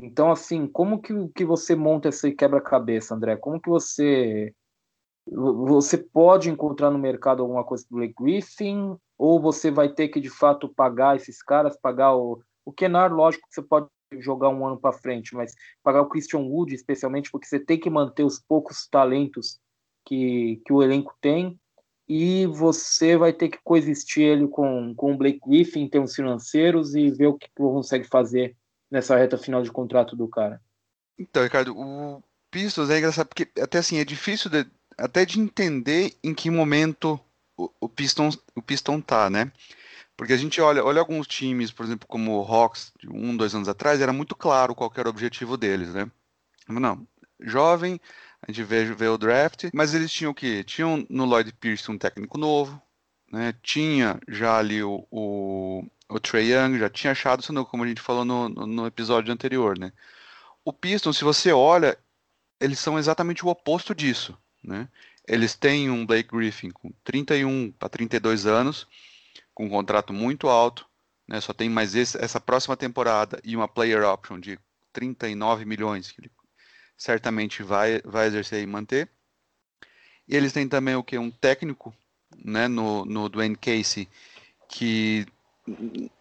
Então, 0.01 0.31
assim, 0.31 0.67
como 0.67 1.01
que, 1.01 1.13
que 1.29 1.45
você 1.45 1.75
monta 1.75 2.09
esse 2.09 2.31
quebra-cabeça, 2.31 3.15
André? 3.15 3.35
Como 3.35 3.59
que 3.59 3.69
você 3.69 4.53
você 5.29 5.97
pode 5.97 6.49
encontrar 6.49 6.89
no 6.89 6.97
mercado 6.97 7.41
alguma 7.41 7.63
coisa 7.63 7.83
do 7.89 7.97
Blake 7.97 8.13
Griffin 8.17 8.95
ou 9.17 9.41
você 9.41 9.69
vai 9.69 9.89
ter 9.89 10.07
que 10.07 10.21
de 10.21 10.29
fato 10.29 10.73
pagar 10.73 11.17
esses 11.17 11.43
caras, 11.43 11.77
pagar 11.77 12.15
o 12.15 12.41
o 12.67 12.73
Kenar, 12.73 13.13
lógico 13.13 13.47
que 13.47 13.55
você 13.55 13.61
pode 13.61 13.87
jogar 14.19 14.49
um 14.49 14.67
ano 14.67 14.77
para 14.77 14.91
frente, 14.91 15.33
mas 15.33 15.53
pagar 15.81 16.01
o 16.01 16.09
Christian 16.09 16.41
Wood 16.41 16.75
especialmente 16.75 17.31
porque 17.31 17.47
você 17.47 17.57
tem 17.57 17.79
que 17.79 17.89
manter 17.89 18.25
os 18.25 18.39
poucos 18.39 18.89
talentos 18.89 19.57
que, 20.05 20.61
que 20.65 20.73
o 20.73 20.83
elenco 20.83 21.15
tem 21.21 21.57
e 22.09 22.45
você 22.47 23.15
vai 23.15 23.31
ter 23.31 23.47
que 23.47 23.59
coexistir 23.63 24.23
ele 24.23 24.49
com, 24.49 24.93
com 24.95 25.13
o 25.13 25.17
Blake 25.17 25.39
Griffin 25.47 25.83
em 25.83 25.89
termos 25.89 26.13
financeiros 26.13 26.93
e 26.93 27.09
ver 27.09 27.27
o 27.27 27.37
que 27.37 27.47
consegue 27.55 28.05
fazer 28.05 28.53
nessa 28.89 29.17
reta 29.17 29.37
final 29.37 29.61
de 29.61 29.71
contrato 29.71 30.15
do 30.15 30.27
cara. 30.27 30.61
Então, 31.17 31.43
Ricardo, 31.43 31.77
o 31.77 32.23
Pistons 32.51 32.89
é 32.89 32.97
engraçado 32.97 33.27
porque 33.27 33.49
até 33.59 33.79
assim 33.79 33.97
é 33.97 34.05
difícil 34.05 34.49
de, 34.49 34.65
até 34.97 35.25
de 35.25 35.39
entender 35.39 36.15
em 36.23 36.33
que 36.33 36.49
momento 36.49 37.19
o, 37.57 37.69
o 37.81 37.89
Piston 37.89 38.29
o 38.55 38.61
Piston 38.61 39.01
tá, 39.01 39.29
né? 39.29 39.51
Porque 40.15 40.33
a 40.33 40.37
gente 40.37 40.59
olha, 40.59 40.83
olha 40.83 40.99
alguns 40.99 41.27
times, 41.27 41.71
por 41.71 41.85
exemplo, 41.85 42.07
como 42.07 42.39
o 42.39 42.43
Hawks, 42.43 42.91
de 42.99 43.07
um, 43.07 43.37
dois 43.37 43.53
anos 43.53 43.69
atrás, 43.69 44.01
era 44.01 44.11
muito 44.11 44.35
claro 44.35 44.73
qual 44.73 44.91
era 44.95 45.07
o 45.07 45.11
objetivo 45.11 45.55
deles, 45.55 45.93
né? 45.93 46.09
Não, 46.67 47.07
jovem, 47.39 48.01
a 48.41 48.51
gente 48.51 48.63
vê, 48.63 48.83
vê 48.85 49.07
o 49.07 49.17
draft, 49.17 49.65
mas 49.73 49.93
eles 49.93 50.11
tinham 50.11 50.31
o 50.31 50.35
quê? 50.35 50.63
Tinham 50.63 51.05
no 51.07 51.25
Lloyd 51.25 51.53
Pierce 51.53 51.91
um 51.91 51.97
técnico 51.97 52.37
novo, 52.37 52.81
né? 53.31 53.53
Tinha 53.61 54.19
já 54.27 54.57
ali 54.57 54.83
o, 54.83 55.05
o 55.11 55.83
o 56.09 56.19
Trey 56.19 56.53
Young 56.53 56.77
já 56.79 56.89
tinha 56.89 57.11
achado 57.11 57.41
isso, 57.41 57.65
como 57.65 57.83
a 57.83 57.87
gente 57.87 58.01
falou 58.01 58.23
no, 58.23 58.49
no, 58.49 58.65
no 58.65 58.87
episódio 58.87 59.33
anterior, 59.33 59.77
né? 59.77 59.91
O 60.63 60.71
Pistons, 60.71 61.17
se 61.17 61.23
você 61.23 61.51
olha, 61.51 61.97
eles 62.59 62.79
são 62.79 62.97
exatamente 62.97 63.45
o 63.45 63.49
oposto 63.49 63.93
disso, 63.93 64.37
né? 64.63 64.87
Eles 65.27 65.55
têm 65.55 65.89
um 65.89 66.05
Blake 66.05 66.29
Griffin 66.29 66.71
com 66.71 66.91
31 67.03 67.71
para 67.73 67.89
32 67.89 68.45
anos, 68.45 68.87
com 69.53 69.65
um 69.65 69.69
contrato 69.69 70.13
muito 70.13 70.47
alto, 70.47 70.87
né? 71.27 71.41
Só 71.41 71.53
tem 71.53 71.69
mais 71.69 71.95
esse, 71.95 72.17
essa 72.17 72.39
próxima 72.39 72.77
temporada 72.77 73.39
e 73.43 73.55
uma 73.55 73.67
player 73.67 74.03
option 74.03 74.39
de 74.39 74.57
39 74.93 75.65
milhões 75.65 76.11
que 76.11 76.21
ele 76.21 76.31
certamente 76.97 77.61
vai, 77.63 78.01
vai 78.03 78.27
exercer 78.27 78.63
e 78.63 78.67
manter. 78.67 79.09
E 80.27 80.35
eles 80.35 80.53
têm 80.53 80.67
também 80.67 80.95
o 80.95 81.03
que 81.03 81.17
um 81.17 81.31
técnico, 81.31 81.93
né, 82.43 82.67
no, 82.67 83.05
no 83.05 83.29
Dwayne 83.29 83.55
Casey, 83.55 84.07
que 84.69 85.25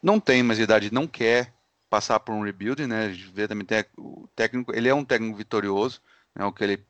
não 0.02 0.18
tem 0.20 0.42
mais 0.42 0.58
idade, 0.58 0.92
não 0.92 1.06
quer 1.06 1.52
passar 1.88 2.20
por 2.20 2.34
um 2.34 2.42
rebuild, 2.42 2.86
né? 2.86 3.08
Vê 3.32 3.46
também 3.46 3.66
o 3.96 4.28
técnico, 4.34 4.74
ele 4.74 4.88
é 4.88 4.94
um 4.94 5.04
técnico 5.04 5.36
vitorioso, 5.36 6.00
né? 6.34 6.44
O 6.44 6.52
que 6.52 6.64
ele 6.64 6.84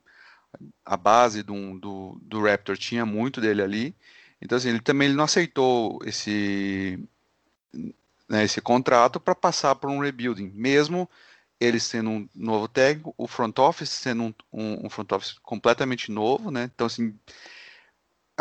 a 0.85 0.97
base 0.97 1.43
do, 1.43 1.79
do, 1.79 2.19
do 2.23 2.43
Raptor 2.43 2.77
tinha 2.79 3.05
muito 3.05 3.41
dele 3.41 3.62
ali. 3.62 3.97
Então 4.41 4.57
assim, 4.57 4.71
ele 4.71 4.81
também 4.81 5.09
ele 5.09 5.17
não 5.17 5.25
aceitou 5.25 6.01
esse 6.05 6.99
né, 8.29 8.45
esse 8.45 8.61
contrato 8.61 9.21
para 9.21 9.35
passar 9.35 9.75
por 9.77 9.91
um 9.91 10.01
rebuilding, 10.01 10.51
mesmo 10.55 11.09
ele 11.61 11.81
sendo 11.81 12.11
um 12.11 12.29
novo 12.35 12.69
técnico, 12.69 13.14
o 13.17 13.27
front 13.27 13.59
office 13.59 13.89
sendo 13.89 14.35
um, 14.53 14.87
um, 14.87 14.91
front 14.91 15.11
office 15.12 15.39
completamente 15.43 16.11
novo, 16.11 16.51
né? 16.51 16.71
Então 16.75 16.87
assim, 16.87 17.14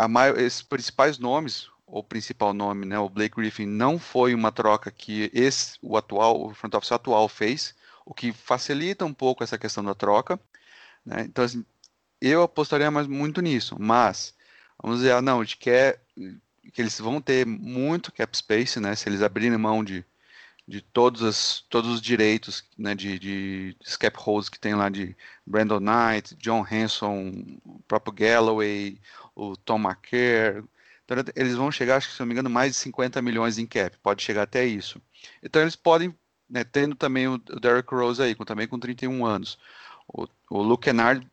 maior, 0.07 0.37
esses 0.39 0.61
principais 0.61 1.17
nomes, 1.17 1.69
o 1.87 2.03
principal 2.03 2.53
nome, 2.53 2.85
né, 2.85 2.99
o 2.99 3.09
Blake 3.09 3.35
Griffin, 3.35 3.65
não 3.65 3.97
foi 3.97 4.33
uma 4.33 4.51
troca 4.51 4.91
que 4.91 5.29
esse, 5.33 5.77
o 5.81 5.95
atual, 5.97 6.41
o 6.41 6.53
front 6.53 6.73
office 6.73 6.91
atual 6.91 7.29
fez, 7.29 7.75
o 8.05 8.13
que 8.13 8.31
facilita 8.33 9.05
um 9.05 9.13
pouco 9.13 9.43
essa 9.43 9.57
questão 9.57 9.83
da 9.83 9.95
troca. 9.95 10.39
Né? 11.05 11.21
Então, 11.21 11.43
assim, 11.43 11.65
eu 12.19 12.43
apostaria 12.43 12.91
mais 12.91 13.07
muito 13.07 13.41
nisso, 13.41 13.75
mas 13.79 14.33
vamos 14.81 14.99
dizer, 14.99 15.13
ah, 15.13 15.21
não, 15.21 15.41
a 15.41 15.43
gente 15.43 15.57
quer 15.57 16.01
que 16.73 16.81
eles 16.81 16.99
vão 16.99 17.21
ter 17.21 17.45
muito 17.45 18.11
cap 18.11 18.35
space, 18.35 18.79
né, 18.79 18.95
se 18.95 19.07
eles 19.07 19.21
abrirem 19.21 19.57
mão 19.57 19.83
de, 19.83 20.03
de 20.67 20.81
todos, 20.81 21.23
as, 21.23 21.63
todos 21.69 21.89
os 21.89 22.01
direitos 22.01 22.63
né, 22.77 22.95
de, 22.95 23.19
de, 23.19 23.77
de 23.79 23.97
cap 23.97 24.17
holes 24.25 24.49
que 24.49 24.59
tem 24.59 24.73
lá 24.73 24.89
de 24.89 25.15
Brandon 25.45 25.79
Knight, 25.79 26.35
John 26.35 26.65
Hanson, 26.69 27.31
o 27.63 27.79
próprio 27.87 28.13
Galloway, 28.13 28.99
o 29.35 29.55
Tom 29.57 29.79
McCare, 29.79 30.63
então, 31.05 31.17
eles 31.35 31.55
vão 31.55 31.71
chegar, 31.71 31.97
acho 31.97 32.07
que 32.09 32.13
se 32.15 32.19
não 32.19 32.25
me 32.27 32.33
engano, 32.33 32.49
mais 32.49 32.73
de 32.73 32.79
50 32.79 33.21
milhões 33.21 33.57
em 33.57 33.65
cap, 33.67 33.95
pode 33.99 34.23
chegar 34.23 34.43
até 34.43 34.65
isso. 34.65 34.99
Então 35.41 35.61
eles 35.61 35.75
podem, 35.75 36.15
né, 36.49 36.63
tendo 36.63 36.95
também 36.95 37.27
o 37.27 37.37
Derrick 37.37 37.93
Rose 37.93 38.21
aí, 38.21 38.33
com, 38.35 38.43
também 38.43 38.67
com 38.67 38.79
31 38.79 39.25
anos. 39.25 39.57
O, 40.07 40.27
o 40.49 40.61
Luke 40.61 40.85
Kennard 40.85 41.27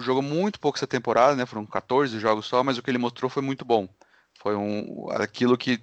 jogou 0.00 0.22
muito 0.22 0.58
pouco 0.58 0.78
essa 0.78 0.86
temporada, 0.86 1.36
né, 1.36 1.44
foram 1.46 1.66
14 1.66 2.18
jogos 2.18 2.46
só, 2.46 2.64
mas 2.64 2.78
o 2.78 2.82
que 2.82 2.90
ele 2.90 2.98
mostrou 2.98 3.30
foi 3.30 3.42
muito 3.42 3.64
bom. 3.64 3.88
Foi 4.38 4.56
um, 4.56 5.08
aquilo 5.10 5.58
que, 5.58 5.82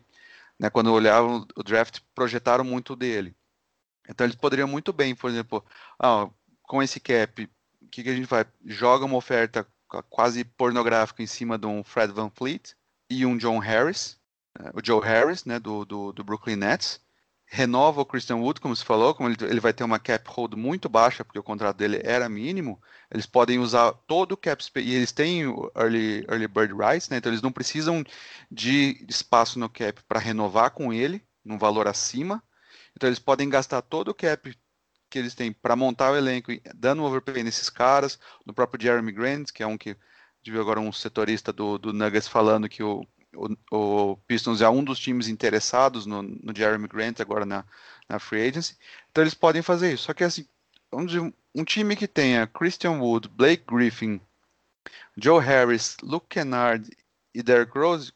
né, 0.60 0.70
quando 0.70 0.92
olhavam 0.92 1.48
o 1.56 1.64
draft, 1.64 2.00
projetaram 2.16 2.64
muito 2.64 2.96
dele. 2.96 3.36
Então 4.10 4.26
eles 4.26 4.36
poderiam 4.36 4.68
muito 4.68 4.92
bem, 4.92 5.16
por 5.16 5.30
exemplo, 5.30 5.64
ah, 6.00 6.28
com 6.64 6.82
esse 6.82 7.00
cap, 7.00 7.44
o 7.82 7.88
que, 7.90 8.04
que 8.04 8.10
a 8.10 8.16
gente 8.16 8.28
vai? 8.28 8.46
Joga 8.66 9.06
uma 9.06 9.18
oferta 9.18 9.68
quase 10.10 10.44
pornográfica 10.44 11.24
em 11.24 11.28
cima 11.28 11.58
de 11.58 11.66
um 11.66 11.84
Fred 11.84 12.14
Van 12.14 12.30
Fleet, 12.30 12.76
e 13.10 13.26
um 13.26 13.38
John 13.38 13.58
Harris, 13.60 14.20
né, 14.58 14.72
o 14.74 14.86
Joe 14.86 15.04
Harris, 15.04 15.46
né, 15.46 15.60
do, 15.60 15.84
do, 15.84 16.12
do, 16.12 16.24
Brooklyn 16.24 16.56
Nets. 16.56 17.02
Renova 17.52 18.02
o 18.02 18.06
Christian 18.06 18.36
Wood, 18.36 18.62
como 18.62 18.76
você 18.76 18.86
falou, 18.86 19.16
como 19.16 19.28
ele, 19.28 19.36
ele 19.42 19.60
vai 19.60 19.74
ter 19.74 19.84
uma 19.84 19.98
cap 19.98 20.24
hold 20.30 20.54
muito 20.54 20.88
baixa, 20.88 21.26
porque 21.26 21.40
o 21.40 21.44
contrato 21.44 21.78
dele 21.78 22.00
era 22.04 22.30
mínimo. 22.30 22.80
Eles 23.10 23.26
podem 23.26 23.58
usar 23.58 23.92
todo 24.06 24.34
o 24.34 24.38
cap 24.38 24.64
space, 24.64 24.88
e 24.88 24.94
eles 24.94 25.12
têm 25.12 25.42
early, 25.76 26.24
early 26.30 26.48
bird 26.48 26.74
rights, 26.76 27.10
né, 27.10 27.18
então 27.18 27.32
eles 27.32 27.42
não 27.42 27.52
precisam 27.52 28.04
de 28.52 29.04
espaço 29.10 29.58
no 29.58 29.68
cap 29.68 30.00
para 30.08 30.20
renovar 30.20 30.70
com 30.72 30.94
ele, 30.94 31.24
num 31.44 31.58
valor 31.58 31.88
acima. 31.88 32.44
Então 32.96 33.10
eles 33.10 33.20
podem 33.20 33.50
gastar 33.50 33.82
todo 33.82 34.10
o 34.10 34.14
cap 34.14 34.56
que 35.10 35.18
eles 35.18 35.34
têm 35.34 35.52
para 35.52 35.76
montar 35.76 36.12
o 36.12 36.16
elenco, 36.16 36.52
dando 36.76 37.02
um 37.02 37.06
overpay 37.06 37.44
nesses 37.44 37.70
caras, 37.70 38.20
no 38.46 38.54
próprio 38.54 38.82
Jeremy 38.82 39.12
Grant, 39.12 39.52
que 39.52 39.64
é 39.64 39.68
um 39.68 39.78
que 39.78 39.98
viu 40.44 40.62
agora 40.62 40.80
um 40.80 40.92
setorista 40.92 41.52
do, 41.52 41.78
do 41.78 41.94
Nuggets 41.94 42.28
falando 42.28 42.70
que 42.70 42.82
o, 42.84 43.06
o, 43.36 43.56
o, 43.72 44.18
Pistons 44.28 44.62
é 44.62 44.70
um 44.70 44.84
dos 44.84 45.00
times 45.00 45.28
interessados 45.28 46.06
no, 46.06 46.22
no 46.22 46.56
Jeremy 46.56 46.88
Grant 46.88 47.20
agora 47.20 47.46
na, 47.46 47.66
na 48.08 48.20
free 48.20 48.48
agency. 48.48 48.78
Então 49.12 49.24
eles 49.24 49.34
podem 49.34 49.62
fazer 49.62 49.94
isso. 49.94 50.04
Só 50.04 50.14
que 50.14 50.24
assim, 50.24 50.48
dizer, 51.06 51.34
um 51.54 51.64
time 51.64 51.96
que 51.96 52.08
tenha 52.08 52.48
Christian 52.48 53.00
Wood, 53.00 53.30
Blake 53.30 53.64
Griffin, 53.68 54.22
Joe 55.18 55.44
Harris, 55.44 55.98
Luke 56.02 56.28
Kennard 56.30 56.90
e 57.34 57.44
Derrick 57.44 57.78
Rose, 57.78 58.12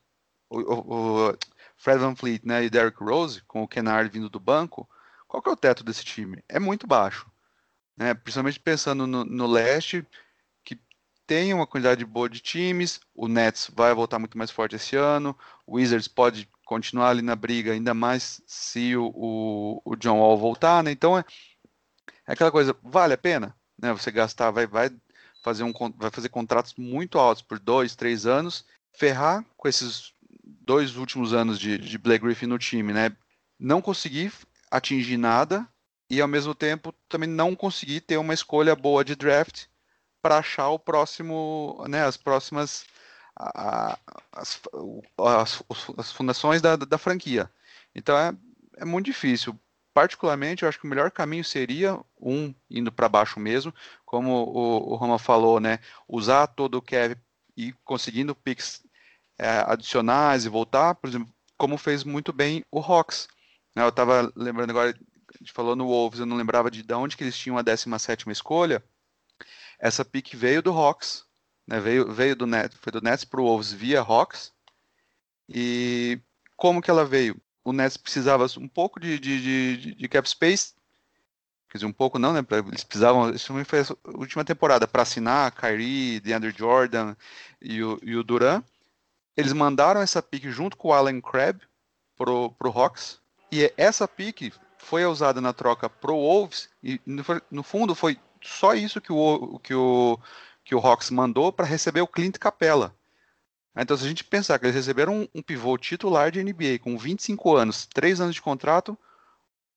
o, 0.49 0.59
o, 0.59 1.29
o 1.29 1.37
Fred 1.75 1.99
Van 1.99 2.15
Fleet 2.15 2.41
né, 2.45 2.63
e 2.63 2.69
Derrick 2.69 3.03
Rose, 3.03 3.41
com 3.47 3.63
o 3.63 3.67
Kennard 3.67 4.09
vindo 4.09 4.29
do 4.29 4.39
banco, 4.39 4.87
qual 5.33 5.41
que 5.41 5.49
é 5.49 5.51
o 5.51 5.57
teto 5.57 5.83
desse 5.83 6.05
time? 6.05 6.43
É 6.47 6.59
muito 6.59 6.85
baixo. 6.85 7.25
Né? 7.97 8.13
Principalmente 8.13 8.59
pensando 8.59 9.07
no, 9.07 9.25
no 9.25 9.47
leste, 9.47 10.05
tem 11.25 11.53
uma 11.53 11.65
quantidade 11.65 12.05
boa 12.05 12.29
de 12.29 12.41
times, 12.41 12.99
o 13.15 13.29
Nets 13.29 13.71
vai 13.73 13.93
voltar 13.93 14.19
muito 14.19 14.37
mais 14.37 14.51
forte 14.51 14.75
esse 14.75 14.95
ano, 14.95 15.35
o 15.65 15.77
Wizards 15.77 16.07
pode 16.07 16.49
continuar 16.65 17.09
ali 17.09 17.21
na 17.21 17.35
briga, 17.35 17.71
ainda 17.71 17.93
mais 17.93 18.41
se 18.45 18.95
o, 18.97 19.05
o, 19.15 19.81
o 19.85 19.95
John 19.95 20.19
Wall 20.19 20.37
voltar, 20.37 20.83
né? 20.83 20.91
Então 20.91 21.17
é, 21.17 21.23
é 22.27 22.33
aquela 22.33 22.51
coisa, 22.51 22.75
vale 22.83 23.13
a 23.13 23.17
pena? 23.17 23.55
né? 23.81 23.91
Você 23.93 24.11
gastar, 24.11 24.51
vai, 24.51 24.67
vai 24.67 24.91
fazer 25.43 25.63
um, 25.63 25.73
vai 25.97 26.11
fazer 26.11 26.29
contratos 26.29 26.73
muito 26.75 27.17
altos 27.17 27.41
por 27.41 27.57
dois, 27.57 27.95
três 27.95 28.25
anos, 28.25 28.65
ferrar 28.93 29.45
com 29.57 29.67
esses 29.67 30.13
dois 30.43 30.95
últimos 30.95 31.33
anos 31.33 31.59
de, 31.59 31.77
de 31.77 31.97
Blake 31.97 32.23
Griffin 32.23 32.47
no 32.47 32.59
time, 32.59 32.93
né? 32.93 33.15
Não 33.59 33.81
conseguir 33.81 34.31
atingir 34.73 35.17
nada 35.17 35.67
e 36.09 36.19
ao 36.19 36.27
mesmo 36.27 36.55
tempo 36.55 36.93
também 37.07 37.29
não 37.29 37.55
conseguir 37.55 38.01
ter 38.01 38.17
uma 38.17 38.33
escolha 38.33 38.75
boa 38.75 39.05
de 39.05 39.15
draft 39.15 39.65
para 40.21 40.39
achar 40.39 40.69
o 40.69 40.79
próximo, 40.79 41.83
né, 41.87 42.03
as 42.03 42.17
próximas 42.17 42.85
a, 43.35 43.97
as, 44.31 44.61
as, 45.17 45.63
as, 45.97 46.11
fundações 46.11 46.61
da, 46.61 46.75
da 46.75 46.97
franquia. 46.97 47.49
Então 47.93 48.17
é, 48.17 48.33
é 48.77 48.85
muito 48.85 49.05
difícil. 49.05 49.57
Particularmente, 49.93 50.63
eu 50.63 50.69
acho 50.69 50.79
que 50.79 50.85
o 50.85 50.89
melhor 50.89 51.11
caminho 51.11 51.43
seria 51.43 51.99
um 52.19 52.53
indo 52.67 52.91
para 52.91 53.07
baixo 53.07 53.39
mesmo, 53.39 53.73
como 54.03 54.31
o, 54.31 54.93
o 54.93 54.95
Roma 54.95 55.19
falou, 55.19 55.59
né? 55.59 55.79
Usar 56.07 56.47
todo 56.47 56.75
o 56.75 56.81
cap 56.81 57.15
e 57.55 57.73
conseguindo 57.83 58.33
picks 58.33 58.83
é, 59.37 59.63
adicionais 59.67 60.45
e 60.45 60.49
voltar, 60.49 60.95
por 60.95 61.07
exemplo, 61.07 61.31
como 61.57 61.77
fez 61.77 62.03
muito 62.03 62.33
bem 62.33 62.65
o 62.71 62.79
Hawks. 62.79 63.27
Né? 63.75 63.83
Eu 63.83 63.89
estava 63.89 64.31
lembrando 64.35 64.69
agora, 64.69 64.89
a 64.89 65.37
gente 65.37 65.51
falou 65.51 65.75
no 65.75 65.87
Wolves, 65.87 66.19
eu 66.19 66.25
não 66.25 66.37
lembrava 66.37 66.69
de, 66.69 66.83
de 66.83 66.93
onde 66.93 67.17
que 67.17 67.23
eles 67.23 67.37
tinham 67.37 67.57
a 67.57 67.61
17 67.61 68.29
escolha. 68.29 68.83
Essa 69.79 70.05
pick 70.05 70.33
veio 70.35 70.61
do 70.61 70.71
Hawks, 70.71 71.25
né? 71.67 71.79
veio, 71.79 72.11
veio 72.11 72.35
do 72.35 72.45
Nets, 72.45 72.77
foi 72.81 72.91
do 72.91 73.01
Nets 73.01 73.25
para 73.25 73.41
o 73.41 73.45
Wolves 73.45 73.71
via 73.71 74.01
Hawks. 74.01 74.53
E 75.49 76.19
como 76.55 76.81
que 76.81 76.89
ela 76.89 77.05
veio? 77.05 77.39
O 77.63 77.73
Nets 77.73 77.97
precisava 77.97 78.45
um 78.57 78.67
pouco 78.67 78.99
de, 78.99 79.19
de, 79.19 79.77
de, 79.77 79.95
de 79.95 80.07
cap 80.07 80.29
space, 80.29 80.73
quer 81.69 81.77
dizer, 81.79 81.85
um 81.85 81.93
pouco 81.93 82.19
não, 82.19 82.33
né? 82.33 82.39
Eles 82.67 82.83
precisavam, 82.83 83.31
isso 83.31 83.53
foi 83.65 83.79
a 83.81 84.17
última 84.17 84.45
temporada, 84.45 84.87
para 84.87 85.01
assinar 85.01 85.51
Kyrie, 85.51 86.19
DeAndre 86.19 86.53
Jordan 86.55 87.15
e 87.61 87.83
o, 87.83 87.99
e 88.03 88.15
o 88.15 88.23
Duran. 88.23 88.63
Eles 89.35 89.53
mandaram 89.53 90.01
essa 90.01 90.21
pick 90.21 90.43
junto 90.49 90.77
com 90.77 90.89
o 90.89 90.93
Allen 90.93 91.19
Crabbe 91.19 91.61
pro, 92.15 92.51
pro 92.51 92.69
Hawks, 92.69 93.19
e 93.61 93.73
essa 93.77 94.07
pick 94.07 94.53
foi 94.77 95.05
usada 95.05 95.39
na 95.39 95.53
troca 95.53 95.89
pro 95.89 96.15
Wolves, 96.15 96.69
e 96.83 96.99
no, 97.51 97.63
fundo 97.63 97.93
foi 97.95 98.19
só 98.41 98.73
isso 98.73 98.99
que 98.99 99.11
o, 99.11 99.59
que 99.59 99.73
o, 99.73 100.19
que 100.63 100.75
o 100.75 100.79
Hawks 100.79 101.09
mandou 101.09 101.51
para 101.51 101.65
receber 101.65 102.01
o 102.01 102.07
Clint 102.07 102.37
Capella. 102.37 102.95
Então, 103.75 103.97
se 103.97 104.05
a 104.05 104.07
gente 104.07 104.23
pensar 104.23 104.59
que 104.59 104.65
eles 104.65 104.75
receberam 104.75 105.21
um, 105.21 105.27
um 105.35 105.41
pivô 105.41 105.77
titular 105.77 106.31
de 106.31 106.43
NBA 106.43 106.79
com 106.81 106.97
25 106.97 107.55
anos, 107.55 107.87
3 107.87 108.21
anos 108.21 108.35
de 108.35 108.41
contrato, 108.41 108.97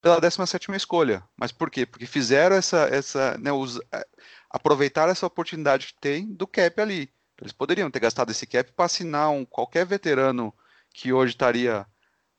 pela 0.02 0.20
17 0.20 0.70
escolha. 0.72 1.22
Mas 1.36 1.50
por 1.50 1.70
quê? 1.70 1.84
Porque 1.84 2.06
fizeram 2.06 2.56
essa. 2.56 2.88
essa 2.90 3.36
né, 3.38 3.50
os, 3.52 3.80
é, 3.92 4.06
aproveitaram 4.50 5.10
essa 5.10 5.26
oportunidade 5.26 5.88
que 5.88 5.94
tem 5.94 6.26
do 6.32 6.46
cap 6.46 6.80
ali. 6.80 7.10
Eles 7.40 7.52
poderiam 7.52 7.90
ter 7.90 8.00
gastado 8.00 8.30
esse 8.30 8.46
cap 8.46 8.70
para 8.72 8.86
assinar 8.86 9.30
um, 9.30 9.44
qualquer 9.44 9.84
veterano 9.84 10.54
que 10.92 11.12
hoje 11.12 11.32
estaria. 11.32 11.86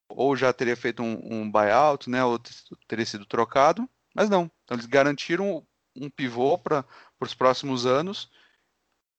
Ou 0.09 0.35
já 0.35 0.51
teria 0.53 0.75
feito 0.75 1.03
um, 1.03 1.19
um 1.23 1.51
buyout, 1.51 2.09
né, 2.09 2.23
ou 2.23 2.39
teria 2.87 3.05
sido 3.05 3.25
trocado, 3.25 3.87
mas 4.15 4.29
não. 4.29 4.49
Então, 4.63 4.75
eles 4.75 4.85
garantiram 4.85 5.65
um 5.95 6.09
pivô 6.09 6.57
para 6.57 6.85
os 7.19 7.33
próximos 7.33 7.85
anos 7.85 8.29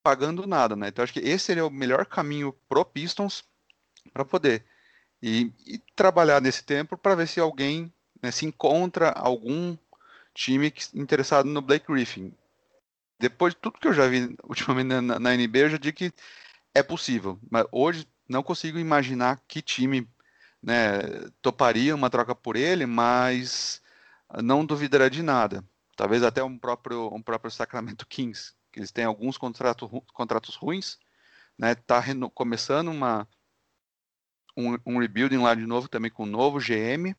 pagando 0.03 0.47
nada, 0.47 0.75
né? 0.75 0.89
Então 0.89 1.03
acho 1.03 1.13
que 1.13 1.21
esse 1.21 1.47
seria 1.47 1.67
o 1.67 1.71
melhor 1.71 2.07
caminho 2.07 2.53
pro 2.69 2.85
Pistons 2.85 3.45
para 4.13 4.25
poder 4.25 4.65
e, 5.23 5.53
e, 5.67 5.79
trabalhar 5.95 6.41
nesse 6.41 6.65
tempo 6.65 6.97
para 6.97 7.15
ver 7.15 7.29
se 7.29 7.41
alguém 7.41 7.93
né, 8.23 8.31
se 8.31 8.47
encontra 8.47 9.11
algum 9.11 9.77
time 10.35 10.73
interessado 10.95 11.47
no 11.47 11.61
Blake 11.61 11.93
Griffin. 11.93 12.33
Depois 13.19 13.53
de 13.53 13.61
tudo 13.61 13.79
que 13.79 13.89
eu 13.89 13.93
já 13.93 14.07
vi 14.07 14.37
ultimamente 14.45 14.87
na, 14.87 15.19
na 15.19 15.35
NBA, 15.35 15.59
eu 15.59 15.71
já 15.71 15.79
digo 15.79 15.97
que 15.97 16.13
é 16.75 16.83
possível, 16.83 17.39
mas 17.51 17.67
hoje 17.73 18.07
não 18.29 18.43
consigo 18.43 18.79
imaginar 18.79 19.43
que 19.49 19.61
time 19.61 20.09
né, 20.63 21.01
toparia 21.41 21.95
uma 21.95 22.11
troca 22.11 22.35
por 22.35 22.57
ele, 22.57 22.87
mas 22.87 23.83
não 24.43 24.65
duvidaria 24.65 25.11
de 25.11 25.23
nada. 25.23 25.65
Talvez 25.97 26.23
até 26.23 26.43
um 26.43 26.59
próprio, 26.59 27.13
um 27.13 27.23
próprio 27.23 27.51
Sacramento 27.51 28.07
Kings, 28.09 28.55
que 28.73 28.79
eles 28.79 28.93
têm 28.93 29.05
alguns 29.05 29.37
contrato, 29.37 29.89
contratos 30.13 30.55
ruins, 30.55 30.99
né? 31.59 31.75
Tá 31.75 32.03
começando 32.35 32.89
uma 32.89 33.27
um, 34.57 34.77
um, 34.87 34.99
rebuilding 34.99 35.39
lá 35.39 35.55
de 35.55 35.67
novo 35.67 35.89
também 35.89 36.11
com 36.11 36.25
um 36.25 36.27
novo 36.27 36.59
GM. 36.59 37.15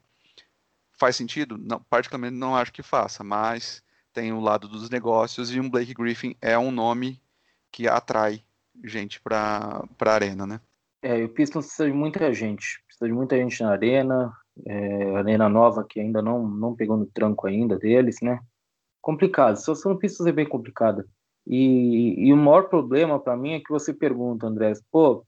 Faz 0.93 1.15
sentido? 1.15 1.57
Não, 1.57 1.81
particularmente 1.83 2.35
não 2.35 2.55
acho 2.55 2.73
que 2.73 2.83
faça, 2.83 3.23
mas 3.23 3.83
tem 4.13 4.33
o 4.33 4.39
lado 4.39 4.67
dos 4.67 4.89
negócios 4.89 5.53
e 5.53 5.59
um 5.59 5.69
Blake 5.69 5.93
Griffin 5.93 6.35
é 6.41 6.57
um 6.57 6.71
nome 6.71 7.21
que 7.71 7.87
atrai 7.87 8.43
gente 8.83 9.19
para 9.19 9.83
a 9.99 10.11
arena, 10.11 10.45
né? 10.45 10.61
É, 11.01 11.23
o 11.23 11.29
Pistons 11.29 11.65
precisa 11.65 11.89
de 11.89 11.95
muita 11.95 12.33
gente, 12.33 12.83
precisa 12.85 13.07
de 13.07 13.13
muita 13.13 13.37
gente 13.37 13.63
na 13.63 13.71
arena, 13.71 14.33
é, 14.65 15.15
arena 15.15 15.47
nova 15.47 15.85
que 15.87 15.99
ainda 15.99 16.21
não, 16.21 16.47
não 16.47 16.75
pegou 16.75 16.97
no 16.97 17.05
tranco 17.05 17.47
ainda 17.47 17.77
deles, 17.77 18.17
né? 18.21 18.39
Complicado, 19.01 19.53
a 19.53 19.55
situação 19.55 19.93
do 19.93 19.99
Pistons 19.99 20.27
é 20.27 20.31
bem 20.31 20.47
complicada. 20.47 21.05
E, 21.47 22.27
e 22.27 22.33
o 22.33 22.37
maior 22.37 22.69
problema 22.69 23.19
para 23.19 23.35
mim 23.35 23.53
é 23.53 23.59
que 23.59 23.71
você 23.71 23.93
pergunta, 23.93 24.45
André, 24.45 24.73
pô, 24.91 25.25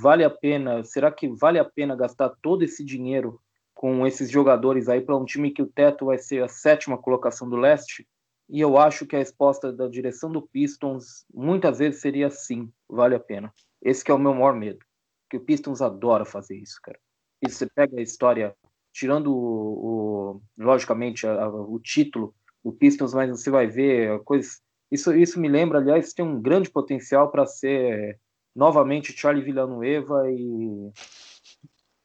vale 0.00 0.22
a 0.22 0.30
pena, 0.30 0.84
será 0.84 1.10
que 1.10 1.28
vale 1.28 1.58
a 1.58 1.64
pena 1.64 1.96
gastar 1.96 2.30
todo 2.40 2.62
esse 2.62 2.84
dinheiro 2.84 3.40
com 3.74 4.06
esses 4.06 4.30
jogadores 4.30 4.88
aí 4.88 5.00
para 5.00 5.16
um 5.16 5.24
time 5.24 5.50
que 5.50 5.62
o 5.62 5.66
teto 5.66 6.06
vai 6.06 6.18
ser 6.18 6.42
a 6.44 6.48
sétima 6.48 6.96
colocação 6.96 7.48
do 7.48 7.56
leste? 7.56 8.06
E 8.48 8.60
eu 8.60 8.78
acho 8.78 9.06
que 9.06 9.16
a 9.16 9.18
resposta 9.18 9.72
da 9.72 9.88
direção 9.88 10.30
do 10.30 10.40
Pistons 10.40 11.24
muitas 11.34 11.78
vezes 11.78 12.00
seria 12.00 12.30
sim, 12.30 12.70
vale 12.88 13.16
a 13.16 13.20
pena. 13.20 13.52
Esse 13.82 14.08
é 14.08 14.14
o 14.14 14.18
meu 14.18 14.34
maior 14.34 14.54
medo, 14.54 14.85
que 15.28 15.36
o 15.36 15.40
Pistons 15.40 15.82
adora 15.82 16.24
fazer 16.24 16.56
isso, 16.56 16.78
cara. 16.82 16.98
E 17.42 17.50
você 17.50 17.66
pega 17.66 17.98
a 17.98 18.02
história, 18.02 18.54
tirando 18.92 19.34
o, 19.34 20.38
o 20.38 20.42
logicamente 20.58 21.26
a, 21.26 21.44
a, 21.44 21.48
o 21.48 21.78
título 21.80 22.34
do 22.64 22.72
Pistons, 22.72 23.14
mas 23.14 23.30
você 23.30 23.50
vai 23.50 23.66
ver 23.66 24.22
coisas 24.24 24.60
isso, 24.90 25.14
isso 25.14 25.40
me 25.40 25.48
lembra, 25.48 25.78
aliás, 25.78 26.12
tem 26.12 26.24
um 26.24 26.40
grande 26.40 26.70
potencial 26.70 27.30
para 27.30 27.46
ser 27.46 28.18
novamente 28.54 29.12
Charlie 29.12 29.44
Villanueva 29.44 30.30
e, 30.30 30.90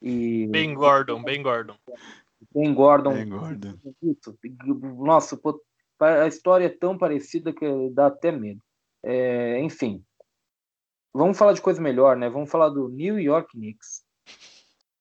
e. 0.02 0.48
Ben 0.48 0.74
Gordon, 0.74 1.24
Ben 1.24 1.44
Gordon. 1.44 1.76
Ben 2.54 2.74
Gordon. 2.74 3.14
Ben 3.14 3.30
Gordon. 3.30 3.78
Nossa, 5.04 5.40
a 6.00 6.28
história 6.28 6.66
é 6.66 6.70
tão 6.70 6.98
parecida 6.98 7.54
que 7.54 7.66
dá 7.92 8.08
até 8.08 8.32
medo. 8.32 8.62
É, 9.04 9.60
enfim, 9.62 10.04
vamos 11.14 11.38
falar 11.38 11.54
de 11.54 11.62
coisa 11.62 11.82
melhor, 11.82 12.16
né? 12.18 12.30
Vamos 12.30 12.50
falar 12.50 12.70
do 12.70 12.90
New 12.90 13.20
York 13.20 13.52
Knicks. 13.52 14.04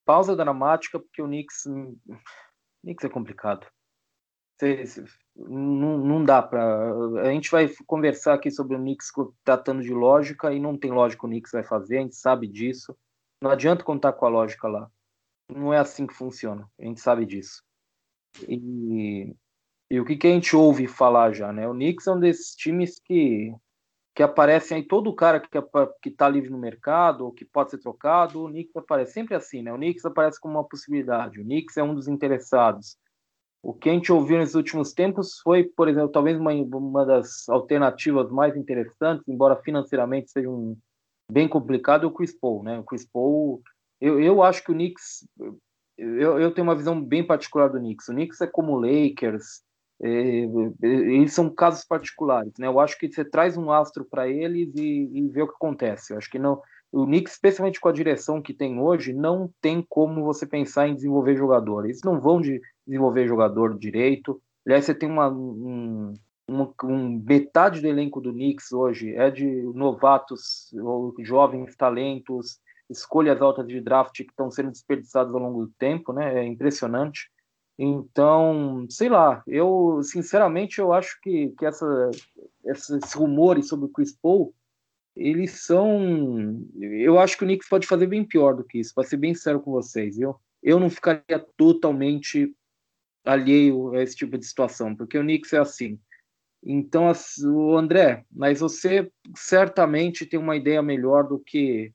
Pausa 0.05 0.35
dramática, 0.35 0.99
porque 0.99 1.23
o 1.23 1.27
Knicks. 1.27 1.65
Knicks 2.83 3.05
é 3.05 3.09
complicado. 3.09 3.67
Não, 5.37 5.99
não 5.99 6.25
dá 6.25 6.43
para. 6.43 6.93
A 7.23 7.33
gente 7.33 7.51
vai 7.51 7.69
conversar 7.87 8.35
aqui 8.35 8.51
sobre 8.51 8.77
o 8.77 8.79
Knicks 8.79 9.11
tratando 9.43 9.83
de 9.83 9.93
lógica 9.93 10.53
e 10.53 10.61
não 10.61 10.77
tem 10.77 10.91
lógica 10.91 11.27
o 11.27 11.29
Knicks 11.29 11.53
vai 11.53 11.63
fazer, 11.63 11.99
a 11.99 12.01
gente 12.03 12.17
sabe 12.17 12.47
disso. 12.47 12.97
Não 13.43 13.51
adianta 13.51 13.85
contar 13.85 14.13
com 14.13 14.27
a 14.27 14.29
lógica 14.29 14.69
lá. 14.69 14.91
Não 15.51 15.73
é 15.73 15.79
assim 15.79 16.07
que 16.07 16.15
funciona, 16.15 16.69
a 16.79 16.85
gente 16.85 17.01
sabe 17.01 17.25
disso. 17.25 17.63
E, 18.47 19.35
e 19.91 20.01
o 20.01 20.05
que, 20.05 20.17
que 20.17 20.27
a 20.27 20.31
gente 20.31 20.55
ouve 20.55 20.87
falar 20.87 21.33
já, 21.33 21.53
né? 21.53 21.67
O 21.67 21.73
Knicks 21.73 22.07
é 22.07 22.13
um 22.13 22.21
desses 22.21 22.55
times 22.55 23.01
que, 23.01 23.55
que 24.15 24.23
aparecem 24.23 24.79
aí, 24.79 24.83
todo 24.83 25.15
cara 25.15 25.41
que, 25.41 25.49
que 26.03 26.11
tá 26.11 26.29
livre 26.29 26.51
no 26.51 26.59
mercado 26.59 27.25
ou 27.25 27.33
que 27.33 27.45
pode 27.45 27.71
ser 27.71 27.79
trocado, 27.79 28.45
o 28.45 28.49
Knicks 28.49 28.77
aparece 28.77 29.13
sempre 29.13 29.35
assim, 29.35 29.63
né? 29.63 29.73
O 29.73 29.77
Knicks 29.77 30.05
aparece 30.05 30.41
como 30.41 30.55
uma 30.55 30.69
possibilidade, 30.69 31.41
o 31.41 31.45
Knicks 31.45 31.77
é 31.77 31.83
um 31.83 31.95
dos 31.95 32.09
interessados 32.09 32.99
o 33.63 33.75
que 33.75 33.91
a 33.91 33.93
gente 33.93 34.11
ouviu 34.11 34.39
nos 34.39 34.55
últimos 34.55 34.93
tempos 34.93 35.39
foi, 35.41 35.65
por 35.65 35.89
exemplo, 35.89 36.11
talvez 36.11 36.39
uma, 36.39 36.53
uma 36.53 37.05
das 37.05 37.49
alternativas 37.49 38.31
mais 38.31 38.57
interessantes, 38.57 39.29
embora 39.29 39.57
financeiramente 39.57 40.31
seja 40.31 40.49
um, 40.49 40.77
bem 41.31 41.47
complicado, 41.47 42.05
é 42.05 42.07
o 42.07 42.13
Chris 42.13 42.33
Paul. 42.33 42.63
Né? 42.63 42.79
O 42.79 42.85
Chris 42.85 43.07
Paul, 43.07 43.63
eu, 44.01 44.19
eu 44.19 44.43
acho 44.43 44.65
que 44.65 44.71
o 44.71 44.75
Knicks, 44.75 45.29
eu, 45.99 46.41
eu 46.41 46.53
tenho 46.53 46.67
uma 46.67 46.75
visão 46.75 47.03
bem 47.03 47.27
particular 47.27 47.69
do 47.69 47.79
Knicks. 47.79 48.09
O 48.09 48.13
Knicks 48.13 48.41
é 48.41 48.47
como 48.47 48.73
o 48.73 48.81
Lakers, 48.81 49.63
é, 50.03 50.09
é, 50.09 50.87
eles 50.87 51.33
são 51.33 51.51
casos 51.51 51.85
particulares. 51.85 52.53
Né? 52.59 52.67
Eu 52.67 52.81
acho 52.81 52.99
que 52.99 53.11
você 53.11 53.25
traz 53.25 53.57
um 53.57 53.71
astro 53.71 54.05
para 54.05 54.29
eles 54.29 54.75
e, 54.75 55.11
e 55.13 55.29
vê 55.29 55.43
o 55.43 55.49
que 55.49 55.55
acontece. 55.55 56.13
Eu 56.13 56.19
acho 56.19 56.31
que 56.31 56.39
não 56.39 56.61
o 56.93 57.07
Knicks, 57.07 57.35
especialmente 57.35 57.81
com 57.81 57.89
a 57.89 57.93
direção 57.93 58.43
que 58.43 58.53
tem 58.53 58.81
hoje, 58.81 59.13
não 59.13 59.49
tem 59.61 59.85
como 59.89 60.25
você 60.25 60.45
pensar 60.45 60.89
em 60.89 60.95
desenvolver 60.95 61.37
jogador. 61.37 61.85
Eles 61.85 62.03
não 62.03 62.21
vão 62.21 62.41
de 62.41 62.61
desenvolver 62.85 63.29
jogador 63.29 63.79
direito. 63.79 64.43
Aliás, 64.67 64.85
você 64.85 64.95
tem 64.95 65.09
uma, 65.09 65.29
um, 65.29 66.15
uma, 66.49 66.75
um, 66.85 67.23
metade 67.25 67.81
do 67.81 67.87
elenco 67.87 68.21
do 68.21 68.33
Knicks 68.33 68.73
hoje 68.73 69.15
é 69.15 69.31
de 69.31 69.47
novatos 69.73 70.73
ou 70.75 71.15
jovens 71.21 71.77
talentos, 71.77 72.59
escolhas 72.89 73.41
altas 73.41 73.69
de 73.69 73.81
draft 73.81 74.17
que 74.17 74.23
estão 74.23 74.51
sendo 74.51 74.73
desperdiçadas 74.73 75.33
ao 75.33 75.41
longo 75.41 75.67
do 75.67 75.73
tempo, 75.79 76.13
né? 76.13 76.41
É 76.41 76.45
impressionante. 76.45 77.31
Então, 77.83 78.85
sei 78.91 79.09
lá, 79.09 79.43
eu 79.47 80.03
sinceramente 80.03 80.79
eu 80.79 80.93
acho 80.93 81.19
que, 81.23 81.49
que 81.59 81.65
essa, 81.65 82.11
esses 82.63 83.15
rumores 83.15 83.69
sobre 83.69 83.87
o 83.87 83.89
Chris 83.89 84.13
Paul, 84.13 84.55
eles 85.17 85.65
são. 85.65 86.63
Eu 86.79 87.19
acho 87.19 87.39
que 87.39 87.45
o 87.45 87.47
Knicks 87.47 87.71
pode 87.71 87.87
fazer 87.87 88.07
bem 88.07 88.23
pior 88.23 88.55
do 88.55 88.65
que 88.65 88.81
isso, 88.81 88.95
para 88.95 89.09
ser 89.09 89.17
bem 89.17 89.35
sério 89.35 89.61
com 89.61 89.71
vocês, 89.71 90.19
viu? 90.19 90.37
Eu 90.63 90.79
não 90.79 90.91
ficaria 90.91 91.39
totalmente 91.57 92.55
alheio 93.25 93.95
a 93.95 94.03
esse 94.03 94.15
tipo 94.15 94.37
de 94.37 94.45
situação, 94.45 94.95
porque 94.95 95.17
o 95.17 95.23
Knicks 95.23 95.55
é 95.55 95.59
assim. 95.59 95.99
Então, 96.63 97.11
o 97.47 97.79
André, 97.79 98.27
mas 98.31 98.61
você 98.61 99.11
certamente 99.35 100.27
tem 100.27 100.39
uma 100.39 100.55
ideia 100.55 100.83
melhor 100.83 101.27
do 101.27 101.39
que 101.39 101.95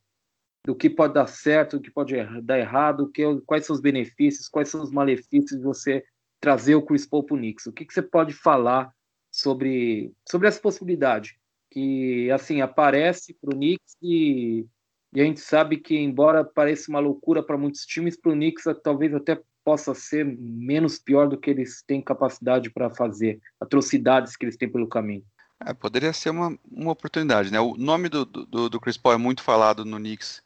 do 0.66 0.76
que 0.76 0.90
pode 0.90 1.14
dar 1.14 1.28
certo, 1.28 1.78
do 1.78 1.84
que 1.84 1.92
pode 1.92 2.16
dar 2.42 2.58
errado, 2.58 3.12
que, 3.12 3.24
quais 3.46 3.66
são 3.66 3.76
os 3.76 3.82
benefícios, 3.82 4.50
quais 4.50 4.68
são 4.68 4.82
os 4.82 4.92
malefícios 4.92 5.60
de 5.60 5.64
você 5.64 6.04
trazer 6.42 6.74
o 6.74 6.82
Chris 6.82 7.06
Paul 7.06 7.24
para 7.24 7.36
o 7.36 7.38
Knicks. 7.38 7.68
O 7.68 7.72
que, 7.72 7.86
que 7.86 7.94
você 7.94 8.02
pode 8.02 8.34
falar 8.34 8.92
sobre, 9.32 10.12
sobre 10.28 10.48
essa 10.48 10.60
possibilidade? 10.60 11.40
Que, 11.70 12.32
assim, 12.32 12.62
aparece 12.62 13.34
para 13.34 13.54
o 13.54 13.58
Knicks 13.58 13.96
e, 14.02 14.66
e, 15.14 15.22
a 15.22 15.24
gente 15.24 15.40
sabe 15.40 15.78
que, 15.78 15.96
embora 15.96 16.44
pareça 16.44 16.90
uma 16.90 17.00
loucura 17.00 17.44
para 17.44 17.58
muitos 17.58 17.86
times, 17.86 18.20
para 18.20 18.32
o 18.32 18.36
Knicks 18.36 18.66
talvez 18.84 19.14
até 19.14 19.40
possa 19.64 19.94
ser 19.94 20.26
menos 20.26 20.98
pior 20.98 21.28
do 21.28 21.38
que 21.38 21.50
eles 21.50 21.84
têm 21.86 22.02
capacidade 22.02 22.72
para 22.72 22.94
fazer, 22.94 23.40
atrocidades 23.60 24.36
que 24.36 24.46
eles 24.46 24.58
têm 24.58 24.72
pelo 24.72 24.88
caminho. 24.88 25.24
É, 25.64 25.74
poderia 25.74 26.12
ser 26.12 26.32
uma, 26.32 26.58
uma 26.70 26.92
oportunidade, 26.92 27.52
né? 27.52 27.60
O 27.60 27.76
nome 27.76 28.10
do, 28.10 28.26
do, 28.26 28.70
do 28.70 28.80
Chris 28.80 28.98
Paul 28.98 29.16
é 29.16 29.18
muito 29.18 29.42
falado 29.42 29.86
no 29.86 29.98
Knicks 29.98 30.44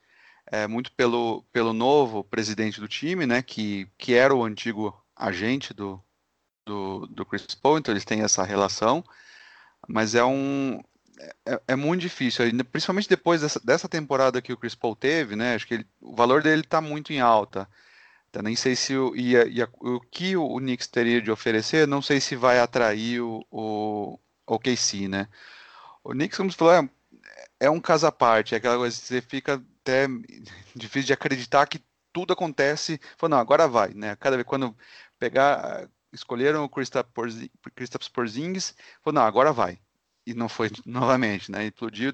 é, 0.52 0.68
muito 0.68 0.92
pelo, 0.94 1.44
pelo 1.52 1.74
novo 1.74 2.24
presidente 2.24 2.80
do 2.80 2.88
time, 2.88 3.26
né, 3.26 3.42
que, 3.42 3.88
que 3.98 4.14
era 4.14 4.34
o 4.34 4.44
antigo 4.44 4.96
agente 5.16 5.74
do, 5.74 6.02
do, 6.66 7.08
do 7.08 7.26
Chris 7.26 7.46
Paul, 7.56 7.78
então 7.78 7.94
eles 7.94 8.06
têm 8.06 8.22
essa 8.22 8.44
relação, 8.44 9.04
mas 9.88 10.16
é 10.16 10.24
um 10.24 10.82
é, 11.46 11.62
é 11.70 11.76
muito 11.76 12.02
difícil, 12.02 12.46
principalmente 12.72 13.10
depois 13.10 13.42
dessa, 13.42 13.60
dessa 13.60 13.90
temporada 13.90 14.42
que 14.42 14.54
o 14.54 14.58
Chris 14.58 14.76
Paul 14.76 14.96
teve, 14.96 15.36
né, 15.36 15.56
acho 15.56 15.68
que 15.68 15.76
ele, 15.76 15.88
o 16.02 16.16
valor 16.16 16.42
dele 16.42 16.62
está 16.62 16.82
muito 16.82 17.14
em 17.14 17.20
alta, 17.20 17.68
então, 18.30 18.44
nem 18.44 18.56
sei 18.56 18.76
se 18.76 18.96
o, 18.96 19.16
e, 19.16 19.34
e 19.34 19.62
a, 19.62 19.68
o 19.80 20.00
que 20.00 20.38
o 20.38 20.58
Knicks 20.58 20.88
teria 20.88 21.22
de 21.22 21.32
oferecer, 21.32 21.88
não 21.88 22.02
sei 22.02 22.22
se 22.22 22.36
vai 22.36 22.60
atrair 22.60 23.22
o, 23.22 23.46
o, 23.52 24.20
o 24.48 24.60
KC, 24.60 25.08
né, 25.08 25.28
o 26.04 26.12
Knicks, 26.12 26.38
como 26.38 26.52
você 26.52 26.58
falou, 26.58 26.74
é, 26.74 26.90
é 27.60 27.70
um 27.70 27.82
caso 27.82 28.08
à 28.08 28.12
parte, 28.12 28.56
é 28.56 28.58
aquela 28.58 28.78
coisa 28.78 29.00
que 29.00 29.06
você 29.06 29.22
fica 29.22 29.62
até 29.90 30.08
difícil 30.76 31.08
de 31.08 31.14
acreditar 31.14 31.66
que 31.68 31.84
tudo 32.14 32.34
acontece. 32.34 33.00
Falou, 33.18 33.32
não, 33.32 33.40
agora 33.40 33.68
vai, 33.68 33.94
né? 33.94 34.16
Cada 34.16 34.36
vez 34.36 34.48
quando 34.48 34.76
pegar, 35.18 35.90
escolheram 36.14 36.64
o 36.64 36.70
Kristaps 36.70 38.08
Porzingis, 38.12 38.76
falou, 39.04 39.22
não, 39.22 39.28
agora 39.28 39.52
vai. 39.52 39.80
E 40.26 40.34
não 40.34 40.48
foi 40.48 40.70
novamente, 40.86 41.52
né? 41.52 41.66
Explodiu. 41.66 42.14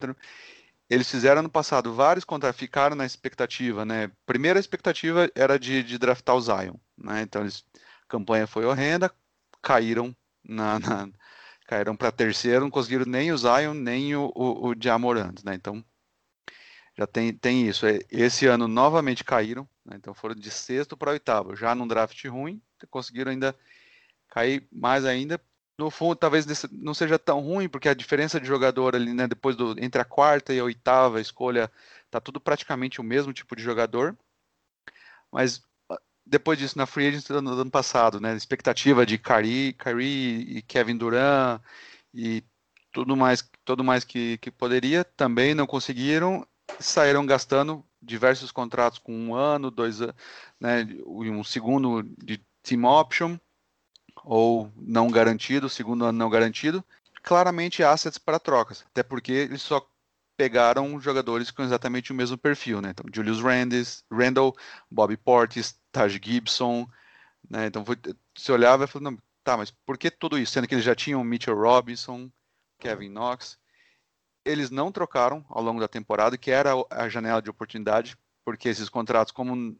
Eles 0.89 1.09
fizeram 1.09 1.41
no 1.41 1.49
passado 1.49 1.93
vários 1.93 2.23
contratos, 2.23 2.59
ficaram 2.59 2.95
na 2.95 3.05
expectativa, 3.05 3.85
né? 3.85 4.11
Primeira 4.25 4.59
expectativa 4.59 5.29
era 5.35 5.57
de, 5.59 5.83
de 5.83 5.97
draftar 5.97 6.35
o 6.35 6.41
Zion, 6.41 6.75
né? 6.97 7.21
Então 7.21 7.41
eles, 7.41 7.65
a 8.03 8.07
campanha 8.07 8.47
foi 8.47 8.65
horrenda, 8.65 9.11
caíram 9.61 10.15
na, 10.43 10.79
na 10.79 11.09
caíram 11.65 11.95
para 11.95 12.11
terceiro, 12.11 12.61
não 12.61 12.69
conseguiram 12.69 13.05
nem 13.05 13.31
o 13.31 13.37
Zion, 13.37 13.73
nem 13.73 14.15
o, 14.15 14.31
o, 14.35 14.69
o 14.69 14.75
né? 15.43 15.55
Então 15.55 15.83
já 16.97 17.05
tem, 17.05 17.33
tem 17.33 17.67
isso. 17.67 17.85
É, 17.85 17.99
esse 18.09 18.47
ano 18.47 18.67
novamente 18.67 19.23
caíram, 19.23 19.67
né? 19.85 19.97
então 19.97 20.13
foram 20.13 20.35
de 20.35 20.49
sexto 20.49 20.95
para 20.95 21.11
oitavo, 21.11 21.55
já 21.55 21.75
num 21.75 21.87
draft 21.87 22.23
ruim, 22.25 22.61
conseguiram 22.89 23.31
ainda 23.31 23.55
cair 24.29 24.67
mais 24.71 25.05
ainda. 25.05 25.39
No 25.77 25.91
fundo, 25.91 26.15
talvez 26.15 26.45
não 26.71 26.93
seja 26.93 27.19
tão 27.19 27.41
ruim, 27.41 27.67
porque 27.67 27.89
a 27.89 27.93
diferença 27.93 28.39
de 28.39 28.47
jogador 28.47 28.95
ali, 28.95 29.13
né, 29.13 29.27
depois 29.27 29.57
do 29.57 29.75
entre 29.77 30.01
a 30.01 30.05
quarta 30.05 30.53
e 30.53 30.59
a 30.59 30.63
oitava 30.63 31.19
escolha, 31.19 31.69
tá 32.09 32.21
tudo 32.21 32.39
praticamente 32.39 33.01
o 33.01 33.03
mesmo 33.03 33.33
tipo 33.33 33.55
de 33.57 33.63
jogador. 33.63 34.17
Mas 35.31 35.61
ah, 35.89 35.99
depois 36.25 36.57
disso, 36.57 36.77
na 36.77 36.85
free 36.85 37.07
agency 37.07 37.27
do 37.27 37.39
ano 37.39 37.71
passado, 37.71 38.21
né, 38.21 38.35
expectativa 38.35 39.05
de 39.05 39.17
Kyrie 39.17 39.75
e 40.57 40.61
Kevin 40.61 40.97
Durant 40.97 41.61
e 42.13 42.41
tudo 42.93 43.17
mais, 43.17 43.43
tudo 43.65 43.83
mais 43.83 44.05
que, 44.05 44.37
que 44.37 44.49
poderia, 44.49 45.03
também 45.03 45.53
não 45.53 45.67
conseguiram 45.67 46.47
saíram 46.79 47.25
gastando 47.25 47.85
diversos 48.01 48.51
contratos 48.51 48.99
com 48.99 49.13
um 49.13 49.35
ano, 49.35 49.71
dois 49.71 50.01
anos, 50.01 50.15
né, 50.59 50.87
um 51.05 51.43
segundo 51.43 52.03
de 52.03 52.43
team 52.61 52.83
option 52.83 53.37
ou 54.23 54.71
não 54.75 55.09
garantido, 55.09 55.69
segundo 55.69 56.05
ano 56.05 56.17
não 56.17 56.29
garantido, 56.29 56.83
claramente 57.21 57.83
assets 57.83 58.17
para 58.17 58.39
trocas, 58.39 58.83
até 58.87 59.03
porque 59.03 59.31
eles 59.31 59.61
só 59.61 59.85
pegaram 60.37 60.99
jogadores 60.99 61.49
com 61.49 61.63
exatamente 61.63 62.11
o 62.11 62.15
mesmo 62.15 62.37
perfil, 62.37 62.81
né? 62.81 62.89
Então, 62.89 63.05
Julius 63.13 63.41
Randis, 63.41 64.03
Randall, 64.11 64.55
Bobby 64.91 65.15
Portis, 65.15 65.79
Taj 65.91 66.19
Gibson, 66.21 66.87
né? 67.49 67.67
Então, 67.67 67.85
foi, 67.85 67.97
você 68.35 68.51
olhava 68.51 68.83
e 68.83 68.87
falou, 68.87 69.17
tá, 69.43 69.55
mas 69.55 69.71
por 69.71 69.97
que 69.97 70.11
tudo 70.11 70.37
isso? 70.37 70.51
Sendo 70.51 70.67
que 70.67 70.75
eles 70.75 70.83
já 70.83 70.93
tinham 70.93 71.23
Mitchell 71.23 71.55
Robinson, 71.55 72.29
Kevin 72.79 73.09
Knox, 73.09 73.57
eles 74.45 74.69
não 74.69 74.91
trocaram 74.91 75.43
ao 75.49 75.63
longo 75.63 75.79
da 75.79 75.87
temporada, 75.87 76.37
que 76.37 76.51
era 76.51 76.71
a 76.89 77.09
janela 77.09 77.41
de 77.41 77.49
oportunidade, 77.49 78.15
porque 78.45 78.69
esses 78.69 78.87
contratos, 78.87 79.31
como 79.31 79.75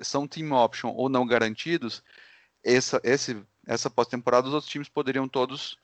são 0.00 0.28
team 0.28 0.52
option 0.52 0.90
ou 0.90 1.08
não 1.08 1.26
garantidos, 1.26 2.02
essa, 2.64 3.00
esse, 3.02 3.44
essa 3.66 3.90
pós-temporada 3.90 4.46
os 4.46 4.54
outros 4.54 4.70
times 4.70 4.88
poderiam 4.88 5.28
todos 5.28 5.76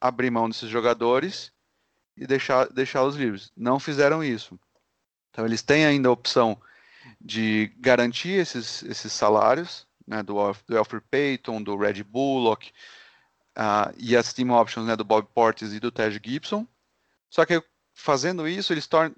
abrir 0.00 0.30
mão 0.30 0.48
desses 0.48 0.70
jogadores 0.70 1.52
e 2.16 2.26
deixar 2.26 2.68
deixá-los 2.68 3.16
livres. 3.16 3.52
Não 3.56 3.80
fizeram 3.80 4.22
isso. 4.22 4.58
Então 5.30 5.44
eles 5.44 5.62
têm 5.62 5.84
ainda 5.84 6.08
a 6.08 6.12
opção 6.12 6.60
de 7.20 7.72
garantir 7.78 8.40
esses, 8.40 8.82
esses 8.84 9.12
salários, 9.12 9.86
né, 10.06 10.22
do, 10.22 10.34
do 10.66 10.78
Alfred 10.78 11.04
Payton, 11.10 11.62
do 11.62 11.76
Red 11.76 12.04
Bullock, 12.04 12.70
uh, 13.56 13.92
e 13.98 14.16
as 14.16 14.32
team 14.32 14.50
options 14.50 14.86
né, 14.86 14.94
do 14.94 15.04
Bob 15.04 15.26
Portis 15.34 15.72
e 15.72 15.80
do 15.80 15.90
Tej 15.90 16.20
Gibson, 16.24 16.66
só 17.34 17.44
que 17.44 17.60
fazendo 17.92 18.46
isso, 18.46 18.72
eles 18.72 18.86
tornam 18.86 19.12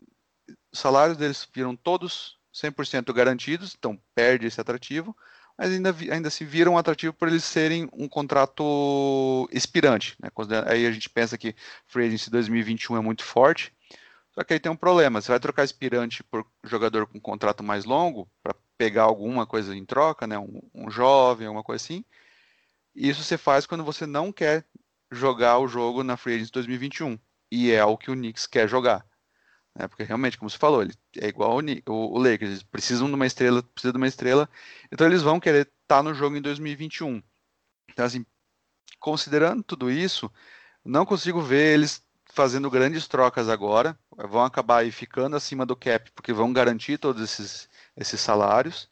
os 0.72 0.78
salários 0.78 1.18
deles 1.18 1.46
viram 1.52 1.76
todos 1.76 2.38
100% 2.54 3.12
garantidos, 3.12 3.76
então 3.78 4.00
perde 4.14 4.46
esse 4.46 4.58
atrativo, 4.58 5.14
mas 5.58 5.70
ainda, 5.70 5.94
ainda 6.10 6.30
se 6.30 6.42
viram 6.42 6.72
um 6.72 6.78
atrativo 6.78 7.12
por 7.12 7.28
eles 7.28 7.44
serem 7.44 7.86
um 7.92 8.08
contrato 8.08 9.46
expirante. 9.52 10.16
Né? 10.18 10.30
Aí 10.66 10.86
a 10.86 10.92
gente 10.92 11.10
pensa 11.10 11.36
que 11.36 11.54
Free 11.86 12.06
Agency 12.06 12.30
2021 12.30 12.96
é 12.96 13.00
muito 13.00 13.22
forte, 13.22 13.70
só 14.30 14.42
que 14.42 14.54
aí 14.54 14.60
tem 14.60 14.72
um 14.72 14.76
problema, 14.76 15.20
você 15.20 15.30
vai 15.30 15.40
trocar 15.40 15.64
expirante 15.64 16.22
por 16.24 16.46
jogador 16.64 17.06
com 17.06 17.20
contrato 17.20 17.62
mais 17.62 17.84
longo, 17.84 18.26
para 18.42 18.56
pegar 18.78 19.02
alguma 19.02 19.46
coisa 19.46 19.76
em 19.76 19.84
troca, 19.84 20.26
né? 20.26 20.38
um, 20.38 20.62
um 20.74 20.90
jovem, 20.90 21.48
alguma 21.48 21.62
coisa 21.62 21.84
assim, 21.84 22.02
isso 22.94 23.22
você 23.22 23.36
faz 23.36 23.66
quando 23.66 23.84
você 23.84 24.06
não 24.06 24.32
quer 24.32 24.64
jogar 25.10 25.58
o 25.58 25.68
jogo 25.68 26.02
na 26.02 26.16
Free 26.16 26.36
Agency 26.36 26.52
2021 26.52 27.18
e 27.50 27.70
é 27.70 27.84
o 27.84 27.96
que 27.96 28.10
o 28.10 28.14
Knicks 28.14 28.46
quer 28.46 28.68
jogar. 28.68 29.06
Né? 29.74 29.86
Porque 29.86 30.02
realmente, 30.02 30.38
como 30.38 30.50
você 30.50 30.58
falou, 30.58 30.82
ele 30.82 30.94
é 31.18 31.28
igual 31.28 31.58
o, 31.58 31.92
o, 31.92 32.18
Lakers, 32.18 32.50
eles 32.50 32.62
precisam 32.62 33.08
de 33.08 33.14
uma 33.14 33.26
estrela, 33.26 33.62
precisam 33.62 33.92
de 33.92 33.98
uma 33.98 34.08
estrela, 34.08 34.48
então 34.90 35.06
eles 35.06 35.22
vão 35.22 35.38
querer 35.38 35.66
estar 35.66 35.98
tá 35.98 36.02
no 36.02 36.14
jogo 36.14 36.36
em 36.36 36.42
2021. 36.42 37.22
Então, 37.90 38.04
assim, 38.04 38.24
considerando 38.98 39.62
tudo 39.62 39.90
isso, 39.90 40.30
não 40.84 41.04
consigo 41.04 41.40
ver 41.40 41.74
eles 41.74 42.04
fazendo 42.32 42.70
grandes 42.70 43.06
trocas 43.06 43.48
agora, 43.48 43.98
vão 44.28 44.44
acabar 44.44 44.78
aí 44.78 44.90
ficando 44.90 45.36
acima 45.36 45.64
do 45.64 45.76
cap, 45.76 46.10
porque 46.12 46.32
vão 46.32 46.52
garantir 46.52 46.98
todos 46.98 47.22
esses, 47.22 47.68
esses 47.96 48.20
salários, 48.20 48.90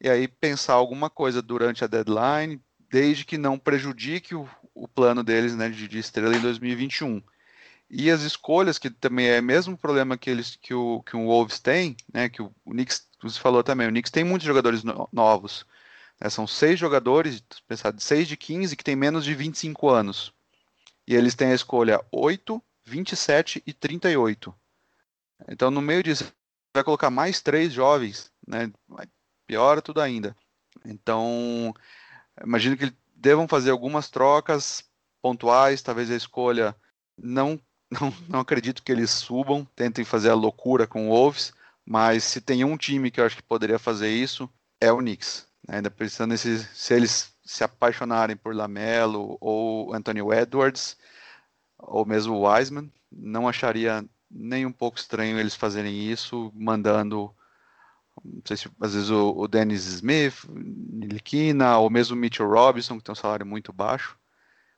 e 0.00 0.08
aí 0.08 0.26
pensar 0.26 0.74
alguma 0.74 1.08
coisa 1.08 1.40
durante 1.40 1.84
a 1.84 1.86
deadline, 1.86 2.60
desde 2.90 3.24
que 3.24 3.38
não 3.38 3.58
prejudique 3.58 4.34
o, 4.34 4.48
o 4.74 4.86
plano 4.88 5.22
deles 5.22 5.56
né, 5.56 5.68
de, 5.70 5.88
de 5.88 5.98
estrela 5.98 6.36
em 6.36 6.40
2021. 6.40 7.22
E 7.94 8.10
as 8.10 8.22
escolhas, 8.22 8.78
que 8.78 8.88
também 8.88 9.28
é 9.28 9.38
o 9.38 9.42
mesmo 9.42 9.76
problema 9.76 10.16
que 10.16 10.30
eles 10.30 10.56
que 10.56 10.72
o, 10.72 11.02
que 11.02 11.14
o 11.14 11.26
Wolves 11.26 11.60
tem, 11.60 11.94
né? 12.12 12.26
Que 12.30 12.40
o, 12.40 12.50
o 12.64 12.70
Knicks, 12.70 13.06
você 13.22 13.38
falou 13.38 13.62
também, 13.62 13.86
o 13.86 13.90
Knicks 13.90 14.10
tem 14.10 14.24
muitos 14.24 14.46
jogadores 14.46 14.82
no, 14.82 15.06
novos. 15.12 15.66
Né, 16.18 16.30
são 16.30 16.46
seis 16.46 16.78
jogadores, 16.78 17.42
pensar, 17.68 17.94
seis 17.98 18.26
de 18.26 18.34
15 18.34 18.76
que 18.76 18.84
tem 18.84 18.96
menos 18.96 19.26
de 19.26 19.34
25 19.34 19.90
anos. 19.90 20.32
E 21.06 21.14
eles 21.14 21.34
têm 21.34 21.48
a 21.48 21.54
escolha 21.54 22.00
8, 22.10 22.62
27 22.86 23.62
e 23.66 23.74
38. 23.74 24.54
Então, 25.48 25.70
no 25.70 25.82
meio 25.82 26.02
disso, 26.02 26.32
vai 26.74 26.82
colocar 26.82 27.10
mais 27.10 27.42
três 27.42 27.74
jovens, 27.74 28.32
né? 28.48 28.72
Piora 29.46 29.82
tudo 29.82 30.00
ainda. 30.00 30.34
Então, 30.82 31.74
imagino 32.42 32.74
que 32.74 32.90
devam 33.14 33.46
fazer 33.46 33.70
algumas 33.70 34.08
trocas 34.08 34.82
pontuais, 35.20 35.82
talvez 35.82 36.10
a 36.10 36.16
escolha 36.16 36.74
não 37.18 37.60
não, 37.92 38.12
não 38.28 38.40
acredito 38.40 38.82
que 38.82 38.90
eles 38.90 39.10
subam, 39.10 39.66
tentem 39.76 40.04
fazer 40.04 40.30
a 40.30 40.34
loucura 40.34 40.86
com 40.86 41.08
o 41.08 41.10
Wolves, 41.10 41.52
mas 41.84 42.24
se 42.24 42.40
tem 42.40 42.64
um 42.64 42.76
time 42.76 43.10
que 43.10 43.20
eu 43.20 43.26
acho 43.26 43.36
que 43.36 43.42
poderia 43.42 43.78
fazer 43.78 44.10
isso, 44.10 44.48
é 44.80 44.90
o 44.90 44.98
Knicks. 44.98 45.46
Né? 45.68 45.76
Ainda 45.76 45.90
pensando 45.90 46.30
nesse, 46.30 46.64
se 46.74 46.94
eles 46.94 47.34
se 47.44 47.62
apaixonarem 47.62 48.36
por 48.36 48.54
Lamelo 48.54 49.36
ou 49.40 49.92
Anthony 49.92 50.20
Edwards, 50.20 50.96
ou 51.78 52.06
mesmo 52.06 52.46
Wiseman, 52.46 52.90
não 53.10 53.46
acharia 53.46 54.04
nem 54.30 54.64
um 54.64 54.72
pouco 54.72 54.98
estranho 54.98 55.38
eles 55.38 55.54
fazerem 55.54 56.10
isso, 56.10 56.50
mandando, 56.54 57.30
não 58.24 58.42
sei 58.46 58.56
se 58.56 58.70
às 58.80 58.94
vezes 58.94 59.10
o, 59.10 59.34
o 59.36 59.46
Dennis 59.46 59.84
Smith, 59.84 60.46
Nilikina, 60.48 61.76
ou 61.76 61.90
mesmo 61.90 62.16
o 62.16 62.18
Mitchell 62.18 62.48
Robinson, 62.48 62.96
que 62.96 63.04
tem 63.04 63.12
um 63.12 63.16
salário 63.16 63.44
muito 63.44 63.72
baixo, 63.72 64.16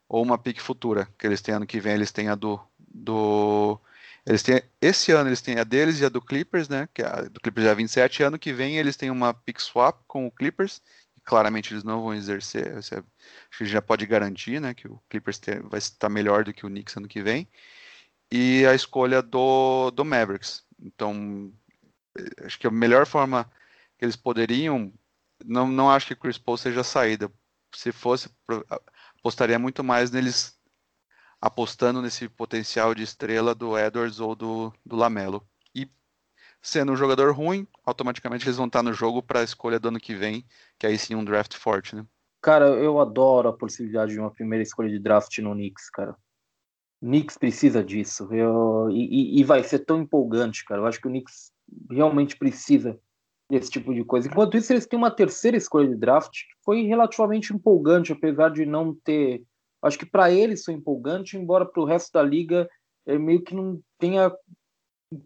ou 0.09 0.23
uma 0.23 0.39
pique 0.39 0.61
futura, 0.61 1.09
que 1.19 1.27
eles 1.27 1.41
têm 1.41 1.55
ano 1.55 1.67
que 1.67 1.81
vem, 1.81 1.95
eles 1.95 2.11
têm 2.11 2.29
a 2.29 2.35
do, 2.35 2.61
do 2.95 3.81
eles 4.27 4.43
têm, 4.43 4.63
esse 4.81 5.13
ano 5.13 5.29
eles 5.29 5.43
têm 5.43 5.59
a 5.59 5.65
deles 5.65 6.01
e 6.01 6.05
a 6.05 6.09
do 6.09 6.23
Clippers, 6.23 6.69
né? 6.69 6.89
Que 6.95 7.03
é 7.03 7.07
a 7.07 7.23
do 7.23 7.41
Clippers 7.41 7.67
é 7.67 7.75
27. 7.75 8.23
Ano 8.23 8.39
que 8.39 8.53
vem 8.53 8.79
eles 8.79 8.97
têm 8.97 9.11
uma 9.11 9.35
pick 9.35 9.61
swap 9.61 10.03
com 10.07 10.27
o 10.27 10.31
Clippers. 10.31 10.81
Claramente 11.25 11.73
eles 11.73 11.85
não 11.85 12.03
vão 12.03 12.15
exercer. 12.15 12.69
É, 12.69 12.79
acho 12.79 13.03
que 13.59 13.67
já 13.67 13.83
pode 13.83 14.07
garantir, 14.07 14.61
né? 14.61 14.73
Que 14.75 14.89
o 14.89 15.01
Clippers 15.11 15.39
tem, 15.39 15.61
vai 15.61 15.79
estar 15.79 16.09
melhor 16.09 16.45
do 16.45 16.55
que 16.55 16.65
o 16.67 16.71
Knicks 16.71 16.97
ano 16.97 17.09
que 17.09 17.23
vem. 17.23 17.49
E 18.33 18.67
a 18.67 18.75
escolha 18.75 19.23
do, 19.23 19.91
do 19.91 20.05
Mavericks. 20.05 20.65
Então, 20.81 21.53
eh, 22.19 22.47
acho 22.47 22.59
que 22.59 22.67
a 22.67 22.71
melhor 22.71 23.07
forma 23.07 23.51
que 23.99 24.05
eles 24.05 24.17
poderiam. 24.17 24.93
Não, 25.45 25.69
não 25.69 25.91
acho 25.91 26.09
que 26.09 26.17
Chris 26.17 26.39
Paul 26.39 26.57
seja 26.57 26.81
a 26.83 26.85
saída. 26.85 27.31
Se 27.75 27.93
fosse, 27.93 28.31
apostaria 29.19 29.59
muito 29.59 29.85
mais 29.85 30.11
neles 30.11 30.59
apostando 31.45 32.01
nesse 32.01 32.27
potencial 32.27 32.95
de 32.95 33.03
estrela 33.03 33.55
do 33.55 33.79
Edwards 33.79 34.19
ou 34.19 34.35
do, 34.35 34.73
do 34.83 34.97
Lamelo. 34.97 35.47
E 35.75 35.87
sendo 36.63 36.91
um 36.91 36.97
jogador 36.97 37.35
ruim, 37.35 37.69
automaticamente 37.85 38.47
eles 38.47 38.57
vão 38.57 38.65
estar 38.65 38.83
no 38.83 38.95
jogo 38.95 39.23
para 39.23 39.41
a 39.41 39.45
escolha 39.45 39.79
do 39.79 39.89
ano 39.89 40.01
que 40.01 40.15
vem, 40.15 40.43
que 40.79 40.87
aí 40.87 40.97
sim 40.97 41.15
um 41.15 41.23
draft 41.23 41.55
forte, 41.55 41.95
né? 41.95 42.07
Cara, 42.41 42.69
eu 42.69 42.99
adoro 42.99 43.51
a 43.51 43.53
possibilidade 43.53 44.13
de 44.13 44.19
uma 44.19 44.31
primeira 44.31 44.63
escolha 44.63 44.89
de 44.89 44.99
draft 44.99 45.37
no 45.41 45.53
Knicks, 45.53 45.91
cara. 45.91 46.17
Knicks 47.03 47.37
precisa 47.37 47.85
disso. 47.85 48.27
Eu, 48.33 48.89
e, 48.91 49.39
e, 49.39 49.45
vai 49.45 49.63
ser 49.63 49.81
tão 49.81 50.01
empolgante, 50.01 50.65
cara. 50.65 50.81
Eu 50.81 50.87
acho 50.87 50.99
que 50.99 51.07
o 51.07 51.11
Knicks 51.11 51.53
realmente 51.91 52.39
precisa 52.39 52.99
desse 53.51 53.71
tipo 53.71 53.93
de 53.93 54.03
coisa. 54.03 54.29
Enquanto 54.29 54.57
isso, 54.57 54.73
eles 54.73 54.87
têm 54.87 54.99
uma 54.99 55.11
terceira 55.11 55.59
escolha 55.59 55.89
de 55.89 55.97
draft 55.97 56.33
que 56.33 56.65
foi 56.65 56.85
relativamente 56.85 57.53
empolgante, 57.53 58.13
apesar 58.13 58.49
de 58.51 58.65
não 58.65 58.95
ter 58.95 59.45
Acho 59.85 59.99
que 59.99 60.07
para 60.07 60.31
ele 60.31 60.55
isso 60.55 60.71
é 60.71 60.75
empolgante, 60.75 61.37
embora 61.37 61.67
para 61.67 61.83
o 61.83 61.85
resto 61.85 62.11
da 62.13 62.23
liga 62.23 62.69
é 63.07 63.19
meio 63.19 63.43
que 63.43 63.55
não 63.55 63.79
tenha 63.99 64.33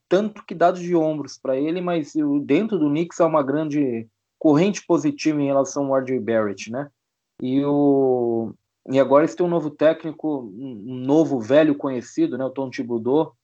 tanto 0.09 0.45
que 0.45 0.55
dado 0.55 0.81
de 0.81 0.97
ombros 0.97 1.39
para 1.39 1.57
ele, 1.57 1.81
mas 1.81 2.13
dentro 2.45 2.77
do 2.77 2.89
Knicks 2.89 3.21
é 3.21 3.25
uma 3.25 3.43
grande 3.43 4.09
corrente 4.39 4.85
positiva 4.85 5.41
em 5.41 5.47
relação 5.47 5.87
ao 5.87 6.01
RJ 6.01 6.19
Barrett, 6.19 6.71
né? 6.73 6.91
E, 7.41 7.65
o, 7.65 8.53
e 8.91 8.99
agora 8.99 9.25
eles 9.25 9.35
têm 9.37 9.47
um 9.47 9.51
novo 9.51 9.71
técnico, 9.71 10.53
um 10.53 10.97
novo 11.05 11.41
velho 11.41 11.77
conhecido, 11.77 12.37
né? 12.37 12.45
O 12.45 12.51
Tom 12.51 12.69
Thibodeau. 12.69 13.35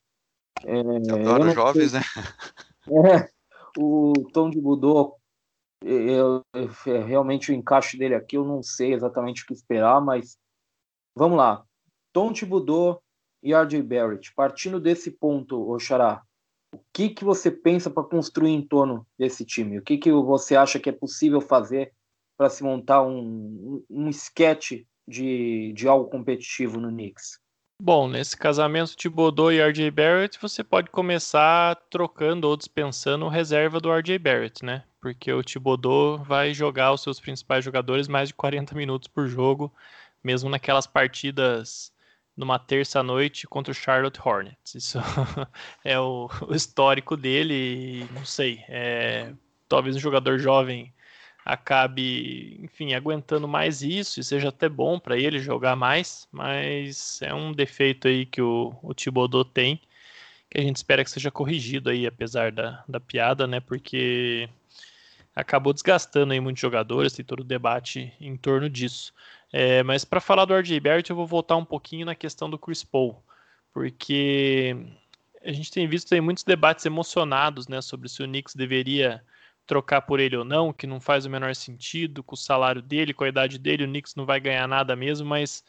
É, 0.64 0.80
Adoro 0.80 1.50
jovens, 1.50 1.92
sei, 1.92 2.00
né? 2.00 2.06
É, 2.86 3.30
o 3.78 4.12
Tom 4.32 4.50
Thibodeau, 4.50 5.16
eu, 5.82 6.42
eu, 6.52 7.02
realmente 7.06 7.50
o 7.50 7.54
encaixe 7.54 7.96
dele 7.96 8.14
aqui, 8.14 8.36
eu 8.36 8.44
não 8.44 8.62
sei 8.62 8.92
exatamente 8.92 9.42
o 9.42 9.46
que 9.46 9.54
esperar, 9.54 10.02
mas 10.02 10.36
Vamos 11.16 11.38
lá. 11.38 11.64
Tom 12.12 12.32
Thibodeau 12.32 13.00
e 13.42 13.54
RJ 13.54 13.82
Barrett. 13.82 14.32
Partindo 14.34 14.80
desse 14.80 15.10
ponto, 15.10 15.70
Oxará, 15.70 16.22
o 16.74 16.80
que, 16.92 17.10
que 17.10 17.24
você 17.24 17.50
pensa 17.50 17.88
para 17.88 18.02
construir 18.02 18.50
em 18.50 18.66
torno 18.66 19.06
desse 19.18 19.44
time? 19.44 19.78
O 19.78 19.82
que, 19.82 19.96
que 19.96 20.10
você 20.10 20.56
acha 20.56 20.80
que 20.80 20.88
é 20.88 20.92
possível 20.92 21.40
fazer 21.40 21.92
para 22.36 22.50
se 22.50 22.64
montar 22.64 23.02
um, 23.02 23.18
um, 23.18 23.84
um 23.88 24.08
sketch 24.08 24.82
de, 25.06 25.72
de 25.72 25.86
algo 25.86 26.10
competitivo 26.10 26.80
no 26.80 26.88
Knicks? 26.88 27.38
Bom, 27.80 28.08
nesse 28.08 28.36
casamento 28.36 28.96
Thibodeau 28.96 29.52
e 29.52 29.60
RJ 29.60 29.90
Barrett, 29.90 30.38
você 30.40 30.62
pode 30.62 30.90
começar 30.90 31.76
trocando 31.90 32.48
ou 32.48 32.56
dispensando 32.56 33.28
reserva 33.28 33.80
do 33.80 33.92
RJ 33.92 34.18
Barrett, 34.18 34.64
né? 34.64 34.84
Porque 35.00 35.32
o 35.32 35.42
Thibodeau 35.42 36.18
vai 36.18 36.54
jogar 36.54 36.92
os 36.92 37.02
seus 37.02 37.20
principais 37.20 37.64
jogadores 37.64 38.08
mais 38.08 38.28
de 38.28 38.34
40 38.34 38.74
minutos 38.74 39.08
por 39.08 39.26
jogo 39.26 39.72
mesmo 40.24 40.48
naquelas 40.48 40.86
partidas 40.86 41.92
numa 42.36 42.58
terça-noite 42.58 43.46
contra 43.46 43.70
o 43.70 43.74
Charlotte 43.74 44.20
Hornets. 44.24 44.74
Isso 44.74 44.98
é 45.84 45.98
o, 46.00 46.28
o, 46.48 46.54
histórico 46.54 47.16
dele 47.16 47.54
e 47.54 48.08
não 48.12 48.24
sei, 48.24 48.64
é, 48.68 49.32
talvez 49.68 49.94
um 49.94 50.00
jogador 50.00 50.38
jovem 50.38 50.92
acabe, 51.44 52.58
enfim, 52.62 52.94
aguentando 52.94 53.46
mais 53.46 53.82
isso 53.82 54.18
e 54.18 54.24
seja 54.24 54.48
até 54.48 54.68
bom 54.68 54.98
para 54.98 55.18
ele 55.18 55.38
jogar 55.38 55.76
mais, 55.76 56.26
mas 56.32 57.20
é 57.22 57.34
um 57.34 57.52
defeito 57.52 58.08
aí 58.08 58.24
que 58.24 58.40
o, 58.40 58.74
o 58.82 58.94
Thibodeau 58.94 59.44
tem, 59.44 59.78
que 60.50 60.58
a 60.58 60.62
gente 60.62 60.76
espera 60.76 61.04
que 61.04 61.10
seja 61.10 61.30
corrigido 61.30 61.90
aí, 61.90 62.06
apesar 62.06 62.50
da, 62.50 62.82
da 62.88 62.98
piada, 62.98 63.46
né, 63.46 63.60
porque 63.60 64.48
acabou 65.36 65.72
desgastando 65.72 66.32
aí 66.32 66.40
muitos 66.40 66.62
jogadores, 66.62 67.12
tem 67.12 67.24
todo 67.24 67.40
o 67.40 67.44
debate 67.44 68.12
em 68.20 68.36
torno 68.36 68.70
disso. 68.70 69.12
É, 69.56 69.84
mas 69.84 70.04
para 70.04 70.20
falar 70.20 70.46
do 70.46 70.52
RJ 70.52 70.80
Barrett, 70.80 71.08
eu 71.08 71.14
vou 71.14 71.28
voltar 71.28 71.54
um 71.54 71.64
pouquinho 71.64 72.04
na 72.04 72.16
questão 72.16 72.50
do 72.50 72.58
Chris 72.58 72.82
Paul, 72.82 73.22
porque 73.72 74.76
a 75.44 75.52
gente 75.52 75.70
tem 75.70 75.86
visto 75.86 76.12
aí 76.12 76.20
muitos 76.20 76.42
debates 76.42 76.84
emocionados 76.84 77.68
né, 77.68 77.80
sobre 77.80 78.08
se 78.08 78.20
o 78.20 78.26
Knicks 78.26 78.56
deveria 78.56 79.22
trocar 79.64 80.02
por 80.02 80.18
ele 80.18 80.36
ou 80.36 80.44
não, 80.44 80.72
que 80.72 80.88
não 80.88 81.00
faz 81.00 81.24
o 81.24 81.30
menor 81.30 81.54
sentido, 81.54 82.20
com 82.20 82.34
o 82.34 82.36
salário 82.36 82.82
dele, 82.82 83.14
com 83.14 83.22
a 83.22 83.28
idade 83.28 83.56
dele, 83.56 83.84
o 83.84 83.86
Knicks 83.86 84.16
não 84.16 84.26
vai 84.26 84.40
ganhar 84.40 84.66
nada 84.66 84.96
mesmo, 84.96 85.28
mas 85.28 85.62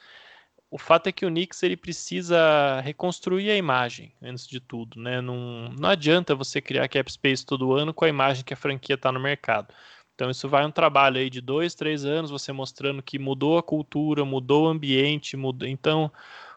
o 0.72 0.80
fato 0.80 1.06
é 1.06 1.12
que 1.12 1.24
o 1.24 1.30
Knicks 1.30 1.62
ele 1.62 1.78
precisa 1.78 2.82
reconstruir 2.82 3.52
a 3.52 3.56
imagem 3.56 4.12
antes 4.20 4.48
de 4.48 4.60
tudo, 4.60 5.00
né? 5.00 5.22
Não, 5.22 5.70
não 5.80 5.90
adianta 5.90 6.34
você 6.34 6.60
criar 6.60 6.90
cap 6.90 7.12
space 7.12 7.46
todo 7.46 7.74
ano 7.74 7.94
com 7.94 8.04
a 8.04 8.10
imagem 8.10 8.44
que 8.44 8.54
a 8.56 8.58
franquia 8.58 8.96
está 8.96 9.12
no 9.12 9.20
mercado. 9.20 9.72
Então 10.16 10.32
isso 10.32 10.48
vai 10.48 10.66
um 10.66 10.72
trabalho 10.72 11.18
aí 11.18 11.30
de 11.30 11.42
dois, 11.42 11.76
três 11.76 12.06
anos, 12.06 12.32
você 12.32 12.52
mostrando 12.54 13.04
que 13.04 13.20
mudou 13.20 13.58
a 13.58 13.64
cultura, 13.64 14.24
mudou 14.26 14.66
o 14.66 14.70
ambiente, 14.70 15.36
mudou. 15.38 15.68
Então 15.68 16.12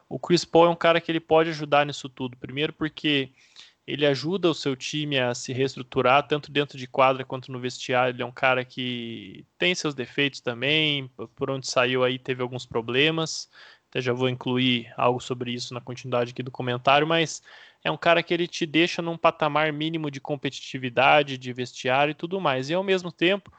o 0.08 0.18
Chris 0.18 0.44
Paul 0.44 0.66
é 0.66 0.70
um 0.70 0.76
cara 0.76 1.00
que 1.00 1.10
ele 1.10 1.20
pode 1.20 1.50
ajudar 1.50 1.84
nisso 1.84 2.08
tudo. 2.08 2.36
Primeiro 2.36 2.72
porque 2.72 3.30
ele 3.86 4.06
ajuda 4.06 4.50
o 4.50 4.54
seu 4.54 4.76
time 4.76 5.18
a 5.18 5.34
se 5.34 5.52
reestruturar, 5.52 6.26
tanto 6.28 6.52
dentro 6.52 6.76
de 6.78 6.86
quadra 6.86 7.24
quanto 7.24 7.50
no 7.50 7.58
vestiário. 7.58 8.14
Ele 8.14 8.22
é 8.22 8.26
um 8.26 8.30
cara 8.30 8.64
que 8.64 9.44
tem 9.58 9.74
seus 9.74 9.94
defeitos 9.94 10.40
também, 10.40 11.10
por 11.34 11.50
onde 11.50 11.66
saiu 11.66 12.04
aí 12.04 12.18
teve 12.18 12.42
alguns 12.42 12.66
problemas. 12.66 13.48
Já 14.00 14.12
vou 14.12 14.28
incluir 14.28 14.92
algo 14.96 15.20
sobre 15.20 15.52
isso 15.52 15.74
na 15.74 15.80
continuidade 15.80 16.32
aqui 16.32 16.42
do 16.42 16.50
comentário, 16.50 17.06
mas 17.06 17.42
é 17.82 17.90
um 17.90 17.96
cara 17.96 18.22
que 18.22 18.32
ele 18.34 18.46
te 18.46 18.66
deixa 18.66 19.00
num 19.00 19.16
patamar 19.16 19.72
mínimo 19.72 20.10
de 20.10 20.20
competitividade, 20.20 21.38
de 21.38 21.52
vestiário 21.52 22.12
e 22.12 22.14
tudo 22.14 22.40
mais. 22.40 22.70
E 22.70 22.74
ao 22.74 22.82
mesmo 22.82 23.12
tempo, 23.12 23.52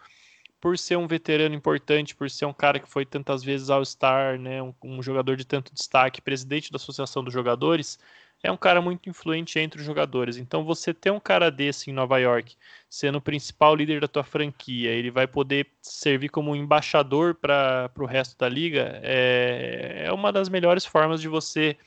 por 0.60 0.78
ser 0.78 0.98
um 0.98 1.08
veterano 1.08 1.56
importante, 1.56 2.16
por 2.16 2.30
ser 2.30 2.46
um 2.46 2.54
cara 2.54 2.80
que 2.80 2.90
foi 2.90 3.06
tantas 3.06 3.44
vezes 3.44 3.70
All-Star, 3.70 4.38
né, 4.38 4.62
um, 4.62 4.74
um, 4.84 5.02
jogador 5.02 5.38
de 5.38 5.46
tanto 5.46 5.74
destaque, 5.74 6.22
presidente 6.22 6.72
da 6.72 6.76
Associação 6.76 7.24
dos 7.24 7.34
Jogadores, 7.34 7.98
é 8.42 8.52
um 8.52 8.58
cara 8.58 8.82
muito 8.82 9.10
influente 9.10 9.60
entre 9.60 9.80
os 9.80 9.86
jogadores. 9.86 10.38
Então, 10.38 10.64
você 10.64 10.94
ter 10.94 11.12
um 11.12 11.20
cara 11.20 11.52
desse 11.52 11.90
em 11.90 11.94
Nova 11.94 12.18
York, 12.18 12.56
sendo 12.90 13.18
o 13.18 13.22
principal 13.22 13.76
líder 13.76 14.00
da 14.00 14.08
tua 14.08 14.24
franquia, 14.24 14.92
ele 14.92 15.12
vai 15.12 15.28
poder 15.28 15.68
servir 15.82 16.30
como 16.30 16.56
embaixador 16.56 17.36
para 17.36 17.92
o 17.98 18.06
resto 18.06 18.38
da 18.38 18.48
liga, 18.48 19.00
é, 19.04 20.04
é 20.06 20.12
uma 20.14 20.32
das 20.32 20.48
melhores 20.48 20.86
formas 20.86 21.20
de 21.20 21.28
você 21.28 21.78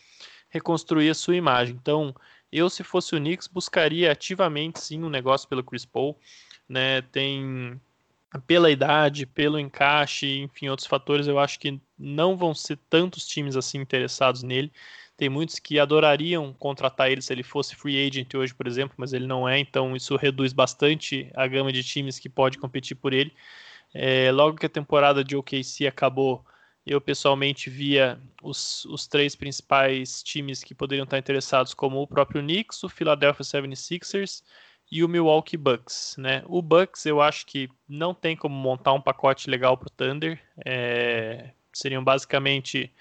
reconstruir 0.50 1.08
a 1.08 1.14
sua 1.14 1.36
imagem. 1.36 1.74
Então, 1.80 2.14
eu, 2.52 2.68
se 2.68 2.84
fosse 2.84 3.16
o 3.16 3.18
Knicks, 3.18 3.48
buscaria 3.48 4.12
ativamente 4.12 4.78
sim 4.78 5.02
um 5.02 5.08
negócio 5.08 5.48
pelo 5.48 5.64
Chris 5.64 5.86
Paul. 5.86 6.18
Né? 6.68 7.00
Tem 7.00 7.80
pela 8.46 8.70
idade, 8.70 9.26
pelo 9.26 9.58
encaixe, 9.58 10.38
enfim, 10.38 10.68
outros 10.68 10.86
fatores, 10.86 11.26
eu 11.26 11.38
acho 11.38 11.58
que 11.58 11.80
não 11.98 12.36
vão 12.36 12.54
ser 12.54 12.78
tantos 12.88 13.26
times 13.26 13.56
assim 13.56 13.78
interessados 13.78 14.42
nele. 14.42 14.72
Tem 15.22 15.28
muitos 15.28 15.60
que 15.60 15.78
adorariam 15.78 16.52
contratar 16.52 17.08
ele 17.08 17.22
se 17.22 17.32
ele 17.32 17.44
fosse 17.44 17.76
free 17.76 18.08
agent 18.08 18.34
hoje, 18.34 18.52
por 18.52 18.66
exemplo, 18.66 18.96
mas 18.98 19.12
ele 19.12 19.24
não 19.24 19.48
é, 19.48 19.56
então 19.56 19.94
isso 19.94 20.16
reduz 20.16 20.52
bastante 20.52 21.30
a 21.36 21.46
gama 21.46 21.72
de 21.72 21.84
times 21.84 22.18
que 22.18 22.28
pode 22.28 22.58
competir 22.58 22.96
por 22.96 23.12
ele. 23.12 23.32
É, 23.94 24.32
logo 24.32 24.58
que 24.58 24.66
a 24.66 24.68
temporada 24.68 25.22
de 25.22 25.36
OKC 25.36 25.86
acabou, 25.86 26.44
eu 26.84 27.00
pessoalmente 27.00 27.70
via 27.70 28.18
os, 28.42 28.84
os 28.86 29.06
três 29.06 29.36
principais 29.36 30.24
times 30.24 30.64
que 30.64 30.74
poderiam 30.74 31.04
estar 31.04 31.18
interessados, 31.18 31.72
como 31.72 32.02
o 32.02 32.06
próprio 32.08 32.42
Knicks, 32.42 32.82
o 32.82 32.88
Philadelphia 32.88 33.44
76ers 33.44 34.42
e 34.90 35.04
o 35.04 35.08
Milwaukee 35.08 35.56
Bucks. 35.56 36.16
Né? 36.18 36.42
O 36.46 36.60
Bucks 36.60 37.06
eu 37.06 37.22
acho 37.22 37.46
que 37.46 37.68
não 37.88 38.12
tem 38.12 38.36
como 38.36 38.56
montar 38.56 38.92
um 38.92 39.00
pacote 39.00 39.48
legal 39.48 39.76
para 39.76 39.86
o 39.86 39.90
Thunder. 39.90 40.42
É, 40.66 41.50
seriam 41.72 42.02
basicamente 42.02 42.92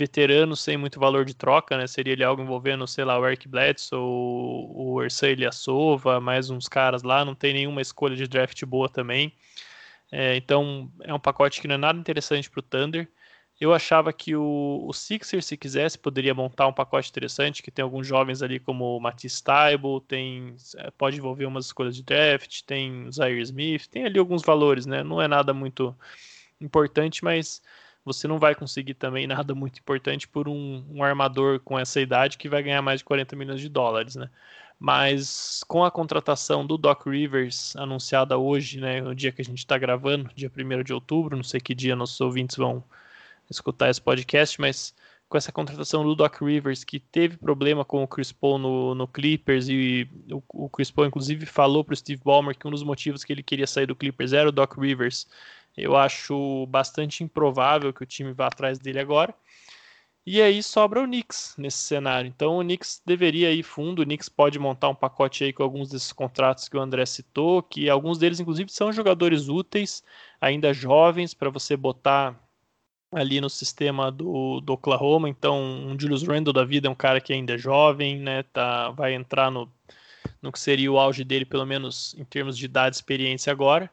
veteranos 0.00 0.60
sem 0.60 0.76
muito 0.76 0.98
valor 0.98 1.24
de 1.24 1.34
troca, 1.34 1.76
né? 1.76 1.86
Seria 1.86 2.14
ele 2.14 2.24
algo 2.24 2.42
envolvendo, 2.42 2.86
sei 2.86 3.04
lá, 3.04 3.18
o 3.18 3.26
Eric 3.26 3.46
Bledsoe, 3.46 3.98
o 4.00 5.02
Ersan 5.02 5.30
Ilyasova, 5.30 6.20
mais 6.20 6.50
uns 6.50 6.68
caras 6.68 7.02
lá. 7.02 7.24
Não 7.24 7.34
tem 7.34 7.52
nenhuma 7.52 7.82
escolha 7.82 8.16
de 8.16 8.26
draft 8.26 8.64
boa 8.64 8.88
também. 8.88 9.32
É, 10.10 10.36
então 10.36 10.90
é 11.02 11.14
um 11.14 11.20
pacote 11.20 11.60
que 11.60 11.68
não 11.68 11.74
é 11.76 11.78
nada 11.78 11.98
interessante 11.98 12.50
para 12.50 12.60
o 12.60 12.62
Thunder. 12.62 13.08
Eu 13.60 13.74
achava 13.74 14.10
que 14.10 14.34
o, 14.34 14.86
o 14.88 14.92
Sixers, 14.94 15.44
se 15.44 15.56
quisesse, 15.56 15.98
poderia 15.98 16.34
montar 16.34 16.66
um 16.66 16.72
pacote 16.72 17.10
interessante, 17.10 17.62
que 17.62 17.70
tem 17.70 17.82
alguns 17.82 18.06
jovens 18.06 18.42
ali 18.42 18.58
como 18.58 18.96
o 18.96 19.00
Matisse 19.00 19.44
Taibo, 19.44 20.00
tem, 20.00 20.56
é, 20.78 20.90
pode 20.92 21.18
envolver 21.18 21.44
umas 21.44 21.66
escolhas 21.66 21.94
de 21.94 22.02
draft, 22.02 22.62
tem 22.62 23.06
o 23.06 23.12
Zaire 23.12 23.42
Smith, 23.42 23.86
tem 23.88 24.06
ali 24.06 24.18
alguns 24.18 24.42
valores, 24.42 24.86
né? 24.86 25.02
Não 25.02 25.20
é 25.20 25.28
nada 25.28 25.52
muito 25.52 25.94
importante, 26.58 27.22
mas 27.22 27.62
você 28.04 28.26
não 28.26 28.38
vai 28.38 28.54
conseguir 28.54 28.94
também 28.94 29.26
nada 29.26 29.54
muito 29.54 29.78
importante 29.78 30.26
por 30.28 30.48
um, 30.48 30.84
um 30.90 31.02
armador 31.02 31.60
com 31.60 31.78
essa 31.78 32.00
idade 32.00 32.38
que 32.38 32.48
vai 32.48 32.62
ganhar 32.62 32.82
mais 32.82 33.00
de 33.00 33.04
40 33.04 33.36
milhões 33.36 33.60
de 33.60 33.68
dólares, 33.68 34.16
né? 34.16 34.30
Mas 34.78 35.62
com 35.68 35.84
a 35.84 35.90
contratação 35.90 36.66
do 36.66 36.78
Doc 36.78 37.06
Rivers 37.06 37.76
anunciada 37.76 38.38
hoje, 38.38 38.80
né, 38.80 39.02
no 39.02 39.14
dia 39.14 39.30
que 39.30 39.42
a 39.42 39.44
gente 39.44 39.58
está 39.58 39.76
gravando, 39.76 40.30
dia 40.34 40.50
1 40.50 40.82
de 40.82 40.94
outubro, 40.94 41.36
não 41.36 41.44
sei 41.44 41.60
que 41.60 41.74
dia 41.74 41.94
nossos 41.94 42.18
ouvintes 42.20 42.56
vão 42.56 42.82
escutar 43.50 43.90
esse 43.90 44.00
podcast, 44.00 44.58
mas 44.58 44.94
com 45.30 45.38
essa 45.38 45.52
contratação 45.52 46.02
do 46.02 46.16
Doc 46.16 46.40
Rivers, 46.40 46.82
que 46.82 46.98
teve 46.98 47.36
problema 47.36 47.84
com 47.84 48.02
o 48.02 48.08
Chris 48.08 48.32
Paul 48.32 48.58
no, 48.58 48.94
no 48.96 49.06
Clippers, 49.06 49.68
e 49.68 50.08
o, 50.28 50.42
o 50.64 50.68
Chris 50.68 50.90
Paul, 50.90 51.06
inclusive, 51.06 51.46
falou 51.46 51.84
para 51.84 51.92
o 51.92 51.96
Steve 51.96 52.20
Ballmer 52.24 52.58
que 52.58 52.66
um 52.66 52.70
dos 52.70 52.82
motivos 52.82 53.22
que 53.22 53.32
ele 53.32 53.42
queria 53.42 53.66
sair 53.66 53.86
do 53.86 53.94
Clippers 53.94 54.32
era 54.32 54.48
o 54.48 54.52
Doc 54.52 54.76
Rivers. 54.76 55.28
Eu 55.82 55.96
acho 55.96 56.66
bastante 56.66 57.24
improvável 57.24 57.92
que 57.92 58.02
o 58.02 58.06
time 58.06 58.32
vá 58.32 58.46
atrás 58.46 58.78
dele 58.78 59.00
agora. 59.00 59.34
E 60.26 60.40
aí 60.40 60.62
sobra 60.62 61.02
o 61.02 61.06
Knicks 61.06 61.54
nesse 61.58 61.78
cenário. 61.78 62.28
Então 62.28 62.58
o 62.58 62.62
Knicks 62.62 63.02
deveria 63.04 63.50
ir 63.52 63.62
fundo. 63.62 64.02
O 64.02 64.04
Knicks 64.04 64.28
pode 64.28 64.58
montar 64.58 64.88
um 64.88 64.94
pacote 64.94 65.44
aí 65.44 65.52
com 65.52 65.62
alguns 65.62 65.88
desses 65.90 66.12
contratos 66.12 66.68
que 66.68 66.76
o 66.76 66.80
André 66.80 67.06
citou, 67.06 67.62
que 67.62 67.88
alguns 67.88 68.18
deles, 68.18 68.38
inclusive, 68.38 68.70
são 68.70 68.92
jogadores 68.92 69.48
úteis, 69.48 70.04
ainda 70.40 70.72
jovens, 70.72 71.34
para 71.34 71.50
você 71.50 71.76
botar 71.76 72.38
ali 73.12 73.40
no 73.40 73.50
sistema 73.50 74.10
do, 74.10 74.60
do 74.60 74.74
Oklahoma. 74.74 75.28
Então, 75.28 75.60
um 75.60 75.98
Julius 75.98 76.22
Randle 76.22 76.52
da 76.52 76.64
vida 76.64 76.86
é 76.88 76.90
um 76.90 76.94
cara 76.94 77.20
que 77.20 77.32
ainda 77.32 77.54
é 77.54 77.58
jovem, 77.58 78.18
né? 78.18 78.42
Tá, 78.44 78.90
vai 78.90 79.14
entrar 79.14 79.50
no, 79.50 79.70
no 80.40 80.52
que 80.52 80.60
seria 80.60 80.92
o 80.92 80.98
auge 80.98 81.24
dele, 81.24 81.44
pelo 81.44 81.66
menos 81.66 82.14
em 82.18 82.24
termos 82.24 82.56
de 82.56 82.66
idade 82.66 82.96
e 82.96 82.98
experiência 82.98 83.50
agora. 83.50 83.90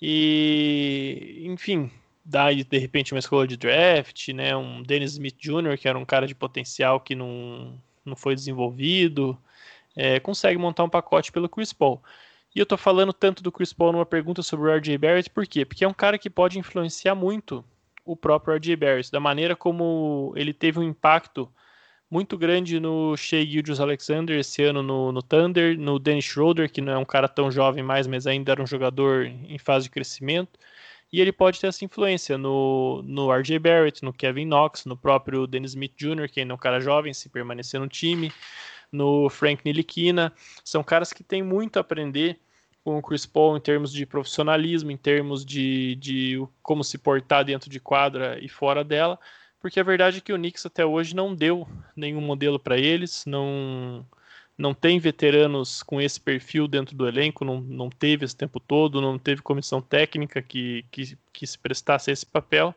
E, 0.00 1.42
enfim, 1.44 1.90
dá 2.24 2.52
de 2.52 2.78
repente 2.78 3.12
uma 3.12 3.18
escolha 3.18 3.48
de 3.48 3.56
draft, 3.56 4.28
né? 4.28 4.56
Um 4.56 4.82
Dennis 4.82 5.12
Smith 5.12 5.36
Jr., 5.38 5.78
que 5.78 5.88
era 5.88 5.98
um 5.98 6.04
cara 6.04 6.26
de 6.26 6.34
potencial 6.34 7.00
que 7.00 7.14
não, 7.14 7.80
não 8.04 8.14
foi 8.14 8.34
desenvolvido, 8.34 9.36
é, 9.96 10.20
consegue 10.20 10.58
montar 10.58 10.84
um 10.84 10.88
pacote 10.88 11.32
pelo 11.32 11.48
Chris 11.48 11.72
Paul. 11.72 12.02
E 12.54 12.58
eu 12.60 12.66
tô 12.66 12.76
falando 12.76 13.12
tanto 13.12 13.42
do 13.42 13.52
Chris 13.52 13.72
Paul 13.72 13.92
numa 13.92 14.06
pergunta 14.06 14.42
sobre 14.42 14.70
o 14.70 14.74
RJ 14.74 14.96
Barrett, 14.98 15.30
por 15.30 15.46
quê? 15.46 15.64
Porque 15.64 15.84
é 15.84 15.88
um 15.88 15.94
cara 15.94 16.18
que 16.18 16.30
pode 16.30 16.58
influenciar 16.58 17.14
muito 17.14 17.64
o 18.04 18.16
próprio 18.16 18.54
RJ 18.56 18.76
Barrett, 18.76 19.12
da 19.12 19.20
maneira 19.20 19.54
como 19.54 20.32
ele 20.36 20.52
teve 20.52 20.78
um 20.78 20.82
impacto 20.82 21.50
muito 22.10 22.38
grande 22.38 22.80
no 22.80 23.16
Shea 23.16 23.44
Gildius 23.44 23.80
Alexander 23.80 24.38
esse 24.38 24.62
ano 24.62 24.82
no, 24.82 25.12
no, 25.12 25.22
Thunder, 25.22 25.78
no 25.78 25.98
Dennis 25.98 26.24
Schroeder, 26.24 26.70
que 26.70 26.80
não 26.80 26.92
é 26.92 26.98
um 26.98 27.04
cara 27.04 27.28
tão 27.28 27.50
jovem 27.50 27.82
mais, 27.82 28.06
mas 28.06 28.26
ainda 28.26 28.52
era 28.52 28.62
um 28.62 28.66
jogador 28.66 29.26
em 29.26 29.58
fase 29.58 29.84
de 29.84 29.90
crescimento 29.90 30.58
e 31.12 31.20
ele 31.20 31.32
pode 31.32 31.58
ter 31.58 31.68
essa 31.68 31.84
influência 31.84 32.36
no, 32.36 33.02
no 33.02 33.32
RJ 33.32 33.58
Barrett, 33.58 34.04
no 34.04 34.12
Kevin 34.12 34.44
Knox, 34.44 34.84
no 34.84 34.96
próprio 34.96 35.46
Dennis 35.46 35.70
Smith 35.70 35.94
Jr., 35.96 36.28
que 36.30 36.40
ainda 36.40 36.52
é 36.52 36.54
um 36.54 36.58
cara 36.58 36.80
jovem, 36.80 37.14
se 37.14 37.28
permanecer 37.28 37.80
no 37.80 37.88
time, 37.88 38.30
no 38.92 39.28
Frank 39.30 39.62
Nilikina. 39.64 40.32
São 40.62 40.82
caras 40.84 41.12
que 41.12 41.24
têm 41.24 41.42
muito 41.42 41.78
a 41.78 41.80
aprender 41.80 42.38
com 42.84 42.98
o 42.98 43.02
Chris 43.02 43.24
Paul 43.24 43.56
em 43.56 43.60
termos 43.60 43.90
de 43.90 44.04
profissionalismo, 44.04 44.90
em 44.90 44.96
termos 44.96 45.44
de, 45.44 45.94
de 45.96 46.46
como 46.62 46.84
se 46.84 46.98
portar 46.98 47.44
dentro 47.44 47.70
de 47.70 47.80
quadra 47.80 48.38
e 48.42 48.48
fora 48.48 48.84
dela, 48.84 49.18
porque 49.60 49.80
a 49.80 49.84
verdade 49.84 50.18
é 50.18 50.20
que 50.20 50.32
o 50.32 50.36
Knicks 50.36 50.66
até 50.66 50.84
hoje 50.84 51.14
não 51.14 51.34
deu 51.34 51.66
nenhum 51.96 52.20
modelo 52.20 52.58
para 52.58 52.78
eles, 52.78 53.24
não 53.26 54.06
não 54.58 54.74
tem 54.74 54.98
veteranos 54.98 55.84
com 55.84 56.00
esse 56.00 56.20
perfil 56.20 56.66
dentro 56.66 56.96
do 56.96 57.06
elenco, 57.06 57.44
não, 57.44 57.60
não 57.60 57.88
teve 57.88 58.24
esse 58.24 58.36
tempo 58.36 58.58
todo, 58.58 59.00
não 59.00 59.16
teve 59.16 59.40
comissão 59.40 59.80
técnica 59.80 60.42
que, 60.42 60.84
que, 60.90 61.16
que 61.32 61.46
se 61.46 61.56
prestasse 61.56 62.10
a 62.10 62.12
esse 62.12 62.26
papel. 62.26 62.74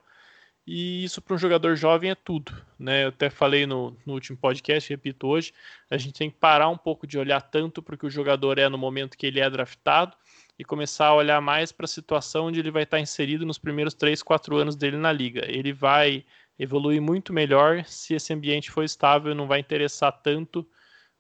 E 0.66 1.04
isso 1.04 1.24
para 1.24 1.34
um 1.34 1.40
jogador 1.40 1.76
jovem 1.76 2.12
é 2.12 2.16
tudo. 2.16 2.54
Né? 2.78 3.06
Eu 3.06 3.10
até 3.10 3.32
falei 3.32 3.66
no, 3.66 3.98
no 4.06 4.14
último 4.14 4.38
podcast, 4.38 4.88
repito 4.92 5.26
hoje, 5.28 5.52
a 5.90 5.98
gente 5.98 6.14
tem 6.14 6.30
que 6.30 6.38
parar 6.38 6.70
um 6.70 6.78
pouco 6.78 7.08
de 7.08 7.18
olhar 7.18 7.42
tanto 7.42 7.82
para 7.82 7.96
o 7.96 7.98
que 7.98 8.06
o 8.06 8.12
jogador 8.12 8.60
é 8.60 8.70
no 8.70 8.78
momento 8.78 9.18
que 9.18 9.26
ele 9.26 9.40
é 9.40 9.50
draftado 9.50 10.16
e 10.60 10.64
começar 10.64 11.08
a 11.08 11.16
olhar 11.16 11.42
mais 11.42 11.72
para 11.72 11.86
a 11.86 11.88
situação 11.88 12.46
onde 12.46 12.60
ele 12.60 12.70
vai 12.70 12.84
estar 12.84 13.00
inserido 13.00 13.44
nos 13.44 13.58
primeiros 13.58 13.96
3, 13.96 14.22
4 14.22 14.56
anos 14.56 14.76
dele 14.76 14.98
na 14.98 15.12
liga. 15.12 15.44
Ele 15.48 15.74
vai 15.74 16.24
evoluir 16.62 17.02
muito 17.02 17.34
melhor 17.34 17.84
se 17.86 18.14
esse 18.14 18.32
ambiente 18.32 18.70
for 18.70 18.84
estável, 18.84 19.34
não 19.34 19.48
vai 19.48 19.60
interessar 19.60 20.12
tanto 20.12 20.68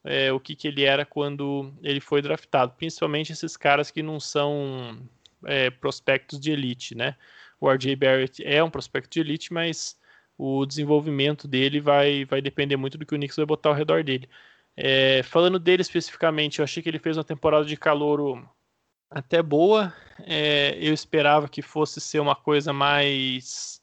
é, 0.03 0.31
o 0.31 0.39
que, 0.39 0.55
que 0.55 0.67
ele 0.67 0.83
era 0.83 1.03
quando 1.03 1.73
ele 1.81 1.99
foi 1.99 2.21
draftado, 2.21 2.73
principalmente 2.77 3.31
esses 3.31 3.57
caras 3.57 3.89
que 3.89 4.03
não 4.03 4.19
são 4.19 4.99
é, 5.45 5.71
prospectos 5.71 6.39
de 6.39 6.51
elite, 6.51 6.93
né? 6.93 7.15
O 7.59 7.69
RJ 7.71 7.95
Barrett 7.95 8.43
é 8.45 8.63
um 8.63 8.69
prospecto 8.69 9.09
de 9.09 9.19
elite, 9.19 9.51
mas 9.51 9.99
o 10.37 10.65
desenvolvimento 10.65 11.47
dele 11.47 11.79
vai, 11.79 12.23
vai 12.25 12.41
depender 12.41 12.75
muito 12.75 12.97
do 12.97 13.05
que 13.05 13.15
o 13.15 13.17
Knicks 13.17 13.37
vai 13.37 13.45
botar 13.45 13.69
ao 13.69 13.75
redor 13.75 14.03
dele. 14.03 14.29
É, 14.77 15.23
falando 15.23 15.59
dele 15.59 15.81
especificamente, 15.81 16.59
eu 16.59 16.63
achei 16.63 16.81
que 16.81 16.89
ele 16.89 16.99
fez 16.99 17.17
uma 17.17 17.23
temporada 17.23 17.65
de 17.65 17.77
calouro 17.77 18.47
até 19.09 19.41
boa. 19.41 19.93
É, 20.19 20.77
eu 20.79 20.93
esperava 20.93 21.49
que 21.49 21.61
fosse 21.61 21.99
ser 21.99 22.19
uma 22.19 22.35
coisa 22.35 22.71
mais, 22.71 23.80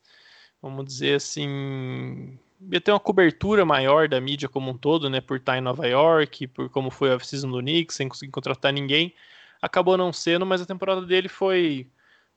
vamos 0.62 0.84
dizer 0.84 1.16
assim, 1.16 2.38
ia 2.70 2.80
ter 2.80 2.92
uma 2.92 3.00
cobertura 3.00 3.64
maior 3.64 4.08
da 4.08 4.20
mídia 4.20 4.48
como 4.48 4.70
um 4.70 4.76
todo, 4.76 5.08
né, 5.08 5.20
por 5.20 5.36
estar 5.36 5.56
em 5.56 5.60
Nova 5.60 5.86
York, 5.86 6.46
por 6.48 6.68
como 6.70 6.90
foi 6.90 7.12
a 7.12 7.16
off-season 7.16 7.50
do 7.50 7.60
Knicks, 7.60 7.96
sem 7.96 8.08
conseguir 8.08 8.32
contratar 8.32 8.72
ninguém. 8.72 9.14
Acabou 9.62 9.96
não 9.96 10.12
sendo, 10.12 10.46
mas 10.46 10.60
a 10.60 10.66
temporada 10.66 11.02
dele 11.02 11.28
foi 11.28 11.88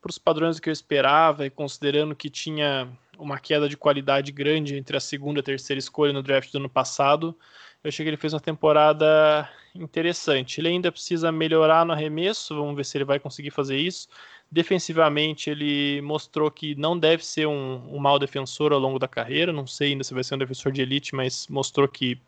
para 0.01 0.09
os 0.09 0.17
padrões 0.17 0.59
que 0.59 0.67
eu 0.69 0.73
esperava 0.73 1.45
e 1.45 1.49
considerando 1.49 2.15
que 2.15 2.29
tinha 2.29 2.89
uma 3.17 3.39
queda 3.39 3.69
de 3.69 3.77
qualidade 3.77 4.31
grande 4.31 4.75
entre 4.75 4.97
a 4.97 4.99
segunda 4.99 5.39
e 5.39 5.41
a 5.41 5.43
terceira 5.43 5.77
escolha 5.79 6.11
no 6.11 6.23
draft 6.23 6.51
do 6.51 6.57
ano 6.57 6.69
passado, 6.69 7.37
eu 7.83 7.89
achei 7.89 8.03
que 8.03 8.09
ele 8.09 8.17
fez 8.17 8.33
uma 8.33 8.39
temporada 8.39 9.47
interessante. 9.75 10.59
Ele 10.59 10.69
ainda 10.69 10.91
precisa 10.91 11.31
melhorar 11.31 11.85
no 11.85 11.93
arremesso, 11.93 12.55
vamos 12.55 12.75
ver 12.75 12.85
se 12.85 12.97
ele 12.97 13.05
vai 13.05 13.19
conseguir 13.19 13.51
fazer 13.51 13.77
isso. 13.77 14.07
Defensivamente, 14.51 15.49
ele 15.49 16.01
mostrou 16.01 16.51
que 16.51 16.75
não 16.75 16.99
deve 16.99 17.25
ser 17.25 17.47
um, 17.47 17.95
um 17.95 17.97
mau 17.97 18.19
defensor 18.19 18.73
ao 18.73 18.79
longo 18.79 18.99
da 18.99 19.07
carreira. 19.07 19.53
Não 19.53 19.65
sei 19.65 19.91
ainda 19.91 20.03
se 20.03 20.13
vai 20.13 20.25
ser 20.25 20.35
um 20.35 20.39
defensor 20.39 20.73
de 20.73 20.81
elite, 20.81 21.15
mas 21.15 21.47
mostrou 21.47 21.87
que 21.87 22.19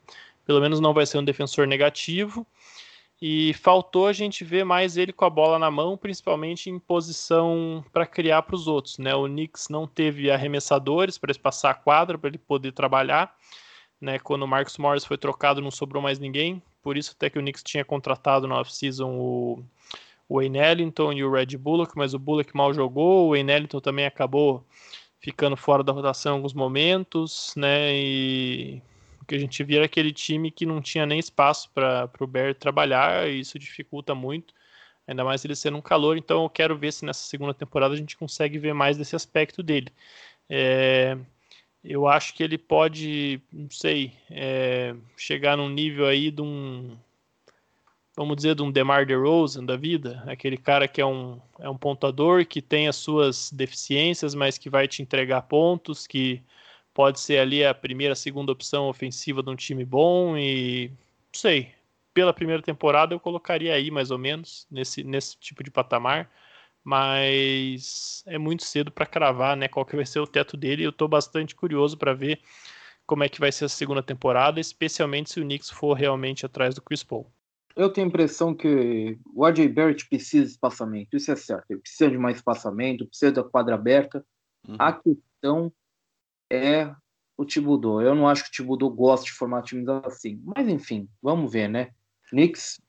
pelo 0.46 0.62
menos 0.62 0.80
não 0.80 0.94
vai 0.94 1.06
ser 1.06 1.18
um 1.18 1.24
defensor 1.24 1.68
negativo. 1.68 2.48
E 3.22 3.54
faltou 3.54 4.08
a 4.08 4.14
gente 4.14 4.44
ver 4.44 4.64
mais 4.64 4.96
ele 4.96 5.12
com 5.12 5.26
a 5.26 5.30
bola 5.30 5.60
na 5.60 5.70
mão, 5.70 5.98
principalmente 5.98 6.70
em 6.70 6.80
posição 6.80 7.84
para 7.92 8.06
criar 8.06 8.42
para 8.42 8.56
os 8.56 8.68
outros. 8.68 8.98
Né? 8.98 9.14
O 9.14 9.26
Knicks 9.26 9.68
não 9.70 9.86
teve 9.86 10.32
arremessadores 10.32 11.18
para 11.18 11.34
passar 11.36 11.72
a 11.72 11.74
quadra, 11.74 12.18
para 12.18 12.30
ele 12.30 12.38
poder 12.38 12.72
trabalhar. 12.72 13.36
Né? 14.00 14.18
Quando 14.18 14.44
o 14.44 14.48
Marcus 14.48 14.78
Morris 14.78 15.06
foi 15.06 15.18
trocado, 15.18 15.62
não 15.62 15.72
sobrou 15.72 16.02
mais 16.02 16.20
ninguém. 16.20 16.62
Por 16.82 16.98
isso 16.98 17.14
até 17.16 17.30
que 17.30 17.40
o 17.40 17.42
Knicks 17.42 17.64
tinha 17.64 17.84
contratado 17.84 18.48
no 18.48 18.56
off-season 18.56 19.10
o 19.10 19.64
o 20.28 20.38
Wayne 20.38 20.60
Ellington 20.60 21.14
e 21.14 21.24
o 21.24 21.32
Red 21.32 21.58
Bullock, 21.58 21.98
mas 21.98 22.14
o 22.14 22.20
Bullock 22.20 22.56
mal 22.56 22.74
jogou, 22.74 23.28
o 23.28 23.32
Wayne 23.32 23.52
Ellington 23.52 23.80
também 23.80 24.06
acabou 24.06 24.66
ficando 25.20 25.56
fora 25.56 25.84
da 25.84 25.94
rotação 25.94 26.34
em 26.34 26.36
alguns 26.38 26.54
momentos, 26.54 27.54
né? 27.56 27.96
E 27.96 28.82
o 29.22 29.26
que 29.26 29.36
a 29.36 29.40
gente 29.40 29.64
via 29.64 29.78
era 29.78 29.86
aquele 29.86 30.12
time 30.12 30.52
que 30.52 30.66
não 30.66 30.82
tinha 30.82 31.06
nem 31.06 31.18
espaço 31.18 31.70
para 31.74 32.10
o 32.20 32.28
Bear 32.28 32.54
trabalhar, 32.54 33.30
e 33.30 33.40
isso 33.40 33.58
dificulta 33.58 34.14
muito, 34.14 34.54
ainda 35.08 35.24
mais 35.24 35.46
ele 35.46 35.56
sendo 35.56 35.78
um 35.78 35.82
calor. 35.82 36.18
Então 36.18 36.44
eu 36.44 36.50
quero 36.50 36.78
ver 36.78 36.92
se 36.92 37.06
nessa 37.06 37.24
segunda 37.24 37.54
temporada 37.54 37.94
a 37.94 37.98
gente 37.98 38.18
consegue 38.18 38.60
ver 38.60 38.74
mais 38.74 38.98
desse 38.98 39.16
aspecto 39.16 39.64
dele. 39.64 39.88
É, 40.50 41.18
eu 41.84 42.08
acho 42.08 42.34
que 42.34 42.44
ele 42.44 42.58
pode, 42.58 43.42
não 43.52 43.70
sei, 43.70 44.14
é, 44.30 44.96
chegar 45.18 45.58
num 45.58 45.70
nível 45.70 46.06
aí 46.06 46.32
de 46.32 46.42
um 46.42 46.98
vamos 48.16 48.36
dizer, 48.36 48.56
de 48.56 48.62
um 48.62 48.72
DeMar 48.72 49.06
DeRozan 49.06 49.66
da 49.66 49.76
vida, 49.76 50.24
aquele 50.28 50.58
cara 50.58 50.88
que 50.88 51.02
é 51.02 51.06
um, 51.06 51.42
é 51.60 51.70
um 51.70 51.78
pontador, 51.78 52.46
que 52.46 52.62
tem 52.62 52.88
as 52.88 52.96
suas 52.96 53.52
deficiências, 53.52 54.36
mas 54.36 54.58
que 54.58 54.70
vai 54.70 54.88
te 54.88 55.02
entregar 55.02 55.42
pontos, 55.44 56.06
que 56.08 56.42
pode 56.94 57.20
ser 57.20 57.40
ali 57.40 57.66
a 57.66 57.74
primeira, 57.74 58.16
segunda 58.16 58.52
opção 58.52 58.88
ofensiva 58.88 59.42
de 59.42 59.50
um 59.50 59.56
time 59.56 59.84
bom 59.84 60.38
e, 60.38 60.90
não 60.90 61.40
sei, 61.40 61.74
pela 62.14 62.34
primeira 62.34 62.62
temporada 62.62 63.14
eu 63.16 63.20
colocaria 63.20 63.74
aí 63.74 63.90
mais 63.90 64.12
ou 64.12 64.18
menos 64.20 64.68
nesse, 64.70 65.04
nesse 65.04 65.38
tipo 65.38 65.64
de 65.64 65.72
patamar, 65.72 66.30
mas 66.84 68.24
é 68.28 68.38
muito 68.38 68.64
cedo 68.64 68.92
para 68.92 69.06
cravar, 69.06 69.58
né, 69.58 69.68
qual 69.68 69.86
que 69.86 69.96
vai 69.96 70.06
ser 70.06 70.20
o 70.20 70.28
teto 70.28 70.56
dele, 70.58 70.84
eu 70.84 70.92
estou 70.92 71.08
bastante 71.08 71.56
curioso 71.56 71.98
para 71.98 72.14
ver 72.14 72.40
como 73.06 73.24
é 73.24 73.30
que 73.30 73.40
vai 73.40 73.52
ser 73.52 73.66
a 73.66 73.70
segunda 73.70 74.04
temporada, 74.04 74.60
especialmente 74.60 75.32
se 75.32 75.40
o 75.40 75.44
Knicks 75.44 75.70
for 75.70 75.94
realmente 75.94 76.46
atrás 76.46 76.76
do 76.76 76.82
Chris 76.82 77.04
Paul. 77.04 77.28
Eu 77.76 77.90
tenho 77.90 78.06
a 78.06 78.10
impressão 78.10 78.54
que 78.54 79.18
o 79.34 79.48
RJ 79.48 79.68
Barrett 79.70 80.08
precisa 80.08 80.46
de 80.46 80.52
espaçamento, 80.52 81.18
isso 81.18 81.32
é 81.32 81.36
certo. 81.36 81.66
Ele 81.70 81.80
precisa 81.80 82.10
de 82.10 82.18
mais 82.18 82.38
espaçamento, 82.38 83.08
precisa 83.08 83.32
da 83.32 83.44
quadra 83.44 83.76
aberta. 83.76 84.26
Uhum. 84.68 84.76
A 84.78 84.94
questão 84.94 85.74
é 86.52 86.94
o 87.36 87.44
Thibodeau. 87.44 88.02
Eu 88.02 88.14
não 88.14 88.28
acho 88.28 88.44
que 88.44 88.50
o 88.50 88.52
Thibodeau 88.52 88.92
gosta 88.92 89.26
de 89.26 89.32
formar 89.32 89.64
times 89.64 89.88
assim. 89.90 90.40
Mas 90.44 90.68
enfim, 90.68 91.10
vamos 91.22 91.52
ver, 91.52 91.68
né? 91.68 91.90
Knicks, 92.30 92.82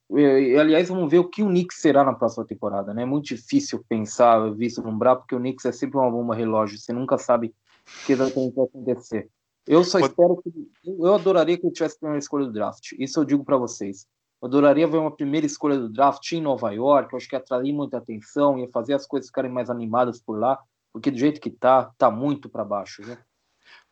aliás, 0.61 0.89
vamos 0.89 1.11
ver 1.11 1.18
o 1.18 1.28
que 1.28 1.43
o 1.43 1.49
Knicks 1.49 1.80
será 1.80 2.05
na 2.05 2.14
próxima 2.14 2.47
temporada, 2.47 2.95
né? 2.95 3.03
É 3.03 3.07
muito 3.07 3.26
difícil 3.26 3.85
pensar, 3.89 4.51
visto 4.55 4.82
numbrar, 4.82 5.16
porque 5.16 5.35
o 5.35 5.39
Knicks 5.39 5.64
é 5.66 5.72
sempre 5.72 5.99
uma 5.99 6.11
bomba 6.11 6.35
relógio. 6.35 6.78
Você 6.78 6.93
nunca 6.93 7.18
sabe 7.18 7.49
o 7.49 8.07
que 8.07 8.14
vai 8.14 8.28
acontecer. 8.28 9.28
Eu 9.66 9.82
só 9.82 9.99
espero 9.99 10.41
que. 10.43 10.51
Eu 10.85 11.14
adoraria 11.14 11.59
que 11.59 11.66
ele 11.66 11.72
tivesse 11.72 11.97
a 11.97 11.99
primeira 11.99 12.18
escolha 12.18 12.47
do 12.47 12.53
draft. 12.53 12.93
Isso 12.99 13.18
eu 13.18 13.24
digo 13.24 13.45
para 13.45 13.57
vocês. 13.57 14.07
Eu 14.45 14.49
adoraria 14.49 14.86
ver 14.86 14.99
uma 14.99 15.11
primeira 15.11 15.47
escolha 15.47 15.78
do 15.78 15.88
draft 15.88 16.30
em 16.32 16.42
Nova 16.42 16.70
York. 16.70 17.11
Eu 17.11 17.16
acho 17.16 17.26
que 17.26 17.34
atrair 17.34 17.72
muita 17.72 17.97
atenção, 17.97 18.59
ia 18.59 18.68
fazer 18.68 18.92
as 18.92 19.07
coisas 19.07 19.30
ficarem 19.30 19.51
mais 19.51 19.70
animadas 19.70 20.20
por 20.20 20.38
lá, 20.38 20.62
porque 20.92 21.11
do 21.11 21.16
jeito 21.16 21.40
que 21.40 21.49
tá, 21.49 21.90
tá 21.97 22.11
muito 22.11 22.47
para 22.51 22.62
baixo. 22.62 23.01
Né? 23.01 23.16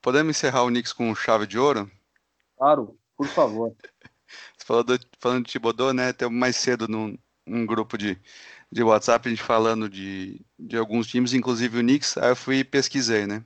Podemos 0.02 0.36
encerrar 0.36 0.64
o 0.64 0.68
Knicks 0.68 0.92
com 0.92 1.14
chave 1.14 1.46
de 1.46 1.58
ouro? 1.58 1.90
Claro, 2.58 2.98
por 3.16 3.28
favor. 3.28 3.74
falando, 4.62 5.00
falando 5.18 5.46
de 5.46 5.52
Thibodeau, 5.52 5.94
né? 5.94 6.10
Até 6.10 6.28
mais 6.28 6.56
cedo 6.56 6.86
num, 6.86 7.16
num 7.46 7.64
grupo 7.64 7.96
de, 7.96 8.20
de 8.70 8.82
WhatsApp, 8.82 9.26
a 9.26 9.30
gente 9.30 9.42
falando 9.42 9.88
de, 9.88 10.38
de 10.58 10.76
alguns 10.76 11.06
times, 11.06 11.32
inclusive 11.32 11.78
o 11.78 11.82
Knicks, 11.82 12.18
aí 12.18 12.28
eu 12.28 12.36
fui 12.36 12.58
e 12.58 12.64
pesquisei, 12.64 13.26
né? 13.26 13.42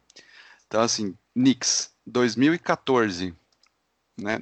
Então, 0.67 0.81
assim, 0.81 1.17
Knicks, 1.37 1.95
2014, 2.05 3.33
né? 4.21 4.41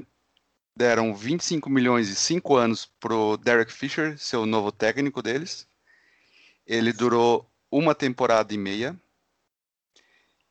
Deram 0.77 1.15
25 1.15 1.71
milhões 1.71 2.09
e 2.09 2.15
5 2.15 2.57
anos 2.57 2.87
pro 2.99 3.37
Derek 3.37 3.73
Fisher, 3.73 4.19
seu 4.19 4.45
novo 4.45 4.73
técnico 4.73 5.23
deles. 5.23 5.69
Ele 6.67 6.93
durou 6.93 7.49
uma 7.71 7.95
temporada 7.95 8.53
e 8.53 8.59
meia. 8.59 8.99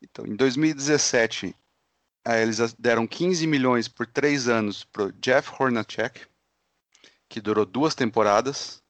Então, 0.01 0.25
em 0.25 0.35
2017, 0.35 1.55
eles 2.25 2.73
deram 2.73 3.05
15 3.05 3.45
milhões 3.47 3.87
por 3.87 4.07
3 4.07 4.47
anos 4.47 4.83
pro 4.83 5.11
Jeff 5.13 5.51
Hornacek, 5.59 6.21
que 7.27 7.41
durou 7.41 7.65
duas 7.65 7.95
temporadas. 7.95 8.81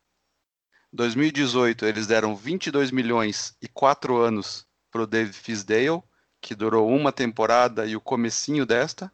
Em 0.91 0.97
2018, 0.97 1.85
eles 1.85 2.05
deram 2.05 2.35
22 2.35 2.91
milhões 2.91 3.55
e 3.61 3.67
4 3.67 4.17
anos 4.17 4.67
pro 4.91 5.07
David 5.07 5.35
Fisdale, 5.35 6.03
que 6.39 6.53
durou 6.53 6.89
uma 6.89 7.11
temporada 7.11 7.85
e 7.85 7.95
o 7.95 8.01
comecinho 8.01 8.65
desta. 8.65 9.11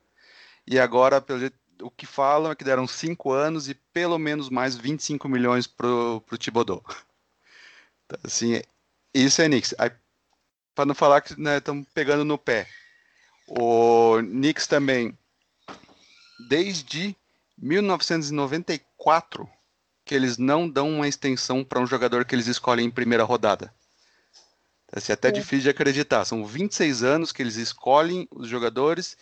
E 0.67 0.78
agora, 0.80 1.22
pelo 1.22 1.39
jeito, 1.39 1.57
o 1.82 1.89
que 1.89 2.05
falam 2.05 2.51
é 2.51 2.55
que 2.55 2.63
deram 2.63 2.88
5 2.88 3.32
anos 3.32 3.69
e 3.69 3.73
pelo 3.73 4.17
menos 4.17 4.49
mais 4.49 4.75
25 4.75 5.27
milhões 5.27 5.67
pro, 5.67 6.21
pro 6.25 6.38
Thibodeau. 6.38 6.84
Então, 8.05 8.19
assim, 8.23 8.61
isso 9.13 9.41
é 9.41 9.45
Knicks. 9.45 9.73
Para 10.73 10.86
não 10.86 10.95
falar 10.95 11.21
que 11.21 11.34
estamos 11.34 11.84
né, 11.84 11.88
pegando 11.93 12.25
no 12.25 12.38
pé. 12.38 12.67
O 13.47 14.17
Knicks 14.19 14.67
também, 14.67 15.17
desde 16.47 17.15
1994, 17.57 19.49
que 20.05 20.15
eles 20.15 20.38
não 20.38 20.69
dão 20.69 20.89
uma 20.89 21.07
extensão 21.07 21.63
para 21.63 21.80
um 21.80 21.88
jogador 21.88 22.25
que 22.25 22.34
eles 22.34 22.47
escolhem 22.47 22.88
em 22.88 22.91
primeira 22.91 23.23
rodada. 23.23 23.73
Assim, 24.91 25.11
é 25.11 25.13
até 25.13 25.27
é. 25.27 25.32
difícil 25.32 25.63
de 25.63 25.69
acreditar. 25.69 26.25
São 26.25 26.45
26 26.45 27.03
anos 27.03 27.32
que 27.32 27.41
eles 27.41 27.57
escolhem 27.57 28.27
os 28.32 28.47
jogadores 28.47 29.15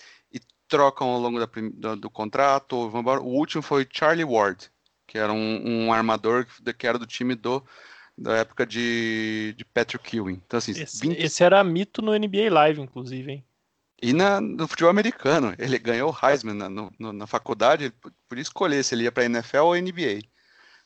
trocam 0.67 1.07
ao 1.07 1.19
longo 1.19 1.39
da, 1.39 1.45
do, 1.45 1.95
do, 1.95 2.09
contrato. 2.09 2.75
O 2.75 3.37
último 3.37 3.61
foi 3.61 3.87
Charlie 3.91 4.25
Ward, 4.25 4.69
que 5.05 5.17
era 5.17 5.31
um, 5.31 5.85
um 5.87 5.93
armador 5.93 6.45
que 6.77 6.87
era 6.87 6.97
do 6.97 7.05
time 7.05 7.35
do 7.35 7.63
da 8.17 8.37
época 8.37 8.65
de, 8.65 9.53
de 9.55 9.63
Patrick 9.63 10.17
Ewing. 10.17 10.41
Então, 10.45 10.57
assim, 10.57 10.71
esse, 10.71 10.99
20... 11.01 11.17
esse 11.19 11.43
era 11.43 11.63
mito 11.63 12.01
no 12.01 12.17
NBA 12.17 12.51
Live, 12.51 12.81
inclusive, 12.81 13.31
hein? 13.31 13.45
E 14.01 14.13
na, 14.13 14.41
no 14.41 14.67
futebol 14.67 14.89
americano, 14.89 15.53
ele 15.57 15.77
ganhou 15.77 16.11
o 16.11 16.25
Heisman 16.25 16.55
na, 16.55 16.69
no, 16.69 16.91
na 16.99 17.27
faculdade, 17.27 17.85
ele 17.85 17.93
podia 18.27 18.41
escolher 18.41 18.83
se 18.83 18.93
ele 18.93 19.03
ia 19.03 19.11
para 19.11 19.25
NFL 19.25 19.57
ou 19.57 19.75
NBA. 19.75 20.21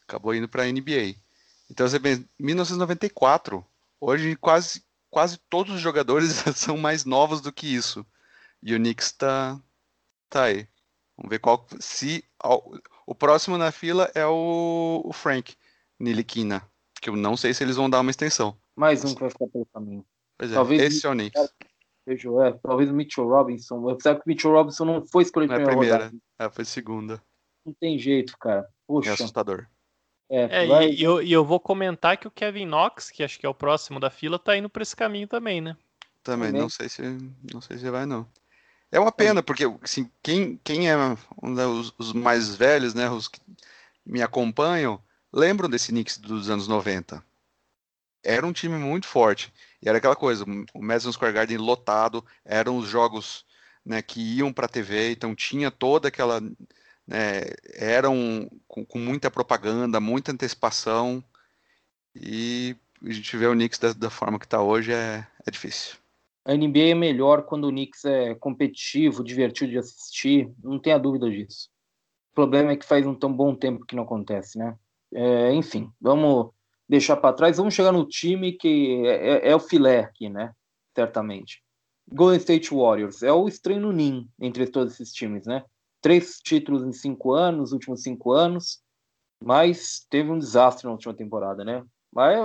Acabou 0.07 0.33
indo 0.33 0.47
para 0.47 0.65
NBA. 0.65 1.15
Então 1.69 1.87
você 1.87 1.99
pensa, 1.99 2.23
1994, 2.39 3.65
hoje 3.99 4.35
quase, 4.35 4.83
quase 5.09 5.37
todos 5.49 5.75
os 5.75 5.81
jogadores 5.81 6.43
são 6.55 6.77
mais 6.77 7.03
novos 7.05 7.41
do 7.41 7.51
que 7.51 7.67
isso. 7.67 8.05
E 8.63 8.73
o 8.73 8.77
Knicks 8.77 9.07
está 9.07 9.59
Tá 10.31 10.45
aí. 10.45 10.65
Vamos 11.17 11.29
ver 11.29 11.39
qual. 11.39 11.67
Se. 11.79 12.23
O 13.05 13.13
próximo 13.13 13.57
na 13.57 13.69
fila 13.71 14.09
é 14.15 14.25
o, 14.25 15.01
o 15.03 15.13
Frank 15.13 15.53
Nilikina. 15.99 16.63
Que 17.01 17.09
eu 17.09 17.17
não 17.17 17.35
sei 17.35 17.53
se 17.53 17.63
eles 17.63 17.75
vão 17.75 17.89
dar 17.89 17.99
uma 17.99 18.11
extensão. 18.11 18.57
Mais 18.75 19.03
um 19.03 19.13
que 19.13 19.19
vai 19.19 19.29
ficar 19.29 19.47
pelo 19.47 19.65
caminho. 19.65 20.05
Pois 20.37 20.51
é, 20.51 20.53
talvez 20.55 20.81
esse 20.81 21.05
é 21.05 21.09
o 21.09 21.13
Knicks. 21.13 21.53
Vejo, 22.07 22.41
é, 22.41 22.53
talvez 22.63 22.89
o 22.89 22.93
Mitchell 22.93 23.27
Robinson. 23.27 23.89
Apesar 23.89 24.15
que 24.15 24.21
o 24.21 24.23
Mitchell 24.25 24.51
Robinson 24.51 24.85
não 24.85 25.05
foi 25.05 25.23
escolhido 25.23 25.53
é 25.53 25.57
primeira. 25.57 25.97
primeira. 25.97 26.23
É, 26.39 26.49
foi 26.49 26.63
segunda. 26.63 27.21
Não 27.65 27.73
tem 27.73 27.99
jeito, 27.99 28.37
cara. 28.39 28.65
Puxa. 28.87 29.09
É 29.09 29.13
assustador. 29.13 29.67
É, 30.29 30.63
é 30.63 30.67
vai... 30.67 30.89
e, 30.91 31.03
eu, 31.03 31.21
e 31.21 31.31
eu 31.31 31.43
vou 31.43 31.59
comentar 31.59 32.17
que 32.17 32.27
o 32.27 32.31
Kevin 32.31 32.65
Knox, 32.65 33.11
que 33.11 33.21
acho 33.21 33.37
que 33.37 33.45
é 33.45 33.49
o 33.49 33.53
próximo 33.53 33.99
da 33.99 34.09
fila, 34.09 34.39
tá 34.39 34.55
indo 34.55 34.69
por 34.69 34.81
esse 34.81 34.95
caminho 34.95 35.27
também, 35.27 35.59
né? 35.59 35.75
Também, 36.23 36.47
também. 36.47 36.61
não 36.61 36.69
sei 36.69 36.87
se 36.87 37.01
não 37.53 37.59
sei 37.59 37.77
se 37.77 37.89
vai 37.89 38.05
não. 38.05 38.25
É 38.91 38.99
uma 38.99 39.11
pena, 39.11 39.41
porque 39.41 39.63
assim, 39.81 40.11
quem, 40.21 40.59
quem 40.63 40.89
é 40.89 40.97
um 41.41 41.53
dos 41.55 41.93
os 41.97 42.13
mais 42.13 42.53
velhos, 42.55 42.93
né, 42.93 43.09
os 43.09 43.27
que 43.29 43.39
me 44.05 44.21
acompanham, 44.21 45.01
lembram 45.31 45.69
desse 45.69 45.91
Knicks 45.91 46.17
dos 46.17 46.49
anos 46.49 46.67
90. 46.67 47.23
Era 48.23 48.45
um 48.45 48.51
time 48.51 48.77
muito 48.77 49.07
forte. 49.07 49.53
E 49.81 49.87
era 49.87 49.97
aquela 49.97 50.15
coisa, 50.15 50.45
o 50.73 50.81
Madison 50.83 51.11
Square 51.11 51.33
Garden 51.33 51.57
lotado, 51.57 52.25
eram 52.45 52.77
os 52.77 52.87
jogos 52.87 53.45
né, 53.85 54.01
que 54.01 54.19
iam 54.19 54.53
para 54.53 54.65
a 54.65 54.69
TV, 54.69 55.11
então 55.11 55.33
tinha 55.35 55.71
toda 55.71 56.07
aquela. 56.09 56.41
Né, 57.07 57.41
eram 57.73 58.49
com, 58.67 58.85
com, 58.85 58.99
muita 58.99 59.31
propaganda, 59.31 59.99
muita 59.99 60.31
antecipação. 60.31 61.23
E 62.15 62.75
a 63.03 63.11
gente 63.11 63.37
vê 63.37 63.47
o 63.47 63.53
Knicks 63.53 63.79
da, 63.79 63.93
da 63.93 64.09
forma 64.09 64.37
que 64.37 64.45
está 64.45 64.61
hoje 64.61 64.91
é, 64.93 65.25
é 65.45 65.51
difícil. 65.51 66.00
A 66.43 66.53
NBA 66.53 66.89
é 66.89 66.95
melhor 66.95 67.43
quando 67.43 67.65
o 67.65 67.69
Knicks 67.69 68.03
é 68.05 68.33
competitivo, 68.35 69.23
divertido 69.23 69.71
de 69.71 69.77
assistir, 69.77 70.51
não 70.63 70.79
tenha 70.79 70.97
dúvida 70.97 71.29
disso. 71.29 71.69
O 72.31 72.35
problema 72.35 72.71
é 72.71 72.75
que 72.75 72.85
faz 72.85 73.05
um 73.05 73.13
tão 73.13 73.31
bom 73.31 73.53
tempo 73.53 73.85
que 73.85 73.95
não 73.95 74.03
acontece, 74.03 74.57
né? 74.57 74.75
É, 75.13 75.53
enfim, 75.53 75.91
vamos 75.99 76.51
deixar 76.87 77.17
para 77.17 77.33
trás, 77.33 77.57
vamos 77.57 77.73
chegar 77.73 77.91
no 77.91 78.07
time 78.07 78.53
que 78.53 79.05
é, 79.05 79.49
é, 79.49 79.49
é, 79.49 79.55
o 79.55 79.59
filé 79.59 79.99
aqui, 79.99 80.29
né? 80.29 80.53
Certamente. 80.95 81.61
Golden 82.11 82.39
State 82.39 82.73
Warriors 82.73 83.21
é 83.21 83.31
o 83.31 83.47
estranho 83.47 83.81
no 83.81 83.93
ninho 83.93 84.27
entre 84.39 84.65
todos 84.67 84.93
esses 84.93 85.13
times, 85.13 85.45
né? 85.45 85.63
Três 86.01 86.39
títulos 86.39 86.83
em 86.83 86.91
cinco 86.91 87.33
anos, 87.33 87.71
últimos 87.71 88.01
cinco 88.01 88.31
anos, 88.31 88.81
mas 89.43 90.05
teve 90.09 90.31
um 90.31 90.39
desastre 90.39 90.85
na 90.85 90.93
última 90.93 91.13
temporada, 91.13 91.63
né? 91.63 91.83
Vai, 92.13 92.35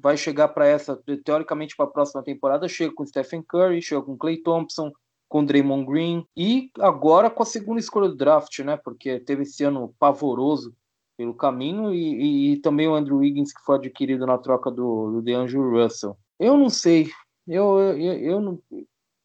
vai 0.00 0.16
chegar 0.16 0.48
para 0.48 0.66
essa, 0.66 1.00
teoricamente, 1.24 1.76
para 1.76 1.86
a 1.86 1.90
próxima 1.90 2.22
temporada, 2.22 2.68
chega 2.68 2.92
com 2.92 3.06
Stephen 3.06 3.42
Curry, 3.42 3.80
chega 3.80 4.02
com 4.02 4.16
Clay 4.16 4.38
Thompson, 4.38 4.90
com 5.28 5.44
Draymond 5.44 5.86
Green 5.86 6.26
e 6.36 6.70
agora 6.78 7.30
com 7.30 7.42
a 7.42 7.46
segunda 7.46 7.80
escolha 7.80 8.08
do 8.08 8.16
draft, 8.16 8.58
né? 8.58 8.76
Porque 8.76 9.18
teve 9.20 9.44
esse 9.44 9.64
ano 9.64 9.94
pavoroso 9.98 10.74
pelo 11.16 11.34
caminho 11.34 11.94
e, 11.94 12.14
e, 12.14 12.52
e 12.52 12.56
também 12.58 12.86
o 12.86 12.94
Andrew 12.94 13.18
Wiggins 13.18 13.52
que 13.52 13.64
foi 13.64 13.76
adquirido 13.76 14.26
na 14.26 14.36
troca 14.36 14.70
do, 14.70 15.10
do 15.10 15.22
DeAngelo 15.22 15.70
Russell. 15.70 16.18
Eu 16.38 16.58
não 16.58 16.68
sei, 16.68 17.08
eu, 17.46 17.78
eu, 17.78 18.12
eu, 18.18 18.40
não, 18.40 18.58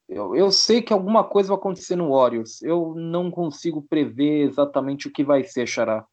eu, 0.07 0.35
eu 0.35 0.51
sei 0.51 0.81
que 0.81 0.93
alguma 0.93 1.23
coisa 1.23 1.49
vai 1.49 1.57
acontecer 1.57 1.95
no 1.97 2.11
Warriors. 2.11 2.61
Eu 2.61 2.93
não 2.95 3.29
consigo 3.29 3.81
prever 3.81 4.47
exatamente 4.47 5.07
o 5.07 5.11
que 5.11 5.23
vai 5.23 5.43
ser, 5.43 5.67
Xará. 5.67 6.05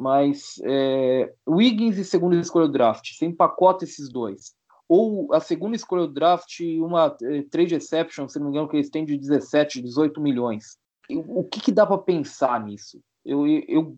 Mas 0.00 0.58
é, 0.64 1.30
Wiggins 1.46 1.98
e 1.98 2.04
segunda 2.06 2.34
escolha 2.36 2.66
do 2.66 2.72
draft, 2.72 3.06
você 3.12 3.26
empacota 3.26 3.84
esses 3.84 4.08
dois. 4.08 4.54
Ou 4.88 5.30
a 5.34 5.40
segunda 5.40 5.76
escolha 5.76 6.06
do 6.06 6.14
draft, 6.14 6.58
uma 6.78 7.14
é, 7.22 7.42
trade 7.42 7.74
exception, 7.74 8.26
se 8.26 8.38
não 8.38 8.46
me 8.46 8.52
engano, 8.52 8.66
que 8.66 8.76
eles 8.76 8.88
têm 8.88 9.04
de 9.04 9.18
17, 9.18 9.82
18 9.82 10.18
milhões. 10.18 10.78
O 11.10 11.44
que, 11.44 11.60
que 11.60 11.70
dá 11.70 11.86
para 11.86 11.98
pensar 11.98 12.64
nisso? 12.64 12.98
Eu, 13.22 13.46
eu, 13.46 13.94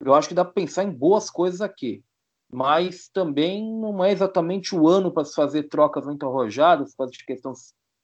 eu 0.00 0.14
acho 0.14 0.26
que 0.26 0.34
dá 0.34 0.44
para 0.44 0.52
pensar 0.52 0.82
em 0.82 0.90
boas 0.90 1.30
coisas 1.30 1.60
aqui. 1.60 2.02
Mas 2.52 3.08
também 3.08 3.64
não 3.64 4.04
é 4.04 4.10
exatamente 4.10 4.74
o 4.74 4.88
ano 4.88 5.12
para 5.12 5.24
se 5.24 5.34
fazer 5.34 5.68
trocas 5.68 6.04
muito 6.04 6.26
arrojadas, 6.26 6.90
por 6.90 6.98
causa 6.98 7.12
de 7.12 7.24
questão, 7.24 7.52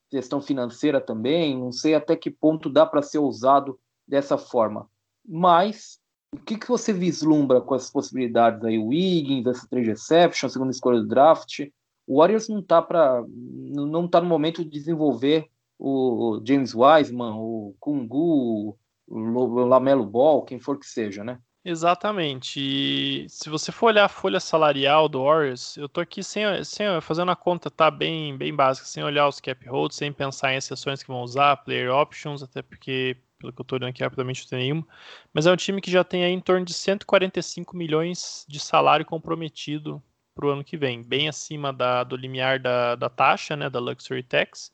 questão 0.09 0.41
financeira 0.41 1.01
também. 1.01 1.59
Não 1.59 1.73
sei 1.73 1.93
até 1.93 2.15
que 2.15 2.31
ponto 2.31 2.69
dá 2.69 2.85
para 2.85 3.01
ser 3.01 3.19
usado 3.19 3.77
dessa 4.07 4.37
forma. 4.37 4.89
Mas 5.27 6.01
o 6.33 6.39
que, 6.39 6.57
que 6.57 6.67
você 6.67 6.91
vislumbra 6.91 7.61
com 7.61 7.75
essas 7.75 7.91
possibilidades 7.91 8.63
aí? 8.63 8.77
O 8.77 8.87
Wiggins, 8.87 9.45
essa 9.45 9.67
trade 9.67 9.91
exception, 9.91 10.49
segunda 10.49 10.71
escolha 10.71 10.99
do 10.99 11.07
draft. 11.07 11.67
O 12.07 12.17
Warriors 12.19 12.49
não 12.49 12.59
está 12.59 12.81
para 12.81 13.23
não 13.27 14.07
tá 14.07 14.19
no 14.19 14.27
momento 14.27 14.63
de 14.63 14.69
desenvolver 14.69 15.47
o 15.79 16.41
James 16.45 16.73
Wiseman, 16.73 17.35
o 17.35 17.75
Kungu, 17.79 18.77
o 19.07 19.65
Lamelo 19.65 20.05
Ball, 20.05 20.43
quem 20.43 20.59
for 20.59 20.77
que 20.77 20.85
seja, 20.85 21.23
né? 21.23 21.39
Exatamente. 21.65 22.59
E 22.59 23.25
se 23.29 23.49
você 23.49 23.71
for 23.71 23.87
olhar 23.87 24.05
a 24.05 24.09
folha 24.09 24.39
salarial 24.39 25.07
do 25.07 25.23
Warriors, 25.23 25.77
eu 25.77 25.87
tô 25.87 26.01
aqui 26.01 26.21
sem, 26.21 26.43
sem 26.63 26.85
fazendo 27.01 27.31
a 27.31 27.35
conta 27.37 27.71
tá 27.71 27.89
bem 27.89 28.35
bem 28.37 28.53
básica, 28.53 28.85
sem 28.85 29.03
olhar 29.03 29.27
os 29.27 29.39
cap 29.39 29.65
holds, 29.69 29.97
sem 29.97 30.11
pensar 30.11 30.53
em 30.53 30.57
exceções 30.57 31.01
que 31.01 31.07
vão 31.07 31.21
usar, 31.21 31.57
player 31.57 31.93
options, 31.93 32.43
até 32.43 32.61
porque 32.61 33.15
pelo 33.43 33.51
que 33.51 33.61
eu 33.61 33.65
tô 33.65 33.75
olhando 33.75 33.89
aqui 33.89 34.01
rapidamente 34.01 34.43
não 34.43 34.49
tem 34.49 34.59
nenhuma. 34.59 34.87
Mas 35.33 35.45
é 35.45 35.51
um 35.51 35.55
time 35.57 35.81
que 35.81 35.91
já 35.91 36.03
tem 36.03 36.23
aí 36.23 36.31
em 36.31 36.39
torno 36.39 36.65
de 36.65 36.73
145 36.73 37.75
milhões 37.75 38.45
de 38.47 38.59
salário 38.59 39.05
comprometido 39.05 40.01
para 40.33 40.47
o 40.47 40.49
ano 40.49 40.63
que 40.63 40.77
vem, 40.77 41.03
bem 41.03 41.27
acima 41.27 41.73
da, 41.73 42.03
do 42.03 42.15
limiar 42.15 42.57
da, 42.57 42.95
da 42.95 43.09
taxa, 43.09 43.55
né, 43.55 43.69
da 43.69 43.79
Luxury 43.79 44.23
Tax, 44.23 44.71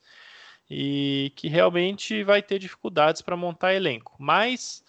e 0.70 1.34
que 1.36 1.48
realmente 1.50 2.24
vai 2.24 2.42
ter 2.42 2.60
dificuldades 2.60 3.22
para 3.22 3.36
montar 3.36 3.74
elenco. 3.74 4.16
Mas 4.20 4.84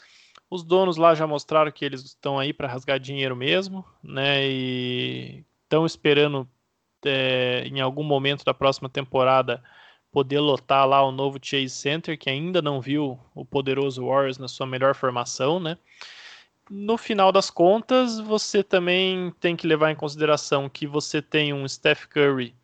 os 0.49 0.63
donos 0.63 0.97
lá 0.97 1.15
já 1.15 1.27
mostraram 1.27 1.73
que 1.73 1.85
eles 1.85 2.03
estão 2.03 2.39
aí 2.39 2.53
para 2.53 2.69
rasgar 2.69 3.01
dinheiro 3.01 3.35
mesmo, 3.35 3.85
né? 4.03 4.47
E 4.47 5.45
estão 5.65 5.87
esperando 5.87 6.49
é, 7.05 7.65
em 7.67 7.81
algum 7.81 8.05
momento 8.05 8.45
da 8.45 8.53
próxima 8.53 8.89
temporada 8.89 9.63
poder 10.13 10.41
lotar 10.41 10.87
lá 10.87 11.03
o 11.03 11.13
novo 11.13 11.39
Chase 11.41 11.71
Center, 11.71 12.19
que 12.19 12.29
ainda 12.29 12.61
não 12.61 12.81
viu 12.81 13.19
o 13.35 13.45
poderoso 13.45 14.07
Warriors 14.07 14.39
na 14.39 14.49
sua 14.49 14.67
melhor 14.67 14.95
formação, 14.95 15.61
né? 15.61 15.79
No 16.69 16.97
final 16.97 17.33
das 17.33 17.51
contas, 17.51 18.21
você 18.21 18.63
também 18.63 19.33
tem 19.41 19.57
que 19.57 19.67
levar 19.67 19.91
em 19.91 19.97
consideração 19.97 20.69
que 20.69 20.87
você 20.87 21.21
tem 21.21 21.53
um 21.53 21.67
Steph 21.67 22.07
Curry 22.07 22.55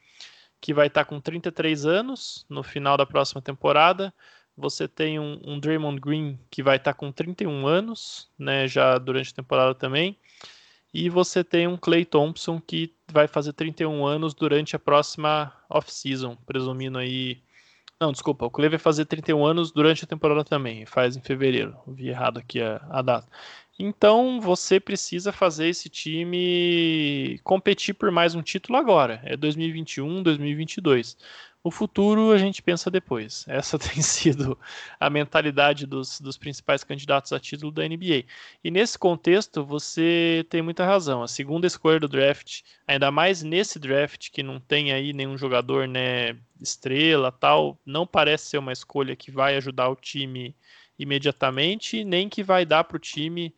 que 0.60 0.72
vai 0.72 0.86
estar 0.86 1.04
com 1.04 1.20
33 1.20 1.84
anos 1.86 2.46
no 2.48 2.62
final 2.62 2.96
da 2.96 3.06
próxima 3.06 3.42
temporada. 3.42 4.12
Você 4.56 4.88
tem 4.88 5.18
um, 5.18 5.40
um 5.44 5.60
Draymond 5.60 6.00
Green 6.00 6.38
que 6.50 6.62
vai 6.62 6.76
estar 6.76 6.92
tá 6.92 6.98
com 6.98 7.12
31 7.12 7.66
anos, 7.66 8.30
né, 8.38 8.66
já 8.66 8.96
durante 8.98 9.32
a 9.32 9.36
temporada 9.36 9.74
também. 9.74 10.16
E 10.98 11.10
você 11.10 11.44
tem 11.44 11.68
um 11.68 11.76
Clay 11.76 12.06
Thompson 12.06 12.58
que 12.58 12.90
vai 13.12 13.28
fazer 13.28 13.52
31 13.52 14.06
anos 14.06 14.32
durante 14.32 14.74
a 14.74 14.78
próxima 14.78 15.52
off-season, 15.68 16.34
presumindo 16.46 16.96
aí. 16.96 17.42
Não, 18.00 18.10
desculpa, 18.10 18.46
o 18.46 18.50
Clay 18.50 18.70
vai 18.70 18.78
fazer 18.78 19.04
31 19.04 19.44
anos 19.44 19.70
durante 19.70 20.04
a 20.04 20.06
temporada 20.06 20.42
também, 20.42 20.86
faz 20.86 21.14
em 21.14 21.20
fevereiro. 21.20 21.76
Vi 21.86 22.08
errado 22.08 22.38
aqui 22.38 22.62
a, 22.62 22.80
a 22.88 23.02
data. 23.02 23.28
Então 23.78 24.40
você 24.40 24.80
precisa 24.80 25.32
fazer 25.32 25.68
esse 25.68 25.90
time 25.90 27.38
competir 27.44 27.94
por 27.94 28.10
mais 28.10 28.34
um 28.34 28.40
título 28.40 28.78
agora. 28.78 29.20
É 29.22 29.36
2021, 29.36 30.22
2022. 30.22 31.18
O 31.66 31.70
futuro 31.72 32.30
a 32.30 32.38
gente 32.38 32.62
pensa 32.62 32.88
depois. 32.88 33.44
Essa 33.48 33.76
tem 33.76 34.00
sido 34.00 34.56
a 35.00 35.10
mentalidade 35.10 35.84
dos, 35.84 36.20
dos 36.20 36.38
principais 36.38 36.84
candidatos 36.84 37.32
a 37.32 37.40
título 37.40 37.72
da 37.72 37.82
NBA. 37.82 38.22
E 38.62 38.70
nesse 38.70 38.96
contexto, 38.96 39.64
você 39.64 40.46
tem 40.48 40.62
muita 40.62 40.86
razão. 40.86 41.24
A 41.24 41.26
segunda 41.26 41.66
escolha 41.66 41.98
do 41.98 42.06
draft, 42.06 42.62
ainda 42.86 43.10
mais 43.10 43.42
nesse 43.42 43.80
draft 43.80 44.30
que 44.30 44.44
não 44.44 44.60
tem 44.60 44.92
aí 44.92 45.12
nenhum 45.12 45.36
jogador 45.36 45.88
né, 45.88 46.36
estrela 46.62 47.32
tal, 47.32 47.76
não 47.84 48.06
parece 48.06 48.50
ser 48.50 48.58
uma 48.58 48.72
escolha 48.72 49.16
que 49.16 49.32
vai 49.32 49.56
ajudar 49.56 49.88
o 49.88 49.96
time 49.96 50.54
imediatamente, 50.96 52.04
nem 52.04 52.28
que 52.28 52.44
vai 52.44 52.64
dar 52.64 52.84
para 52.84 52.96
o 52.96 53.00
time 53.00 53.52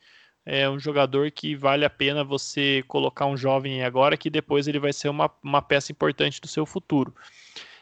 é, 0.47 0.67
um 0.67 0.79
jogador 0.79 1.31
que 1.31 1.55
vale 1.55 1.85
a 1.85 1.91
pena 1.91 2.25
você 2.25 2.83
colocar 2.89 3.27
um 3.27 3.37
jovem 3.37 3.85
agora, 3.85 4.17
que 4.17 4.31
depois 4.31 4.67
ele 4.67 4.79
vai 4.79 4.95
ser 4.95 5.11
uma, 5.11 5.31
uma 5.43 5.61
peça 5.61 5.93
importante 5.93 6.41
do 6.41 6.49
seu 6.49 6.65
futuro. 6.65 7.15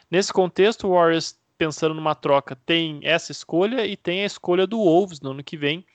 Nesse 0.09 0.31
contexto, 0.31 0.87
o 0.87 0.91
Warriors, 0.91 1.37
pensando 1.57 1.93
numa 1.93 2.15
troca, 2.15 2.55
tem 2.55 2.99
essa 3.03 3.31
escolha 3.31 3.85
e 3.85 3.97
tem 3.97 4.23
a 4.23 4.25
escolha 4.25 4.65
do 4.65 4.77
Wolves 4.77 5.19
no 5.19 5.31
ano 5.31 5.43
que 5.43 5.57
vem, 5.57 5.85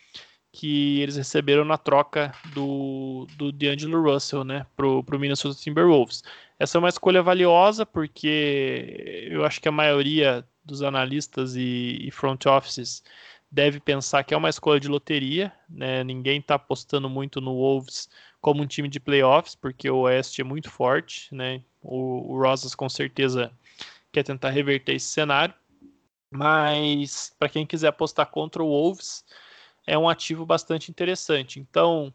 que 0.52 1.00
eles 1.00 1.16
receberam 1.16 1.64
na 1.64 1.78
troca 1.78 2.34
do, 2.52 3.26
do 3.36 3.50
D'Angelo 3.50 4.02
Russell, 4.02 4.44
né, 4.44 4.66
pro, 4.76 5.02
pro 5.02 5.18
Minnesota 5.18 5.58
Timberwolves. 5.58 6.22
Essa 6.58 6.76
é 6.76 6.78
uma 6.78 6.90
escolha 6.90 7.22
valiosa 7.22 7.86
porque 7.86 9.28
eu 9.30 9.44
acho 9.44 9.60
que 9.60 9.68
a 9.68 9.72
maioria 9.72 10.46
dos 10.62 10.82
analistas 10.82 11.56
e, 11.56 11.98
e 12.02 12.10
front 12.10 12.44
offices 12.46 13.02
deve 13.50 13.80
pensar 13.80 14.24
que 14.24 14.34
é 14.34 14.36
uma 14.36 14.48
escolha 14.48 14.78
de 14.78 14.88
loteria, 14.88 15.52
né? 15.68 16.04
Ninguém 16.04 16.38
está 16.38 16.54
apostando 16.54 17.08
muito 17.08 17.40
no 17.40 17.54
Wolves 17.54 18.08
como 18.40 18.62
um 18.62 18.66
time 18.66 18.88
de 18.88 19.00
playoffs, 19.00 19.54
porque 19.54 19.90
o 19.90 20.00
Oeste 20.00 20.40
é 20.40 20.44
muito 20.44 20.70
forte, 20.70 21.34
né? 21.34 21.62
O, 21.82 22.32
o 22.32 22.40
Rosas 22.40 22.74
com 22.74 22.88
certeza 22.88 23.52
quer 24.12 24.22
tentar 24.22 24.50
reverter 24.50 24.94
esse 24.94 25.06
cenário. 25.06 25.54
Mas 26.30 27.34
para 27.38 27.48
quem 27.48 27.66
quiser 27.66 27.88
apostar 27.88 28.26
contra 28.26 28.62
o 28.62 28.68
Wolves, 28.68 29.24
é 29.86 29.98
um 29.98 30.08
ativo 30.08 30.46
bastante 30.46 30.90
interessante. 30.90 31.60
Então, 31.60 32.12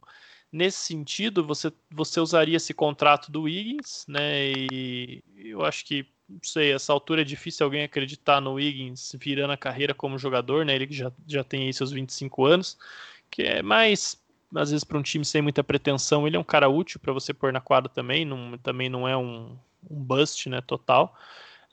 nesse 0.51 0.79
sentido, 0.79 1.45
você, 1.45 1.71
você 1.91 2.19
usaria 2.19 2.57
esse 2.57 2.73
contrato 2.73 3.31
do 3.31 3.43
Wiggins, 3.43 4.05
né? 4.07 4.51
E 4.51 5.23
eu 5.37 5.63
acho 5.63 5.85
que, 5.85 6.07
não 6.27 6.39
sei, 6.41 6.73
essa 6.73 6.91
altura 6.93 7.21
é 7.21 7.25
difícil 7.25 7.65
alguém 7.65 7.83
acreditar 7.83 8.41
no 8.41 8.53
Wiggins 8.53 9.15
virando 9.19 9.53
a 9.53 9.57
carreira 9.57 9.93
como 9.93 10.17
jogador, 10.17 10.65
né? 10.65 10.75
Ele 10.75 10.87
já, 10.89 11.11
já 11.27 11.43
tem 11.43 11.67
aí 11.67 11.73
seus 11.73 11.91
25 11.91 12.45
anos, 12.45 12.77
que 13.29 13.43
é 13.43 13.61
mais, 13.61 14.19
às 14.55 14.71
vezes, 14.71 14.83
para 14.83 14.97
um 14.97 15.03
time 15.03 15.25
sem 15.25 15.43
muita 15.43 15.63
pretensão, 15.63 16.25
ele 16.25 16.37
é 16.37 16.39
um 16.39 16.43
cara 16.43 16.69
útil 16.69 16.99
para 16.99 17.13
você 17.13 17.33
pôr 17.33 17.53
na 17.53 17.61
quadra 17.61 17.89
também, 17.89 18.25
não, 18.25 18.57
também 18.57 18.89
não 18.89 19.07
é 19.07 19.15
um, 19.15 19.55
um 19.89 20.03
bust, 20.03 20.49
né? 20.49 20.59
Total 20.61 21.15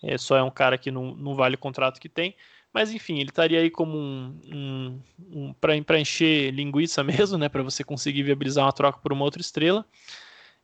é, 0.07 0.19
só 0.19 0.37
é 0.37 0.43
um 0.43 0.51
cara 0.51 0.79
que 0.79 0.91
não, 0.91 1.15
não 1.15 1.35
vale 1.35 1.55
o 1.55 1.59
contrato 1.59 2.01
que 2.01 2.09
tem. 2.09 2.35
Mas 2.73 2.93
enfim, 2.93 3.21
ele 3.21 3.31
estaria 3.31 3.61
aí 3.61 3.71
como 3.71 3.97
um, 3.97 4.41
um, 4.53 5.01
um 5.31 5.53
para 5.53 5.99
encher 5.99 6.53
linguiça 6.53 7.03
mesmo, 7.05 7.39
né? 7.39 7.49
Para 7.49 7.63
você 7.63 7.85
conseguir 7.85 8.25
viabilizar 8.25 8.65
uma 8.65 8.73
troca 8.73 8.99
por 8.99 9.13
uma 9.13 9.25
outra 9.25 9.41
estrela. 9.41 9.87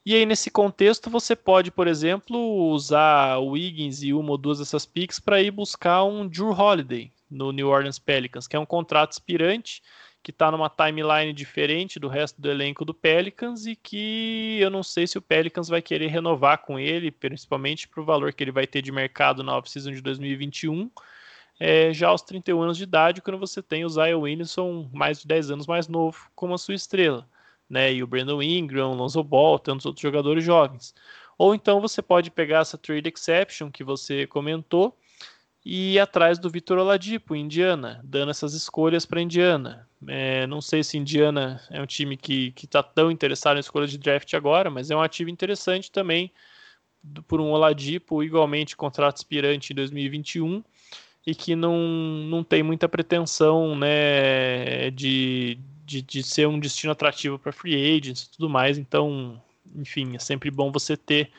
E 0.05 0.15
aí, 0.15 0.25
nesse 0.25 0.51
contexto, 0.51 1.11
você 1.11 1.37
pode, 1.37 1.71
por 1.71 1.87
exemplo, 1.87 2.39
usar 2.71 3.37
o 3.37 3.51
Wiggins 3.51 4.03
e 4.03 4.15
uma 4.15 4.31
ou 4.31 4.39
duas 4.39 4.59
dessas 4.59 4.87
picks 4.87 5.21
para 5.21 5.43
ir 5.43 5.51
buscar 5.51 6.05
um 6.05 6.27
Drew 6.27 6.51
Holiday 6.51 7.13
no 7.31 7.53
New 7.53 7.69
Orleans 7.69 7.99
Pelicans, 7.99 8.49
que 8.49 8.57
é 8.57 8.59
um 8.59 8.67
contrato 8.67 9.13
expirante 9.13 9.83
que 10.23 10.31
está 10.31 10.51
numa 10.51 10.69
timeline 10.69 11.33
diferente 11.33 11.99
do 11.99 12.09
resto 12.09 12.41
do 12.41 12.51
elenco 12.51 12.85
do 12.85 12.93
Pelicans 12.93 13.67
e 13.67 13.75
que 13.75 14.59
eu 14.61 14.71
não 14.71 14.83
sei 14.83 15.07
se 15.07 15.17
o 15.17 15.23
Pelicans 15.23 15.69
vai 15.69 15.81
querer 15.81 16.09
renovar 16.09 16.59
com 16.59 16.79
ele, 16.79 17.11
principalmente 17.11 17.89
para 17.89 18.03
o 18.03 18.05
valor 18.05 18.33
que 18.33 18.45
ele 18.45 18.53
vai 18.53 18.67
ter 18.67 18.83
de 18.83 18.93
mercado 18.93 19.43
na 19.43 19.57
off-season 19.57 19.93
de 19.93 20.03
2021, 20.03 20.91
é, 21.59 21.93
já 21.93 22.09
aos 22.09 22.23
31 22.23 22.61
anos 22.63 22.77
de 22.77 22.85
idade, 22.85 23.23
quando 23.23 23.39
você 23.39 23.63
tem 23.63 23.85
o 23.85 23.89
Zion 23.89 24.21
Williamson 24.21 24.89
mais 24.93 25.21
de 25.21 25.27
10 25.27 25.51
anos 25.53 25.67
mais 25.67 25.89
novo 25.89 26.31
como 26.35 26.55
a 26.55 26.59
sua 26.59 26.75
estrela, 26.75 27.29
né? 27.69 27.93
E 27.93 28.03
o 28.03 28.07
Brandon 28.07 28.43
Ingram, 28.43 28.95
Lonzo 28.95 29.23
Ball, 29.23 29.59
tantos 29.59 29.87
outros 29.87 30.03
jogadores 30.03 30.45
jovens. 30.45 30.95
Ou 31.39 31.55
então 31.55 31.81
você 31.81 32.03
pode 32.03 32.31
pegar 32.31 32.61
essa 32.61 32.77
trade 32.77 33.09
exception 33.09 33.71
que 33.71 33.83
você 33.83 34.27
comentou 34.27 34.97
e 35.65 35.95
ir 35.95 35.99
atrás 35.99 36.39
do 36.39 36.51
Vitor 36.51 36.79
Oladipo, 36.79 37.35
Indiana, 37.35 38.01
dando 38.05 38.31
essas 38.31 38.55
escolhas 38.55 39.07
para 39.07 39.23
Indiana. 39.23 39.89
É, 40.09 40.47
não 40.47 40.61
sei 40.61 40.83
se 40.83 40.97
Indiana 40.97 41.61
é 41.71 41.81
um 41.81 41.87
time 41.87 42.17
que 42.17 42.55
está 42.63 42.83
tão 42.83 43.11
interessado 43.11 43.57
em 43.57 43.61
escolha 43.61 43.87
de 43.87 43.99
draft 43.99 44.33
agora, 44.35 44.71
mas 44.71 44.91
é 44.91 44.97
um 44.97 45.03
ativo 45.03 45.29
interessante 45.29 45.91
também 45.91 46.33
por 47.27 47.41
um 47.41 47.51
Oladipo, 47.51 48.23
igualmente 48.23 48.77
contrato 48.77 49.17
aspirante 49.17 49.73
em 49.73 49.77
2021 49.77 50.63
e 51.27 51.35
que 51.35 51.55
não, 51.55 51.77
não 51.79 52.43
tem 52.43 52.63
muita 52.63 52.89
pretensão 52.89 53.77
né, 53.77 54.91
de, 54.91 55.59
de, 55.85 56.03
de 56.03 56.23
ser 56.23 56.49
um 56.49 56.59
destino 56.59 56.93
atrativo 56.93 57.39
para 57.39 57.53
free 57.53 57.97
agents 57.97 58.23
e 58.23 58.31
tudo 58.31 58.49
mais. 58.49 58.79
Então, 58.79 59.41
enfim, 59.75 60.17
é 60.17 60.19
sempre 60.19 60.51
bom 60.51 60.73
você 60.73 60.97
ter 60.97 61.31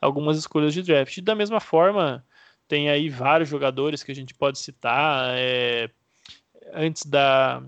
algumas 0.00 0.38
escolhas 0.38 0.74
de 0.74 0.82
draft. 0.82 1.16
E 1.16 1.20
da 1.22 1.34
mesma 1.34 1.60
forma, 1.60 2.24
tem 2.66 2.88
aí 2.90 3.08
vários 3.08 3.48
jogadores 3.48 4.02
que 4.02 4.12
a 4.12 4.14
gente 4.14 4.34
pode 4.34 4.58
citar. 4.58 5.34
É, 5.36 5.88
antes 6.74 7.04
da, 7.06 7.62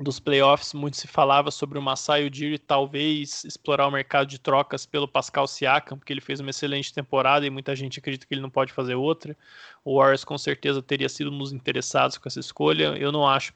dos 0.00 0.18
playoffs, 0.18 0.72
muito 0.72 0.96
se 0.96 1.06
falava 1.06 1.50
sobre 1.50 1.78
o 1.78 1.82
Masai 1.82 2.26
Ujiri 2.26 2.58
talvez 2.58 3.44
explorar 3.44 3.86
o 3.86 3.90
mercado 3.90 4.26
de 4.26 4.38
trocas 4.38 4.86
pelo 4.86 5.06
Pascal 5.06 5.46
Siakam, 5.46 5.98
porque 5.98 6.12
ele 6.12 6.20
fez 6.20 6.40
uma 6.40 6.50
excelente 6.50 6.94
temporada 6.94 7.46
e 7.46 7.50
muita 7.50 7.76
gente 7.76 7.98
acredita 7.98 8.26
que 8.26 8.32
ele 8.32 8.40
não 8.40 8.48
pode 8.50 8.72
fazer 8.72 8.94
outra. 8.94 9.36
O 9.84 9.98
Warriors 9.98 10.24
com 10.24 10.38
certeza 10.38 10.82
teria 10.82 11.08
sido 11.08 11.30
um 11.30 11.38
dos 11.38 11.52
interessados 11.52 12.16
com 12.16 12.28
essa 12.28 12.40
escolha. 12.40 12.96
Eu 12.96 13.12
não 13.12 13.28
acho 13.28 13.52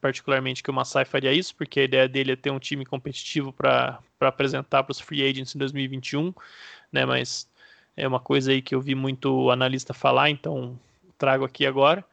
particularmente 0.00 0.62
que 0.62 0.70
o 0.70 0.74
Masai 0.74 1.04
faria 1.04 1.32
isso, 1.32 1.54
porque 1.56 1.80
a 1.80 1.84
ideia 1.84 2.08
dele 2.08 2.32
é 2.32 2.36
ter 2.36 2.50
um 2.50 2.58
time 2.58 2.84
competitivo 2.84 3.52
para 3.52 4.00
apresentar 4.20 4.84
para 4.84 4.92
os 4.92 5.00
free 5.00 5.22
agents 5.26 5.54
em 5.54 5.58
2021, 5.58 6.32
né? 6.92 7.04
Mas 7.04 7.48
é 7.96 8.06
uma 8.06 8.20
coisa 8.20 8.52
aí 8.52 8.62
que 8.62 8.74
eu 8.74 8.80
vi 8.80 8.94
muito 8.94 9.50
analista 9.50 9.94
falar, 9.94 10.30
então 10.30 10.78
trago 11.18 11.44
aqui 11.44 11.66
agora. 11.66 12.04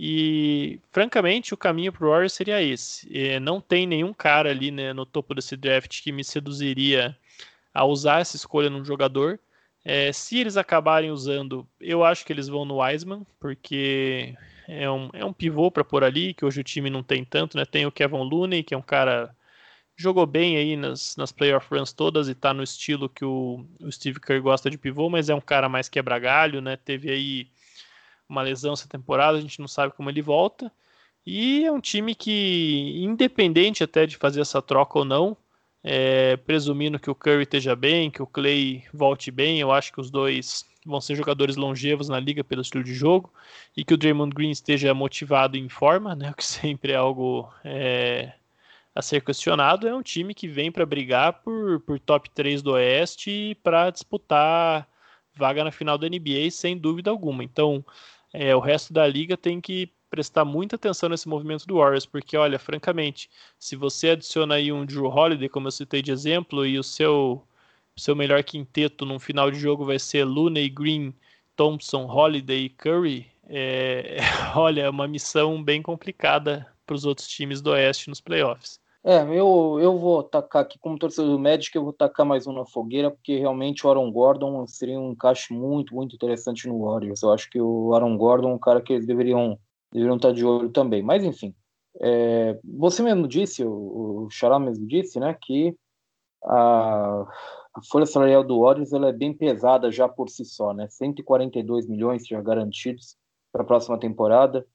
E, 0.00 0.78
francamente, 0.92 1.52
o 1.52 1.56
caminho 1.56 1.92
para 1.92 2.06
o 2.06 2.10
Warriors 2.10 2.32
seria 2.32 2.62
esse. 2.62 3.08
É, 3.12 3.40
não 3.40 3.60
tem 3.60 3.84
nenhum 3.84 4.12
cara 4.12 4.48
ali 4.48 4.70
né, 4.70 4.92
no 4.92 5.04
topo 5.04 5.34
desse 5.34 5.56
draft 5.56 6.00
que 6.04 6.12
me 6.12 6.22
seduziria 6.22 7.16
a 7.74 7.84
usar 7.84 8.20
essa 8.20 8.36
escolha 8.36 8.70
num 8.70 8.84
jogador. 8.84 9.40
É, 9.84 10.12
se 10.12 10.38
eles 10.38 10.56
acabarem 10.56 11.10
usando, 11.10 11.66
eu 11.80 12.04
acho 12.04 12.24
que 12.24 12.32
eles 12.32 12.46
vão 12.46 12.64
no 12.64 12.80
Wiseman, 12.80 13.26
porque 13.40 14.36
é 14.68 14.88
um, 14.88 15.10
é 15.12 15.24
um 15.24 15.32
pivô 15.32 15.68
para 15.68 15.82
pôr 15.82 16.04
ali, 16.04 16.32
que 16.32 16.44
hoje 16.44 16.60
o 16.60 16.64
time 16.64 16.90
não 16.90 17.02
tem 17.02 17.24
tanto, 17.24 17.56
né? 17.56 17.64
Tem 17.64 17.84
o 17.84 17.90
Kevin 17.90 18.18
Looney, 18.22 18.62
que 18.62 18.74
é 18.74 18.78
um 18.78 18.82
cara 18.82 19.34
jogou 19.96 20.26
bem 20.26 20.56
aí 20.56 20.76
nas, 20.76 21.16
nas 21.16 21.32
playoff 21.32 21.66
runs 21.74 21.92
todas 21.92 22.28
e 22.28 22.36
tá 22.36 22.54
no 22.54 22.62
estilo 22.62 23.08
que 23.08 23.24
o, 23.24 23.66
o 23.80 23.90
Steve 23.90 24.20
Kerr 24.20 24.40
gosta 24.40 24.70
de 24.70 24.78
pivô, 24.78 25.10
mas 25.10 25.28
é 25.28 25.34
um 25.34 25.40
cara 25.40 25.68
mais 25.68 25.88
quebra-galho, 25.88 26.60
né? 26.60 26.76
Teve 26.76 27.10
aí 27.10 27.48
uma 28.28 28.42
lesão 28.42 28.72
essa 28.72 28.88
temporada, 28.88 29.38
a 29.38 29.40
gente 29.40 29.60
não 29.60 29.68
sabe 29.68 29.94
como 29.94 30.10
ele 30.10 30.22
volta. 30.22 30.70
E 31.26 31.64
é 31.64 31.72
um 31.72 31.80
time 31.80 32.14
que, 32.14 32.94
independente 33.02 33.84
até 33.84 34.06
de 34.06 34.16
fazer 34.16 34.40
essa 34.40 34.62
troca 34.62 34.98
ou 34.98 35.04
não, 35.04 35.36
é, 35.82 36.36
presumindo 36.38 36.98
que 36.98 37.10
o 37.10 37.14
Curry 37.14 37.42
esteja 37.42 37.76
bem, 37.76 38.10
que 38.10 38.22
o 38.22 38.26
Clay 38.26 38.84
volte 38.92 39.30
bem, 39.30 39.60
eu 39.60 39.70
acho 39.72 39.92
que 39.92 40.00
os 40.00 40.10
dois 40.10 40.66
vão 40.84 41.00
ser 41.00 41.14
jogadores 41.14 41.56
longevos 41.56 42.08
na 42.08 42.18
liga 42.18 42.42
pelo 42.42 42.62
estilo 42.62 42.82
de 42.82 42.94
jogo 42.94 43.32
e 43.76 43.84
que 43.84 43.92
o 43.92 43.96
Draymond 43.96 44.34
Green 44.34 44.50
esteja 44.50 44.94
motivado 44.94 45.56
e 45.56 45.60
em 45.60 45.68
forma, 45.68 46.14
né, 46.14 46.30
o 46.32 46.34
que 46.34 46.44
sempre 46.44 46.92
é 46.92 46.96
algo 46.96 47.52
é, 47.64 48.32
a 48.94 49.02
ser 49.02 49.22
questionado. 49.22 49.86
É 49.86 49.94
um 49.94 50.02
time 50.02 50.34
que 50.34 50.48
vem 50.48 50.72
para 50.72 50.86
brigar 50.86 51.34
por, 51.42 51.80
por 51.80 52.00
top 52.00 52.30
3 52.30 52.62
do 52.62 52.72
Oeste 52.72 53.56
para 53.62 53.90
disputar 53.90 54.88
vaga 55.34 55.62
na 55.62 55.70
final 55.70 55.96
da 55.96 56.08
NBA 56.08 56.50
sem 56.50 56.76
dúvida 56.76 57.10
alguma. 57.10 57.44
Então, 57.44 57.84
é, 58.32 58.54
o 58.54 58.60
resto 58.60 58.92
da 58.92 59.06
liga 59.06 59.36
tem 59.36 59.60
que 59.60 59.90
prestar 60.10 60.44
muita 60.44 60.76
atenção 60.76 61.08
nesse 61.08 61.28
movimento 61.28 61.66
do 61.66 61.76
Warriors, 61.76 62.06
porque 62.06 62.36
olha, 62.36 62.58
francamente, 62.58 63.30
se 63.58 63.76
você 63.76 64.10
adiciona 64.10 64.54
aí 64.54 64.72
um 64.72 64.84
Drew 64.86 65.06
Holiday, 65.06 65.48
como 65.48 65.68
eu 65.68 65.72
citei 65.72 66.02
de 66.02 66.10
exemplo, 66.12 66.66
e 66.66 66.78
o 66.78 66.82
seu 66.82 67.44
seu 67.96 68.14
melhor 68.14 68.42
quinteto 68.44 69.04
num 69.04 69.18
final 69.18 69.50
de 69.50 69.58
jogo 69.58 69.84
vai 69.84 69.98
ser 69.98 70.24
Looney, 70.24 70.68
Green, 70.68 71.12
Thompson, 71.56 72.06
Holiday 72.06 72.66
e 72.66 72.68
Curry, 72.70 73.26
é, 73.48 74.18
olha, 74.54 74.82
é 74.82 74.90
uma 74.90 75.08
missão 75.08 75.62
bem 75.62 75.82
complicada 75.82 76.66
para 76.86 76.94
os 76.94 77.04
outros 77.04 77.26
times 77.28 77.60
do 77.60 77.70
Oeste 77.70 78.08
nos 78.08 78.20
playoffs. 78.20 78.80
É, 79.04 79.22
eu, 79.22 79.78
eu 79.80 79.96
vou 79.96 80.22
tacar 80.22 80.62
aqui, 80.62 80.78
como 80.78 80.98
torcedor 80.98 81.30
do 81.30 81.38
Magic, 81.38 81.74
eu 81.74 81.84
vou 81.84 81.92
tacar 81.92 82.26
mais 82.26 82.46
um 82.46 82.52
na 82.52 82.66
fogueira, 82.66 83.10
porque 83.10 83.38
realmente 83.38 83.86
o 83.86 83.90
Aaron 83.90 84.10
Gordon 84.10 84.66
seria 84.66 84.98
um 84.98 85.12
encaixe 85.12 85.54
muito, 85.54 85.94
muito 85.94 86.14
interessante 86.14 86.68
no 86.68 86.80
Warriors. 86.80 87.22
Eu 87.22 87.32
acho 87.32 87.48
que 87.48 87.60
o 87.60 87.94
Aaron 87.94 88.16
Gordon 88.16 88.50
é 88.50 88.54
um 88.54 88.58
cara 88.58 88.82
que 88.82 88.92
eles 88.92 89.06
deveriam, 89.06 89.58
deveriam 89.92 90.16
estar 90.16 90.32
de 90.32 90.44
olho 90.44 90.68
também. 90.70 91.02
Mas, 91.02 91.24
enfim, 91.24 91.54
é, 92.00 92.58
você 92.64 93.02
mesmo 93.02 93.28
disse, 93.28 93.64
o, 93.64 94.26
o 94.26 94.30
Xará 94.30 94.58
mesmo 94.58 94.86
disse, 94.86 95.18
né, 95.20 95.36
que 95.40 95.76
a, 96.44 97.24
a 97.74 97.82
folha 97.90 98.06
salarial 98.06 98.44
do 98.44 98.60
Warriors 98.60 98.92
ela 98.92 99.08
é 99.08 99.12
bem 99.12 99.32
pesada 99.32 99.90
já 99.90 100.08
por 100.08 100.28
si 100.28 100.44
só, 100.44 100.72
né? 100.72 100.88
142 100.88 101.86
milhões 101.86 102.26
já 102.26 102.40
garantidos 102.40 103.16
para 103.52 103.62
a 103.62 103.66
próxima 103.66 103.98
temporada. 103.98 104.66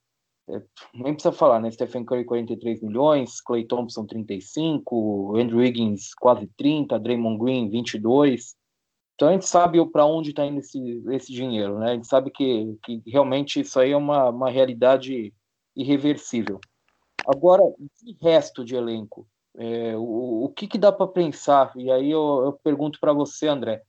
É, 0.50 0.62
nem 0.94 1.14
precisa 1.14 1.32
falar, 1.32 1.60
né? 1.62 1.72
Stephen 1.72 2.04
Curry 2.04 2.26
43 2.26 2.82
milhões, 2.82 3.40
Clay 3.42 3.66
Thompson 3.66 4.06
35, 4.06 5.38
Andrew 5.38 5.60
Wiggins 5.60 6.14
quase 6.16 6.48
30, 6.58 7.00
Draymond 7.00 7.40
Green 7.40 7.70
22. 7.70 8.56
Então 9.16 9.30
a 9.30 9.32
gente 9.32 9.46
sabe 9.46 9.84
para 9.92 10.06
onde 10.06 10.32
está 10.32 10.46
indo 10.46 10.60
esse, 10.60 11.04
esse 11.12 11.32
dinheiro, 11.32 11.80
né? 11.80 11.92
A 11.92 11.94
gente 11.96 12.08
sabe 12.08 12.32
que, 12.32 12.78
que 12.84 13.02
realmente 13.08 13.60
isso 13.60 13.80
aí 13.80 13.92
é 13.92 13.98
uma, 13.98 14.30
uma 14.30 14.50
realidade 14.50 15.34
irreversível. 15.76 16.60
Agora, 17.26 17.64
de 18.02 18.18
resto 18.22 18.66
de 18.66 18.76
elenco, 18.76 19.26
é, 19.56 19.96
o, 19.96 20.46
o 20.46 20.50
que, 20.50 20.68
que 20.68 20.78
dá 20.78 20.92
para 20.92 21.08
pensar? 21.08 21.72
E 21.76 21.92
aí 21.92 22.12
eu, 22.12 22.44
eu 22.44 22.54
pergunto 22.64 23.00
para 23.00 23.14
você, 23.14 23.48
André. 23.48 23.82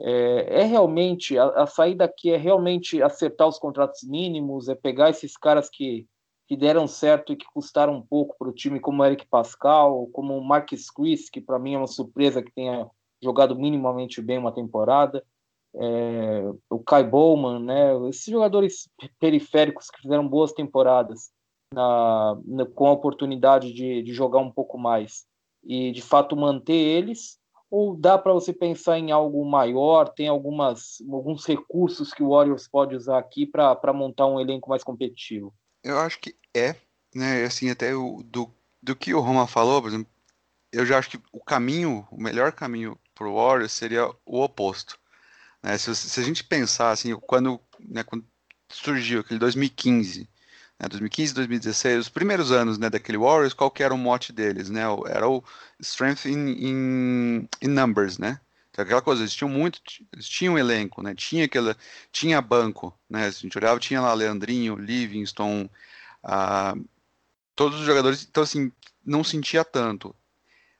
É, 0.00 0.60
é 0.60 0.64
realmente 0.64 1.36
a, 1.36 1.46
a, 1.48 1.66
saída 1.66 2.04
aqui 2.04 2.30
é 2.30 2.36
realmente 2.36 3.02
acertar 3.02 3.48
os 3.48 3.58
contratos 3.58 4.02
mínimos, 4.04 4.68
é 4.68 4.74
pegar 4.74 5.10
esses 5.10 5.36
caras 5.36 5.68
que, 5.68 6.06
que 6.46 6.56
deram 6.56 6.86
certo 6.86 7.32
e 7.32 7.36
que 7.36 7.46
custaram 7.52 7.94
um 7.94 8.02
pouco 8.02 8.36
para 8.38 8.48
o 8.48 8.52
time, 8.52 8.78
como 8.78 9.02
o 9.02 9.04
Eric 9.04 9.26
Pascal, 9.26 10.06
como 10.12 10.38
o 10.38 10.44
Marcus 10.44 10.88
Chris, 10.90 11.28
que 11.28 11.40
para 11.40 11.58
mim 11.58 11.74
é 11.74 11.78
uma 11.78 11.86
surpresa 11.88 12.42
que 12.42 12.52
tenha 12.52 12.88
jogado 13.20 13.56
minimamente 13.56 14.22
bem 14.22 14.38
uma 14.38 14.52
temporada, 14.52 15.24
é, 15.74 16.44
o 16.70 16.78
Kai 16.78 17.04
Bowman, 17.04 17.60
né, 17.60 18.08
esses 18.08 18.24
jogadores 18.24 18.88
periféricos 19.18 19.90
que 19.90 20.00
fizeram 20.00 20.26
boas 20.26 20.52
temporadas 20.52 21.30
na, 21.72 22.38
na, 22.46 22.66
com 22.66 22.86
a 22.86 22.92
oportunidade 22.92 23.72
de, 23.72 24.02
de 24.02 24.12
jogar 24.12 24.38
um 24.38 24.50
pouco 24.50 24.78
mais 24.78 25.26
e 25.64 25.92
de 25.92 26.00
fato 26.00 26.36
manter 26.36 26.74
eles? 26.74 27.37
Ou 27.70 27.96
dá 27.96 28.16
para 28.16 28.32
você 28.32 28.52
pensar 28.52 28.98
em 28.98 29.10
algo 29.10 29.44
maior? 29.44 30.08
Tem 30.08 30.28
algumas, 30.28 31.02
alguns 31.10 31.44
recursos 31.44 32.12
que 32.12 32.22
o 32.22 32.30
Warriors 32.30 32.66
pode 32.66 32.94
usar 32.94 33.18
aqui 33.18 33.46
para 33.46 33.92
montar 33.92 34.26
um 34.26 34.40
elenco 34.40 34.70
mais 34.70 34.82
competitivo? 34.82 35.54
Eu 35.82 35.98
acho 35.98 36.18
que 36.18 36.34
é, 36.54 36.74
né? 37.14 37.44
Assim, 37.44 37.70
até 37.70 37.94
o, 37.94 38.22
do, 38.24 38.50
do 38.82 38.96
que 38.96 39.12
o 39.12 39.20
Roma 39.20 39.46
falou, 39.46 39.82
por 39.82 39.88
exemplo, 39.88 40.10
eu 40.72 40.84
já 40.84 40.98
acho 40.98 41.10
que 41.10 41.20
o 41.32 41.40
caminho, 41.40 42.06
o 42.10 42.20
melhor 42.20 42.52
caminho 42.52 42.98
para 43.14 43.28
o 43.28 43.34
Warriors 43.34 43.72
seria 43.72 44.08
o 44.24 44.42
oposto. 44.42 44.98
Né? 45.62 45.76
Se, 45.76 45.94
se, 45.94 46.20
a 46.20 46.22
gente 46.22 46.44
pensar 46.44 46.90
assim, 46.90 47.14
quando, 47.16 47.60
né, 47.80 48.02
quando 48.02 48.24
surgiu 48.70 49.20
aquele 49.20 49.40
2015, 49.40 50.28
né, 50.78 50.88
2015, 50.88 51.34
2016, 51.34 51.98
os 51.98 52.08
primeiros 52.08 52.52
anos 52.52 52.78
né, 52.78 52.88
daquele 52.88 53.18
Warriors, 53.18 53.52
qual 53.52 53.70
que 53.70 53.82
era 53.82 53.92
o 53.92 53.98
mote 53.98 54.32
deles, 54.32 54.70
né? 54.70 54.82
Era 55.08 55.28
o 55.28 55.42
strength 55.80 56.26
in, 56.26 56.50
in, 56.50 57.48
in 57.60 57.68
numbers, 57.68 58.18
né? 58.18 58.40
Então, 58.70 58.84
aquela 58.84 59.02
coisa, 59.02 59.22
eles 59.22 59.34
tinham 59.34 59.48
muito, 59.48 59.80
eles 60.12 60.28
tinham 60.28 60.54
um 60.54 60.58
elenco, 60.58 61.02
né? 61.02 61.14
Tinha 61.14 61.46
aquela, 61.46 61.76
tinha 62.12 62.40
banco, 62.40 62.96
né? 63.10 63.30
Se 63.30 63.38
a 63.38 63.40
gente 63.40 63.58
olhava, 63.58 63.80
tinha 63.80 64.00
lá 64.00 64.14
Leandrinho, 64.14 64.76
Livingston, 64.76 65.68
ah, 66.22 66.74
todos 67.56 67.80
os 67.80 67.86
jogadores, 67.86 68.26
então 68.28 68.44
assim, 68.44 68.70
não 69.04 69.24
sentia 69.24 69.64
tanto. 69.64 70.14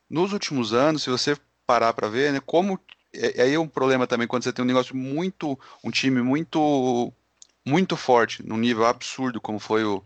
Nos 0.09 0.31
últimos 0.31 0.73
anos, 0.73 1.03
se 1.03 1.09
você 1.09 1.37
parar 1.67 1.93
para 1.93 2.07
ver, 2.07 2.31
né, 2.31 2.39
como 2.39 2.79
é, 3.13 3.41
aí 3.43 3.53
é 3.53 3.59
um 3.59 3.67
problema 3.67 4.07
também 4.07 4.27
quando 4.27 4.43
você 4.43 4.53
tem 4.53 4.63
um 4.63 4.67
negócio 4.67 4.95
muito, 4.95 5.59
um 5.83 5.91
time 5.91 6.21
muito 6.21 7.13
muito 7.65 7.95
forte, 7.95 8.45
num 8.45 8.57
nível 8.57 8.85
absurdo, 8.85 9.41
como 9.41 9.59
foi 9.59 9.83
o, 9.83 10.03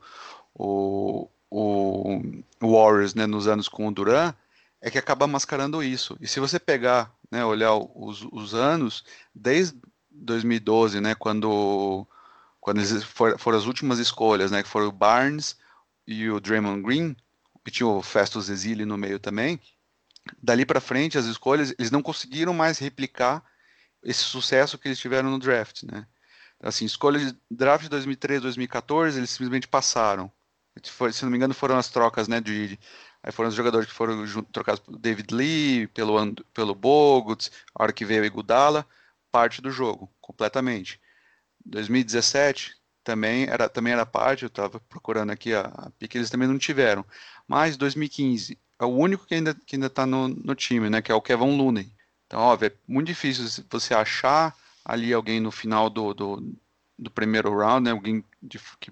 o, 0.54 1.30
o, 1.50 2.22
Warriors 2.62 3.14
né, 3.14 3.26
nos 3.26 3.48
anos 3.48 3.68
com 3.68 3.88
o 3.88 3.92
Duran, 3.92 4.34
é 4.82 4.90
que 4.90 4.98
acaba 4.98 5.28
mascarando 5.28 5.84
isso. 5.84 6.18
E 6.20 6.28
se 6.28 6.40
você 6.40 6.60
pegar, 6.60 7.14
né, 7.32 7.46
olhar 7.46 7.76
os, 7.76 8.28
os 8.32 8.54
anos, 8.54 9.04
desde 9.34 9.78
2012, 10.12 11.00
né, 11.00 11.16
quando, 11.16 12.06
quando 12.60 12.84
for, 13.04 13.40
foram 13.40 13.58
as 13.58 13.66
últimas 13.66 14.00
escolhas, 14.00 14.52
né, 14.52 14.62
que 14.62 14.70
foram 14.70 14.88
o 14.88 14.92
Barnes 14.92 15.58
e 16.06 16.30
o 16.30 16.40
Draymond 16.40 16.82
Green, 16.82 17.16
e 17.66 17.72
tinha 17.72 17.88
o 17.88 18.02
Festus 18.02 18.50
Exili 18.50 18.86
no 18.86 18.98
meio 18.98 19.20
também, 19.20 19.60
dali 20.42 20.66
para 20.66 20.82
frente, 20.82 21.18
as 21.18 21.26
escolhas, 21.26 21.74
eles 21.78 21.92
não 21.92 22.02
conseguiram 22.02 22.54
mais 22.54 22.78
replicar 22.78 23.44
esse 24.04 24.24
sucesso 24.24 24.78
que 24.78 24.88
eles 24.88 25.00
tiveram 25.00 25.30
no 25.30 25.40
draft, 25.40 25.84
né? 25.84 26.06
Assim, 26.64 26.86
escolhas 26.86 27.34
de 27.34 27.38
draft 27.52 27.84
de 27.84 27.90
2013, 27.90 28.42
2014, 28.42 29.20
eles 29.20 29.30
simplesmente 29.30 29.68
passaram. 29.68 30.32
Se 31.12 31.24
não 31.24 31.30
me 31.30 31.38
engano, 31.38 31.54
foram 31.54 31.78
as 31.78 31.90
trocas, 31.90 32.28
né, 32.28 32.42
de, 32.42 32.80
aí 33.22 33.32
foram 33.32 33.50
os 33.50 33.56
jogadores 33.56 33.88
que 33.88 33.94
foram 33.94 34.26
trocados 34.52 34.80
pelo 34.80 34.98
David 34.98 35.34
Lee, 35.34 35.88
pelo, 35.88 36.34
pelo 36.54 36.74
Bogut, 36.74 37.52
a 37.76 37.84
hora 37.84 37.94
que 37.94 38.06
veio 38.06 38.24
o 38.24 38.26
Igudala, 38.26 38.88
parte 39.32 39.62
do 39.62 39.70
jogo, 39.70 40.10
completamente. 40.20 41.00
2017 41.66 42.76
também 43.04 43.46
era, 43.46 43.70
também 43.70 43.94
era 43.94 44.06
parte, 44.06 44.44
eu 44.44 44.48
estava 44.48 44.80
procurando 44.80 45.32
aqui 45.32 45.54
a, 45.54 45.62
a 45.62 45.90
pique, 45.92 46.18
eles 46.18 46.30
também 46.30 46.48
não 46.48 46.58
tiveram. 46.58 47.06
Mas 47.48 47.78
2015 47.78 48.58
é 48.80 48.86
o 48.86 48.88
único 48.88 49.26
que 49.28 49.36
ainda 49.36 49.54
que 49.54 49.76
ainda 49.76 49.88
está 49.88 50.06
no, 50.06 50.28
no 50.28 50.56
time, 50.56 50.90
né, 50.90 51.02
que 51.02 51.12
é 51.12 51.16
o 51.16 51.22
Kevin 51.22 51.58
Looney. 51.58 51.94
Então, 52.26 52.40
óbvio, 52.40 52.68
é 52.68 52.74
muito 52.88 53.08
difícil 53.08 53.64
você 53.70 53.94
achar 53.94 54.56
ali 54.84 55.14
alguém 55.14 55.40
no 55.40 55.52
final 55.52 55.90
do, 55.90 56.14
do, 56.14 56.56
do 56.98 57.12
primeiro 57.12 57.56
round, 57.58 57.86
né, 57.86 57.92
alguém 57.92 58.24
de, 58.42 58.60
que 58.80 58.92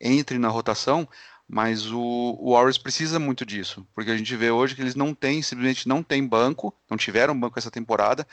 entre 0.00 0.38
na 0.38 0.48
rotação, 0.48 1.08
mas 1.48 1.90
o, 1.90 2.00
o 2.40 2.52
Warriors 2.52 2.78
precisa 2.78 3.18
muito 3.18 3.46
disso, 3.46 3.86
porque 3.94 4.10
a 4.10 4.16
gente 4.16 4.34
vê 4.36 4.50
hoje 4.50 4.74
que 4.74 4.80
eles 4.80 4.94
não 4.94 5.14
têm, 5.14 5.42
simplesmente 5.42 5.88
não 5.88 6.02
têm 6.02 6.26
banco, 6.26 6.74
não 6.90 6.96
tiveram 6.96 7.38
banco 7.38 7.58
essa 7.58 7.70
temporada, 7.70 8.26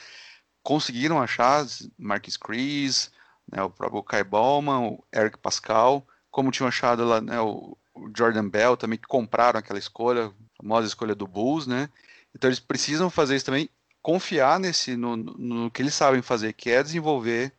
conseguiram 0.63 1.21
achar 1.21 1.65
Marcus 1.97 2.37
Chris, 2.37 3.11
né, 3.51 3.61
o 3.61 3.69
próprio 3.69 4.01
Kai 4.03 4.23
Bowman, 4.23 4.93
o 4.93 5.03
Eric 5.13 5.37
Pascal, 5.37 6.07
como 6.31 6.51
tinham 6.51 6.67
achado 6.67 7.05
lá 7.05 7.21
né, 7.21 7.39
o, 7.39 7.77
o 7.93 8.09
Jordan 8.15 8.49
Bell 8.49 8.75
também, 8.75 8.97
que 8.97 9.07
compraram 9.07 9.59
aquela 9.59 9.77
escolha, 9.77 10.27
a 10.27 10.31
famosa 10.57 10.87
escolha 10.87 11.13
do 11.13 11.27
Bulls, 11.27 11.67
né? 11.67 11.89
Então 12.35 12.49
eles 12.49 12.59
precisam 12.59 13.09
fazer 13.09 13.35
isso 13.35 13.45
também 13.45 13.69
confiar 14.03 14.59
nesse 14.59 14.95
no, 14.97 15.15
no, 15.17 15.71
que 15.71 15.81
eles 15.81 15.95
sabem 15.95 16.21
fazer, 16.21 16.53
que 16.53 16.69
é 16.69 16.83
desenvolver 16.83 17.53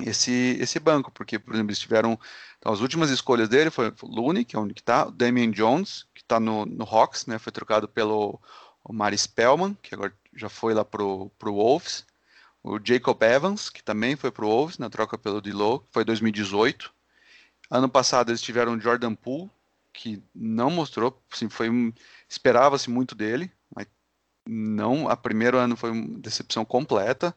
esse 0.00 0.56
esse 0.60 0.78
banco, 0.78 1.10
porque 1.10 1.38
por 1.38 1.54
exemplo 1.54 1.70
eles 1.70 1.78
tiveram 1.78 2.18
então, 2.58 2.72
as 2.72 2.80
últimas 2.80 3.10
escolhas 3.10 3.48
dele 3.48 3.70
foi 3.70 3.88
o 3.88 4.06
Looney, 4.06 4.44
que 4.44 4.54
é 4.54 4.58
onde 4.58 4.74
está, 4.74 5.08
o 5.08 5.10
Damian 5.10 5.50
Jones, 5.50 6.06
que 6.14 6.20
está 6.20 6.38
no, 6.38 6.66
no 6.66 6.84
Hawks, 6.84 7.26
né, 7.26 7.38
foi 7.38 7.50
trocado 7.52 7.88
pelo 7.88 8.38
Mari 8.90 9.16
Spellman, 9.16 9.74
que 9.82 9.94
agora 9.94 10.14
já 10.34 10.48
foi 10.48 10.74
lá 10.74 10.84
pro 10.84 11.30
pro 11.38 11.54
Wolves, 11.54 12.06
o 12.62 12.78
Jacob 12.82 13.22
Evans, 13.22 13.70
que 13.70 13.82
também 13.82 14.16
foi 14.16 14.30
pro 14.30 14.46
Wolves 14.48 14.78
na 14.78 14.90
troca 14.90 15.16
pelo 15.18 15.40
Dilo, 15.40 15.80
que 15.80 15.92
foi 15.92 16.04
2018. 16.04 16.92
Ano 17.70 17.88
passado 17.88 18.30
eles 18.30 18.42
tiveram 18.42 18.80
Jordan 18.80 19.14
Poole, 19.14 19.50
que 19.92 20.22
não 20.34 20.70
mostrou, 20.70 21.22
assim, 21.32 21.48
foi 21.48 21.68
esperava-se 22.28 22.90
muito 22.90 23.14
dele, 23.14 23.50
não, 24.46 25.08
a 25.08 25.16
primeiro 25.16 25.58
ano 25.58 25.76
foi 25.76 25.90
uma 25.90 26.18
decepção 26.18 26.64
completa 26.64 27.34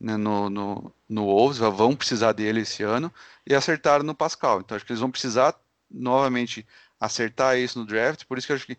né, 0.00 0.16
no, 0.16 0.50
no, 0.50 0.94
no 1.08 1.24
Wolves, 1.26 1.58
vão 1.58 1.96
precisar 1.96 2.32
dele 2.32 2.60
esse 2.60 2.82
ano, 2.82 3.12
e 3.46 3.54
acertaram 3.54 4.04
no 4.04 4.14
Pascal. 4.14 4.60
Então 4.60 4.76
acho 4.76 4.84
que 4.84 4.92
eles 4.92 5.00
vão 5.00 5.10
precisar 5.10 5.58
novamente 5.90 6.66
acertar 7.00 7.58
isso 7.58 7.78
no 7.78 7.86
draft, 7.86 8.24
por 8.24 8.38
isso 8.38 8.46
que 8.46 8.52
acho 8.52 8.66
que 8.66 8.78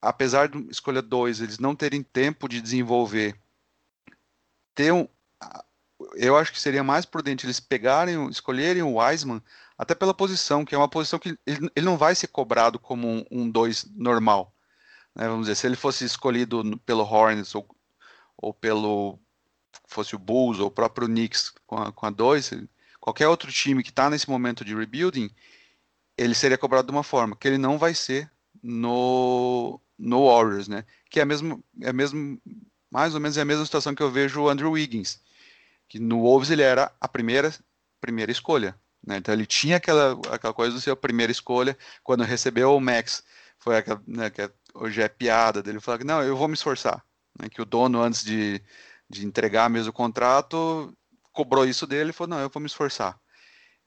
apesar 0.00 0.48
de 0.48 0.58
escolha 0.70 1.02
2 1.02 1.40
eles 1.40 1.58
não 1.58 1.74
terem 1.74 2.02
tempo 2.02 2.48
de 2.48 2.60
desenvolver, 2.60 3.38
ter 4.74 4.92
um, 4.92 5.08
eu 6.14 6.36
acho 6.36 6.52
que 6.52 6.60
seria 6.60 6.84
mais 6.84 7.04
prudente 7.04 7.46
eles 7.46 7.60
pegarem, 7.60 8.28
escolherem 8.28 8.82
o 8.82 8.98
Wiseman, 8.98 9.42
até 9.78 9.94
pela 9.94 10.14
posição, 10.14 10.64
que 10.64 10.74
é 10.74 10.78
uma 10.78 10.88
posição 10.88 11.18
que 11.18 11.38
ele, 11.46 11.70
ele 11.74 11.86
não 11.86 11.96
vai 11.96 12.14
ser 12.14 12.28
cobrado 12.28 12.78
como 12.78 13.26
um 13.30 13.50
2 13.50 13.84
um 13.84 13.90
normal. 13.96 14.55
Né? 15.16 15.26
Vamos 15.26 15.46
dizer, 15.46 15.54
se 15.56 15.66
ele 15.66 15.76
fosse 15.76 16.04
escolhido 16.04 16.78
pelo 16.84 17.02
Hornets 17.02 17.54
ou, 17.54 17.66
ou 18.36 18.52
pelo 18.52 19.18
fosse 19.88 20.14
o 20.14 20.18
Bulls 20.18 20.58
ou 20.58 20.66
o 20.66 20.70
próprio 20.70 21.08
Knicks 21.08 21.52
com 21.66 21.76
a, 21.76 21.92
com 21.92 22.06
a 22.06 22.10
2, 22.10 22.52
qualquer 23.00 23.28
outro 23.28 23.50
time 23.50 23.82
que 23.82 23.90
está 23.90 24.10
nesse 24.10 24.28
momento 24.28 24.64
de 24.64 24.74
rebuilding, 24.74 25.30
ele 26.18 26.34
seria 26.34 26.58
cobrado 26.58 26.88
de 26.88 26.92
uma 26.92 27.02
forma 27.02 27.36
que 27.36 27.48
ele 27.48 27.58
não 27.58 27.78
vai 27.78 27.94
ser 27.94 28.30
no, 28.62 29.80
no 29.98 30.26
Warriors, 30.26 30.68
né? 30.68 30.84
Que 31.10 31.20
é 31.20 31.24
mesmo, 31.24 31.64
é 31.80 31.92
mesmo, 31.92 32.40
mais 32.90 33.14
ou 33.14 33.20
menos 33.20 33.36
é 33.36 33.42
a 33.42 33.44
mesma 33.44 33.64
situação 33.64 33.94
que 33.94 34.02
eu 34.02 34.10
vejo 34.10 34.42
o 34.42 34.48
Andrew 34.48 34.72
Wiggins, 34.72 35.20
que 35.88 35.98
no 35.98 36.20
Wolves 36.20 36.50
ele 36.50 36.62
era 36.62 36.92
a 37.00 37.08
primeira, 37.08 37.54
primeira 38.00 38.32
escolha, 38.32 38.78
né? 39.06 39.18
Então 39.18 39.32
ele 39.32 39.46
tinha 39.46 39.76
aquela, 39.76 40.18
aquela 40.32 40.54
coisa 40.54 40.74
do 40.74 40.80
seu 40.80 40.96
primeira 40.96 41.30
escolha, 41.30 41.76
quando 42.02 42.24
recebeu 42.24 42.74
o 42.74 42.80
Max, 42.80 43.22
foi 43.58 43.76
aquela, 43.76 44.02
né, 44.06 44.30
é, 44.38 44.50
hoje 44.80 45.02
é 45.02 45.08
piada 45.08 45.62
dele, 45.62 45.80
falar 45.80 45.98
que 45.98 46.04
não, 46.04 46.22
eu 46.22 46.36
vou 46.36 46.48
me 46.48 46.54
esforçar, 46.54 47.04
né? 47.38 47.48
Que 47.48 47.60
o 47.60 47.64
dono 47.64 48.02
antes 48.02 48.24
de, 48.24 48.62
de 49.08 49.26
entregar 49.26 49.68
mesmo 49.68 49.90
o 49.90 49.92
contrato, 49.92 50.96
cobrou 51.32 51.66
isso 51.66 51.86
dele 51.86 52.10
e 52.10 52.12
falou, 52.12 52.36
não, 52.36 52.40
eu 52.40 52.50
vou 52.50 52.60
me 52.60 52.66
esforçar. 52.66 53.18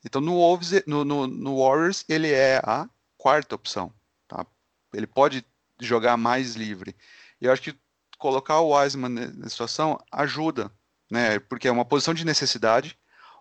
Então 0.03 0.22
no 0.22 0.34
Wolves, 0.34 0.84
no, 0.86 1.03
no, 1.03 1.28
no 1.28 1.60
Warriors, 1.60 2.06
ele 2.07 2.32
é 2.32 2.61
a 2.64 2.88
quarta 3.18 3.56
opção, 3.56 3.94
tá? 4.28 4.45
Ele 4.94 5.07
pode 5.07 5.45
jogar 5.80 6.18
mais 6.18 6.56
livre. 6.56 6.95
E 7.41 7.45
eu 7.45 7.52
acho 7.52 7.61
que 7.61 7.78
colocar 8.18 8.60
o 8.60 8.76
Wiseman 8.76 9.10
nessa 9.10 9.49
situação 9.49 9.99
ajuda, 10.11 10.72
né? 11.10 11.40
Porque 11.40 11.68
é 11.68 11.72
uma 11.72 11.86
posição 11.86 12.14
de 12.14 12.26
necessidade. 12.26 12.98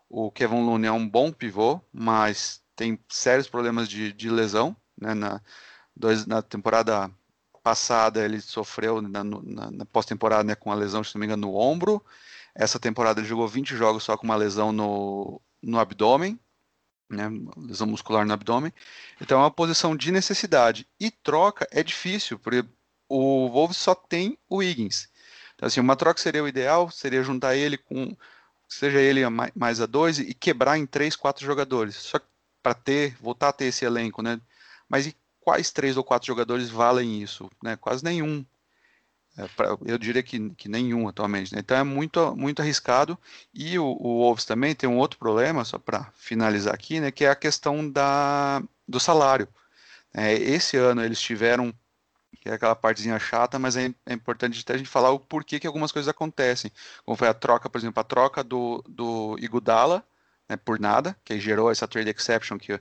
O 0.09 0.31
Kevin 0.31 0.65
Looney 0.65 0.89
é 0.89 0.93
um 0.93 1.09
bom 1.09 1.33
pivô, 1.33 1.81
mas 1.93 2.63
tem 2.75 2.99
sérios 3.09 3.49
problemas 3.49 3.89
de, 3.89 4.13
de 4.13 4.31
lesão, 4.31 4.77
né? 5.01 5.15
Na, 5.15 5.41
dois, 5.95 6.27
na 6.27 6.41
temporada 6.41 7.11
passada 7.69 8.25
ele 8.25 8.41
sofreu 8.41 9.03
na, 9.03 9.23
na, 9.23 9.71
na 9.71 9.85
pós-temporada 9.85 10.43
né, 10.43 10.55
com 10.55 10.73
a 10.73 10.75
lesão, 10.75 11.05
se 11.05 11.15
não 11.15 11.21
me 11.21 11.27
engano, 11.27 11.47
no 11.47 11.55
ombro. 11.55 12.03
Essa 12.55 12.79
temporada 12.79 13.21
ele 13.21 13.29
jogou 13.29 13.47
20 13.47 13.77
jogos 13.77 14.05
só 14.05 14.17
com 14.17 14.25
uma 14.25 14.37
lesão 14.37 14.73
no, 14.73 15.39
no 15.63 15.79
abdômen, 15.79 16.41
né, 17.11 17.29
lesão 17.59 17.87
muscular 17.87 18.25
no 18.25 18.33
abdômen. 18.33 18.73
Então 19.21 19.39
é 19.39 19.43
uma 19.43 19.51
posição 19.51 19.95
de 19.95 20.11
necessidade. 20.11 20.89
E 20.99 21.11
troca 21.11 21.69
é 21.71 21.83
difícil, 21.83 22.39
porque 22.39 22.65
o 23.07 23.51
Wolves 23.51 23.77
só 23.77 23.95
tem 23.95 24.39
o 24.49 24.63
Higgins. 24.63 25.09
Então, 25.55 25.67
assim, 25.67 25.81
uma 25.81 25.97
troca 25.97 26.21
seria 26.21 26.43
o 26.43 26.49
ideal, 26.49 26.91
seria 26.91 27.23
juntar 27.23 27.55
ele 27.55 27.77
com, 27.77 28.17
seja 28.67 28.99
ele 28.99 29.21
mais 29.55 29.79
a 29.79 29.87
dois 29.87 30.19
e 30.19 30.33
quebrar 30.33 30.79
em 30.79 30.87
três, 30.87 31.15
quatro 31.15 31.45
jogadores. 31.45 31.97
Só 31.97 32.19
para 32.63 32.73
ter, 32.73 33.15
voltar 33.21 33.51
a 33.51 33.53
ter 33.53 33.67
esse 33.67 33.85
elenco, 33.85 34.23
né? 34.23 34.41
Mas 34.89 35.07
e 35.07 35.15
quais 35.49 35.71
três 35.71 35.97
ou 35.97 36.05
quatro 36.05 36.27
jogadores 36.27 36.69
valem 36.69 37.23
isso? 37.23 37.49
Né? 37.63 37.75
Quase 37.75 38.05
nenhum. 38.05 38.45
É, 39.35 39.49
pra, 39.57 39.79
eu 39.87 39.97
diria 39.97 40.23
que, 40.23 40.51
que 40.51 40.69
nenhum 40.69 41.09
atualmente. 41.09 41.55
Né? 41.55 41.61
Então 41.61 41.75
é 41.75 41.83
muito, 41.83 42.37
muito 42.37 42.61
arriscado. 42.61 43.19
E 43.55 43.79
o, 43.79 43.97
o 43.99 44.19
Wolves 44.19 44.45
também 44.45 44.75
tem 44.75 44.87
um 44.87 44.99
outro 44.99 45.19
problema, 45.19 45.65
só 45.65 45.79
para 45.79 46.13
finalizar 46.13 46.75
aqui, 46.75 47.01
né? 47.01 47.11
que 47.11 47.25
é 47.25 47.31
a 47.31 47.35
questão 47.35 47.91
da, 47.91 48.63
do 48.87 49.01
salário. 49.01 49.49
É, 50.13 50.35
esse 50.35 50.77
ano 50.77 51.03
eles 51.03 51.19
tiveram 51.19 51.73
que 52.43 52.51
é 52.51 52.53
aquela 52.53 52.77
partezinha 52.77 53.19
chata, 53.19 53.59
mas 53.59 53.75
é, 53.75 53.91
é 54.05 54.13
importante 54.13 54.61
até 54.61 54.75
a 54.75 54.77
gente 54.77 54.91
falar 54.91 55.11
o 55.13 55.19
porquê 55.19 55.59
que 55.59 55.67
algumas 55.67 55.91
coisas 55.91 56.11
acontecem. 56.11 56.71
Como 57.07 57.17
foi 57.17 57.29
a 57.29 57.35
troca, 57.35 57.71
por 57.71 57.79
exemplo, 57.79 58.01
a 58.01 58.05
troca 58.05 58.45
do, 58.45 58.85
do 58.87 59.39
Igudala 59.41 60.05
né, 60.47 60.59
por 60.59 60.79
nada, 60.79 61.17
que 61.25 61.41
gerou 61.41 61.71
essa 61.71 61.89
trade 61.89 62.11
exception 62.11 62.59
que 62.59 62.79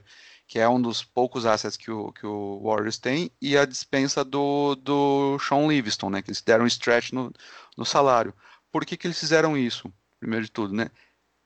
que 0.48 0.58
é 0.58 0.66
um 0.66 0.80
dos 0.80 1.04
poucos 1.04 1.44
assets 1.44 1.76
que 1.76 1.90
o, 1.90 2.10
que 2.10 2.26
o 2.26 2.62
Warriors 2.64 2.98
tem, 2.98 3.30
e 3.40 3.56
a 3.56 3.66
dispensa 3.66 4.24
do, 4.24 4.74
do 4.76 5.38
Sean 5.38 5.68
Livingston, 5.68 6.08
né, 6.08 6.22
que 6.22 6.30
eles 6.30 6.40
deram 6.40 6.64
um 6.64 6.66
stretch 6.66 7.12
no, 7.12 7.30
no 7.76 7.84
salário. 7.84 8.32
Por 8.72 8.86
que, 8.86 8.96
que 8.96 9.06
eles 9.06 9.20
fizeram 9.20 9.58
isso? 9.58 9.92
Primeiro 10.18 10.46
de 10.46 10.50
tudo, 10.50 10.74
né? 10.74 10.90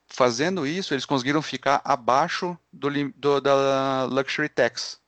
Fazendo 0.06 0.64
isso, 0.64 0.94
eles 0.94 1.04
conseguiram 1.04 1.42
ficar 1.42 1.80
abaixo 1.84 2.56
do, 2.72 2.88
do 3.16 3.40
da 3.40 4.04
Luxury 4.04 4.48
Tax. 4.48 5.00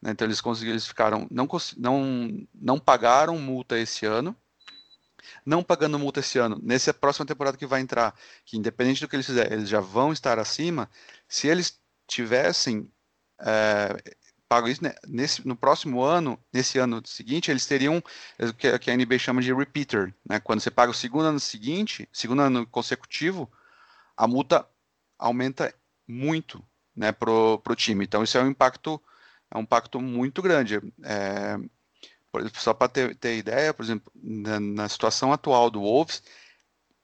Né? 0.00 0.12
Então 0.12 0.26
eles 0.26 0.40
conseguiram, 0.40 0.74
eles 0.74 0.86
ficaram, 0.86 1.26
não, 1.30 1.48
não, 1.76 2.46
não 2.54 2.78
pagaram 2.78 3.36
multa 3.36 3.76
esse 3.78 4.06
ano, 4.06 4.36
não 5.44 5.62
pagando 5.62 5.98
multa 5.98 6.20
esse 6.20 6.38
ano, 6.38 6.58
nessa 6.62 6.94
próxima 6.94 7.26
temporada 7.26 7.56
que 7.56 7.66
vai 7.66 7.80
entrar, 7.80 8.14
que 8.44 8.56
independente 8.56 9.00
do 9.00 9.08
que 9.08 9.16
eles 9.16 9.26
fizerem, 9.26 9.54
eles 9.54 9.68
já 9.68 9.80
vão 9.80 10.12
estar 10.12 10.38
acima, 10.38 10.88
se 11.28 11.48
eles 11.48 11.80
tivessem 12.06 12.90
é, 13.40 14.16
pago 14.50 14.68
isso 14.68 14.82
né, 14.82 14.92
nesse, 15.06 15.46
no 15.46 15.54
próximo 15.54 16.02
ano, 16.02 16.36
nesse 16.52 16.76
ano 16.76 17.00
seguinte, 17.06 17.52
eles 17.52 17.64
teriam 17.66 18.02
o 18.38 18.52
que, 18.52 18.76
que, 18.80 18.90
a 18.90 18.96
NBA 18.96 19.18
chama 19.18 19.40
de 19.40 19.54
repeater, 19.54 20.12
né? 20.28 20.40
Quando 20.40 20.60
você 20.60 20.72
paga 20.72 20.90
o 20.90 20.94
segundo 20.94 21.26
ano 21.26 21.38
seguinte, 21.38 22.08
segundo 22.12 22.42
ano 22.42 22.66
consecutivo, 22.66 23.48
a 24.16 24.26
multa 24.26 24.66
aumenta 25.16 25.72
muito, 26.06 26.60
né, 26.96 27.12
pro, 27.12 27.60
pro 27.60 27.76
time. 27.76 28.04
Então 28.04 28.24
isso 28.24 28.36
é 28.36 28.42
um 28.42 28.48
impacto, 28.48 29.00
é 29.50 29.56
um 29.56 29.62
impacto 29.62 30.00
muito 30.00 30.42
grande. 30.42 30.80
É, 31.04 31.56
só 32.54 32.74
para 32.74 32.88
ter, 32.88 33.14
ter, 33.16 33.36
ideia, 33.36 33.72
por 33.72 33.84
exemplo, 33.84 34.12
na, 34.16 34.58
na 34.58 34.88
situação 34.88 35.32
atual 35.32 35.70
do 35.70 35.80
Wolves, 35.80 36.24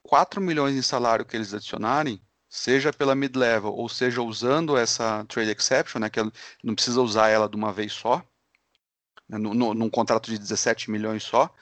4 0.02 0.40
milhões 0.40 0.74
em 0.74 0.82
salário 0.82 1.24
que 1.24 1.36
eles 1.36 1.54
adicionarem 1.54 2.20
seja 2.56 2.90
pela 2.90 3.14
mid-level 3.14 3.70
ou 3.74 3.86
seja 3.86 4.22
usando 4.22 4.78
essa 4.78 5.24
trade 5.28 5.50
exception, 5.50 6.00
né, 6.00 6.08
que 6.08 6.20
não 6.64 6.74
precisa 6.74 7.02
usar 7.02 7.28
ela 7.28 7.48
de 7.48 7.54
uma 7.54 7.70
vez 7.70 7.92
só, 7.92 8.26
né, 9.28 9.36
no, 9.36 9.52
no, 9.52 9.74
num 9.74 9.90
contrato 9.90 10.30
de 10.30 10.38
17 10.38 10.90
milhões 10.90 11.22
só. 11.22 11.54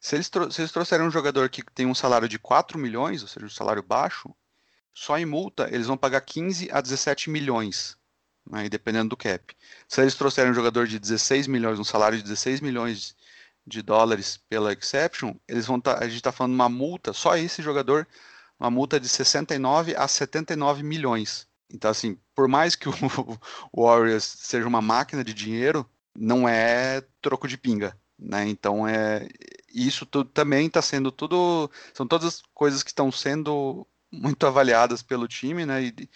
Se 0.00 0.16
eles, 0.16 0.30
se 0.50 0.62
eles 0.62 0.72
trouxerem 0.72 1.06
um 1.06 1.10
jogador 1.10 1.50
que 1.50 1.62
tem 1.74 1.84
um 1.84 1.94
salário 1.94 2.26
de 2.26 2.38
4 2.38 2.78
milhões, 2.78 3.20
ou 3.20 3.28
seja, 3.28 3.44
um 3.44 3.50
salário 3.50 3.82
baixo, 3.82 4.34
só 4.94 5.18
em 5.18 5.26
multa 5.26 5.68
eles 5.70 5.88
vão 5.88 5.96
pagar 5.96 6.22
15 6.22 6.70
a 6.72 6.80
17 6.80 7.28
milhões, 7.28 7.98
né, 8.50 8.66
dependendo 8.70 9.10
do 9.10 9.18
cap. 9.18 9.54
Se 9.86 10.00
eles 10.00 10.14
trouxerem 10.14 10.52
um 10.52 10.54
jogador 10.54 10.86
de 10.86 10.98
16 10.98 11.48
milhões, 11.48 11.78
um 11.78 11.84
salário 11.84 12.16
de 12.16 12.24
16 12.24 12.62
milhões 12.62 13.14
de 13.66 13.82
dólares 13.82 14.38
pela 14.48 14.72
exception, 14.72 15.34
eles 15.46 15.66
vão 15.66 15.78
tá, 15.78 15.98
a 15.98 16.04
gente 16.04 16.16
está 16.16 16.32
falando 16.32 16.54
uma 16.54 16.68
multa, 16.70 17.12
só 17.12 17.36
esse 17.36 17.60
jogador 17.60 18.08
uma 18.60 18.70
multa 18.70 19.00
de 19.00 19.08
69 19.08 19.96
a 19.96 20.06
79 20.06 20.82
milhões. 20.82 21.48
Então, 21.72 21.90
assim, 21.90 22.18
por 22.34 22.46
mais 22.46 22.76
que 22.76 22.88
o, 23.72 23.84
Warriors 23.84 24.24
seja 24.24 24.68
uma 24.68 24.82
máquina 24.82 25.24
de 25.24 25.32
dinheiro, 25.32 25.88
não 26.14 26.48
é 26.48 27.02
troco 27.22 27.48
de 27.48 27.56
pinga, 27.56 27.96
né? 28.18 28.46
Então, 28.46 28.86
é 28.86 29.26
isso 29.72 30.04
tudo 30.04 30.28
também 30.28 30.66
está 30.66 30.82
sendo 30.82 31.10
tudo, 31.10 31.70
são 31.94 32.06
todas 32.06 32.26
as 32.26 32.42
coisas 32.52 32.82
que 32.82 32.90
estão 32.90 33.10
sendo 33.10 33.86
muito 34.12 34.46
avaliadas 34.46 35.02
pelo 35.02 35.28
time, 35.28 35.64
né? 35.64 35.84
E 35.84 36.10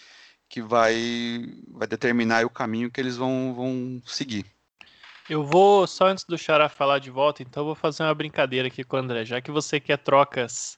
que 0.47 0.61
vai, 0.61 1.41
vai 1.69 1.87
determinar 1.87 2.45
o 2.45 2.49
caminho 2.49 2.91
que 2.91 3.01
eles 3.01 3.17
vão, 3.17 3.53
vão 3.55 4.01
seguir. 4.05 4.45
Eu 5.27 5.43
vou, 5.43 5.87
só 5.87 6.07
antes 6.07 6.23
do 6.23 6.37
Xará 6.37 6.69
falar 6.69 6.99
de 6.99 7.09
volta, 7.09 7.41
então 7.41 7.65
vou 7.65 7.73
fazer 7.73 8.03
uma 8.03 8.13
brincadeira 8.13 8.67
aqui 8.67 8.83
com 8.83 8.95
o 8.95 8.99
André. 8.99 9.25
Já 9.25 9.41
que 9.41 9.49
você 9.49 9.79
quer 9.79 9.97
trocas 9.97 10.77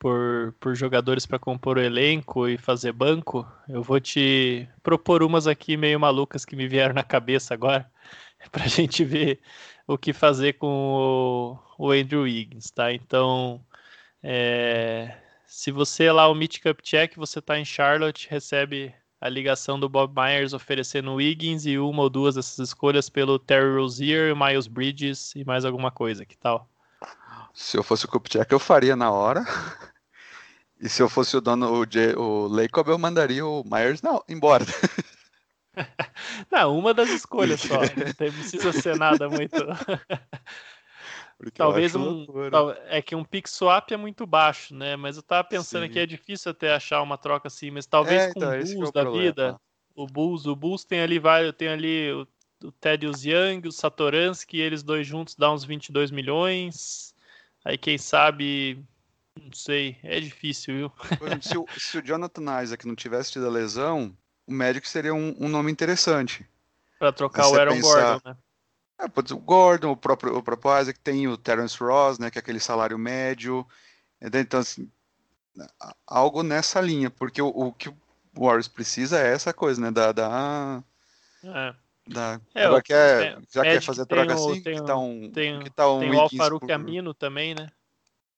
por, 0.00 0.54
por 0.58 0.74
jogadores 0.74 1.26
para 1.26 1.38
compor 1.38 1.78
o 1.78 1.82
elenco 1.82 2.48
e 2.48 2.56
fazer 2.58 2.92
banco, 2.92 3.46
eu 3.68 3.82
vou 3.82 4.00
te 4.00 4.66
propor 4.82 5.22
umas 5.22 5.46
aqui 5.46 5.76
meio 5.76 6.00
malucas 6.00 6.44
que 6.44 6.56
me 6.56 6.66
vieram 6.66 6.94
na 6.94 7.04
cabeça 7.04 7.54
agora, 7.54 7.90
para 8.50 8.64
a 8.64 8.68
gente 8.68 9.04
ver 9.04 9.40
o 9.86 9.98
que 9.98 10.12
fazer 10.14 10.54
com 10.54 10.66
o, 11.78 11.88
o 11.88 11.90
Andrew 11.92 12.22
Wiggins, 12.22 12.70
tá? 12.70 12.92
Então, 12.92 13.64
é, 14.22 15.16
se 15.46 15.70
você 15.70 16.10
lá 16.10 16.28
o 16.28 16.34
Meet 16.34 16.60
Cup 16.62 16.80
Check, 16.82 17.16
você 17.16 17.38
está 17.40 17.58
em 17.58 17.64
Charlotte, 17.64 18.28
recebe 18.30 18.94
a 19.20 19.28
ligação 19.28 19.78
do 19.78 19.88
Bob 19.88 20.14
Myers 20.18 20.54
oferecendo 20.54 21.14
Wiggins 21.14 21.66
e 21.66 21.78
uma 21.78 22.02
ou 22.04 22.10
duas 22.10 22.36
dessas 22.36 22.58
escolhas 22.58 23.10
pelo 23.10 23.38
Terry 23.38 23.76
Rozier, 23.76 24.34
Miles 24.34 24.66
Bridges 24.66 25.34
e 25.36 25.44
mais 25.44 25.64
alguma 25.66 25.90
coisa, 25.90 26.24
que 26.24 26.38
tal? 26.38 26.66
Se 27.52 27.76
eu 27.76 27.82
fosse 27.82 28.04
o 28.04 28.08
Cup 28.08 28.28
Check, 28.28 28.50
eu 28.50 28.58
faria 28.58 28.96
na 28.96 29.10
hora. 29.10 29.44
E 30.80 30.88
se 30.88 31.02
eu 31.02 31.08
fosse 31.08 31.36
o 31.36 31.40
dono, 31.40 31.72
o, 31.72 31.84
J, 31.84 32.14
o 32.16 32.46
Lacob, 32.46 32.88
eu 32.88 32.98
mandaria 32.98 33.44
o 33.44 33.62
Myers 33.64 34.00
não, 34.00 34.24
embora. 34.28 34.64
Não, 36.50 36.76
uma 36.76 36.92
das 36.92 37.08
escolhas 37.10 37.60
só. 37.60 37.80
Não 37.80 38.32
precisa 38.32 38.72
ser 38.72 38.96
nada 38.96 39.28
muito. 39.28 39.54
Talvez 41.54 41.94
um. 41.94 42.26
É 42.88 43.00
que 43.00 43.14
um 43.14 43.24
pick 43.24 43.46
swap 43.48 43.90
é 43.92 43.96
muito 43.96 44.26
baixo, 44.26 44.74
né? 44.74 44.96
Mas 44.96 45.16
eu 45.16 45.22
tava 45.22 45.44
pensando 45.44 45.86
Sim. 45.86 45.92
que 45.92 45.98
é 45.98 46.04
difícil 46.04 46.50
até 46.50 46.74
achar 46.74 47.00
uma 47.02 47.16
troca 47.16 47.48
assim, 47.48 47.70
mas 47.70 47.86
talvez 47.86 48.22
é, 48.22 48.32
com 48.32 48.40
então, 48.40 48.50
o 48.50 48.58
Bulls 48.58 48.72
é 48.72 48.76
o 48.76 48.92
da 48.92 49.02
problema. 49.02 49.22
vida. 49.22 49.60
O 49.94 50.06
Bulls, 50.06 50.46
o 50.46 50.56
Bulls 50.56 50.84
tem 50.84 51.00
ali 51.00 51.18
vários, 51.18 51.54
tem 51.54 51.68
ali 51.68 52.12
o, 52.12 52.28
o 52.64 52.72
Thaddeus 52.72 53.24
Young, 53.24 53.66
o 53.66 53.72
Satoransky, 53.72 54.60
eles 54.60 54.82
dois 54.82 55.06
juntos 55.06 55.34
dá 55.34 55.50
uns 55.50 55.64
22 55.64 56.10
milhões. 56.10 57.14
Aí 57.64 57.76
quem 57.76 57.98
sabe, 57.98 58.84
não 59.38 59.52
sei, 59.52 59.98
é 60.02 60.18
difícil, 60.18 60.74
viu? 60.74 60.92
Exemplo, 61.26 61.42
se, 61.42 61.58
o, 61.58 61.66
se, 61.78 61.98
o, 61.98 62.02
Jonathan 62.02 62.62
Isaac 62.62 62.86
não 62.86 62.94
tivesse 62.94 63.32
tido 63.32 63.46
a 63.46 63.50
lesão, 63.50 64.16
o 64.46 64.52
Magic 64.52 64.88
seria 64.88 65.14
um, 65.14 65.36
um 65.38 65.48
nome 65.48 65.70
interessante. 65.70 66.46
Para 66.98 67.12
trocar 67.12 67.48
o 67.48 67.54
Aaron 67.54 67.74
pensar... 67.74 68.12
Gordon, 68.12 68.28
né? 68.30 68.36
É, 69.00 69.08
pode 69.08 69.28
ser 69.28 69.34
o 69.34 69.38
Gordon, 69.38 69.92
o 69.92 69.96
próprio, 69.96 70.36
o 70.36 70.42
próprio 70.42 70.78
Isaac, 70.78 71.00
tem 71.00 71.26
o 71.26 71.36
Terence 71.36 71.76
Ross, 71.82 72.18
né, 72.18 72.30
que 72.30 72.38
é 72.38 72.40
aquele 72.40 72.60
salário 72.60 72.98
médio. 72.98 73.66
Então, 74.20 74.60
assim, 74.60 74.90
algo 76.06 76.42
nessa 76.42 76.80
linha, 76.82 77.10
porque 77.10 77.40
o, 77.40 77.48
o 77.48 77.72
que 77.72 77.88
o 77.88 77.96
Warriors 78.34 78.68
precisa 78.68 79.18
é 79.18 79.32
essa 79.32 79.54
coisa, 79.54 79.80
né, 79.80 79.90
da... 79.90 80.12
da... 80.12 80.84
É. 81.42 81.74
Da, 82.12 82.40
é, 82.52 82.64
agora 82.64 82.82
quer, 82.82 83.34
tem, 83.36 83.44
já 83.54 83.62
quer 83.62 83.80
fazer 83.80 84.04
troca 84.04 84.32
o, 84.32 84.34
assim? 84.34 84.62
Tem, 84.62 84.74
que 84.74 84.84
tá 84.84 84.96
um, 84.96 85.30
tem, 85.30 85.60
que 85.60 85.70
tá 85.70 85.92
um 85.92 86.00
tem 86.00 86.10
o 86.10 86.20
Alfaruq 86.20 86.66
por... 86.66 86.72
Amino 86.72 87.14
também, 87.14 87.54
né? 87.54 87.68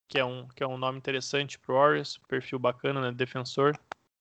Que 0.06 0.18
é, 0.18 0.24
um, 0.24 0.46
que 0.48 0.62
é 0.62 0.66
um 0.66 0.76
nome 0.76 0.98
interessante 0.98 1.58
pro 1.58 1.76
Warriors, 1.76 2.20
perfil 2.28 2.58
bacana, 2.58 3.00
né? 3.00 3.10
Defensor. 3.10 3.74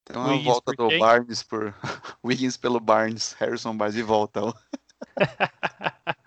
Tem 0.05 0.15
uma 0.15 0.29
Wiggins 0.29 0.45
volta 0.45 0.71
do 0.71 0.87
quem? 0.87 0.99
Barnes 0.99 1.43
por. 1.43 1.75
Wiggins 2.23 2.55
pelo 2.55 2.79
Barnes, 2.79 3.33
Harrison 3.33 3.75
Barnes 3.75 3.95
de 3.95 4.03
volta. 4.03 4.41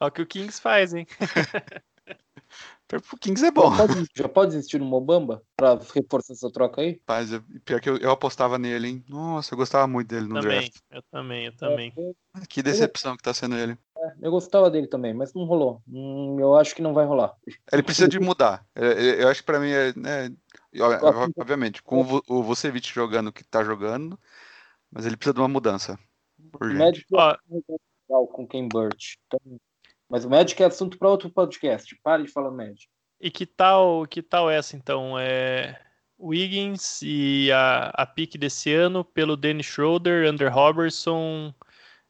É 0.00 0.04
o 0.06 0.10
que 0.12 0.22
o 0.22 0.26
Kings 0.26 0.60
faz, 0.60 0.94
hein? 0.94 1.06
o 2.96 3.16
Kings 3.18 3.44
é 3.44 3.50
bom. 3.50 3.70
Já 3.74 3.86
pode, 3.86 4.06
já 4.16 4.28
pode 4.28 4.56
existir 4.56 4.78
no 4.78 4.86
Mobamba 4.86 5.42
pra 5.56 5.78
reforçar 5.94 6.32
essa 6.32 6.50
troca 6.50 6.80
aí? 6.80 6.94
Paz, 7.04 7.30
pior 7.64 7.80
que 7.80 7.90
eu, 7.90 7.98
eu, 7.98 8.10
apostava 8.10 8.58
nele, 8.58 8.88
hein? 8.88 9.04
Nossa, 9.08 9.52
eu 9.52 9.58
gostava 9.58 9.86
muito 9.86 10.08
dele 10.08 10.26
no 10.26 10.40
também, 10.40 10.60
draft. 10.60 10.76
Eu 10.90 11.02
também, 11.10 11.46
eu 11.46 11.56
também. 11.56 11.92
É, 12.34 12.46
que 12.46 12.62
decepção 12.62 13.16
que 13.16 13.22
tá 13.22 13.34
sendo 13.34 13.56
ele. 13.56 13.76
É, 13.96 14.14
eu 14.22 14.30
gostava 14.30 14.70
dele 14.70 14.86
também, 14.86 15.12
mas 15.12 15.34
não 15.34 15.44
rolou. 15.44 15.82
Hum, 15.86 16.38
eu 16.40 16.56
acho 16.56 16.74
que 16.74 16.80
não 16.80 16.94
vai 16.94 17.04
rolar. 17.04 17.34
Ele 17.70 17.82
precisa 17.82 18.08
de 18.08 18.18
mudar. 18.18 18.64
Eu, 18.74 18.92
eu 18.92 19.28
acho 19.28 19.40
que 19.40 19.46
pra 19.46 19.60
mim 19.60 19.70
é. 19.70 19.92
Né, 19.94 20.34
obviamente, 21.36 21.82
com 21.82 22.22
o 22.26 22.42
Vucevic 22.42 22.92
jogando 22.92 23.28
o 23.28 23.32
que 23.32 23.44
tá 23.44 23.62
jogando, 23.62 24.18
mas 24.90 25.04
ele 25.04 25.16
precisa 25.16 25.34
de 25.34 25.40
uma 25.40 25.48
mudança. 25.48 25.98
Urgente. 26.58 27.04
Ó, 28.10 28.26
com 28.26 28.46
Ken 28.46 28.66
Burt. 28.66 29.16
Então, 29.26 29.60
mas 30.08 30.24
o 30.24 30.30
Magic 30.30 30.62
é 30.62 30.66
assunto 30.66 30.98
para 30.98 31.08
outro 31.08 31.30
podcast. 31.30 31.94
Pare 32.02 32.24
de 32.24 32.30
falar 32.30 32.50
Magic. 32.50 32.88
E 33.20 33.30
que 33.30 33.44
tal, 33.44 34.06
que 34.06 34.22
tal 34.22 34.50
essa 34.50 34.76
então? 34.76 35.18
É 35.18 35.78
Wiggins 36.18 37.00
e 37.02 37.50
a, 37.52 37.90
a 37.94 38.06
pique 38.06 38.36
desse 38.36 38.72
ano 38.72 39.04
pelo 39.04 39.36
Dennis 39.36 39.66
Schroeder, 39.66 40.30
Under 40.30 40.52
Robertson. 40.52 41.54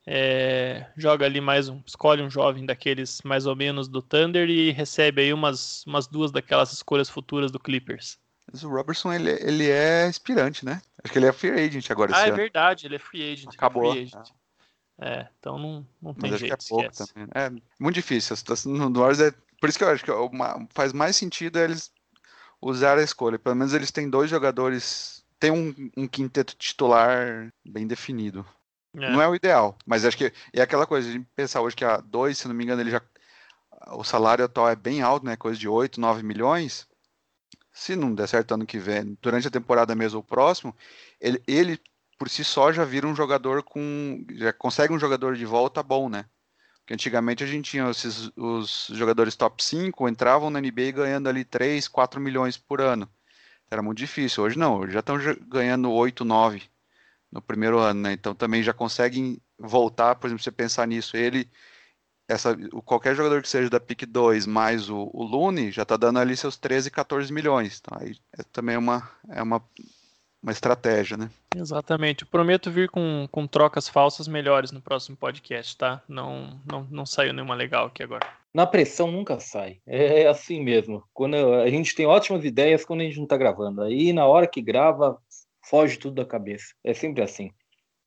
É, 0.06 0.86
joga 0.96 1.26
ali 1.26 1.38
mais 1.38 1.68
um, 1.68 1.82
escolhe 1.86 2.22
um 2.22 2.30
jovem 2.30 2.64
daqueles 2.64 3.20
mais 3.22 3.44
ou 3.44 3.54
menos 3.54 3.88
do 3.88 4.00
Thunder 4.00 4.48
e 4.48 4.70
recebe 4.70 5.20
aí 5.20 5.34
umas, 5.34 5.84
umas 5.86 6.06
duas 6.06 6.30
daquelas 6.32 6.72
escolhas 6.72 7.10
futuras 7.10 7.50
do 7.50 7.60
Clippers. 7.60 8.18
Mas 8.50 8.64
o 8.64 8.70
Robertson 8.70 9.12
ele, 9.12 9.30
ele 9.42 9.68
é 9.68 10.04
aspirante, 10.04 10.64
né? 10.64 10.80
Acho 11.04 11.12
que 11.12 11.18
ele 11.18 11.26
é 11.26 11.32
free 11.32 11.50
agent 11.50 11.90
agora. 11.90 12.12
Ah, 12.14 12.22
é 12.22 12.28
ano. 12.28 12.36
verdade, 12.36 12.86
ele 12.86 12.96
é 12.96 12.98
free 12.98 13.32
agent. 13.32 13.54
Acabou. 13.54 13.92
Free 13.92 14.04
agent. 14.04 14.30
É, 15.00 15.28
então 15.38 15.58
não, 15.58 15.86
não 16.02 16.12
tem 16.12 16.30
Mas 16.30 16.40
jeito. 16.40 16.54
Acho 16.54 16.66
que 16.66 16.74
é 16.74 16.76
pouco 16.76 16.96
também. 16.96 17.28
É 17.34 17.50
muito 17.78 17.94
difícil. 17.94 18.34
A 18.34 18.36
situação 18.36 18.72
no 18.72 19.00
Warriors 19.00 19.20
é. 19.20 19.32
Por 19.60 19.68
isso 19.68 19.78
que 19.78 19.84
eu 19.84 19.88
acho 19.88 20.04
que 20.04 20.10
uma, 20.10 20.66
faz 20.70 20.92
mais 20.92 21.16
sentido 21.16 21.58
eles 21.58 21.92
usar 22.60 22.98
a 22.98 23.02
escolha. 23.02 23.38
Pelo 23.38 23.54
menos 23.54 23.72
eles 23.72 23.92
têm 23.92 24.10
dois 24.10 24.28
jogadores. 24.28 25.24
Tem 25.38 25.50
um, 25.52 25.72
um 25.96 26.08
quinteto 26.08 26.56
titular 26.56 27.52
bem 27.64 27.86
definido. 27.86 28.44
É. 28.96 29.10
Não 29.10 29.22
é 29.22 29.28
o 29.28 29.34
ideal, 29.34 29.76
mas 29.86 30.04
acho 30.04 30.16
que 30.16 30.32
é 30.52 30.60
aquela 30.60 30.86
coisa 30.86 31.12
de 31.12 31.20
pensar 31.36 31.60
hoje 31.60 31.76
que 31.76 31.84
a 31.84 31.98
dois, 31.98 32.38
se 32.38 32.48
não 32.48 32.54
me 32.54 32.64
engano, 32.64 32.80
ele 32.80 32.90
já. 32.90 33.00
O 33.92 34.02
salário 34.02 34.44
atual 34.44 34.68
é 34.68 34.74
bem 34.74 35.02
alto, 35.02 35.24
né? 35.24 35.36
Coisa 35.36 35.58
de 35.58 35.68
8, 35.68 36.00
9 36.00 36.22
milhões. 36.24 36.88
Se 37.72 37.94
não 37.94 38.12
der 38.12 38.26
certo 38.26 38.54
ano 38.54 38.66
que 38.66 38.78
vem, 38.78 39.16
durante 39.22 39.46
a 39.46 39.50
temporada 39.50 39.94
mesmo 39.94 40.18
ou 40.18 40.24
próximo, 40.24 40.74
ele, 41.20 41.40
ele 41.46 41.80
por 42.18 42.28
si 42.28 42.44
só 42.44 42.72
já 42.72 42.84
vira 42.84 43.06
um 43.06 43.14
jogador 43.14 43.62
com. 43.62 44.24
já 44.32 44.52
consegue 44.52 44.92
um 44.92 44.98
jogador 44.98 45.36
de 45.36 45.46
volta 45.46 45.82
bom, 45.82 46.08
né? 46.08 46.26
Porque 46.80 46.94
antigamente 46.94 47.44
a 47.44 47.46
gente 47.46 47.70
tinha 47.70 47.88
esses, 47.90 48.30
os 48.36 48.88
jogadores 48.92 49.36
top 49.36 49.62
5, 49.62 50.08
entravam 50.08 50.50
na 50.50 50.60
NBA 50.60 50.90
ganhando 50.92 51.28
ali 51.28 51.44
3, 51.44 51.86
4 51.86 52.20
milhões 52.20 52.56
por 52.56 52.80
ano. 52.80 53.08
Era 53.70 53.82
muito 53.82 53.98
difícil. 53.98 54.42
Hoje 54.44 54.58
não, 54.58 54.78
hoje 54.78 54.94
já 54.94 55.00
estão 55.00 55.18
ganhando 55.46 55.92
8, 55.92 56.24
9 56.24 56.62
no 57.30 57.42
primeiro 57.42 57.78
ano, 57.78 58.00
né? 58.02 58.12
Então 58.12 58.34
também 58.34 58.62
já 58.62 58.72
conseguem 58.72 59.40
voltar, 59.58 60.16
por 60.16 60.26
exemplo, 60.26 60.42
você 60.42 60.50
pensar 60.50 60.86
nisso, 60.86 61.16
ele. 61.16 61.48
Essa, 62.26 62.54
qualquer 62.84 63.14
jogador 63.14 63.40
que 63.42 63.48
seja 63.48 63.70
da 63.70 63.80
PIC 63.80 64.04
2 64.04 64.46
mais 64.46 64.90
o, 64.90 65.10
o 65.14 65.24
Lune 65.24 65.70
já 65.70 65.82
está 65.82 65.96
dando 65.96 66.18
ali 66.18 66.36
seus 66.36 66.58
13, 66.58 66.90
14 66.90 67.32
milhões. 67.32 67.80
Então 67.80 67.98
aí 68.00 68.16
é 68.38 68.42
também 68.52 68.76
uma, 68.76 69.10
é 69.30 69.42
uma 69.42 69.62
uma 70.42 70.52
estratégia, 70.52 71.16
né? 71.16 71.30
Exatamente. 71.54 72.22
Eu 72.22 72.28
prometo 72.28 72.70
vir 72.70 72.88
com, 72.88 73.28
com 73.30 73.46
trocas 73.46 73.88
falsas 73.88 74.28
melhores 74.28 74.70
no 74.70 74.80
próximo 74.80 75.16
podcast, 75.16 75.76
tá? 75.76 76.02
Não, 76.08 76.60
não, 76.64 76.86
não 76.90 77.06
saiu 77.06 77.32
nenhuma 77.32 77.54
legal 77.54 77.86
aqui 77.86 78.02
agora. 78.02 78.26
Na 78.54 78.66
pressão 78.66 79.10
nunca 79.10 79.38
sai. 79.40 79.80
É, 79.86 80.22
é 80.22 80.26
assim 80.28 80.62
mesmo. 80.62 81.02
Quando 81.12 81.34
a 81.36 81.68
gente 81.68 81.94
tem 81.94 82.06
ótimas 82.06 82.44
ideias 82.44 82.84
quando 82.84 83.00
a 83.00 83.04
gente 83.04 83.18
não 83.18 83.26
tá 83.26 83.36
gravando. 83.36 83.82
Aí 83.82 84.12
na 84.12 84.26
hora 84.26 84.46
que 84.46 84.62
grava, 84.62 85.18
foge 85.64 85.98
tudo 85.98 86.14
da 86.14 86.24
cabeça. 86.24 86.74
É 86.82 86.94
sempre 86.94 87.22
assim. 87.22 87.50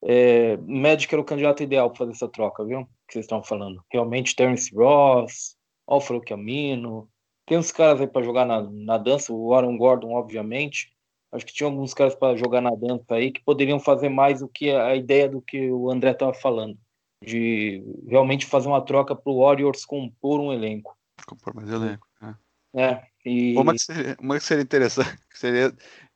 É, 0.03 0.57
Magic 0.57 1.13
era 1.13 1.21
o 1.21 1.25
candidato 1.25 1.61
ideal 1.61 1.89
para 1.89 1.99
fazer 1.99 2.11
essa 2.13 2.27
troca, 2.27 2.65
viu? 2.65 2.85
Que 3.07 3.13
vocês 3.13 3.25
estão 3.25 3.43
falando. 3.43 3.83
Realmente, 3.91 4.35
Terence 4.35 4.73
Ross, 4.73 5.55
Alfredo 5.87 6.23
Camino. 6.25 7.07
Tem 7.45 7.57
uns 7.57 7.71
caras 7.71 8.01
aí 8.01 8.07
para 8.07 8.23
jogar 8.23 8.45
na, 8.45 8.61
na 8.61 8.97
dança, 8.97 9.31
o 9.31 9.53
Aaron 9.53 9.77
Gordon, 9.77 10.13
obviamente. 10.13 10.90
Acho 11.31 11.45
que 11.45 11.53
tinha 11.53 11.67
alguns 11.67 11.93
caras 11.93 12.13
para 12.13 12.35
jogar 12.35 12.59
na 12.59 12.75
dança 12.75 13.15
aí 13.15 13.31
que 13.31 13.43
poderiam 13.43 13.79
fazer 13.79 14.09
mais 14.09 14.41
do 14.41 14.49
que 14.49 14.69
a 14.69 14.95
ideia 14.95 15.29
do 15.29 15.41
que 15.41 15.71
o 15.71 15.89
André 15.89 16.11
estava 16.11 16.33
falando, 16.33 16.77
de 17.23 17.81
realmente 18.05 18.45
fazer 18.45 18.67
uma 18.67 18.83
troca 18.83 19.15
para 19.15 19.31
o 19.31 19.39
Warriors 19.39 19.85
compor 19.85 20.41
um 20.41 20.51
elenco. 20.51 20.97
Compor 21.25 21.55
mais 21.55 21.69
elenco, 21.69 22.05
né? 22.21 22.35
É. 22.75 23.03
E... 23.25 23.55
Uma, 23.57 23.73
que 23.73 23.79
seria, 23.79 24.17
uma 24.19 24.37
que 24.37 24.43
seria 24.43 24.63
interessante, 24.63 25.17
que 25.31 25.39
seria 25.39 25.73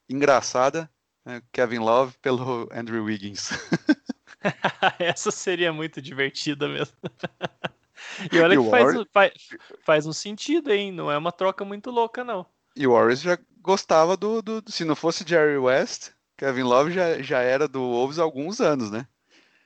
engraçada, 0.09 0.89
né? 1.25 1.41
Kevin 1.53 1.79
Love 1.79 2.17
pelo 2.21 2.67
Andrew 2.73 3.05
Wiggins. 3.05 3.51
Essa 4.99 5.31
seria 5.31 5.71
muito 5.71 6.01
divertida 6.01 6.67
mesmo. 6.67 6.97
e 8.31 8.39
olha 8.39 8.53
e 8.53 8.57
que 8.57 8.69
faz, 8.69 9.07
faz, 9.11 9.33
faz 9.85 10.05
um 10.05 10.13
sentido, 10.13 10.71
hein? 10.71 10.91
Não 10.91 11.09
é 11.09 11.17
uma 11.17 11.31
troca 11.31 11.63
muito 11.63 11.89
louca, 11.89 12.23
não. 12.23 12.45
E 12.75 12.85
o 12.85 12.91
Warriors 12.91 13.21
já 13.21 13.37
gostava 13.65 14.15
do, 14.15 14.41
do, 14.41 14.63
Se 14.67 14.85
não 14.85 14.95
fosse 14.95 15.27
Jerry 15.27 15.57
West, 15.57 16.11
Kevin 16.37 16.63
Love 16.63 16.91
já, 16.91 17.21
já 17.21 17.39
era 17.39 17.67
do 17.67 17.81
Wolves 17.81 18.19
há 18.19 18.23
alguns 18.23 18.61
anos, 18.61 18.91
né? 18.91 19.07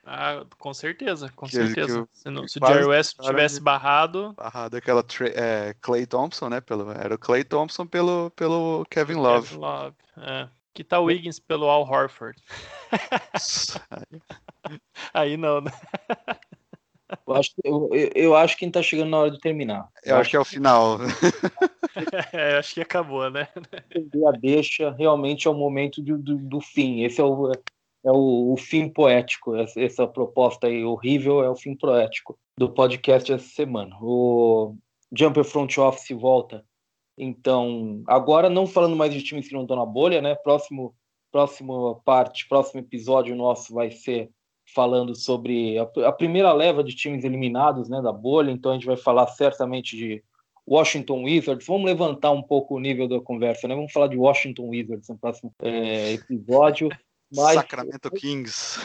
Ah, 0.05 0.43
com 0.57 0.73
certeza, 0.73 1.31
com 1.35 1.45
que 1.45 1.51
certeza. 1.51 2.07
se, 2.11 2.30
não, 2.31 2.47
se 2.47 2.57
o 2.59 2.65
Jerry 2.65 2.85
West 2.85 3.17
tivesse 3.19 3.61
barrado. 3.61 4.34
Barrado 4.34 4.77
aquela 4.77 5.05
é, 5.35 5.76
Clay 5.80 6.07
Thompson, 6.07 6.49
né? 6.49 6.61
Pelo, 6.61 6.89
era 6.91 7.13
o 7.13 7.19
Clay 7.19 7.43
Thompson 7.43 7.85
pelo, 7.85 8.31
pelo 8.31 8.85
Kevin 8.89 9.15
Love. 9.15 9.49
Kevin 9.49 9.61
Love, 9.61 9.95
é. 10.17 10.47
Que 10.73 10.84
tá 10.84 10.99
o 10.99 11.05
Wiggins 11.05 11.39
pelo 11.39 11.69
Al 11.69 11.84
Horford. 11.84 12.41
Aí 15.13 15.35
não, 15.35 15.61
né? 15.61 15.71
Eu 17.26 17.36
acho, 17.36 17.52
eu, 17.64 17.90
eu 18.15 18.36
acho 18.36 18.57
que 18.57 18.69
tá 18.69 18.81
chegando 18.81 19.10
na 19.10 19.18
hora 19.19 19.31
de 19.31 19.40
terminar. 19.40 19.90
Eu, 20.03 20.11
eu 20.11 20.15
acho, 20.15 20.22
acho 20.22 20.30
que 20.30 20.36
é 20.36 20.40
o 20.40 20.45
final. 20.45 20.98
é, 22.31 22.57
acho 22.57 22.73
que 22.76 22.81
acabou, 22.81 23.30
né? 23.31 23.48
A 24.27 24.31
deixa 24.31 24.91
realmente 24.91 25.48
é 25.48 25.52
o 25.52 25.56
momento 25.56 26.02
do, 26.02 26.18
do, 26.18 26.38
do 26.38 26.61
fim. 26.61 27.03
Esse 27.03 27.19
é 27.19 27.23
o, 27.23 27.52
é 27.52 28.11
o, 28.11 28.53
o, 28.53 28.57
fim 28.57 28.88
poético. 28.90 29.56
Essa, 29.56 29.81
essa 29.81 30.07
proposta 30.07 30.68
aí 30.68 30.84
horrível 30.84 31.44
é 31.44 31.49
o 31.49 31.56
fim 31.56 31.76
poético 31.76 32.38
do 32.57 32.69
podcast 32.72 33.31
essa 33.31 33.49
semana. 33.49 33.95
O 34.02 34.76
Jumper 35.11 35.44
Front 35.44 35.77
Office 35.77 36.15
volta. 36.18 36.64
Então, 37.18 38.03
agora 38.07 38.49
não 38.49 38.65
falando 38.65 38.95
mais 38.95 39.14
de 39.14 39.22
times 39.22 39.48
que 39.48 39.53
não 39.53 39.64
estão 39.64 39.76
na 39.76 39.86
bolha, 39.86 40.22
né? 40.22 40.36
Próximo, 40.36 40.95
próxima 41.31 41.95
parte, 42.06 42.48
próximo 42.48 42.80
episódio 42.80 43.36
nosso 43.36 43.73
vai 43.73 43.91
ser 43.91 44.30
falando 44.74 45.16
sobre 45.16 45.78
a, 45.78 45.84
a, 46.08 46.12
primeira 46.12 46.52
leva 46.54 46.84
de 46.84 46.96
times 46.96 47.24
eliminados 47.24 47.90
né, 47.90 48.02
da 48.02 48.12
bolha, 48.12 48.52
então 48.52 48.72
a 48.72 48.76
gente 48.76 48.86
vai 48.86 48.98
falar 48.98 49.28
certamente 49.28 49.96
de 49.96 50.24
Washington 50.68 51.24
Wizards. 51.24 51.66
Vamos 51.66 51.86
levantar 51.86 52.32
um 52.32 52.44
pouco 52.44 52.76
o 52.76 52.80
nível 52.80 53.08
da 53.08 53.20
conversa, 53.20 53.68
né? 53.68 53.76
Vamos 53.76 53.91
falar 53.91 54.08
de 54.08 54.18
Washington 54.18 54.70
Wizards 54.70 55.10
no 55.10 55.18
próximo 55.18 55.54
é, 55.64 56.14
episódio. 56.14 56.90
Mas, 57.36 57.56
Sacramento 57.56 58.12
Kings. 58.12 58.80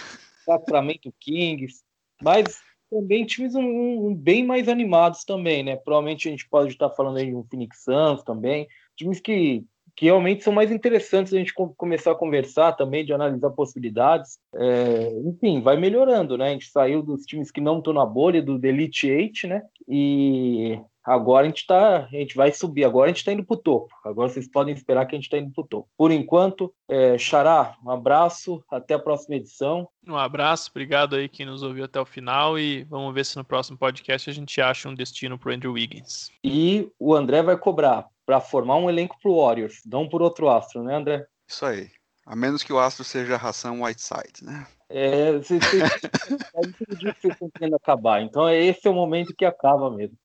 Sacramento 0.44 1.14
Kings. 1.20 1.82
Mas 2.22 2.60
também 2.90 3.26
times 3.26 3.54
um, 3.54 4.08
um, 4.08 4.14
bem 4.14 4.46
mais 4.46 4.68
animados 4.68 5.24
também, 5.24 5.62
né? 5.62 5.76
Provavelmente 5.76 6.28
a 6.28 6.30
gente 6.30 6.48
pode 6.48 6.72
estar 6.72 6.88
falando 6.90 7.18
aí 7.18 7.26
de 7.26 7.34
um 7.34 7.44
Phoenix 7.44 7.82
Suns 7.82 8.22
também, 8.22 8.66
times 8.96 9.20
que, 9.20 9.64
que 9.96 10.06
realmente 10.06 10.42
são 10.42 10.52
mais 10.52 10.70
interessantes 10.70 11.32
a 11.32 11.38
gente 11.38 11.54
começar 11.76 12.12
a 12.12 12.16
conversar 12.16 12.72
também, 12.72 13.04
de 13.04 13.12
analisar 13.12 13.50
possibilidades. 13.50 14.38
É, 14.54 15.12
enfim, 15.24 15.60
vai 15.60 15.76
melhorando, 15.76 16.36
né? 16.36 16.48
A 16.48 16.52
gente 16.52 16.70
saiu 16.70 17.02
dos 17.02 17.24
times 17.24 17.50
que 17.50 17.60
não 17.60 17.78
estão 17.78 17.92
na 17.92 18.04
bolha, 18.04 18.42
do 18.42 18.64
Elite 18.64 19.08
Eight, 19.08 19.46
né? 19.46 19.62
E 19.88 20.78
Agora 21.04 21.44
a 21.44 21.48
gente 21.48 21.66
tá, 21.66 22.06
a 22.06 22.16
gente 22.16 22.34
vai 22.34 22.50
subir, 22.50 22.82
agora 22.82 23.06
a 23.06 23.08
gente 23.08 23.18
está 23.18 23.30
indo 23.30 23.44
para 23.44 23.54
o 23.54 23.60
topo. 23.60 23.94
Agora 24.02 24.30
vocês 24.30 24.48
podem 24.48 24.72
esperar 24.72 25.04
que 25.04 25.14
a 25.14 25.18
gente 25.18 25.26
está 25.26 25.36
indo 25.36 25.52
para 25.52 25.62
o 25.62 25.66
topo. 25.66 25.88
Por 25.98 26.10
enquanto, 26.10 26.72
é, 26.88 27.18
Xará, 27.18 27.76
um 27.84 27.90
abraço, 27.90 28.64
até 28.70 28.94
a 28.94 28.98
próxima 28.98 29.36
edição. 29.36 29.86
Um 30.08 30.16
abraço, 30.16 30.70
obrigado 30.70 31.14
aí 31.14 31.28
quem 31.28 31.44
nos 31.44 31.62
ouviu 31.62 31.84
até 31.84 32.00
o 32.00 32.06
final 32.06 32.58
e 32.58 32.84
vamos 32.84 33.12
ver 33.12 33.26
se 33.26 33.36
no 33.36 33.44
próximo 33.44 33.76
podcast 33.76 34.30
a 34.30 34.32
gente 34.32 34.58
acha 34.62 34.88
um 34.88 34.94
destino 34.94 35.38
para 35.38 35.54
Andrew 35.54 35.74
Wiggins. 35.74 36.30
E 36.42 36.88
o 36.98 37.14
André 37.14 37.42
vai 37.42 37.58
cobrar 37.58 38.08
para 38.26 38.40
formar 38.40 38.76
um 38.76 38.88
elenco 38.88 39.16
para 39.20 39.30
o 39.30 39.44
Warriors, 39.44 39.80
não 39.86 40.08
por 40.08 40.22
outro 40.22 40.48
astro, 40.48 40.82
né, 40.82 40.96
André? 40.96 41.26
Isso 41.48 41.64
aí. 41.64 41.90
A 42.26 42.34
menos 42.34 42.62
que 42.62 42.72
o 42.72 42.78
astro 42.78 43.04
seja 43.04 43.34
a 43.34 43.38
ração 43.38 43.82
Whiteside, 43.82 44.42
né? 44.42 44.66
É, 44.88 45.32
você, 45.32 45.58
você, 45.58 45.82
é 45.82 47.06
que 47.06 47.12
vocês 47.12 47.32
estão 47.34 47.50
querendo 47.50 47.76
acabar. 47.76 48.22
Então, 48.22 48.48
esse 48.48 48.86
é 48.86 48.90
o 48.90 48.94
momento 48.94 49.34
que 49.36 49.44
acaba 49.44 49.90
mesmo. 49.90 50.16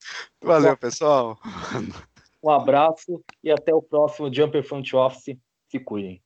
Valeu, 0.41 0.77
pessoal. 0.77 1.38
Um 2.41 2.49
abraço 2.49 3.21
e 3.43 3.51
até 3.51 3.73
o 3.73 3.81
próximo 3.81 4.34
Jumper 4.34 4.63
Front 4.63 4.93
Office. 4.93 5.38
Se 5.69 5.77
cuidem. 5.77 6.17